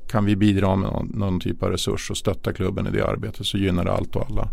Kan 0.07 0.25
vi 0.25 0.35
bidra 0.35 0.75
med 0.75 0.91
någon, 0.91 1.07
någon 1.07 1.39
typ 1.39 1.63
av 1.63 1.71
resurs 1.71 2.11
och 2.11 2.17
stötta 2.17 2.53
klubben 2.53 2.87
i 2.87 2.91
det 2.91 3.07
arbetet 3.07 3.45
så 3.45 3.57
gynnar 3.57 3.85
det 3.85 3.91
allt 3.91 4.15
och 4.15 4.25
alla. 4.29 4.49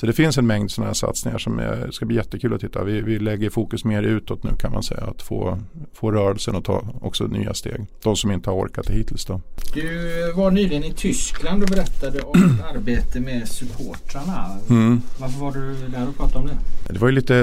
Så 0.00 0.06
det 0.06 0.12
finns 0.12 0.38
en 0.38 0.46
mängd 0.46 0.70
sådana 0.70 0.88
här 0.88 0.94
satsningar 0.94 1.38
som 1.38 1.58
är, 1.58 1.90
ska 1.90 2.06
bli 2.06 2.16
jättekul 2.16 2.54
att 2.54 2.60
titta. 2.60 2.84
Vi, 2.84 3.00
vi 3.00 3.18
lägger 3.18 3.50
fokus 3.50 3.84
mer 3.84 4.02
utåt 4.02 4.42
nu 4.42 4.50
kan 4.58 4.72
man 4.72 4.82
säga. 4.82 5.04
Att 5.04 5.22
få, 5.22 5.58
få 5.94 6.12
rörelsen 6.12 6.56
att 6.56 6.64
ta 6.64 6.84
också 7.00 7.24
nya 7.24 7.54
steg. 7.54 7.86
De 8.02 8.16
som 8.16 8.30
inte 8.30 8.50
har 8.50 8.56
orkat 8.56 8.86
det 8.86 8.92
hittills 8.92 9.24
då. 9.24 9.40
Du 9.74 10.32
var 10.36 10.50
nyligen 10.50 10.84
i 10.84 10.92
Tyskland 10.92 11.62
och 11.62 11.68
berättade 11.68 12.20
om 12.20 12.58
arbete 12.74 13.20
med 13.20 13.48
supportrarna. 13.48 14.58
Mm. 14.70 15.02
Varför 15.18 15.40
var 15.40 15.52
du 15.52 15.88
där 15.88 16.08
och 16.08 16.16
pratade 16.16 16.38
om 16.38 16.46
det? 16.46 16.92
Det 16.92 16.98
var 16.98 17.08
ju 17.08 17.14
lite, 17.14 17.34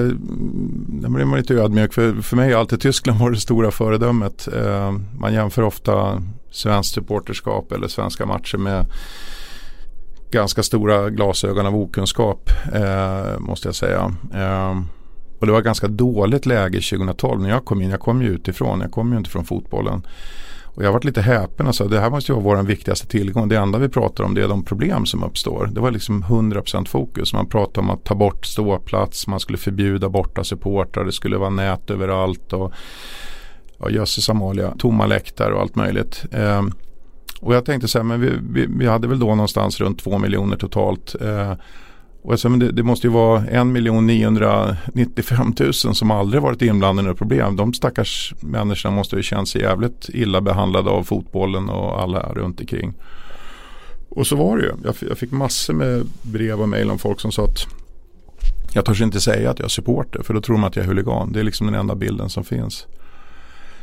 där 0.88 1.10
blev 1.10 1.28
man 1.28 1.39
lite 1.39 1.53
ödmjuk. 1.53 1.93
För, 1.93 2.22
för 2.22 2.36
mig 2.36 2.51
har 2.51 2.60
alltid 2.60 2.82
Tyskland 2.82 3.20
varit 3.22 3.36
det 3.36 3.41
stora 3.41 3.72
föredömet. 3.72 4.47
Eh, 4.47 4.97
man 5.20 5.34
jämför 5.34 5.62
ofta 5.62 6.24
svenskt 6.51 6.93
supporterskap 6.93 7.72
eller 7.72 7.88
svenska 7.88 8.26
matcher 8.26 8.58
med 8.58 8.86
ganska 10.32 10.64
stora 10.64 11.10
glasögon 11.10 11.66
av 11.66 11.76
okunskap 11.76 12.50
eh, 12.74 13.40
måste 13.40 13.68
jag 13.68 13.76
säga. 13.76 14.14
Eh, 14.34 14.82
och 15.40 15.46
det 15.46 15.52
var 15.52 15.62
ganska 15.62 15.88
dåligt 15.88 16.46
läge 16.46 16.82
2012 16.82 17.42
när 17.42 17.50
jag 17.50 17.66
kom 17.66 17.82
in. 17.82 17.90
Jag 17.90 18.00
kom 18.00 18.22
ju 18.22 18.28
utifrån, 18.28 18.82
jag 18.82 18.92
kom 18.92 19.12
ju 19.12 19.18
inte 19.18 19.30
från 19.30 19.46
fotbollen. 19.46 20.08
Och 20.78 20.84
jag 20.84 20.92
varit 20.92 21.04
lite 21.04 21.22
häpen 21.22 21.68
och 21.68 21.76
sa 21.76 21.86
det 21.86 22.00
här 22.00 22.10
måste 22.10 22.32
ju 22.32 22.42
vara 22.42 22.58
vår 22.58 22.64
viktigaste 22.64 23.08
tillgång. 23.08 23.50
Det 23.50 23.58
enda 23.58 23.80
vi 23.80 23.90
pratar 23.90 24.24
om 24.24 24.34
det 24.34 24.44
är 24.44 24.48
de 24.48 24.64
problem 24.64 25.06
som 25.06 25.24
uppstår. 25.24 25.70
Det 25.74 25.80
var 25.80 25.92
liksom 25.92 26.24
100% 26.24 26.88
fokus. 26.88 27.34
Man 27.34 27.50
pratade 27.50 27.80
om 27.80 27.90
att 27.90 28.04
ta 28.04 28.16
bort 28.16 28.46
ståplats, 28.46 29.28
man 29.28 29.40
skulle 29.40 29.58
förbjuda 29.58 30.10
borta 30.10 30.44
supportrar, 30.44 31.06
det 31.06 31.12
skulle 31.12 31.38
vara 31.38 31.50
nät 31.50 31.90
överallt 31.90 32.54
och 32.54 32.74
ja, 33.80 33.90
jösses 33.90 34.30
Amalia, 34.30 34.74
tomma 34.80 35.06
läktare 35.06 35.54
och 35.54 35.62
allt 35.62 35.76
möjligt. 35.76 36.26
Eh, 36.32 36.64
och 37.42 37.56
jag 37.56 37.66
tänkte 37.66 37.88
så 37.88 37.98
här, 38.00 38.04
men 38.04 38.22
vi, 38.22 38.32
vi, 38.50 38.66
vi, 38.70 38.88
hade 38.88 39.08
väl 39.08 39.20
då 39.20 39.28
någonstans 39.28 39.80
runt 39.80 40.04
två 40.04 40.18
miljoner 40.18 40.58
totalt. 40.58 41.16
Eh, 41.22 41.54
och 42.22 42.34
jag 42.34 42.40
sa, 42.40 42.50
men 42.50 42.60
det, 42.60 42.72
det, 42.72 42.84
måste 42.84 43.08
ju 43.08 43.14
vara 43.14 43.46
en 43.46 43.72
miljon 43.72 44.08
995 44.08 45.54
000 45.60 45.74
som 45.74 46.12
aldrig 46.12 46.44
varit 46.44 46.62
inblandade 46.62 47.12
i 47.12 47.14
problem. 47.14 47.56
De 47.56 47.74
stackars 47.74 48.34
människorna 48.40 48.96
måste 48.96 49.16
ju 49.16 49.24
känt 49.24 49.50
sig 49.50 49.62
jävligt 49.62 50.10
illa 50.10 50.42
behandlade 50.42 50.90
av 50.90 51.04
fotbollen 51.04 51.70
och 51.70 52.02
alla 52.02 52.34
runt 52.34 52.60
omkring. 52.60 52.94
Och 54.10 54.28
så 54.28 54.36
var 54.36 54.58
det 54.58 54.64
ju. 54.64 54.72
Jag, 54.84 54.96
jag 55.10 55.18
fick 55.18 55.32
massor 55.32 55.74
med 55.74 56.06
brev 56.22 56.62
och 56.62 56.70
mejl 56.70 56.92
om 56.92 57.00
folk 57.00 57.20
som 57.20 57.32
sa 57.32 57.44
att 57.44 57.68
jag 58.74 58.86
törs 58.86 59.02
inte 59.02 59.22
säga 59.22 59.52
att 59.52 59.60
jag 59.60 59.66
är 59.66 59.70
supporter 59.70 60.24
för 60.24 60.34
då 60.34 60.42
tror 60.42 60.58
man 60.58 60.68
att 60.68 60.76
jag 60.76 60.86
är 60.86 60.88
huligan. 60.88 61.32
Det 61.32 61.40
är 61.40 61.44
liksom 61.44 61.68
den 61.68 61.76
enda 61.76 61.96
bilden 61.96 62.30
som 62.30 62.44
finns. 62.44 62.88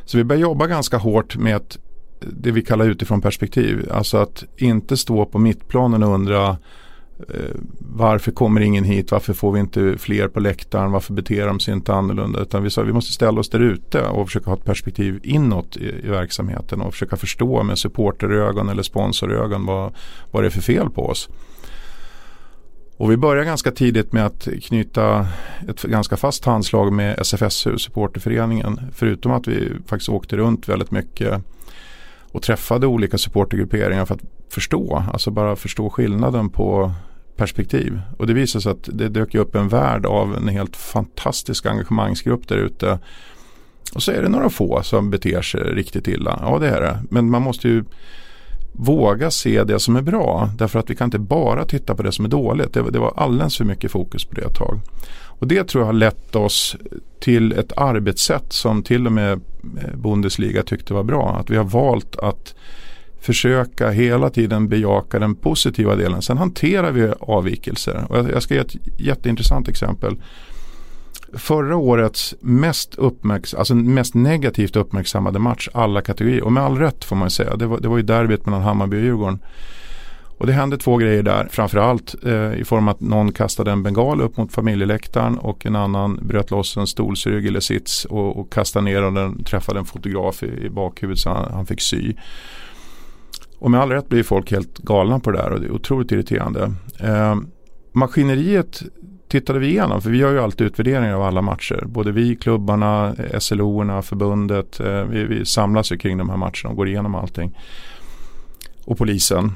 Så 0.04 0.16
vi 0.16 0.24
började 0.24 0.42
jobba 0.42 0.66
ganska 0.66 0.98
hårt 0.98 1.36
med 1.36 1.56
att 1.56 1.78
det 2.20 2.50
vi 2.50 2.62
kallar 2.62 2.88
utifrån 2.88 3.20
perspektiv. 3.20 3.88
Alltså 3.92 4.16
att 4.16 4.44
inte 4.56 4.96
stå 4.96 5.24
på 5.24 5.38
mittplanen 5.38 6.02
och 6.02 6.14
undra 6.14 6.48
eh, 7.28 7.54
varför 7.78 8.32
kommer 8.32 8.60
ingen 8.60 8.84
hit, 8.84 9.10
varför 9.10 9.32
får 9.32 9.52
vi 9.52 9.60
inte 9.60 9.98
fler 9.98 10.28
på 10.28 10.40
läktaren, 10.40 10.92
varför 10.92 11.12
beter 11.14 11.46
de 11.46 11.60
sig 11.60 11.74
inte 11.74 11.94
annorlunda. 11.94 12.40
Utan 12.40 12.62
vi 12.62 12.70
sa 12.70 12.82
vi 12.82 12.92
måste 12.92 13.12
ställa 13.12 13.40
oss 13.40 13.50
där 13.50 13.60
ute 13.60 14.02
och 14.02 14.26
försöka 14.28 14.50
ha 14.50 14.56
ett 14.56 14.64
perspektiv 14.64 15.20
inåt 15.22 15.76
i, 15.76 16.06
i 16.06 16.08
verksamheten 16.08 16.80
och 16.80 16.92
försöka 16.92 17.16
förstå 17.16 17.62
med 17.62 17.78
supporterögon 17.78 18.68
eller 18.68 18.82
sponsorögon 18.82 19.66
vad, 19.66 19.92
vad 20.30 20.42
det 20.42 20.46
är 20.46 20.50
för 20.50 20.62
fel 20.62 20.90
på 20.90 21.06
oss. 21.06 21.28
Och 22.96 23.10
vi 23.10 23.16
började 23.16 23.46
ganska 23.46 23.70
tidigt 23.70 24.12
med 24.12 24.26
att 24.26 24.48
knyta 24.62 25.26
ett 25.68 25.82
ganska 25.82 26.16
fast 26.16 26.44
handslag 26.44 26.92
med 26.92 27.18
SFSU, 27.18 27.78
supporterföreningen. 27.78 28.80
Förutom 28.92 29.32
att 29.32 29.48
vi 29.48 29.72
faktiskt 29.86 30.08
åkte 30.08 30.36
runt 30.36 30.68
väldigt 30.68 30.90
mycket 30.90 31.42
och 32.34 32.42
träffade 32.42 32.86
olika 32.86 33.18
supportergrupperingar 33.18 34.04
för 34.04 34.14
att 34.14 34.22
förstå, 34.48 35.04
alltså 35.12 35.30
bara 35.30 35.56
förstå 35.56 35.90
skillnaden 35.90 36.50
på 36.50 36.92
perspektiv. 37.36 38.00
Och 38.16 38.26
det 38.26 38.34
visade 38.34 38.62
sig 38.62 38.72
att 38.72 38.88
det 38.92 39.08
dök 39.08 39.34
upp 39.34 39.54
en 39.54 39.68
värld 39.68 40.06
av 40.06 40.36
en 40.36 40.48
helt 40.48 40.76
fantastisk 40.76 41.66
engagemangsgrupp 41.66 42.48
där 42.48 42.56
ute. 42.56 42.98
Och 43.94 44.02
så 44.02 44.12
är 44.12 44.22
det 44.22 44.28
några 44.28 44.50
få 44.50 44.82
som 44.82 45.10
beter 45.10 45.42
sig 45.42 45.60
riktigt 45.60 46.08
illa. 46.08 46.38
Ja 46.42 46.58
det 46.58 46.68
är 46.68 46.80
det. 46.80 46.98
Men 47.10 47.30
man 47.30 47.42
måste 47.42 47.68
ju 47.68 47.84
våga 48.72 49.30
se 49.30 49.64
det 49.64 49.78
som 49.78 49.96
är 49.96 50.02
bra. 50.02 50.50
Därför 50.58 50.78
att 50.78 50.90
vi 50.90 50.96
kan 50.96 51.04
inte 51.04 51.18
bara 51.18 51.64
titta 51.64 51.94
på 51.94 52.02
det 52.02 52.12
som 52.12 52.24
är 52.24 52.28
dåligt. 52.28 52.72
Det, 52.72 52.90
det 52.90 52.98
var 52.98 53.12
alldeles 53.16 53.56
för 53.56 53.64
mycket 53.64 53.90
fokus 53.90 54.24
på 54.24 54.34
det 54.34 54.42
ett 54.42 54.54
tag. 54.54 54.80
Och 55.44 55.48
det 55.48 55.64
tror 55.64 55.82
jag 55.82 55.86
har 55.86 55.92
lett 55.92 56.36
oss 56.36 56.76
till 57.20 57.52
ett 57.52 57.72
arbetssätt 57.76 58.52
som 58.52 58.82
till 58.82 59.06
och 59.06 59.12
med 59.12 59.32
eh, 59.32 59.96
Bundesliga 59.96 60.62
tyckte 60.62 60.94
var 60.94 61.02
bra. 61.02 61.36
Att 61.40 61.50
vi 61.50 61.56
har 61.56 61.64
valt 61.64 62.16
att 62.16 62.54
försöka 63.20 63.90
hela 63.90 64.30
tiden 64.30 64.68
bejaka 64.68 65.18
den 65.18 65.34
positiva 65.34 65.96
delen. 65.96 66.22
Sen 66.22 66.38
hanterar 66.38 66.92
vi 66.92 67.12
avvikelser. 67.20 68.04
Och 68.08 68.16
jag 68.16 68.42
ska 68.42 68.54
ge 68.54 68.60
ett 68.60 68.76
jätteintressant 68.98 69.68
exempel. 69.68 70.16
Förra 71.34 71.76
årets 71.76 72.34
mest, 72.40 72.94
uppmärks 72.94 73.54
alltså 73.54 73.74
mest 73.74 74.14
negativt 74.14 74.76
uppmärksammade 74.76 75.38
match, 75.38 75.68
alla 75.72 76.00
kategorier, 76.00 76.44
och 76.44 76.52
med 76.52 76.62
all 76.62 76.78
rätt 76.78 77.04
får 77.04 77.16
man 77.16 77.30
säga, 77.30 77.56
det 77.56 77.66
var, 77.66 77.80
det 77.80 77.88
var 77.88 77.96
ju 77.96 78.02
derbyt 78.02 78.46
mellan 78.46 78.62
Hammarby 78.62 78.96
och 78.96 79.02
Djurgården. 79.02 79.38
Och 80.38 80.46
det 80.46 80.52
hände 80.52 80.78
två 80.78 80.96
grejer 80.96 81.22
där. 81.22 81.48
Framförallt 81.50 82.14
eh, 82.24 82.54
i 82.54 82.64
form 82.64 82.88
att 82.88 83.00
någon 83.00 83.32
kastade 83.32 83.70
en 83.70 83.82
bengal 83.82 84.20
upp 84.20 84.36
mot 84.36 84.52
familjeläktaren 84.52 85.38
och 85.38 85.66
en 85.66 85.76
annan 85.76 86.18
bröt 86.22 86.50
loss 86.50 86.76
en 86.76 86.86
stolsrygg 86.86 87.46
eller 87.46 87.60
sits 87.60 88.04
och, 88.04 88.40
och 88.40 88.52
kastade 88.52 88.84
ner 88.84 89.02
och 89.02 89.12
den 89.12 89.44
träffade 89.44 89.78
en 89.78 89.84
fotograf 89.84 90.42
i, 90.42 90.46
i 90.46 90.70
bakhuvudet 90.70 91.18
så 91.18 91.30
han, 91.30 91.52
han, 91.52 91.66
fick 91.66 91.80
sy. 91.80 92.14
Och 93.58 93.70
med 93.70 93.80
all 93.80 93.90
rätt 93.90 94.08
blir 94.08 94.22
folk 94.22 94.50
helt 94.50 94.78
galna 94.78 95.20
på 95.20 95.30
det 95.30 95.38
där 95.38 95.50
och 95.50 95.60
det 95.60 95.66
är 95.66 95.72
otroligt 95.72 96.12
irriterande. 96.12 96.72
Eh, 97.00 97.36
maskineriet 97.92 98.82
tittade 99.28 99.58
vi 99.58 99.68
igenom 99.68 100.02
för 100.02 100.10
vi 100.10 100.18
gör 100.18 100.32
ju 100.32 100.40
alltid 100.40 100.66
utvärderingar 100.66 101.14
av 101.14 101.22
alla 101.22 101.42
matcher. 101.42 101.84
Både 101.86 102.12
vi, 102.12 102.36
klubbarna, 102.36 103.14
eh, 103.18 103.38
SLO-erna, 103.38 104.02
förbundet. 104.02 104.80
Eh, 104.80 105.02
vi, 105.02 105.24
vi 105.24 105.44
samlas 105.44 105.92
ju 105.92 105.96
kring 105.96 106.18
de 106.18 106.30
här 106.30 106.36
matcherna 106.36 106.68
och 106.70 106.76
går 106.76 106.88
igenom 106.88 107.14
allting. 107.14 107.58
Och 108.84 108.98
polisen. 108.98 109.52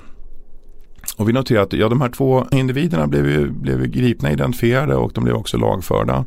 Och 1.19 1.29
vi 1.29 1.33
noterar 1.33 1.63
att 1.63 1.73
ja, 1.73 1.89
de 1.89 2.01
här 2.01 2.09
två 2.09 2.47
individerna 2.51 3.07
blev, 3.07 3.31
ju, 3.31 3.51
blev 3.51 3.87
gripna, 3.87 4.33
identifierade 4.33 4.95
och 4.97 5.13
de 5.15 5.25
blev 5.25 5.37
också 5.37 5.57
lagförda. 5.57 6.25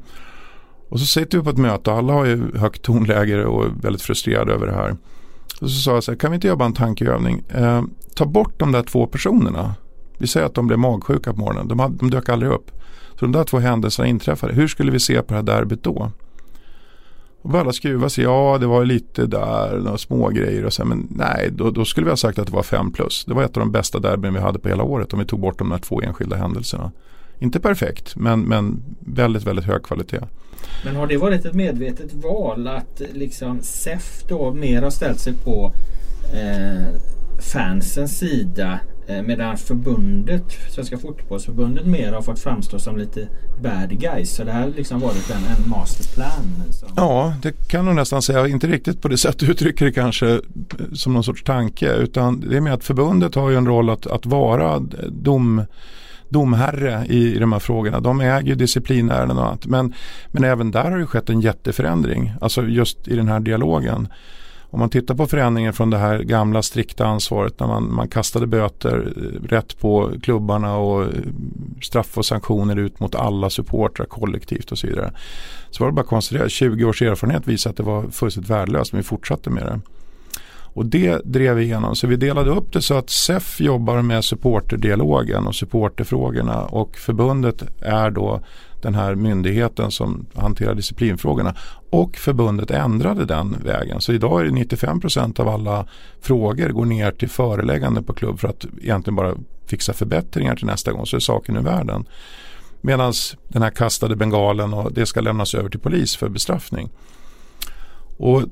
Och 0.89 0.99
så 0.99 1.05
sitter 1.05 1.37
vi 1.37 1.43
på 1.43 1.49
ett 1.49 1.57
möte 1.57 1.91
och 1.91 1.97
alla 1.97 2.13
har 2.13 2.25
ju 2.25 2.57
högt 2.57 2.81
tonläge 2.81 3.45
och 3.45 3.65
är 3.65 3.69
väldigt 3.81 4.01
frustrerade 4.01 4.53
över 4.53 4.67
det 4.67 4.73
här. 4.73 4.95
Och 5.61 5.69
så 5.69 5.81
sa 5.81 5.93
jag 5.93 6.03
så 6.03 6.11
här, 6.11 6.19
kan 6.19 6.31
vi 6.31 6.35
inte 6.35 6.47
göra 6.47 6.57
bara 6.57 6.65
en 6.65 6.73
tankeövning? 6.73 7.43
Eh, 7.49 7.83
ta 8.15 8.25
bort 8.25 8.59
de 8.59 8.71
där 8.71 8.83
två 8.83 9.07
personerna. 9.07 9.75
Vi 10.17 10.27
säger 10.27 10.45
att 10.45 10.53
de 10.53 10.67
blev 10.67 10.79
magsjuka 10.79 11.33
på 11.33 11.39
morgonen. 11.39 11.67
De, 11.67 11.79
hade, 11.79 11.95
de 11.97 12.09
dök 12.09 12.29
aldrig 12.29 12.51
upp. 12.51 12.71
Så 13.19 13.25
de 13.25 13.31
där 13.31 13.43
två 13.43 13.59
händelserna 13.59 14.07
inträffade. 14.07 14.53
Hur 14.53 14.67
skulle 14.67 14.91
vi 14.91 14.99
se 14.99 15.21
på 15.21 15.33
det 15.33 15.35
här 15.35 15.43
derbyt 15.43 15.83
då? 15.83 16.11
Och 17.41 17.59
alla 17.59 17.73
skruva 17.73 18.09
sig, 18.09 18.23
ja 18.23 18.57
det 18.59 18.67
var 18.67 18.85
lite 18.85 19.25
där, 19.25 19.79
några 19.79 19.97
små 19.97 20.29
grejer 20.29 20.65
och 20.65 20.73
så, 20.73 20.85
men 20.85 21.07
nej, 21.09 21.49
då, 21.51 21.71
då, 21.71 21.85
skulle 21.85 22.05
vi 22.05 22.11
ha 22.11 22.17
sagt 22.17 22.39
att 22.39 22.47
det 22.47 22.53
var 22.53 22.63
5 22.63 22.91
plus. 22.91 23.25
Det 23.25 23.33
var 23.33 23.43
ett 23.43 23.57
av 23.57 23.61
de 23.61 23.71
bästa 23.71 23.99
derbyn 23.99 24.33
vi 24.33 24.39
hade 24.39 24.59
på 24.59 24.69
hela 24.69 24.83
året 24.83 25.13
om 25.13 25.19
vi 25.19 25.25
tog 25.25 25.39
bort 25.39 25.57
de 25.57 25.69
där 25.69 25.77
två 25.77 26.01
enskilda 26.01 26.35
händelserna. 26.35 26.91
Inte 27.39 27.59
perfekt, 27.59 28.15
men, 28.15 28.41
men 28.41 28.83
väldigt, 28.99 29.43
väldigt 29.43 29.65
hög 29.65 29.83
kvalitet. 29.83 30.19
Men 30.85 30.95
har 30.95 31.07
det 31.07 31.17
varit 31.17 31.45
ett 31.45 31.53
medvetet 31.53 32.13
val 32.13 32.67
att 32.67 33.01
liksom 33.13 33.59
SEF 33.61 34.23
då 34.27 34.53
mer 34.53 34.81
har 34.81 34.89
ställt 34.89 35.19
sig 35.19 35.33
på 35.33 35.73
eh, 36.33 36.95
fansens 37.53 38.17
sida 38.17 38.79
Eh, 39.07 39.21
medan 39.21 39.57
förbundet, 39.57 40.43
Svenska 40.69 40.97
fotbollsförbundet 40.97 41.85
mer 41.85 42.13
har 42.13 42.21
fått 42.21 42.39
framstå 42.39 42.79
som 42.79 42.97
lite 42.97 43.27
bad 43.63 43.99
guys. 43.99 44.35
Så 44.35 44.43
det 44.43 44.51
här 44.51 44.61
har 44.61 44.69
liksom 44.69 44.99
varit 44.99 45.29
en, 45.29 45.63
en 45.63 45.69
masterplan. 45.69 46.63
Som... 46.69 46.89
Ja, 46.95 47.33
det 47.41 47.67
kan 47.67 47.85
du 47.85 47.93
nästan 47.93 48.21
säga. 48.21 48.47
Inte 48.47 48.67
riktigt 48.67 49.01
på 49.01 49.07
det 49.07 49.17
sätt 49.25 49.39
du 49.39 49.51
uttrycker 49.51 49.85
det 49.85 49.91
kanske 49.91 50.29
eh, 50.29 50.39
som 50.93 51.13
någon 51.13 51.23
sorts 51.23 51.43
tanke. 51.43 51.93
Utan 51.93 52.39
det 52.39 52.57
är 52.57 52.61
med 52.61 52.73
att 52.73 52.83
förbundet 52.83 53.35
har 53.35 53.49
ju 53.49 53.55
en 53.55 53.67
roll 53.67 53.89
att, 53.89 54.07
att 54.07 54.25
vara 54.25 54.75
eh, 54.75 54.81
dom 55.09 55.65
domherre 56.29 57.05
i, 57.09 57.35
i 57.35 57.39
de 57.39 57.51
här 57.51 57.59
frågorna. 57.59 57.99
De 57.99 58.21
äger 58.21 58.47
ju 58.47 58.55
disciplinärenden 58.55 59.37
och 59.37 59.45
annat. 59.45 59.65
Men, 59.65 59.93
men 60.27 60.43
även 60.43 60.71
där 60.71 60.91
har 60.91 60.97
det 60.97 61.05
skett 61.05 61.29
en 61.29 61.41
jätteförändring. 61.41 62.33
Alltså 62.41 62.67
just 62.67 63.07
i 63.07 63.15
den 63.15 63.27
här 63.27 63.39
dialogen. 63.39 64.07
Om 64.71 64.79
man 64.79 64.89
tittar 64.89 65.15
på 65.15 65.27
förändringen 65.27 65.73
från 65.73 65.89
det 65.89 65.97
här 65.97 66.19
gamla 66.19 66.61
strikta 66.61 67.05
ansvaret 67.05 67.59
när 67.59 67.67
man, 67.67 67.93
man 67.93 68.07
kastade 68.07 68.47
böter 68.47 69.13
eh, 69.17 69.47
rätt 69.47 69.79
på 69.79 70.11
klubbarna 70.21 70.77
och 70.77 71.03
eh, 71.03 71.09
straff 71.81 72.17
och 72.17 72.25
sanktioner 72.25 72.79
ut 72.79 72.99
mot 72.99 73.15
alla 73.15 73.49
supportrar 73.49 74.05
kollektivt 74.05 74.71
och 74.71 74.77
så 74.77 74.87
vidare. 74.87 75.13
Så 75.69 75.83
var 75.83 75.91
det 75.91 75.95
bara 75.95 76.01
att 76.01 76.07
konstatera, 76.07 76.49
20 76.49 76.85
års 76.85 77.01
erfarenhet 77.01 77.47
visade 77.47 77.71
att 77.71 77.77
det 77.77 77.83
var 77.83 78.09
fullständigt 78.09 78.51
värdelöst 78.51 78.93
men 78.93 79.01
vi 79.01 79.03
fortsatte 79.03 79.49
med 79.49 79.65
det. 79.65 79.79
Och 80.73 80.85
det 80.85 81.21
drev 81.25 81.55
vi 81.55 81.63
igenom. 81.63 81.95
Så 81.95 82.07
vi 82.07 82.15
delade 82.15 82.49
upp 82.49 82.73
det 82.73 82.81
så 82.81 82.93
att 82.97 83.09
SEF 83.09 83.61
jobbar 83.61 84.01
med 84.01 84.23
supporterdialogen 84.23 85.47
och 85.47 85.55
supporterfrågorna 85.55 86.65
och 86.65 86.97
förbundet 86.97 87.63
är 87.81 88.11
då 88.11 88.41
den 88.81 88.95
här 88.95 89.15
myndigheten 89.15 89.91
som 89.91 90.25
hanterar 90.35 90.75
disciplinfrågorna. 90.75 91.55
Och 91.89 92.17
förbundet 92.17 92.71
ändrade 92.71 93.25
den 93.25 93.55
vägen. 93.63 94.01
Så 94.01 94.13
idag 94.13 94.41
är 94.41 94.45
det 94.45 94.51
95% 94.51 95.39
av 95.39 95.47
alla 95.49 95.85
frågor 96.21 96.69
går 96.69 96.85
ner 96.85 97.11
till 97.11 97.29
föreläggande 97.29 98.03
på 98.03 98.13
klubb 98.13 98.39
för 98.39 98.47
att 98.47 98.65
egentligen 98.81 99.15
bara 99.15 99.35
fixa 99.65 99.93
förbättringar 99.93 100.55
till 100.55 100.65
nästa 100.65 100.91
gång 100.91 101.05
så 101.05 101.15
är 101.15 101.19
saken 101.19 101.57
ur 101.57 101.61
världen. 101.61 102.05
Medan 102.81 103.13
den 103.47 103.61
här 103.61 103.69
kastade 103.69 104.15
bengalen 104.15 104.73
och 104.73 104.93
det 104.93 105.05
ska 105.05 105.21
lämnas 105.21 105.55
över 105.55 105.69
till 105.69 105.79
polis 105.79 106.15
för 106.15 106.29
bestraffning. 106.29 106.89
Och 108.21 108.43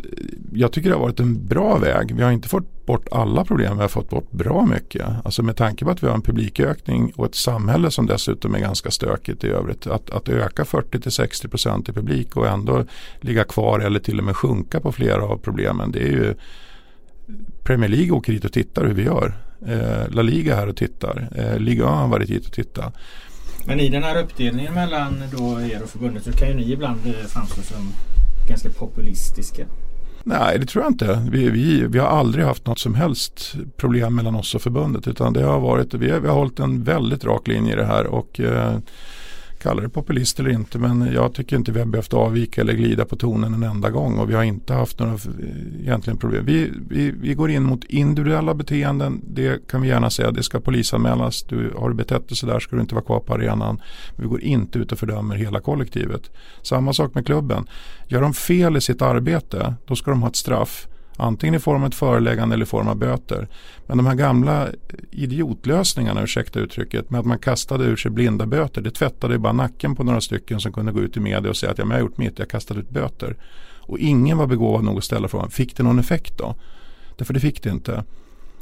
jag 0.53 0.71
tycker 0.71 0.89
det 0.89 0.95
har 0.95 1.01
varit 1.01 1.19
en 1.19 1.47
bra 1.47 1.77
väg. 1.77 2.15
Vi 2.15 2.23
har 2.23 2.31
inte 2.31 2.49
fått 2.49 2.85
bort 2.85 3.07
alla 3.11 3.45
problem, 3.45 3.77
vi 3.77 3.81
har 3.81 3.89
fått 3.89 4.09
bort 4.09 4.31
bra 4.31 4.65
mycket. 4.65 5.05
Alltså 5.23 5.43
med 5.43 5.55
tanke 5.55 5.85
på 5.85 5.91
att 5.91 6.03
vi 6.03 6.07
har 6.07 6.13
en 6.13 6.21
publikökning 6.21 7.11
och 7.15 7.25
ett 7.25 7.35
samhälle 7.35 7.91
som 7.91 8.05
dessutom 8.05 8.55
är 8.55 8.59
ganska 8.59 8.91
stökigt 8.91 9.43
i 9.43 9.47
övrigt. 9.47 9.87
Att, 9.87 10.09
att 10.09 10.29
öka 10.29 10.63
40-60% 10.63 11.89
i 11.89 11.93
publik 11.93 12.37
och 12.37 12.47
ändå 12.47 12.85
ligga 13.21 13.43
kvar 13.43 13.79
eller 13.79 13.99
till 13.99 14.19
och 14.19 14.25
med 14.25 14.35
sjunka 14.35 14.79
på 14.79 14.91
flera 14.91 15.23
av 15.23 15.37
problemen. 15.37 15.91
Det 15.91 15.99
är 15.99 16.11
ju 16.11 16.35
Premier 17.63 17.89
League 17.89 18.11
åker 18.11 18.33
hit 18.33 18.45
och 18.45 18.53
tittar 18.53 18.85
hur 18.85 18.93
vi 18.93 19.03
gör. 19.03 19.33
Eh, 19.67 20.09
La 20.09 20.21
Liga 20.21 20.55
här 20.55 20.67
och 20.67 20.75
tittar. 20.77 21.29
Eh, 21.35 21.59
Liga 21.59 21.85
A 21.85 21.95
har 21.95 22.07
varit 22.07 22.29
hit 22.29 22.45
och 22.45 22.53
tittat. 22.53 22.93
Men 23.65 23.79
i 23.79 23.89
den 23.89 24.03
här 24.03 24.23
uppdelningen 24.23 24.73
mellan 24.73 25.23
då 25.31 25.61
er 25.61 25.83
och 25.83 25.89
förbundet 25.89 26.23
så 26.23 26.31
kan 26.31 26.47
ju 26.47 26.53
ni 26.53 26.71
ibland 26.71 26.99
eh, 27.05 27.27
framstå 27.27 27.61
som 27.61 27.93
ganska 28.49 28.69
populistiska? 28.69 29.65
Nej, 30.23 30.59
det 30.59 30.65
tror 30.65 30.83
jag 30.83 30.91
inte. 30.91 31.27
Vi, 31.31 31.49
vi, 31.49 31.87
vi 31.87 31.99
har 31.99 32.07
aldrig 32.07 32.45
haft 32.45 32.67
något 32.67 32.79
som 32.79 32.95
helst 32.95 33.55
problem 33.77 34.15
mellan 34.15 34.35
oss 34.35 34.55
och 34.55 34.61
förbundet 34.61 35.07
utan 35.07 35.33
det 35.33 35.43
har 35.43 35.59
varit, 35.59 35.93
vi, 35.93 36.19
vi 36.19 36.27
har 36.27 36.35
hållit 36.35 36.59
en 36.59 36.83
väldigt 36.83 37.25
rak 37.25 37.47
linje 37.47 37.73
i 37.73 37.75
det 37.75 37.85
här 37.85 38.05
och 38.07 38.39
eh, 38.39 38.77
kalla 39.59 39.81
det 39.81 39.89
populist 39.89 40.39
eller 40.39 40.49
inte 40.49 40.79
men 40.79 41.13
jag 41.13 41.33
tycker 41.33 41.55
inte 41.55 41.71
vi 41.71 41.79
har 41.79 41.85
behövt 41.85 42.13
avvika 42.13 42.61
eller 42.61 42.73
glida 42.73 43.05
på 43.05 43.15
tonen 43.15 43.53
en 43.53 43.63
enda 43.63 43.89
gång 43.89 44.17
och 44.17 44.29
vi 44.29 44.33
har 44.33 44.43
inte 44.43 44.73
haft 44.73 44.99
några 44.99 45.13
eh, 45.13 45.81
egentligen 45.81 46.17
problem. 46.17 46.45
Vi, 46.45 46.71
vi, 46.89 47.11
vi 47.11 47.33
går 47.33 47.49
in 47.49 47.63
mot 47.63 47.83
individuella 47.83 48.53
beteenden, 48.53 49.21
det 49.27 49.67
kan 49.67 49.81
vi 49.81 49.87
gärna 49.87 50.09
säga, 50.09 50.31
det 50.31 50.43
ska 50.43 50.59
polisanmälas. 50.59 51.43
Du, 51.43 51.73
har 51.77 51.89
du 51.89 51.95
betett 51.95 52.27
dig 52.27 52.37
sådär 52.37 52.59
ska 52.59 52.75
du 52.75 52.81
inte 52.81 52.95
vara 52.95 53.05
kvar 53.05 53.19
på 53.19 53.33
arenan. 53.33 53.81
Vi 54.15 54.27
går 54.27 54.41
inte 54.41 54.79
ut 54.79 54.91
och 54.91 54.99
fördömer 54.99 55.35
hela 55.35 55.59
kollektivet. 55.59 56.31
Samma 56.61 56.93
sak 56.93 57.15
med 57.15 57.25
klubben. 57.25 57.67
Gör 58.07 58.21
de 58.21 58.33
fel 58.33 58.77
i 58.77 58.81
sitt 58.81 59.01
arbete, 59.01 59.73
då 59.85 59.95
ska 59.95 60.11
de 60.11 60.21
ha 60.21 60.29
ett 60.29 60.35
straff. 60.35 60.87
Antingen 61.21 61.55
i 61.55 61.59
form 61.59 61.81
av 61.81 61.87
ett 61.87 61.95
föreläggande 61.95 62.55
eller 62.55 62.65
i 62.65 62.67
form 62.67 62.87
av 62.87 62.95
böter. 62.95 63.47
Men 63.87 63.97
de 63.97 64.05
här 64.05 64.15
gamla 64.15 64.67
idiotlösningarna, 65.11 66.23
ursäkta 66.23 66.59
uttrycket, 66.59 67.09
med 67.09 67.19
att 67.19 67.25
man 67.25 67.39
kastade 67.39 67.83
ur 67.83 67.95
sig 67.95 68.11
blinda 68.11 68.45
böter. 68.45 68.81
Det 68.81 68.91
tvättade 68.91 69.33
ju 69.33 69.39
bara 69.39 69.53
nacken 69.53 69.95
på 69.95 70.03
några 70.03 70.21
stycken 70.21 70.59
som 70.59 70.73
kunde 70.73 70.91
gå 70.91 70.99
ut 70.99 71.17
i 71.17 71.19
media 71.19 71.49
och 71.49 71.57
säga 71.57 71.71
att 71.71 71.77
ja, 71.77 71.85
jag 71.85 71.91
har 71.91 71.99
gjort 71.99 72.17
mitt, 72.17 72.39
jag 72.39 72.49
kastade 72.49 72.79
ut 72.79 72.89
böter. 72.89 73.35
Och 73.81 73.99
ingen 73.99 74.37
var 74.37 74.47
begåvad 74.47 74.83
nog 74.83 74.97
att 74.97 75.03
ställa 75.03 75.27
frågan, 75.27 75.49
fick 75.49 75.77
det 75.77 75.83
någon 75.83 75.99
effekt 75.99 76.37
då? 76.37 76.55
Därför 77.17 77.33
det 77.33 77.39
fick 77.39 77.63
det 77.63 77.69
inte. 77.69 78.03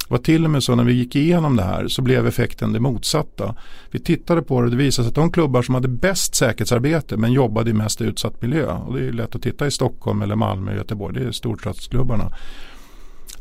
Det 0.07 0.13
var 0.13 0.17
till 0.17 0.45
och 0.45 0.51
med 0.51 0.63
så 0.63 0.75
när 0.75 0.83
vi 0.83 0.93
gick 0.93 1.15
igenom 1.15 1.55
det 1.55 1.63
här 1.63 1.87
så 1.87 2.01
blev 2.01 2.27
effekten 2.27 2.73
det 2.73 2.79
motsatta. 2.79 3.55
Vi 3.91 3.99
tittade 3.99 4.41
på 4.41 4.59
det 4.61 4.65
och 4.65 4.71
det 4.71 4.77
visade 4.77 5.05
sig 5.05 5.09
att 5.09 5.15
de 5.15 5.31
klubbar 5.31 5.61
som 5.61 5.75
hade 5.75 5.87
bäst 5.87 6.35
säkerhetsarbete 6.35 7.17
men 7.17 7.33
jobbade 7.33 7.69
i 7.69 7.73
mest 7.73 8.01
utsatt 8.01 8.41
miljö. 8.41 8.71
Och 8.71 8.93
det 8.93 9.07
är 9.07 9.11
lätt 9.11 9.35
att 9.35 9.41
titta 9.41 9.67
i 9.67 9.71
Stockholm 9.71 10.21
eller 10.21 10.35
Malmö 10.35 10.71
och 10.71 10.77
Göteborg. 10.77 11.19
Det 11.19 11.27
är 11.27 11.31
storstadsklubbarna. 11.31 12.31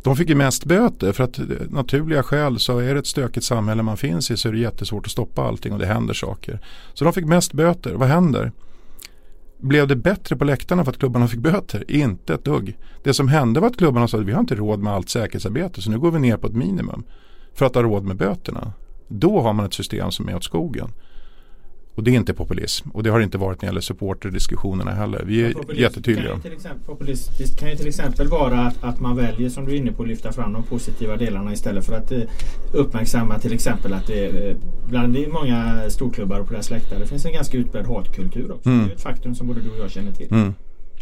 De 0.03 0.17
fick 0.17 0.29
ju 0.29 0.35
mest 0.35 0.65
böter 0.65 1.13
för 1.13 1.25
att 1.25 1.41
naturliga 1.71 2.23
skäl 2.23 2.59
så 2.59 2.79
är 2.79 2.95
det 2.95 3.01
ett 3.01 3.07
stökigt 3.07 3.47
samhälle 3.47 3.83
man 3.83 3.97
finns 3.97 4.31
i 4.31 4.37
så 4.37 4.49
är 4.49 4.53
det 4.53 4.59
jättesvårt 4.59 5.07
att 5.07 5.13
stoppa 5.13 5.43
allting 5.43 5.73
och 5.73 5.79
det 5.79 5.87
händer 5.87 6.15
saker. 6.15 6.61
Så 6.95 7.05
de 7.05 7.13
fick 7.13 7.25
mest 7.25 7.53
böter. 7.53 7.95
Vad 7.95 8.09
händer? 8.09 8.53
Blev 9.59 9.89
det 9.89 9.97
bättre 9.97 10.37
på 10.37 10.45
läktarna 10.45 10.85
för 10.85 10.91
att 10.91 10.99
klubbarna 10.99 11.29
fick 11.29 11.41
böter? 11.41 11.91
Inte 11.91 12.35
ett 12.35 12.45
dugg. 12.45 12.79
Det 13.03 13.15
som 13.15 13.29
hände 13.29 13.61
var 13.61 13.69
att 13.69 13.77
klubbarna 13.77 14.09
sa 14.09 14.19
att 14.19 14.27
vi 14.27 14.33
har 14.33 14.41
inte 14.41 14.55
råd 14.55 14.81
med 14.81 14.93
allt 14.93 15.09
säkerhetsarbete 15.09 15.83
så 15.83 15.91
nu 15.91 15.99
går 15.99 16.11
vi 16.11 16.19
ner 16.19 16.37
på 16.37 16.47
ett 16.47 16.55
minimum 16.57 17.05
för 17.55 17.67
att 17.67 17.75
ha 17.75 17.83
råd 17.83 18.05
med 18.05 18.17
böterna. 18.17 18.73
Då 19.09 19.41
har 19.41 19.53
man 19.53 19.67
ett 19.67 19.75
system 19.75 20.11
som 20.11 20.29
är 20.29 20.37
åt 20.37 20.45
skogen. 20.45 20.93
Och 21.97 22.05
det 22.05 22.11
är 22.11 22.15
inte 22.15 22.35
populism. 22.35 22.91
Och 22.91 23.03
det 23.03 23.11
har 23.11 23.19
det 23.19 23.25
inte 23.25 23.39
varit 23.39 23.63
när 23.63 23.67
det 23.67 23.71
gäller 23.71 23.81
supporterdiskussionerna 23.81 24.91
heller. 24.91 25.23
Vi 25.27 25.45
är 25.45 25.53
populism 25.53 25.83
jättetydliga. 25.83 26.41
Kan 26.41 26.53
exempel, 26.53 26.81
populistiskt 26.87 27.59
kan 27.59 27.71
ju 27.71 27.77
till 27.77 27.89
exempel 27.89 28.29
vara 28.29 28.61
att, 28.61 28.85
att, 28.85 29.01
man 29.01 29.17
väljer, 29.17 29.49
som 29.49 29.65
du 29.65 29.73
är 29.73 29.77
inne 29.77 29.93
på, 29.93 30.03
att 30.03 30.09
lyfta 30.09 30.33
fram 30.33 30.53
de 30.53 30.63
positiva 30.63 31.17
delarna 31.17 31.53
istället 31.53 31.87
för 31.87 31.93
att 31.93 32.13
eh, 32.13 32.21
uppmärksamma 32.73 33.39
till 33.39 33.53
exempel 33.53 33.93
att 33.93 34.07
det 34.07 34.49
eh, 34.49 34.57
bland 34.89 35.19
många 35.33 35.91
storklubbar 35.91 36.41
och 36.41 36.47
på 36.47 36.53
deras 36.53 36.71
läktare 36.71 37.07
finns 37.07 37.25
en 37.25 37.33
ganska 37.33 37.59
utbredd 37.59 37.87
hatkultur 37.87 38.53
också. 38.53 38.69
Mm. 38.69 38.87
Det 38.87 38.93
är 38.93 38.95
ett 38.95 39.03
faktum 39.03 39.35
som 39.35 39.47
både 39.47 39.61
du 39.61 39.71
och 39.71 39.79
jag 39.79 39.91
känner 39.91 40.13
till. 40.13 40.29
Mm. 40.31 40.55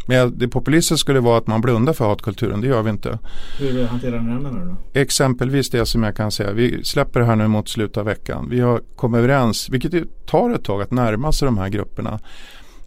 Men 0.07 0.37
det 0.37 0.47
populistiska 0.47 0.97
skulle 0.97 1.19
vara 1.19 1.37
att 1.37 1.47
man 1.47 1.61
blundar 1.61 1.93
för 1.93 2.07
hatkulturen, 2.07 2.61
det 2.61 2.67
gör 2.67 2.81
vi 2.81 2.89
inte. 2.89 3.19
Hur 3.59 3.85
hanterar 3.85 4.19
ni 4.19 4.43
den 4.43 4.67
då? 4.67 4.99
Exempelvis 4.99 5.69
det 5.69 5.85
som 5.85 6.03
jag 6.03 6.15
kan 6.15 6.31
säga, 6.31 6.51
vi 6.51 6.83
släpper 6.83 7.19
det 7.19 7.25
här 7.25 7.35
nu 7.35 7.47
mot 7.47 7.69
slutet 7.69 7.97
av 7.97 8.05
veckan. 8.05 8.47
Vi 8.49 8.59
har 8.59 8.81
kommit 8.95 9.19
överens, 9.19 9.69
vilket 9.69 10.25
tar 10.25 10.49
ett 10.49 10.63
tag 10.63 10.81
att 10.81 10.91
närma 10.91 11.31
sig 11.31 11.45
de 11.45 11.57
här 11.57 11.69
grupperna. 11.69 12.19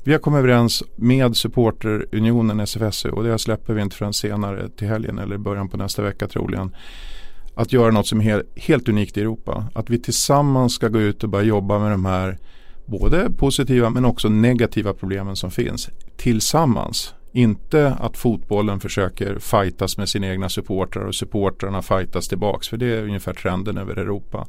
Vi 0.04 0.12
har 0.12 0.18
kommit 0.18 0.38
överens 0.38 0.82
med 0.96 1.36
supporterunionen 1.36 2.60
SFSU 2.60 3.10
och 3.10 3.24
det 3.24 3.38
släpper 3.38 3.74
vi 3.74 3.82
inte 3.82 3.96
förrän 3.96 4.12
senare 4.12 4.68
till 4.68 4.88
helgen 4.88 5.18
eller 5.18 5.36
början 5.36 5.68
på 5.68 5.76
nästa 5.76 6.02
vecka 6.02 6.28
troligen. 6.28 6.76
Att 7.54 7.72
göra 7.72 7.90
något 7.90 8.06
som 8.06 8.20
är 8.20 8.24
helt, 8.24 8.46
helt 8.56 8.88
unikt 8.88 9.16
i 9.16 9.20
Europa. 9.20 9.64
Att 9.74 9.90
vi 9.90 9.98
tillsammans 9.98 10.74
ska 10.74 10.88
gå 10.88 11.00
ut 11.00 11.24
och 11.24 11.30
börja 11.30 11.44
jobba 11.44 11.78
med 11.78 11.90
de 11.90 12.04
här 12.04 12.38
både 12.88 13.30
positiva 13.30 13.90
men 13.90 14.04
också 14.04 14.28
negativa 14.28 14.92
problemen 14.92 15.36
som 15.36 15.50
finns 15.50 15.88
tillsammans. 16.16 17.14
Inte 17.32 17.96
att 18.00 18.16
fotbollen 18.16 18.80
försöker 18.80 19.38
fightas 19.38 19.98
med 19.98 20.08
sina 20.08 20.26
egna 20.26 20.48
supportrar 20.48 21.04
och 21.04 21.14
supportrarna 21.14 21.82
fightas 21.82 22.28
tillbaks 22.28 22.68
för 22.68 22.76
det 22.76 22.86
är 22.86 23.02
ungefär 23.02 23.34
trenden 23.34 23.78
över 23.78 23.96
Europa. 23.96 24.46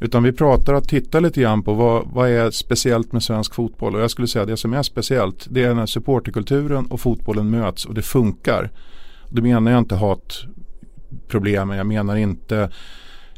Utan 0.00 0.22
vi 0.22 0.32
pratar 0.32 0.74
att 0.74 0.88
titta 0.88 1.20
lite 1.20 1.40
grann 1.40 1.62
på 1.62 1.74
vad, 1.74 2.08
vad 2.12 2.28
är 2.28 2.50
speciellt 2.50 3.12
med 3.12 3.22
svensk 3.22 3.54
fotboll 3.54 3.94
och 3.94 4.00
jag 4.00 4.10
skulle 4.10 4.28
säga 4.28 4.42
att 4.42 4.48
det 4.48 4.56
som 4.56 4.74
är 4.74 4.82
speciellt 4.82 5.46
det 5.50 5.62
är 5.64 5.74
när 5.74 5.86
supporterkulturen 5.86 6.86
och 6.86 7.00
fotbollen 7.00 7.50
möts 7.50 7.84
och 7.84 7.94
det 7.94 8.02
funkar. 8.02 8.70
Då 9.28 9.42
menar 9.42 9.70
jag 9.70 9.78
inte 9.78 9.96
hatproblemen, 9.96 11.76
jag 11.76 11.86
menar 11.86 12.16
inte 12.16 12.70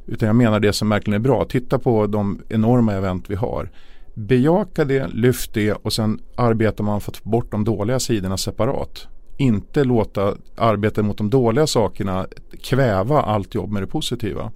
utan 0.06 0.26
jag 0.26 0.36
menar 0.36 0.60
det 0.60 0.72
som 0.72 0.88
verkligen 0.88 1.20
är 1.20 1.24
bra. 1.24 1.44
Titta 1.44 1.78
på 1.78 2.06
de 2.06 2.42
enorma 2.48 2.92
event 2.92 3.30
vi 3.30 3.34
har. 3.34 3.70
Bejaka 4.14 4.84
det, 4.84 5.08
lyft 5.08 5.54
det 5.54 5.72
och 5.72 5.92
sen 5.92 6.20
arbetar 6.36 6.84
man 6.84 7.00
för 7.00 7.10
att 7.10 7.16
få 7.16 7.28
bort 7.28 7.50
de 7.50 7.64
dåliga 7.64 8.00
sidorna 8.00 8.36
separat. 8.36 9.08
inte 9.36 9.84
låta 9.84 10.34
arbetet 10.56 11.04
mot 11.04 11.18
de 11.18 11.30
dåliga 11.30 11.66
sakerna 11.66 12.26
kväva 12.62 13.22
allt 13.22 13.54
jobb 13.54 13.72
med 13.72 13.82
det 13.82 13.86
positiva. 13.86 14.52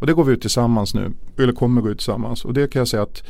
Och 0.00 0.06
det 0.06 0.12
går 0.12 0.24
vi 0.24 0.32
ut 0.32 0.40
tillsammans 0.40 0.94
nu, 0.94 1.12
eller 1.38 1.52
kommer 1.52 1.80
gå 1.80 1.90
ut 1.90 1.98
tillsammans. 1.98 2.44
Och 2.44 2.54
det 2.54 2.72
kan 2.72 2.80
jag 2.80 2.88
säga 2.88 3.02
att 3.02 3.24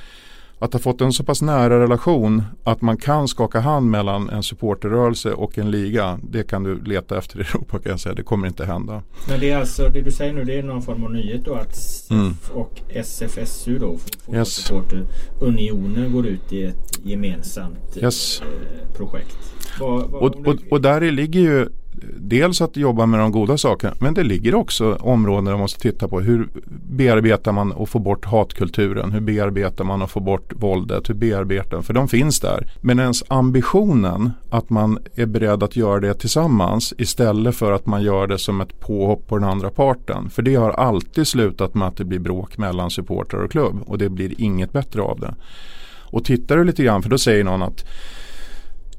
att 0.62 0.72
ha 0.72 0.80
fått 0.80 1.00
en 1.00 1.12
så 1.12 1.24
pass 1.24 1.42
nära 1.42 1.80
relation 1.80 2.42
att 2.64 2.80
man 2.82 2.96
kan 2.96 3.28
skaka 3.28 3.60
hand 3.60 3.90
mellan 3.90 4.30
en 4.30 4.42
supporterrörelse 4.42 5.32
och 5.32 5.58
en 5.58 5.70
liga. 5.70 6.18
Det 6.22 6.42
kan 6.42 6.62
du 6.62 6.82
leta 6.84 7.18
efter 7.18 7.38
i 7.38 7.40
Europa 7.40 7.78
kan 7.78 7.90
jag 7.90 8.00
säga. 8.00 8.14
Det 8.14 8.22
kommer 8.22 8.46
inte 8.46 8.64
hända. 8.64 9.02
Men 9.28 9.40
det 9.40 9.50
är 9.50 9.56
alltså 9.56 9.88
det 9.88 10.00
du 10.00 10.10
säger 10.10 10.32
nu 10.32 10.44
det 10.44 10.58
är 10.58 10.62
någon 10.62 10.82
form 10.82 11.04
av 11.04 11.12
nyhet 11.12 11.44
då 11.44 11.54
att 11.54 11.76
SIF 11.76 12.10
mm. 12.10 12.34
och 12.52 12.80
SFSU 12.88 13.78
då 13.78 13.98
yes. 14.32 14.72
Unionen 15.40 16.12
går 16.12 16.26
ut 16.26 16.52
i 16.52 16.62
ett 16.62 17.00
gemensamt 17.04 17.96
yes. 17.96 18.40
eh, 18.40 18.96
projekt. 18.96 19.38
Var, 19.80 20.06
var 20.08 20.20
och, 20.20 20.46
och, 20.46 20.56
och 20.70 20.80
där 20.80 21.10
ligger 21.10 21.40
ju 21.40 21.68
dels 22.16 22.60
att 22.60 22.76
jobba 22.76 23.06
med 23.06 23.20
de 23.20 23.32
goda 23.32 23.58
sakerna 23.58 23.94
men 24.00 24.14
det 24.14 24.22
ligger 24.22 24.54
också 24.54 24.94
områden 25.00 25.44
där 25.44 25.52
man 25.52 25.60
måste 25.60 25.80
titta 25.80 26.08
på 26.08 26.20
hur 26.20 26.48
bearbetar 26.90 27.52
man 27.52 27.72
och 27.72 27.88
får 27.88 28.00
bort 28.00 28.24
hatkulturen? 28.24 29.12
Hur 29.12 29.20
bearbetar 29.20 29.84
man 29.84 30.02
och 30.02 30.10
får 30.10 30.20
bort 30.20 30.52
våldet? 30.56 31.10
Hur 31.10 31.14
bearbetar 31.14 31.82
För 31.82 31.94
de 31.94 32.08
finns 32.08 32.40
där. 32.40 32.72
Men 32.80 32.98
ens 32.98 33.24
ambitionen 33.28 34.30
att 34.50 34.70
man 34.70 34.98
är 35.14 35.26
beredd 35.26 35.62
att 35.62 35.76
göra 35.76 36.00
det 36.00 36.14
tillsammans 36.14 36.94
istället 36.98 37.56
för 37.56 37.72
att 37.72 37.86
man 37.86 38.02
gör 38.02 38.26
det 38.26 38.38
som 38.38 38.60
ett 38.60 38.80
påhopp 38.80 39.28
på 39.28 39.38
den 39.38 39.48
andra 39.48 39.70
parten. 39.70 40.30
För 40.30 40.42
det 40.42 40.54
har 40.54 40.70
alltid 40.70 41.26
slutat 41.26 41.74
med 41.74 41.88
att 41.88 41.96
det 41.96 42.04
blir 42.04 42.18
bråk 42.18 42.58
mellan 42.58 42.90
supportrar 42.90 43.40
och 43.40 43.50
klubb 43.50 43.82
och 43.86 43.98
det 43.98 44.08
blir 44.08 44.40
inget 44.40 44.72
bättre 44.72 45.02
av 45.02 45.20
det. 45.20 45.34
Och 46.12 46.24
tittar 46.24 46.56
du 46.56 46.64
lite 46.64 46.82
grann, 46.82 47.02
för 47.02 47.10
då 47.10 47.18
säger 47.18 47.44
någon 47.44 47.62
att 47.62 47.84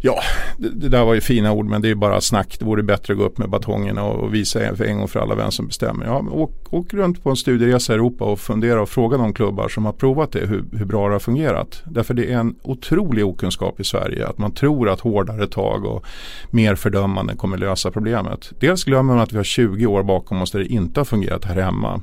Ja, 0.06 0.22
det, 0.58 0.70
det, 0.70 0.89
där 0.89 1.06
var 1.06 1.14
ju 1.14 1.22
fina 1.22 1.51
ord 1.51 1.66
men 1.66 1.82
det 1.82 1.89
är 1.89 1.95
bara 1.95 2.22
snack. 2.22 2.56
Det 2.60 2.66
vore 2.66 2.84
bättre 2.84 3.14
att 3.14 3.20
gå 3.20 3.26
upp 3.26 3.38
med 3.38 3.49
batongerna 3.49 4.04
och, 4.04 4.24
och 4.24 4.34
visa 4.34 4.76
för 4.76 4.84
en 4.84 4.97
gång 4.97 5.08
för 5.08 5.20
alla 5.20 5.36
vem 5.36 5.51
som 5.51 5.68
bestämmer. 5.68 6.06
Ja, 6.06 6.26
åk, 6.32 6.51
åk 6.70 6.93
runt 6.93 7.24
på 7.24 7.30
en 7.30 7.36
studieresa 7.36 7.93
i 7.93 7.95
Europa 7.95 8.26
och 8.26 8.39
fundera 8.39 8.82
och 8.82 8.89
fråga 8.89 9.18
de 9.18 9.34
klubbar 9.34 9.70
som 9.70 9.86
har 9.86 9.93
provat 9.93 10.32
det 10.32 10.39
hur, 10.39 10.66
hur 10.72 10.86
bra 10.86 11.08
det 11.08 11.14
har 11.14 11.20
fungerat. 11.20 11.82
Därför 11.86 12.14
det 12.14 12.32
är 12.32 12.38
en 12.38 12.56
otrolig 12.64 13.26
okunskap 13.26 13.80
i 13.80 13.84
Sverige 13.84 14.28
att 14.28 14.38
man 14.38 14.51
tror 14.51 14.89
att 14.89 14.99
hårdare 14.99 15.47
tag 15.47 15.86
och 15.86 16.06
mer 16.51 16.76
fördömande 16.76 17.36
kommer 17.36 17.58
lösa 17.58 17.91
problemet. 17.91 18.51
Dels 18.60 18.84
glömmer 18.84 19.14
man 19.14 19.24
att 19.24 19.34
vi 19.34 19.38
har 19.38 19.43
20 19.43 19.86
år 19.86 20.04
bakom 20.04 20.41
oss 20.41 20.51
där 20.51 20.60
det 20.60 20.66
inte 20.66 20.99
har 20.99 21.06
fungerat 21.06 21.45
här 21.45 21.62
hemma 21.62 22.01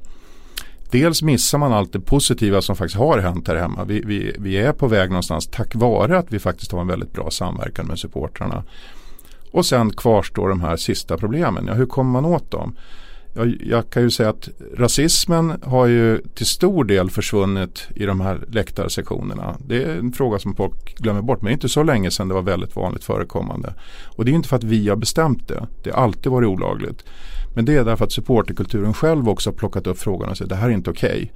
dels 0.90 1.22
missar 1.22 1.58
man 1.58 1.72
allt 1.72 1.92
det 1.92 2.00
positiva 2.00 2.62
som 2.62 2.76
faktiskt 2.76 2.98
har 2.98 3.18
hänt 3.18 3.48
här 3.48 3.56
hemma. 3.56 3.84
Vi, 3.84 4.02
vi, 4.06 4.36
vi 4.38 4.56
är 4.56 4.72
på 4.72 4.86
väg 4.86 5.10
någonstans 5.10 5.46
tack 5.46 5.74
vare 5.74 6.18
att 6.18 6.32
vi 6.32 6.38
faktiskt 6.38 6.72
har 6.72 6.80
en 6.80 6.86
väldigt 6.86 7.12
bra 7.12 7.30
samverkan 7.30 7.86
med 7.86 7.98
supportrarna. 7.98 8.64
Och 9.50 9.66
sen 9.66 9.90
kvarstår 9.90 10.48
de 10.48 10.60
här 10.60 10.76
sista 10.76 11.16
problemen. 11.16 11.66
Ja, 11.66 11.74
hur 11.74 11.86
kommer 11.86 12.10
man 12.10 12.24
åt 12.24 12.50
dem? 12.50 12.76
Jag, 13.34 13.56
jag, 13.66 13.90
kan 13.90 14.02
ju 14.02 14.10
säga 14.10 14.28
att 14.28 14.48
rasismen 14.76 15.62
har 15.62 15.86
ju 15.86 16.18
till 16.34 16.46
stor 16.46 16.84
del 16.84 17.10
försvunnit 17.10 17.88
i 17.94 18.06
de 18.06 18.20
här 18.20 18.40
läktarsektionerna. 18.48 19.56
Det 19.66 19.84
är 19.84 19.98
en 19.98 20.12
fråga 20.12 20.38
som 20.38 20.56
folk 20.56 20.98
glömmer 20.98 21.22
bort 21.22 21.42
men 21.42 21.46
det 21.46 21.50
är 21.50 21.54
inte 21.54 21.68
så 21.68 21.82
länge 21.82 22.10
sedan 22.10 22.28
det 22.28 22.34
var 22.34 22.42
väldigt 22.42 22.76
vanligt 22.76 23.04
förekommande. 23.04 23.74
Och 24.16 24.24
det 24.24 24.30
är 24.30 24.34
inte 24.34 24.48
för 24.48 24.56
att 24.56 24.64
vi 24.64 24.88
har 24.88 24.96
bestämt 24.96 25.48
det. 25.48 25.66
Det 25.82 25.90
har 25.90 26.02
alltid 26.02 26.32
varit 26.32 26.48
olagligt. 26.48 27.04
Men 27.54 27.64
det 27.64 27.76
är 27.76 27.84
därför 27.84 28.04
att 28.04 28.12
supporterkulturen 28.12 28.94
själv 28.94 29.28
också 29.28 29.50
har 29.50 29.54
plockat 29.54 29.86
upp 29.86 29.98
frågan 29.98 30.30
och 30.30 30.38
sagt 30.38 30.50
det 30.50 30.56
här 30.56 30.68
är 30.68 30.72
inte 30.72 30.90
okej. 30.90 31.10
Okay. 31.10 31.28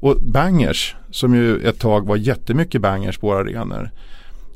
Och 0.00 0.16
bangers, 0.20 0.96
som 1.10 1.34
ju 1.34 1.68
ett 1.68 1.78
tag 1.78 2.06
var 2.06 2.16
jättemycket 2.16 2.80
bangers 2.80 3.18
på 3.18 3.26
våra 3.26 3.38
arenor. 3.38 3.90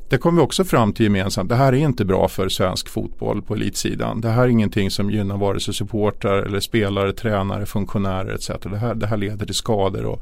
Det 0.09 0.17
kom 0.17 0.35
vi 0.35 0.41
också 0.41 0.63
fram 0.63 0.93
till 0.93 1.03
gemensamt. 1.03 1.49
Det 1.49 1.55
här 1.55 1.73
är 1.73 1.77
inte 1.77 2.05
bra 2.05 2.27
för 2.27 2.49
svensk 2.49 2.89
fotboll 2.89 3.41
på 3.41 3.53
elitsidan. 3.53 4.21
Det 4.21 4.29
här 4.29 4.43
är 4.43 4.47
ingenting 4.47 4.91
som 4.91 5.11
gynnar 5.11 5.37
vare 5.37 5.59
sig 5.59 5.73
supportrar 5.73 6.41
eller 6.41 6.59
spelare, 6.59 7.13
tränare, 7.13 7.65
funktionärer 7.65 8.33
etc. 8.33 8.49
Det 8.63 8.77
här, 8.77 8.95
det 8.95 9.07
här 9.07 9.17
leder 9.17 9.45
till 9.45 9.55
skador 9.55 10.05
och, 10.05 10.21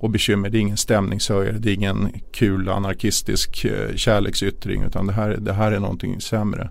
och 0.00 0.10
bekymmer. 0.10 0.50
Det 0.50 0.58
är 0.58 0.60
ingen 0.60 0.76
stämningshöjare, 0.76 1.58
det 1.58 1.70
är 1.70 1.74
ingen 1.74 2.08
kul 2.32 2.68
anarkistisk 2.68 3.64
eh, 3.64 3.96
kärleksyttring 3.96 4.82
utan 4.82 5.06
det 5.06 5.12
här, 5.12 5.36
det 5.40 5.52
här 5.52 5.72
är 5.72 5.80
någonting 5.80 6.20
sämre. 6.20 6.70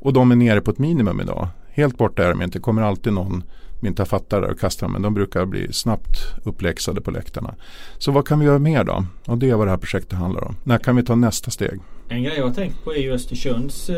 Och 0.00 0.12
de 0.12 0.30
är 0.30 0.36
nere 0.36 0.60
på 0.60 0.70
ett 0.70 0.78
minimum 0.78 1.20
idag. 1.20 1.48
Helt 1.72 1.98
borta 1.98 2.24
är 2.24 2.28
de 2.28 2.42
inte. 2.42 2.58
Det 2.58 2.62
kommer 2.62 2.82
alltid 2.82 3.12
någon 3.12 3.42
som 3.80 3.88
inte 3.88 4.02
har 4.02 4.06
fattat 4.06 4.42
det 4.42 4.48
och 4.48 4.60
kastar 4.60 4.86
dem. 4.86 4.92
Men 4.92 5.02
de 5.02 5.14
brukar 5.14 5.46
bli 5.46 5.72
snabbt 5.72 6.18
uppläxade 6.44 7.00
på 7.00 7.10
läktarna. 7.10 7.54
Så 7.98 8.12
vad 8.12 8.26
kan 8.26 8.38
vi 8.38 8.46
göra 8.46 8.58
mer 8.58 8.84
då? 8.84 9.04
Och 9.26 9.38
det 9.38 9.50
är 9.50 9.54
vad 9.54 9.66
det 9.66 9.70
här 9.70 9.78
projektet 9.78 10.18
handlar 10.18 10.44
om. 10.44 10.56
När 10.64 10.78
kan 10.78 10.96
vi 10.96 11.02
ta 11.02 11.14
nästa 11.14 11.50
steg? 11.50 11.80
En 12.08 12.22
grej 12.22 12.36
jag 12.36 12.46
har 12.46 12.54
tänkt 12.54 12.84
på 12.84 12.94
är 12.94 12.98
ju 12.98 13.12
Östersunds 13.12 13.90
eh, 13.90 13.96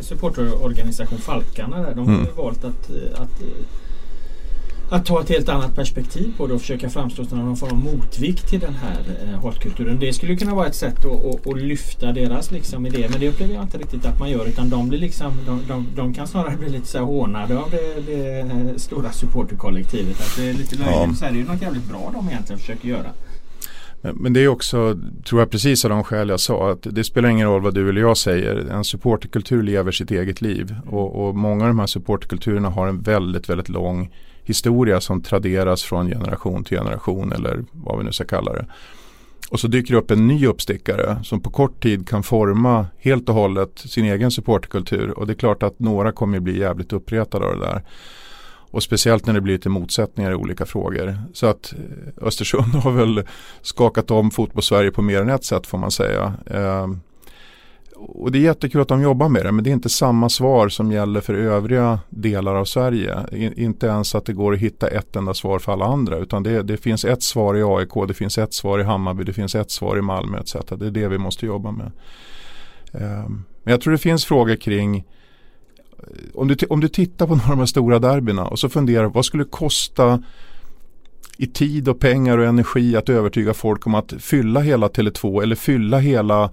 supporterorganisation 0.00 1.18
Falkarna. 1.18 1.82
Där. 1.82 1.94
De 1.94 2.08
har 2.08 2.14
mm. 2.14 2.26
valt 2.36 2.64
att, 2.64 2.90
eh, 2.90 3.22
att 3.22 3.40
eh, 3.40 3.46
att 4.94 5.06
ta 5.06 5.20
ett 5.20 5.28
helt 5.28 5.48
annat 5.48 5.74
perspektiv 5.74 6.32
på 6.36 6.46
det 6.46 6.54
och 6.54 6.60
försöka 6.60 6.90
framstå 6.90 7.24
som 7.24 7.38
någon 7.38 7.56
form 7.56 7.70
av 7.70 7.78
motvikt 7.78 8.48
till 8.48 8.60
den 8.60 8.74
här 8.74 8.98
eh, 9.22 9.44
hatkulturen. 9.44 9.98
Det 9.98 10.12
skulle 10.12 10.36
kunna 10.36 10.54
vara 10.54 10.66
ett 10.66 10.74
sätt 10.74 11.04
att, 11.04 11.24
att, 11.24 11.46
att 11.46 11.60
lyfta 11.60 12.12
deras 12.12 12.50
liksom, 12.50 12.86
idéer 12.86 13.08
men 13.08 13.20
det 13.20 13.28
upplever 13.28 13.54
jag 13.54 13.62
inte 13.62 13.78
riktigt 13.78 14.06
att 14.06 14.18
man 14.18 14.30
gör 14.30 14.46
utan 14.46 14.70
de, 14.70 14.88
blir 14.88 14.98
liksom, 14.98 15.32
de, 15.46 15.60
de, 15.68 15.86
de 15.96 16.14
kan 16.14 16.26
snarare 16.26 16.56
bli 16.56 16.68
lite 16.68 16.86
så 16.86 16.98
här 16.98 17.04
hånade 17.04 17.58
av 17.58 17.70
det, 17.70 18.00
det 18.06 18.78
stora 18.78 19.12
supporterkollektivet. 19.12 20.20
Att 20.20 20.36
det 20.36 20.48
är 20.48 20.54
lite 20.54 20.76
löjligt. 20.76 20.96
Ja. 20.96 21.14
Så 21.14 21.24
är 21.24 21.30
det 21.32 21.38
ju 21.38 21.44
något 21.44 21.62
jävligt 21.62 21.88
bra 21.88 22.10
de 22.14 22.28
egentligen 22.28 22.58
försöker 22.58 22.88
göra. 22.88 23.08
Men 24.12 24.32
det 24.32 24.40
är 24.40 24.48
också, 24.48 24.98
tror 25.24 25.40
jag 25.40 25.50
precis 25.50 25.84
av 25.84 25.90
de 25.90 26.04
skäl 26.04 26.28
jag 26.28 26.40
sa, 26.40 26.70
att 26.70 26.86
det 26.90 27.04
spelar 27.04 27.28
ingen 27.28 27.48
roll 27.48 27.62
vad 27.62 27.74
du 27.74 27.88
eller 27.88 28.00
jag 28.00 28.16
säger. 28.16 28.56
En 28.56 28.84
supporterkultur 28.84 29.62
lever 29.62 29.92
sitt 29.92 30.10
eget 30.10 30.40
liv. 30.40 30.74
Och, 30.86 31.26
och 31.28 31.36
många 31.36 31.64
av 31.64 31.68
de 31.68 31.78
här 31.78 31.86
supporterkulturerna 31.86 32.70
har 32.70 32.86
en 32.86 33.00
väldigt, 33.00 33.48
väldigt 33.48 33.68
lång 33.68 34.10
historia 34.44 35.00
som 35.00 35.22
traderas 35.22 35.82
från 35.82 36.08
generation 36.08 36.64
till 36.64 36.78
generation 36.78 37.32
eller 37.32 37.64
vad 37.72 37.98
vi 37.98 38.04
nu 38.04 38.12
ska 38.12 38.24
kalla 38.24 38.52
det. 38.52 38.66
Och 39.50 39.60
så 39.60 39.68
dyker 39.68 39.94
det 39.94 40.00
upp 40.00 40.10
en 40.10 40.26
ny 40.26 40.46
uppstickare 40.46 41.20
som 41.24 41.40
på 41.40 41.50
kort 41.50 41.82
tid 41.82 42.08
kan 42.08 42.22
forma 42.22 42.86
helt 42.98 43.28
och 43.28 43.34
hållet 43.34 43.78
sin 43.78 44.04
egen 44.04 44.30
supportkultur. 44.30 45.18
Och 45.18 45.26
det 45.26 45.32
är 45.32 45.34
klart 45.34 45.62
att 45.62 45.78
några 45.78 46.12
kommer 46.12 46.40
bli 46.40 46.58
jävligt 46.58 46.92
uppretade 46.92 47.46
av 47.46 47.58
det 47.58 47.66
där. 47.66 47.82
Och 48.74 48.82
speciellt 48.82 49.26
när 49.26 49.34
det 49.34 49.40
blir 49.40 49.54
lite 49.54 49.68
motsättningar 49.68 50.30
i 50.30 50.34
olika 50.34 50.66
frågor. 50.66 51.18
Så 51.32 51.46
att 51.46 51.72
eh, 51.72 52.26
Östersund 52.26 52.74
har 52.84 52.92
väl 52.92 53.22
skakat 53.62 54.10
om 54.10 54.30
fotbollssverige 54.30 54.90
på 54.90 55.02
mer 55.02 55.20
än 55.20 55.28
ett 55.28 55.44
sätt 55.44 55.66
får 55.66 55.78
man 55.78 55.90
säga. 55.90 56.34
Eh, 56.46 56.86
och 57.96 58.32
det 58.32 58.38
är 58.38 58.42
jättekul 58.42 58.80
att 58.80 58.88
de 58.88 59.02
jobbar 59.02 59.28
med 59.28 59.44
det 59.44 59.52
men 59.52 59.64
det 59.64 59.70
är 59.70 59.72
inte 59.72 59.88
samma 59.88 60.28
svar 60.28 60.68
som 60.68 60.92
gäller 60.92 61.20
för 61.20 61.34
övriga 61.34 61.98
delar 62.10 62.54
av 62.54 62.64
Sverige. 62.64 63.18
inte 63.56 63.86
ens 63.86 64.14
att 64.14 64.26
det 64.26 64.32
går 64.32 64.54
att 64.54 64.58
hitta 64.58 64.88
ett 64.88 65.16
enda 65.16 65.34
svar 65.34 65.58
för 65.58 65.72
alla 65.72 65.84
andra 65.84 66.18
utan 66.18 66.42
det, 66.42 66.62
det, 66.62 66.76
finns 66.76 67.04
ett 67.04 67.22
svar 67.22 67.56
i 67.56 67.62
AIK, 67.62 68.08
det 68.08 68.14
finns 68.14 68.38
ett 68.38 68.54
svar 68.54 68.78
i 68.78 68.82
Hammarby, 68.82 69.24
det 69.24 69.32
finns 69.32 69.54
ett 69.54 69.70
svar 69.70 69.98
i 69.98 70.02
Malmö 70.02 70.38
etc. 70.38 70.56
Det 70.76 70.86
är 70.86 70.90
det 70.90 71.08
vi 71.08 71.18
måste 71.18 71.46
jobba 71.46 71.70
med. 71.70 71.92
Um, 72.92 73.44
men 73.62 73.72
jag 73.72 73.80
tror 73.80 73.92
det 73.92 73.98
finns 73.98 74.24
frågor 74.24 74.56
kring 74.56 74.96
eh, 74.96 75.04
om 76.34 76.48
du, 76.48 76.56
om 76.68 76.80
du 76.80 76.88
tittar 76.88 77.26
på 77.26 77.34
några 77.36 77.52
av 77.52 77.58
de 77.58 77.66
stora 77.66 77.98
derbyna 77.98 78.44
och 78.44 78.58
så 78.58 78.68
funderar 78.68 79.06
vad 79.06 79.24
skulle 79.24 79.44
det 79.44 79.50
kosta 79.50 80.22
i 81.36 81.46
tid 81.46 81.88
och 81.88 82.00
pengar 82.00 82.38
och 82.38 82.44
energi 82.44 82.96
att 82.96 83.08
övertyga 83.08 83.54
folk 83.54 83.86
om 83.86 83.94
att 83.94 84.12
fylla 84.18 84.60
hela 84.60 84.88
Tele2 84.88 85.42
eller 85.42 85.56
fylla 85.56 85.98
hela 85.98 86.50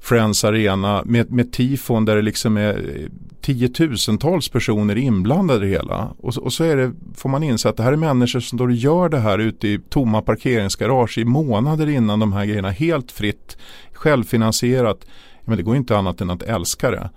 Friends 0.00 0.44
Arena 0.44 1.02
med, 1.06 1.32
med 1.32 1.52
tifon 1.52 2.04
där 2.04 2.16
det 2.16 2.22
liksom 2.22 2.56
är 2.56 2.74
eh, 2.74 3.06
tiotusentals 3.40 4.48
personer 4.48 4.98
inblandade 4.98 5.66
i 5.66 5.70
det 5.70 5.76
hela. 5.76 6.14
Och, 6.18 6.36
och 6.38 6.52
så 6.52 6.64
är 6.64 6.76
det, 6.76 6.92
får 7.14 7.28
man 7.28 7.42
inse 7.42 7.68
att 7.68 7.76
det 7.76 7.82
här 7.82 7.92
är 7.92 7.96
människor 7.96 8.40
som 8.40 8.58
då 8.58 8.70
gör 8.70 9.08
det 9.08 9.18
här 9.18 9.38
ute 9.38 9.68
i 9.68 9.80
tomma 9.88 10.22
parkeringsgarage 10.22 11.18
i 11.18 11.24
månader 11.24 11.88
innan 11.88 12.20
de 12.20 12.32
här 12.32 12.44
grejerna 12.44 12.70
helt 12.70 13.12
fritt, 13.12 13.56
självfinansierat. 13.92 15.06
Men 15.44 15.56
det 15.56 15.62
går 15.62 15.76
inte 15.76 15.96
annat 15.96 16.20
än 16.20 16.30
att 16.30 16.42
älska 16.42 16.90
det. 16.90 17.10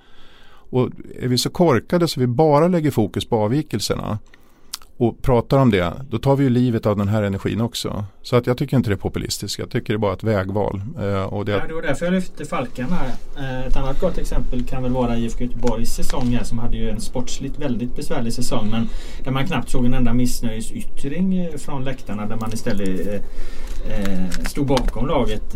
Och 0.69 0.89
är 1.19 1.27
vi 1.27 1.38
så 1.38 1.49
korkade 1.49 2.07
så 2.07 2.19
vi 2.19 2.27
bara 2.27 2.68
lägger 2.68 2.91
fokus 2.91 3.26
på 3.26 3.38
avvikelserna 3.38 4.19
och 4.98 5.22
pratar 5.22 5.57
om 5.57 5.72
det, 5.72 5.94
då 6.10 6.18
tar 6.18 6.36
vi 6.36 6.44
ju 6.44 6.49
livet 6.49 6.86
av 6.86 6.98
den 6.98 7.07
här 7.07 7.24
energin 7.24 7.61
också. 7.61 8.06
Så 8.22 8.36
att 8.36 8.48
jag 8.48 8.57
tycker 8.57 8.78
inte 8.78 8.90
det 8.90 8.94
är 8.94 8.98
populistiskt, 8.98 9.60
jag 9.60 9.70
tycker 9.70 9.94
det 9.94 9.98
är 9.98 9.99
bara 9.99 10.14
ett 10.14 10.24
vägval. 10.24 10.82
Eh, 10.99 11.24
och 11.24 11.45
det... 11.45 11.52
Ja, 11.52 11.68
det 11.68 11.74
var 11.74 11.82
därför 11.82 12.06
jag 12.06 12.14
lyfte 12.14 12.45
Falkarna. 12.45 12.99
Eh, 13.38 13.65
ett 13.68 13.78
annat 13.78 13.99
gott 13.99 14.18
exempel 14.18 14.65
kan 14.65 14.84
väl 14.84 14.91
vara 14.91 15.18
IFK 15.18 15.44
Göteborgs 15.44 15.94
säsong 15.94 16.28
här 16.28 16.44
som 16.44 16.60
hade 16.60 16.78
ju 16.78 16.90
en 16.90 17.02
sportsligt 17.02 17.60
väldigt 17.60 17.95
besvärlig 17.95 18.34
säsong 18.34 18.70
men 18.72 18.90
där 19.24 19.32
man 19.32 19.48
knappt 19.48 19.70
såg 19.70 19.86
en 19.86 19.94
enda 19.94 20.14
missnöjesyttring 20.14 21.38
eh, 21.38 21.57
från 21.57 21.84
läktarna 21.84 22.26
där 22.26 22.36
man 22.36 22.53
istället 22.53 23.07
eh, 23.07 23.14
eh 23.90 24.30
stod 24.30 24.68
bakom 24.68 25.07
laget 25.07 25.56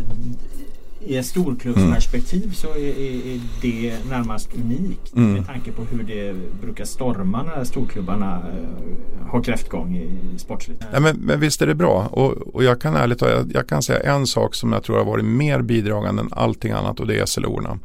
i 0.99 1.17
ett 1.17 1.25
storklubbsperspektiv 1.25 2.43
mm. 2.43 2.53
så 2.53 2.67
är, 2.67 2.99
är, 2.99 3.39
det 3.61 3.93
närmast 4.09 4.49
unikt 4.55 5.15
mm. 5.15 5.33
med 5.33 5.47
tanke 5.47 5.71
på 5.71 5.83
hur 5.83 6.03
det 6.03 6.35
brukar 6.61 6.85
storma 6.85 7.43
när 7.43 7.63
storklubbarna 7.63 8.37
uh, 8.37 9.27
har 9.29 9.43
kräftgång 9.43 9.97
i 9.97 10.37
sportsligt. 10.37 10.83
Ja, 10.93 10.99
men, 10.99 11.17
men 11.17 11.39
visst 11.39 11.61
är 11.61 11.67
det 11.67 11.75
bra 11.75 12.07
och, 12.11 12.55
och 12.55 12.63
jag 12.63 12.81
kan 12.81 12.95
ärligt 12.95 13.21
jag, 13.21 13.51
jag 13.53 13.67
kan 13.67 13.81
säga 13.81 14.13
en 14.13 14.27
sak 14.27 14.55
som 14.55 14.73
jag 14.73 14.83
tror 14.83 14.97
har 14.97 15.05
varit 15.05 15.25
mer 15.25 15.61
bidragande 15.61 16.21
än 16.21 16.29
allting 16.31 16.71
annat 16.71 16.99
och 16.99 17.07
det 17.07 17.19
är 17.19 17.25
SLO-orna. 17.25 17.79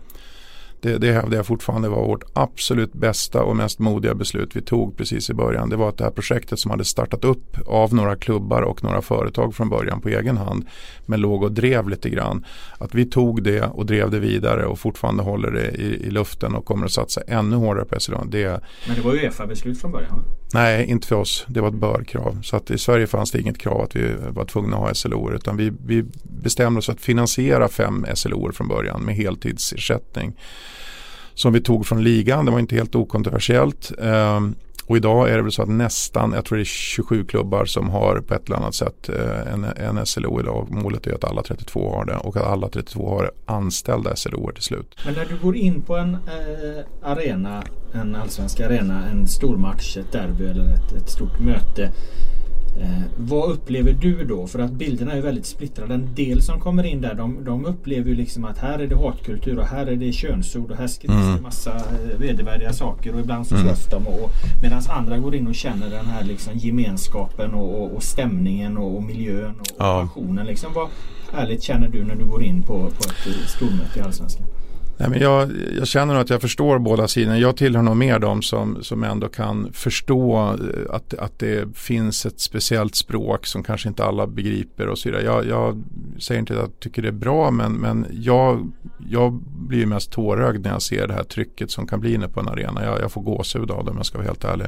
Det, 0.82 0.98
det 0.98 1.12
hävdar 1.12 1.36
jag 1.36 1.46
fortfarande 1.46 1.88
var 1.88 2.06
vårt 2.06 2.24
absolut 2.32 2.92
bästa 2.92 3.42
och 3.42 3.56
mest 3.56 3.78
modiga 3.78 4.14
beslut 4.14 4.56
vi 4.56 4.62
tog 4.62 4.96
precis 4.96 5.30
i 5.30 5.34
början. 5.34 5.68
Det 5.68 5.76
var 5.76 5.88
att 5.88 5.98
det 5.98 6.04
här 6.04 6.10
projektet 6.10 6.58
som 6.58 6.70
hade 6.70 6.84
startat 6.84 7.24
upp 7.24 7.56
av 7.66 7.94
några 7.94 8.16
klubbar 8.16 8.62
och 8.62 8.84
några 8.84 9.02
företag 9.02 9.54
från 9.54 9.68
början 9.68 10.00
på 10.00 10.08
egen 10.08 10.36
hand 10.36 10.66
men 11.06 11.20
låg 11.20 11.42
och 11.42 11.52
drev 11.52 11.88
lite 11.88 12.10
grann. 12.10 12.44
Att 12.78 12.94
vi 12.94 13.04
tog 13.04 13.42
det 13.42 13.62
och 13.62 13.86
drev 13.86 14.10
det 14.10 14.18
vidare 14.18 14.66
och 14.66 14.78
fortfarande 14.78 15.22
håller 15.22 15.50
det 15.50 15.70
i, 15.70 16.06
i 16.06 16.10
luften 16.10 16.54
och 16.54 16.64
kommer 16.64 16.86
att 16.86 16.92
satsa 16.92 17.20
ännu 17.20 17.56
hårdare 17.56 17.84
på. 17.84 17.96
Det, 18.24 18.60
men 18.86 18.96
det 18.96 19.02
var 19.02 19.14
ju 19.14 19.20
Uefa-beslut 19.20 19.80
från 19.80 19.92
början? 19.92 20.24
Nej, 20.54 20.86
inte 20.86 21.06
för 21.06 21.16
oss. 21.16 21.46
Det 21.48 21.60
var 21.60 21.68
ett 21.68 21.74
bör-krav. 21.74 22.38
Så 22.42 22.56
att 22.56 22.70
i 22.70 22.78
Sverige 22.78 23.06
fanns 23.06 23.30
det 23.30 23.40
inget 23.40 23.58
krav 23.58 23.80
att 23.80 23.96
vi 23.96 24.14
var 24.28 24.44
tvungna 24.44 24.76
att 24.76 24.82
ha 24.82 24.94
SLO 24.94 25.32
utan 25.32 25.56
vi, 25.56 25.72
vi 25.86 26.04
bestämde 26.22 26.78
oss 26.78 26.86
för 26.86 26.92
att 26.92 27.00
finansiera 27.00 27.68
fem 27.68 28.06
SLO 28.14 28.52
från 28.52 28.68
början 28.68 29.02
med 29.02 29.14
heltidsersättning 29.14 30.34
som 31.34 31.52
vi 31.52 31.60
tog 31.60 31.86
från 31.86 32.04
ligan. 32.04 32.44
Det 32.44 32.52
var 32.52 32.58
inte 32.58 32.74
helt 32.74 32.94
okontroversiellt. 32.94 33.92
Ehm, 34.02 34.54
och 34.86 34.96
idag 34.96 35.30
är 35.30 35.36
det 35.36 35.42
väl 35.42 35.52
så 35.52 35.62
att 35.62 35.68
nästan, 35.68 36.32
jag 36.32 36.44
tror 36.44 36.56
det 36.56 36.62
är 36.62 36.64
27 36.64 37.24
klubbar 37.24 37.64
som 37.64 37.90
har 37.90 38.20
på 38.20 38.34
ett 38.34 38.46
eller 38.46 38.56
annat 38.56 38.74
sätt 38.74 39.08
eh, 39.08 39.52
en, 39.52 39.64
en 39.64 40.06
SLO 40.06 40.40
idag. 40.40 40.66
Målet 40.70 41.06
är 41.06 41.14
att 41.14 41.24
alla 41.24 41.42
32 41.42 41.90
har 41.90 42.04
det 42.04 42.16
och 42.16 42.36
att 42.36 42.42
alla 42.42 42.68
32 42.68 43.08
har 43.08 43.30
anställda 43.46 44.16
SLO 44.16 44.50
till 44.54 44.62
slut. 44.62 44.96
Men 45.04 45.14
när 45.14 45.24
du 45.24 45.36
går 45.36 45.56
in 45.56 45.82
på 45.82 45.96
en 45.96 46.14
eh, 46.14 46.84
arena, 47.02 47.62
en 47.92 48.14
allsvensk 48.14 48.60
arena, 48.60 49.08
en 49.10 49.28
stormatch, 49.28 49.96
ett 49.96 50.12
derby 50.12 50.44
eller 50.44 50.74
ett, 50.74 50.92
ett 50.92 51.10
stort 51.10 51.40
möte. 51.40 51.90
Eh, 52.80 53.02
vad 53.16 53.50
upplever 53.50 53.92
du 53.92 54.24
då? 54.24 54.46
För 54.46 54.58
att 54.58 54.70
bilderna 54.70 55.12
är 55.12 55.20
väldigt 55.20 55.46
splittrade. 55.46 55.94
En 55.94 56.14
del 56.14 56.42
som 56.42 56.60
kommer 56.60 56.84
in 56.84 57.00
där 57.00 57.14
de, 57.14 57.44
de 57.44 57.66
upplever 57.66 58.08
ju 58.08 58.14
liksom 58.14 58.44
att 58.44 58.58
här 58.58 58.78
är 58.78 58.86
det 58.86 58.96
hatkultur 58.96 59.58
och 59.58 59.64
här 59.64 59.86
är 59.86 59.96
det 59.96 60.12
könsord 60.12 60.70
och 60.70 60.76
här 60.76 60.86
skrivs 60.86 61.14
mm. 61.14 61.36
det 61.36 61.42
massa 61.42 61.76
eh, 61.76 62.18
vedervärdiga 62.18 62.72
saker 62.72 63.14
och 63.14 63.20
ibland 63.20 63.46
så 63.46 63.54
mm. 63.54 63.66
slåss 63.66 63.92
mm. 63.92 64.04
de. 64.04 64.10
Och, 64.10 64.30
Medan 64.62 64.82
andra 64.88 65.18
går 65.18 65.34
in 65.34 65.46
och 65.46 65.54
känner 65.54 65.90
den 65.90 66.06
här 66.06 66.24
liksom 66.24 66.52
gemenskapen 66.56 67.54
och, 67.54 67.82
och, 67.82 67.92
och 67.96 68.02
stämningen 68.02 68.76
och, 68.76 69.02
miljön 69.02 69.54
och, 69.60 69.66
ja. 69.78 70.00
passionen. 70.00 70.46
Liksom, 70.46 70.72
vad 70.72 70.88
ärligt 71.32 71.62
känner 71.62 71.88
du 71.88 72.04
när 72.04 72.14
du 72.14 72.24
går 72.24 72.42
in 72.42 72.62
på, 72.62 72.74
på 72.74 73.10
ett 73.10 73.48
stormöte 73.48 73.98
i 73.98 74.02
Allsvenskan? 74.02 74.46
Nej, 74.96 75.10
men 75.10 75.20
jag, 75.20 75.50
jag 75.78 75.86
känner 75.86 76.14
att 76.14 76.30
jag 76.30 76.40
förstår 76.40 76.78
båda 76.78 77.08
sidorna. 77.08 77.38
Jag 77.38 77.56
tillhör 77.56 77.82
nog 77.82 77.96
mer 77.96 78.18
de 78.18 78.42
som, 78.42 78.82
som 78.82 79.04
ändå 79.04 79.28
kan 79.28 79.72
förstå 79.72 80.38
eh, 80.40 80.94
att, 80.94 81.14
att 81.14 81.38
det 81.38 81.76
finns 81.76 82.26
ett 82.26 82.40
speciellt 82.40 82.94
språk 82.94 83.46
som 83.46 83.62
kanske 83.62 83.88
inte 83.88 84.04
alla 84.04 84.26
begriper 84.26 84.86
och 84.86 84.98
så 84.98 85.08
vidare. 85.08 85.24
Jag, 85.24 85.46
jag 85.46 85.82
säger 86.18 86.38
inte 86.38 86.52
att 86.52 86.58
jag 86.58 86.80
tycker 86.80 87.02
det 87.02 87.08
är 87.08 87.12
bra 87.12 87.50
men, 87.50 87.72
men 87.72 88.06
jag, 88.12 88.72
jag 89.10 89.32
blir 89.68 89.86
mest 89.86 90.12
tårögd 90.12 90.64
när 90.64 90.72
jag 90.72 90.82
ser 90.82 91.08
det 91.08 91.14
här 91.14 91.24
trycket 91.24 91.70
som 91.70 91.86
kan 91.86 92.00
bli 92.00 92.14
inne 92.14 92.28
på 92.28 92.40
en 92.40 92.48
arena. 92.48 92.84
Jag, 92.84 93.00
jag 93.00 93.12
får 93.12 93.22
gåshud 93.22 93.70
av 93.70 93.84
det 93.84 93.90
om 93.90 93.96
jag 93.96 94.06
ska 94.06 94.18
vara 94.18 94.26
helt 94.26 94.44
ärlig. 94.44 94.66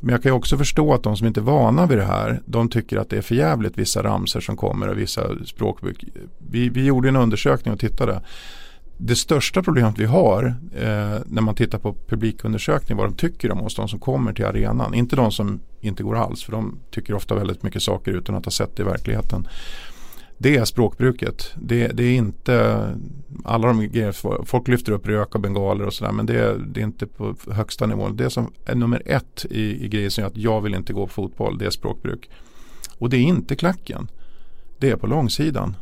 Men 0.00 0.12
jag 0.12 0.22
kan 0.22 0.32
ju 0.32 0.36
också 0.36 0.56
förstå 0.56 0.94
att 0.94 1.02
de 1.02 1.16
som 1.16 1.26
inte 1.26 1.40
är 1.40 1.42
vana 1.42 1.86
vid 1.86 1.98
det 1.98 2.04
här, 2.04 2.42
de 2.46 2.68
tycker 2.68 2.96
att 2.96 3.10
det 3.10 3.16
är 3.16 3.22
för 3.22 3.34
jävligt 3.34 3.78
vissa 3.78 4.02
ramser 4.02 4.40
som 4.40 4.56
kommer 4.56 4.88
och 4.88 4.98
vissa 4.98 5.44
språkbruk. 5.44 6.04
Vi, 6.50 6.68
vi 6.68 6.84
gjorde 6.84 7.08
en 7.08 7.16
undersökning 7.16 7.74
och 7.74 7.80
tittade 7.80 8.20
det 9.00 9.16
största 9.16 9.62
problemet 9.62 9.98
vi 9.98 10.04
har 10.04 10.44
eh, 10.74 11.18
när 11.26 11.40
man 11.40 11.54
tittar 11.54 11.78
på 11.78 11.96
publikundersökning 12.08 12.98
vad 12.98 13.06
de 13.06 13.16
tycker 13.16 13.52
om 13.52 13.60
oss, 13.60 13.74
de 13.74 13.88
som 13.88 13.98
kommer 13.98 14.32
till 14.32 14.44
arenan. 14.44 14.94
Inte 14.94 15.16
de 15.16 15.32
som 15.32 15.60
inte 15.80 16.02
går 16.02 16.16
alls 16.16 16.44
för 16.44 16.52
de 16.52 16.78
tycker 16.90 17.14
ofta 17.14 17.34
väldigt 17.34 17.62
mycket 17.62 17.82
saker 17.82 18.12
utan 18.12 18.34
att 18.34 18.44
ha 18.44 18.52
sett 18.52 18.76
det 18.76 18.82
i 18.82 18.86
verkligheten. 18.86 19.48
Det 20.38 20.56
är 20.56 20.64
språkbruket. 20.64 21.52
Det, 21.56 21.88
det 21.88 22.04
är 22.04 22.16
inte 22.16 22.86
alla 23.44 23.68
de 23.68 23.88
grejer, 23.88 24.44
folk 24.44 24.68
lyfter 24.68 24.92
upp 24.92 25.06
rök 25.06 25.34
och 25.34 25.40
bengaler 25.40 25.86
och 25.86 25.94
sådär 25.94 26.12
men 26.12 26.26
det, 26.26 26.58
det, 26.66 26.80
är 26.80 26.84
inte 26.84 27.06
på 27.06 27.34
högsta 27.50 27.86
nivån. 27.86 28.16
Det 28.16 28.30
som 28.30 28.52
är 28.64 28.74
nummer 28.74 29.02
ett 29.06 29.46
i, 29.50 29.84
i 29.84 29.88
grejer 29.88 30.10
som 30.10 30.22
gör 30.22 30.28
att 30.28 30.36
jag 30.36 30.60
vill 30.60 30.74
inte 30.74 30.92
gå 30.92 31.06
på 31.06 31.12
fotboll 31.12 31.58
det 31.58 31.66
är 31.66 31.70
språkbruk. 31.70 32.30
Och 32.98 33.10
det 33.10 33.16
är 33.16 33.22
inte 33.22 33.56
klacken. 33.56 34.10
Det 34.78 34.90
är 34.90 34.96
på 34.96 35.06
långsidan. 35.06 35.74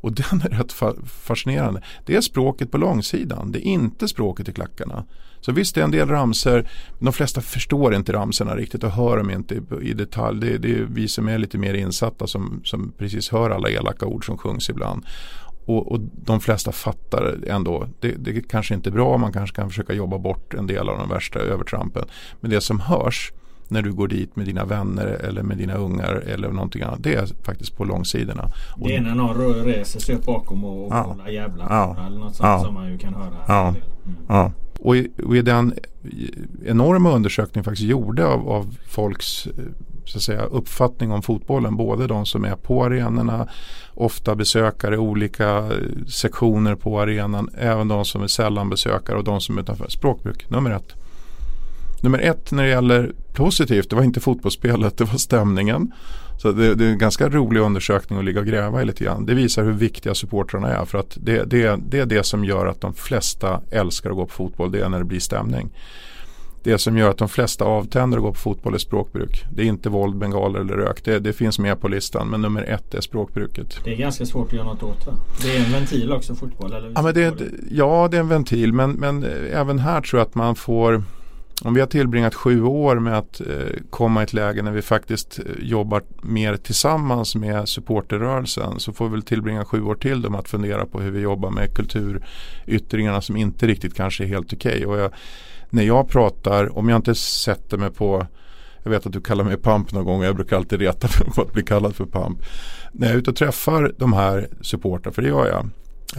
Och 0.00 0.12
den 0.12 0.42
är 0.44 0.48
rätt 0.48 0.72
fascinerande. 1.06 1.82
Det 2.06 2.16
är 2.16 2.20
språket 2.20 2.70
på 2.70 2.78
långsidan. 2.78 3.52
Det 3.52 3.58
är 3.58 3.70
inte 3.70 4.08
språket 4.08 4.48
i 4.48 4.52
klackarna. 4.52 5.04
Så 5.40 5.52
visst 5.52 5.74
det 5.74 5.80
är 5.80 5.84
en 5.84 5.90
del 5.90 6.08
ramser. 6.08 6.70
De 6.98 7.12
flesta 7.12 7.40
förstår 7.40 7.94
inte 7.94 8.12
ramserna 8.12 8.56
riktigt 8.56 8.84
och 8.84 8.90
hör 8.90 9.16
dem 9.16 9.30
inte 9.30 9.62
i, 9.82 9.94
detalj. 9.94 10.40
Det, 10.40 10.58
det, 10.58 10.78
är 10.78 10.86
vi 10.90 11.08
som 11.08 11.28
är 11.28 11.38
lite 11.38 11.58
mer 11.58 11.74
insatta 11.74 12.26
som, 12.26 12.60
som 12.64 12.92
precis 12.98 13.30
hör 13.30 13.50
alla 13.50 13.70
elaka 13.70 14.06
ord 14.06 14.26
som 14.26 14.38
sjungs 14.38 14.70
ibland. 14.70 15.04
Och, 15.64 15.92
och 15.92 16.00
de 16.00 16.40
flesta 16.40 16.72
fattar 16.72 17.38
ändå. 17.46 17.88
Det, 18.00 18.12
det 18.18 18.48
kanske 18.48 18.74
inte 18.74 18.88
är 18.88 18.92
bra. 18.92 19.18
Man 19.18 19.32
kanske 19.32 19.56
kan 19.56 19.68
försöka 19.68 19.92
jobba 19.92 20.18
bort 20.18 20.54
en 20.54 20.66
del 20.66 20.88
av 20.88 20.98
de 20.98 21.08
värsta 21.08 21.38
övertrampen. 21.38 22.04
Men 22.40 22.50
det 22.50 22.60
som 22.60 22.80
hörs 22.80 23.32
när 23.68 23.82
du 23.82 23.92
går 23.92 24.08
dit 24.08 24.36
med 24.36 24.46
dina 24.46 24.64
vänner 24.64 25.06
eller 25.06 25.42
med 25.42 25.56
dina 25.56 25.74
ungar 25.74 26.14
eller 26.14 26.48
någonting 26.48 26.82
annat. 26.82 27.02
Det 27.02 27.14
är 27.14 27.26
faktiskt 27.42 27.76
på 27.76 27.84
långsidorna. 27.84 28.50
Det 28.76 28.96
är 28.96 29.00
när 29.00 29.14
någon 29.14 29.64
reser 29.64 30.00
sig 30.00 30.14
upp 30.14 30.24
bakom 30.24 30.64
och, 30.64 30.86
och 30.86 30.92
ja. 31.24 31.30
jävlar 31.30 31.66
ja. 31.70 32.06
eller 32.06 32.18
något 32.18 32.34
sånt 32.34 32.46
ja. 32.46 32.64
som 32.64 32.74
man 32.74 32.92
ju 32.92 32.98
kan 32.98 33.14
höra. 33.14 33.36
Ja. 33.48 33.68
Mm. 33.68 34.16
ja. 34.28 34.52
Och 34.80 34.96
i, 34.96 35.10
och 35.24 35.36
i, 35.36 35.42
den 35.42 35.74
enorma 36.66 37.12
undersökning 37.12 37.64
faktiskt 37.64 37.88
gjorde 37.88 38.26
av, 38.26 38.48
av 38.48 38.76
folks 38.88 39.48
så 40.08 40.18
att 40.18 40.22
säga, 40.22 40.42
uppfattning 40.42 41.12
om 41.12 41.22
fotbollen. 41.22 41.76
Både 41.76 42.06
de 42.06 42.26
som 42.26 42.44
är 42.44 42.56
på 42.56 42.84
arenorna, 42.84 43.48
ofta 43.94 44.34
besökare, 44.34 44.98
olika 44.98 45.70
sektioner 46.08 46.74
på 46.74 47.00
arenan. 47.00 47.50
Även 47.58 47.88
de 47.88 48.04
som 48.04 48.22
är 48.22 48.26
sällan 48.26 48.70
besökare 48.70 49.18
och 49.18 49.24
de 49.24 49.40
som 49.40 49.58
är 49.58 49.62
utanför. 49.62 49.88
Språkbruk, 49.88 50.50
nummer 50.50 50.70
ett. 50.70 50.94
Nummer 52.00 52.18
ett 52.18 52.52
när 52.52 52.62
det 52.62 52.68
gäller 52.68 53.12
positivt, 53.32 53.90
det 53.90 53.96
var 53.96 54.02
inte 54.02 54.20
fotbollsspelet, 54.20 54.98
det 54.98 55.04
var 55.04 55.18
stämningen. 55.18 55.92
Så 56.38 56.52
det, 56.52 56.74
det, 56.74 56.84
är 56.84 56.88
en 56.88 56.98
ganska 56.98 57.28
rolig 57.28 57.60
undersökning 57.60 58.18
att 58.18 58.24
ligga 58.24 58.40
och 58.40 58.46
gräva 58.46 58.82
i 58.82 58.84
lite 58.84 59.04
grann. 59.04 59.26
Det 59.26 59.34
visar 59.34 59.64
hur 59.64 59.72
viktiga 59.72 60.14
supportrarna 60.14 60.68
är 60.68 60.84
för 60.84 60.98
att 60.98 61.18
det, 61.20 61.44
det, 61.44 61.80
det 61.88 61.98
är 61.98 62.06
det 62.06 62.22
som 62.22 62.44
gör 62.44 62.66
att 62.66 62.80
de 62.80 62.94
flesta 62.94 63.60
älskar 63.70 64.10
att 64.10 64.16
gå 64.16 64.26
på 64.26 64.32
fotboll, 64.32 64.72
det 64.72 64.80
är 64.80 64.88
när 64.88 64.98
det 64.98 65.04
blir 65.04 65.20
stämning. 65.20 65.70
Det 66.62 66.78
som 66.78 66.98
gör 66.98 67.10
att 67.10 67.18
de 67.18 67.28
flesta 67.28 67.64
avtänder 67.64 68.18
att 68.18 68.24
gå 68.24 68.32
på 68.32 68.38
fotboll 68.38 68.74
är 68.74 68.78
språkbruk. 68.78 69.44
Det 69.52 69.62
är 69.62 69.66
inte 69.66 69.88
våld, 69.88 70.16
bengaler 70.16 70.60
eller 70.60 70.74
rök. 70.74 71.04
Det, 71.04 71.18
det, 71.18 71.32
finns 71.32 71.58
med 71.58 71.80
på 71.80 71.88
listan 71.88 72.28
men 72.28 72.42
nummer 72.42 72.62
ett 72.62 72.94
är 72.94 73.00
språkbruket. 73.00 73.80
Det 73.84 73.92
är 73.92 73.96
ganska 73.96 74.26
svårt 74.26 74.46
att 74.46 74.52
göra 74.52 74.64
något 74.64 74.82
åt 74.82 75.06
va? 75.06 75.12
Det 75.42 75.56
är 75.56 75.64
en 75.64 75.72
ventil 75.72 76.12
också 76.12 76.34
fotboll? 76.34 76.72
Eller 76.72 76.92
ja, 76.94 77.02
men 77.02 77.14
det, 77.14 77.34
ja 77.70 78.08
det 78.10 78.16
är 78.16 78.20
en 78.20 78.28
ventil 78.28 78.72
men, 78.72 78.90
men 78.90 79.24
även 79.52 79.78
här 79.78 80.00
tror 80.00 80.20
jag 80.20 80.26
att 80.26 80.34
man 80.34 80.54
får 80.54 81.02
om 81.64 81.74
vi 81.74 81.80
har 81.80 81.86
tillbringat 81.86 82.34
sju 82.34 82.62
år 82.62 82.98
med 82.98 83.18
att 83.18 83.40
eh, 83.40 83.46
komma 83.90 84.20
i 84.20 84.24
ett 84.24 84.32
läge 84.32 84.62
när 84.62 84.72
vi 84.72 84.82
faktiskt 84.82 85.38
eh, 85.38 85.44
jobbar 85.58 86.02
mer 86.22 86.56
tillsammans 86.56 87.34
med 87.34 87.68
supporterrörelsen 87.68 88.80
så 88.80 88.92
får 88.92 89.04
vi 89.04 89.10
väl 89.10 89.22
tillbringa 89.22 89.64
sju 89.64 89.82
år 89.82 89.94
till 89.94 90.30
med 90.30 90.40
att 90.40 90.48
fundera 90.48 90.86
på 90.86 91.00
hur 91.00 91.10
vi 91.10 91.20
jobbar 91.20 91.50
med 91.50 91.74
kulturyttringarna 91.74 93.20
som 93.20 93.36
inte 93.36 93.66
riktigt 93.66 93.94
kanske 93.94 94.24
är 94.24 94.28
helt 94.28 94.52
okej. 94.52 94.86
Okay. 94.86 95.08
när 95.70 95.82
jag 95.82 96.08
pratar, 96.08 96.78
om 96.78 96.88
jag 96.88 96.96
inte 96.96 97.14
sätter 97.14 97.78
mig 97.78 97.90
på 97.90 98.26
jag 98.82 98.90
vet 98.90 99.06
att 99.06 99.12
du 99.12 99.20
kallar 99.20 99.44
mig 99.44 99.56
pamp 99.56 99.92
någon 99.92 100.04
gång 100.04 100.20
och 100.20 100.26
jag 100.26 100.36
brukar 100.36 100.56
alltid 100.56 100.80
reta 100.80 101.08
mig 101.24 101.34
på 101.34 101.42
att 101.42 101.52
bli 101.52 101.62
kallad 101.62 101.94
för 101.94 102.04
pamp. 102.04 102.38
När 102.92 103.06
jag 103.06 103.14
är 103.14 103.18
ute 103.18 103.30
och 103.30 103.36
träffar 103.36 103.94
de 103.98 104.12
här 104.12 104.48
supportrarna, 104.60 105.14
för 105.14 105.22
det 105.22 105.28
gör 105.28 105.46
jag. 105.46 105.68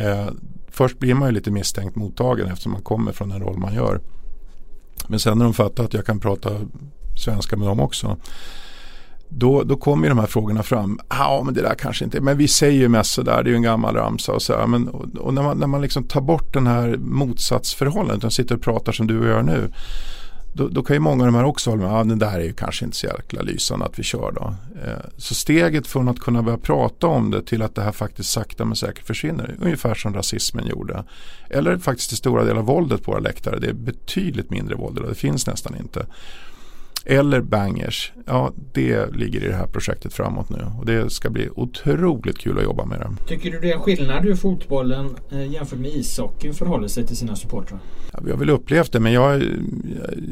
Eh, 0.07 0.29
först 0.67 0.99
blir 0.99 1.13
man 1.13 1.27
ju 1.27 1.33
lite 1.33 1.51
misstänkt 1.51 1.95
mottagen 1.95 2.47
eftersom 2.47 2.71
man 2.71 2.81
kommer 2.81 3.11
från 3.11 3.29
den 3.29 3.39
roll 3.39 3.57
man 3.57 3.73
gör. 3.73 4.01
Men 5.07 5.19
sen 5.19 5.37
när 5.37 5.45
de 5.45 5.53
fattar 5.53 5.83
att 5.83 5.93
jag 5.93 6.05
kan 6.05 6.19
prata 6.19 6.49
svenska 7.15 7.57
med 7.57 7.67
dem 7.67 7.79
också. 7.79 8.17
Då, 9.29 9.63
då 9.63 9.77
kommer 9.77 10.09
de 10.09 10.19
här 10.19 10.25
frågorna 10.25 10.63
fram. 10.63 10.99
Ja 11.09 11.41
men 11.45 11.53
det 11.53 11.61
där 11.61 11.75
kanske 11.75 12.05
inte, 12.05 12.21
men 12.21 12.37
vi 12.37 12.47
säger 12.47 12.79
ju 12.79 12.89
mest 12.89 13.11
sådär, 13.11 13.43
det 13.43 13.49
är 13.49 13.51
ju 13.51 13.55
en 13.55 13.61
gammal 13.61 13.95
ramsa 13.95 14.31
och 14.31 14.41
så 14.41 14.67
men, 14.67 14.87
och, 14.87 15.05
och, 15.17 15.33
när 15.33 15.41
man, 15.41 15.57
när 15.57 15.67
man 15.67 15.81
liksom 15.81 16.03
tar 16.03 16.21
bort 16.21 16.53
den 16.53 16.67
här 16.67 16.97
motsatsförhållandet, 16.97 18.23
och 18.23 18.33
sitter 18.33 18.55
och 18.55 18.61
pratar 18.61 18.91
som 18.91 19.07
du 19.07 19.19
och 19.19 19.27
jag 19.27 19.45
nu 19.45 19.71
då, 20.53 20.67
då, 20.67 20.83
kan 20.83 20.95
ju 20.95 20.99
många 20.99 21.23
av 21.23 21.31
de 21.31 21.35
här 21.35 21.43
också 21.43 21.69
hålla 21.69 21.81
med, 21.81 21.91
ja, 21.91 22.03
det 22.03 22.15
där 22.15 22.39
är 22.39 22.43
ju 22.43 22.53
kanske 22.53 22.85
inte 22.85 22.97
så 22.97 23.07
jäkla 23.07 23.41
lysande 23.41 23.85
att 23.85 23.99
vi 23.99 24.03
kör 24.03 24.31
då. 24.31 24.55
Eh, 24.85 25.09
så 25.17 25.35
steget 25.35 25.87
från 25.87 26.07
att 26.07 26.19
kunna 26.19 26.43
börja 26.43 26.57
prata 26.57 27.07
om 27.07 27.31
det 27.31 27.41
till 27.41 27.61
att 27.61 27.75
det 27.75 27.81
här 27.81 27.91
faktiskt 27.91 28.29
sakta 28.29 28.65
men 28.65 28.75
säkert 28.75 29.07
försvinner, 29.07 29.55
ungefär 29.61 29.95
som 29.95 30.13
rasismen 30.13 30.67
gjorde. 30.67 31.03
Eller 31.49 31.77
faktiskt 31.77 32.09
till 32.09 32.17
stora 32.17 32.43
delar 32.43 32.61
våldet 32.61 33.03
på 33.03 33.11
våra 33.11 33.21
läktare, 33.21 33.59
det 33.59 33.67
är 33.67 33.73
betydligt 33.73 34.49
mindre 34.49 34.75
våld, 34.75 35.01
det 35.07 35.15
finns 35.15 35.47
nästan 35.47 35.75
inte. 35.75 36.05
Eller 37.05 37.41
bangers, 37.41 38.13
ja 38.25 38.51
det 38.73 39.15
ligger 39.15 39.43
i 39.43 39.47
det 39.47 39.55
här 39.55 39.67
projektet 39.67 40.13
framåt 40.13 40.49
nu 40.49 40.65
och 40.79 40.85
det 40.85 41.09
ska 41.09 41.29
bli 41.29 41.49
otroligt 41.55 42.37
kul 42.37 42.57
att 42.57 42.63
jobba 42.63 42.85
med 42.85 42.99
det. 42.99 43.27
Tycker 43.27 43.51
du 43.51 43.59
det 43.59 43.71
är 43.71 43.77
skillnad 43.77 44.23
hur 44.23 44.35
fotbollen 44.35 45.15
eh, 45.31 45.51
jämfört 45.51 45.79
med 45.79 45.91
ishockeyn 45.91 46.53
förhåller 46.53 46.87
sig 46.87 47.07
till 47.07 47.17
sina 47.17 47.35
supportrar? 47.35 47.79
Ja, 48.13 48.19
vi 48.23 48.31
har 48.31 48.37
väl 48.37 48.49
upplevt 48.49 48.91
det 48.91 48.99
men 48.99 49.13
jag, 49.13 49.43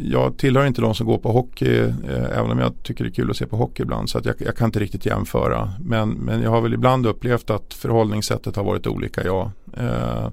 jag 0.04 0.38
tillhör 0.38 0.66
inte 0.66 0.82
de 0.82 0.96
som 0.96 1.06
går 1.06 1.18
på 1.18 1.32
hockey 1.32 1.78
eh, 1.78 2.38
även 2.38 2.52
om 2.52 2.60
jag 2.60 2.84
tycker 2.84 3.04
det 3.04 3.10
är 3.10 3.14
kul 3.14 3.30
att 3.30 3.38
se 3.38 3.46
på 3.46 3.58
hockey 3.58 3.84
ibland 3.84 4.10
så 4.10 4.18
att 4.18 4.26
jag, 4.26 4.36
jag, 4.40 4.56
kan 4.56 4.66
inte 4.66 4.80
riktigt 4.80 5.06
jämföra. 5.06 5.74
Men, 5.80 6.10
men 6.10 6.42
jag 6.42 6.50
har 6.50 6.62
väl 6.62 6.74
ibland 6.74 7.08
upplevt 7.08 7.50
att 7.50 7.74
förhållningssättet 7.74 8.56
har 8.56 8.64
varit 8.64 8.88
olika 8.88 9.24
ja. 9.26 9.52
Eh, 9.78 10.30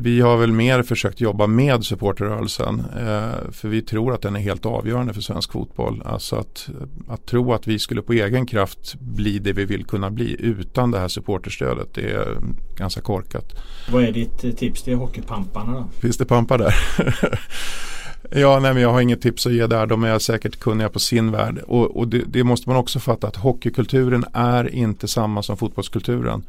Vi 0.00 0.20
har 0.20 0.36
väl 0.36 0.52
mer 0.52 0.82
försökt 0.82 1.20
jobba 1.20 1.46
med 1.46 1.84
supporterrörelsen 1.84 2.80
eh, 2.80 3.50
för 3.52 3.68
vi 3.68 3.82
tror 3.82 4.14
att 4.14 4.22
den 4.22 4.36
är 4.36 4.40
helt 4.40 4.66
avgörande 4.66 5.14
för 5.14 5.20
svensk 5.20 5.52
fotboll. 5.52 6.02
Alltså 6.04 6.36
att, 6.36 6.68
att 7.08 7.26
tro 7.26 7.52
att 7.52 7.66
vi 7.66 7.78
skulle 7.78 8.02
på 8.02 8.12
egen 8.12 8.46
kraft 8.46 8.94
bli 8.94 9.38
det 9.38 9.52
vi 9.52 9.64
vill 9.64 9.84
kunna 9.84 10.10
bli 10.10 10.36
utan 10.38 10.90
det 10.90 10.98
här 10.98 11.08
supporterstödet 11.08 11.94
det 11.94 12.10
är 12.10 12.36
ganska 12.76 13.00
korkat. 13.00 13.52
Vad 13.92 14.04
är 14.04 14.12
ditt 14.12 14.44
eh, 14.44 14.50
tips 14.50 14.82
till 14.82 14.94
hockeypamparna 14.94 15.72
då? 15.72 16.00
Finns 16.00 16.16
det 16.16 16.24
pampar 16.24 16.58
där? 16.58 16.74
Ja, 18.34 18.60
nej, 18.60 18.74
men 18.74 18.82
jag 18.82 18.92
har 18.92 19.00
inget 19.00 19.22
tips 19.22 19.46
att 19.46 19.52
ge 19.52 19.66
där. 19.66 19.86
De 19.86 20.04
är 20.04 20.18
säkert 20.18 20.60
kunniga 20.60 20.88
på 20.88 20.98
sin 20.98 21.30
värld. 21.30 21.58
Och, 21.66 21.96
och 21.96 22.08
det, 22.08 22.22
det, 22.26 22.44
måste 22.44 22.68
man 22.68 22.78
också 22.78 23.00
fatta 23.00 23.26
att 23.26 23.36
hockeykulturen 23.36 24.24
är 24.32 24.74
inte 24.74 25.08
samma 25.08 25.42
som 25.42 25.56
fotbollskulturen. 25.56 26.42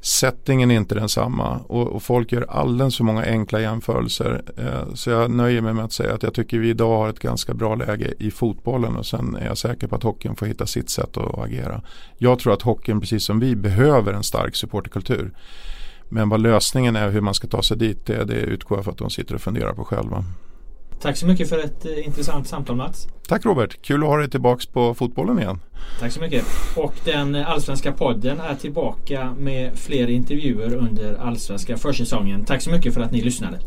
Settingen 0.00 0.70
är 0.70 0.76
inte 0.76 0.94
densamma 0.94 1.58
och, 1.66 1.86
och 1.86 2.02
folk 2.02 2.32
gör 2.32 2.46
alldeles 2.48 2.96
för 2.96 3.04
många 3.04 3.24
enkla 3.24 3.60
jämförelser. 3.60 4.42
Eh, 4.56 4.94
så 4.94 5.10
jag 5.10 5.30
nöjer 5.30 5.60
mig 5.60 5.74
med 5.74 5.84
att 5.84 5.92
säga 5.92 6.14
att 6.14 6.22
jag 6.22 6.34
tycker 6.34 6.58
vi 6.58 6.68
idag 6.68 6.98
har 6.98 7.08
ett 7.08 7.18
ganska 7.18 7.54
bra 7.54 7.74
läge 7.74 8.14
i 8.18 8.30
fotbollen 8.30 8.96
och 8.96 9.06
sen 9.06 9.36
är 9.36 9.46
jag 9.46 9.58
säker 9.58 9.86
på 9.86 9.96
att 9.96 10.02
hockeyn 10.02 10.36
får 10.36 10.46
hitta 10.46 10.66
sitt 10.66 10.90
sätt 10.90 11.16
att, 11.16 11.34
att 11.34 11.44
agera. 11.44 11.82
Jag 12.18 12.38
tror 12.38 12.52
att 12.52 12.62
hockeyn 12.62 13.00
precis 13.00 13.24
som 13.24 13.40
vi 13.40 13.56
behöver 13.56 14.12
en 14.12 14.22
stark 14.22 14.56
supporterkultur. 14.56 15.32
Men 16.08 16.28
vad 16.28 16.40
lösningen 16.40 16.96
är 16.96 17.10
hur 17.10 17.20
man 17.20 17.34
ska 17.34 17.48
ta 17.48 17.62
sig 17.62 17.76
dit 17.76 18.06
det, 18.06 18.24
det 18.24 18.34
utgår 18.34 18.78
jag 18.78 18.84
för 18.84 18.92
att 18.92 18.98
de 18.98 19.10
sitter 19.10 19.34
och 19.34 19.40
funderar 19.40 19.72
på 19.72 19.84
själva. 19.84 20.24
Tack 21.00 21.16
så 21.16 21.26
mycket 21.26 21.48
för 21.48 21.58
ett 21.58 21.84
eh, 21.84 22.06
intressant 22.06 22.48
samtal 22.48 22.76
Mats. 22.76 23.08
Tack 23.28 23.44
Robert, 23.44 23.82
kul 23.82 24.02
att 24.02 24.08
ha 24.08 24.16
dig 24.16 24.30
tillbaks 24.30 24.66
på 24.66 24.94
fotbollen 24.94 25.38
igen. 25.38 25.60
Tack 26.00 26.12
så 26.12 26.20
mycket. 26.20 26.44
Och 26.76 26.94
den 27.04 27.34
allsvenska 27.34 27.92
podden 27.92 28.40
är 28.40 28.54
tillbaka 28.54 29.34
med 29.38 29.78
fler 29.78 30.10
intervjuer 30.10 30.74
under 30.74 31.14
allsvenska 31.14 31.76
försäsongen. 31.76 32.44
Tack 32.44 32.62
så 32.62 32.70
mycket 32.70 32.94
för 32.94 33.00
att 33.00 33.12
ni 33.12 33.22
lyssnade. 33.22 33.58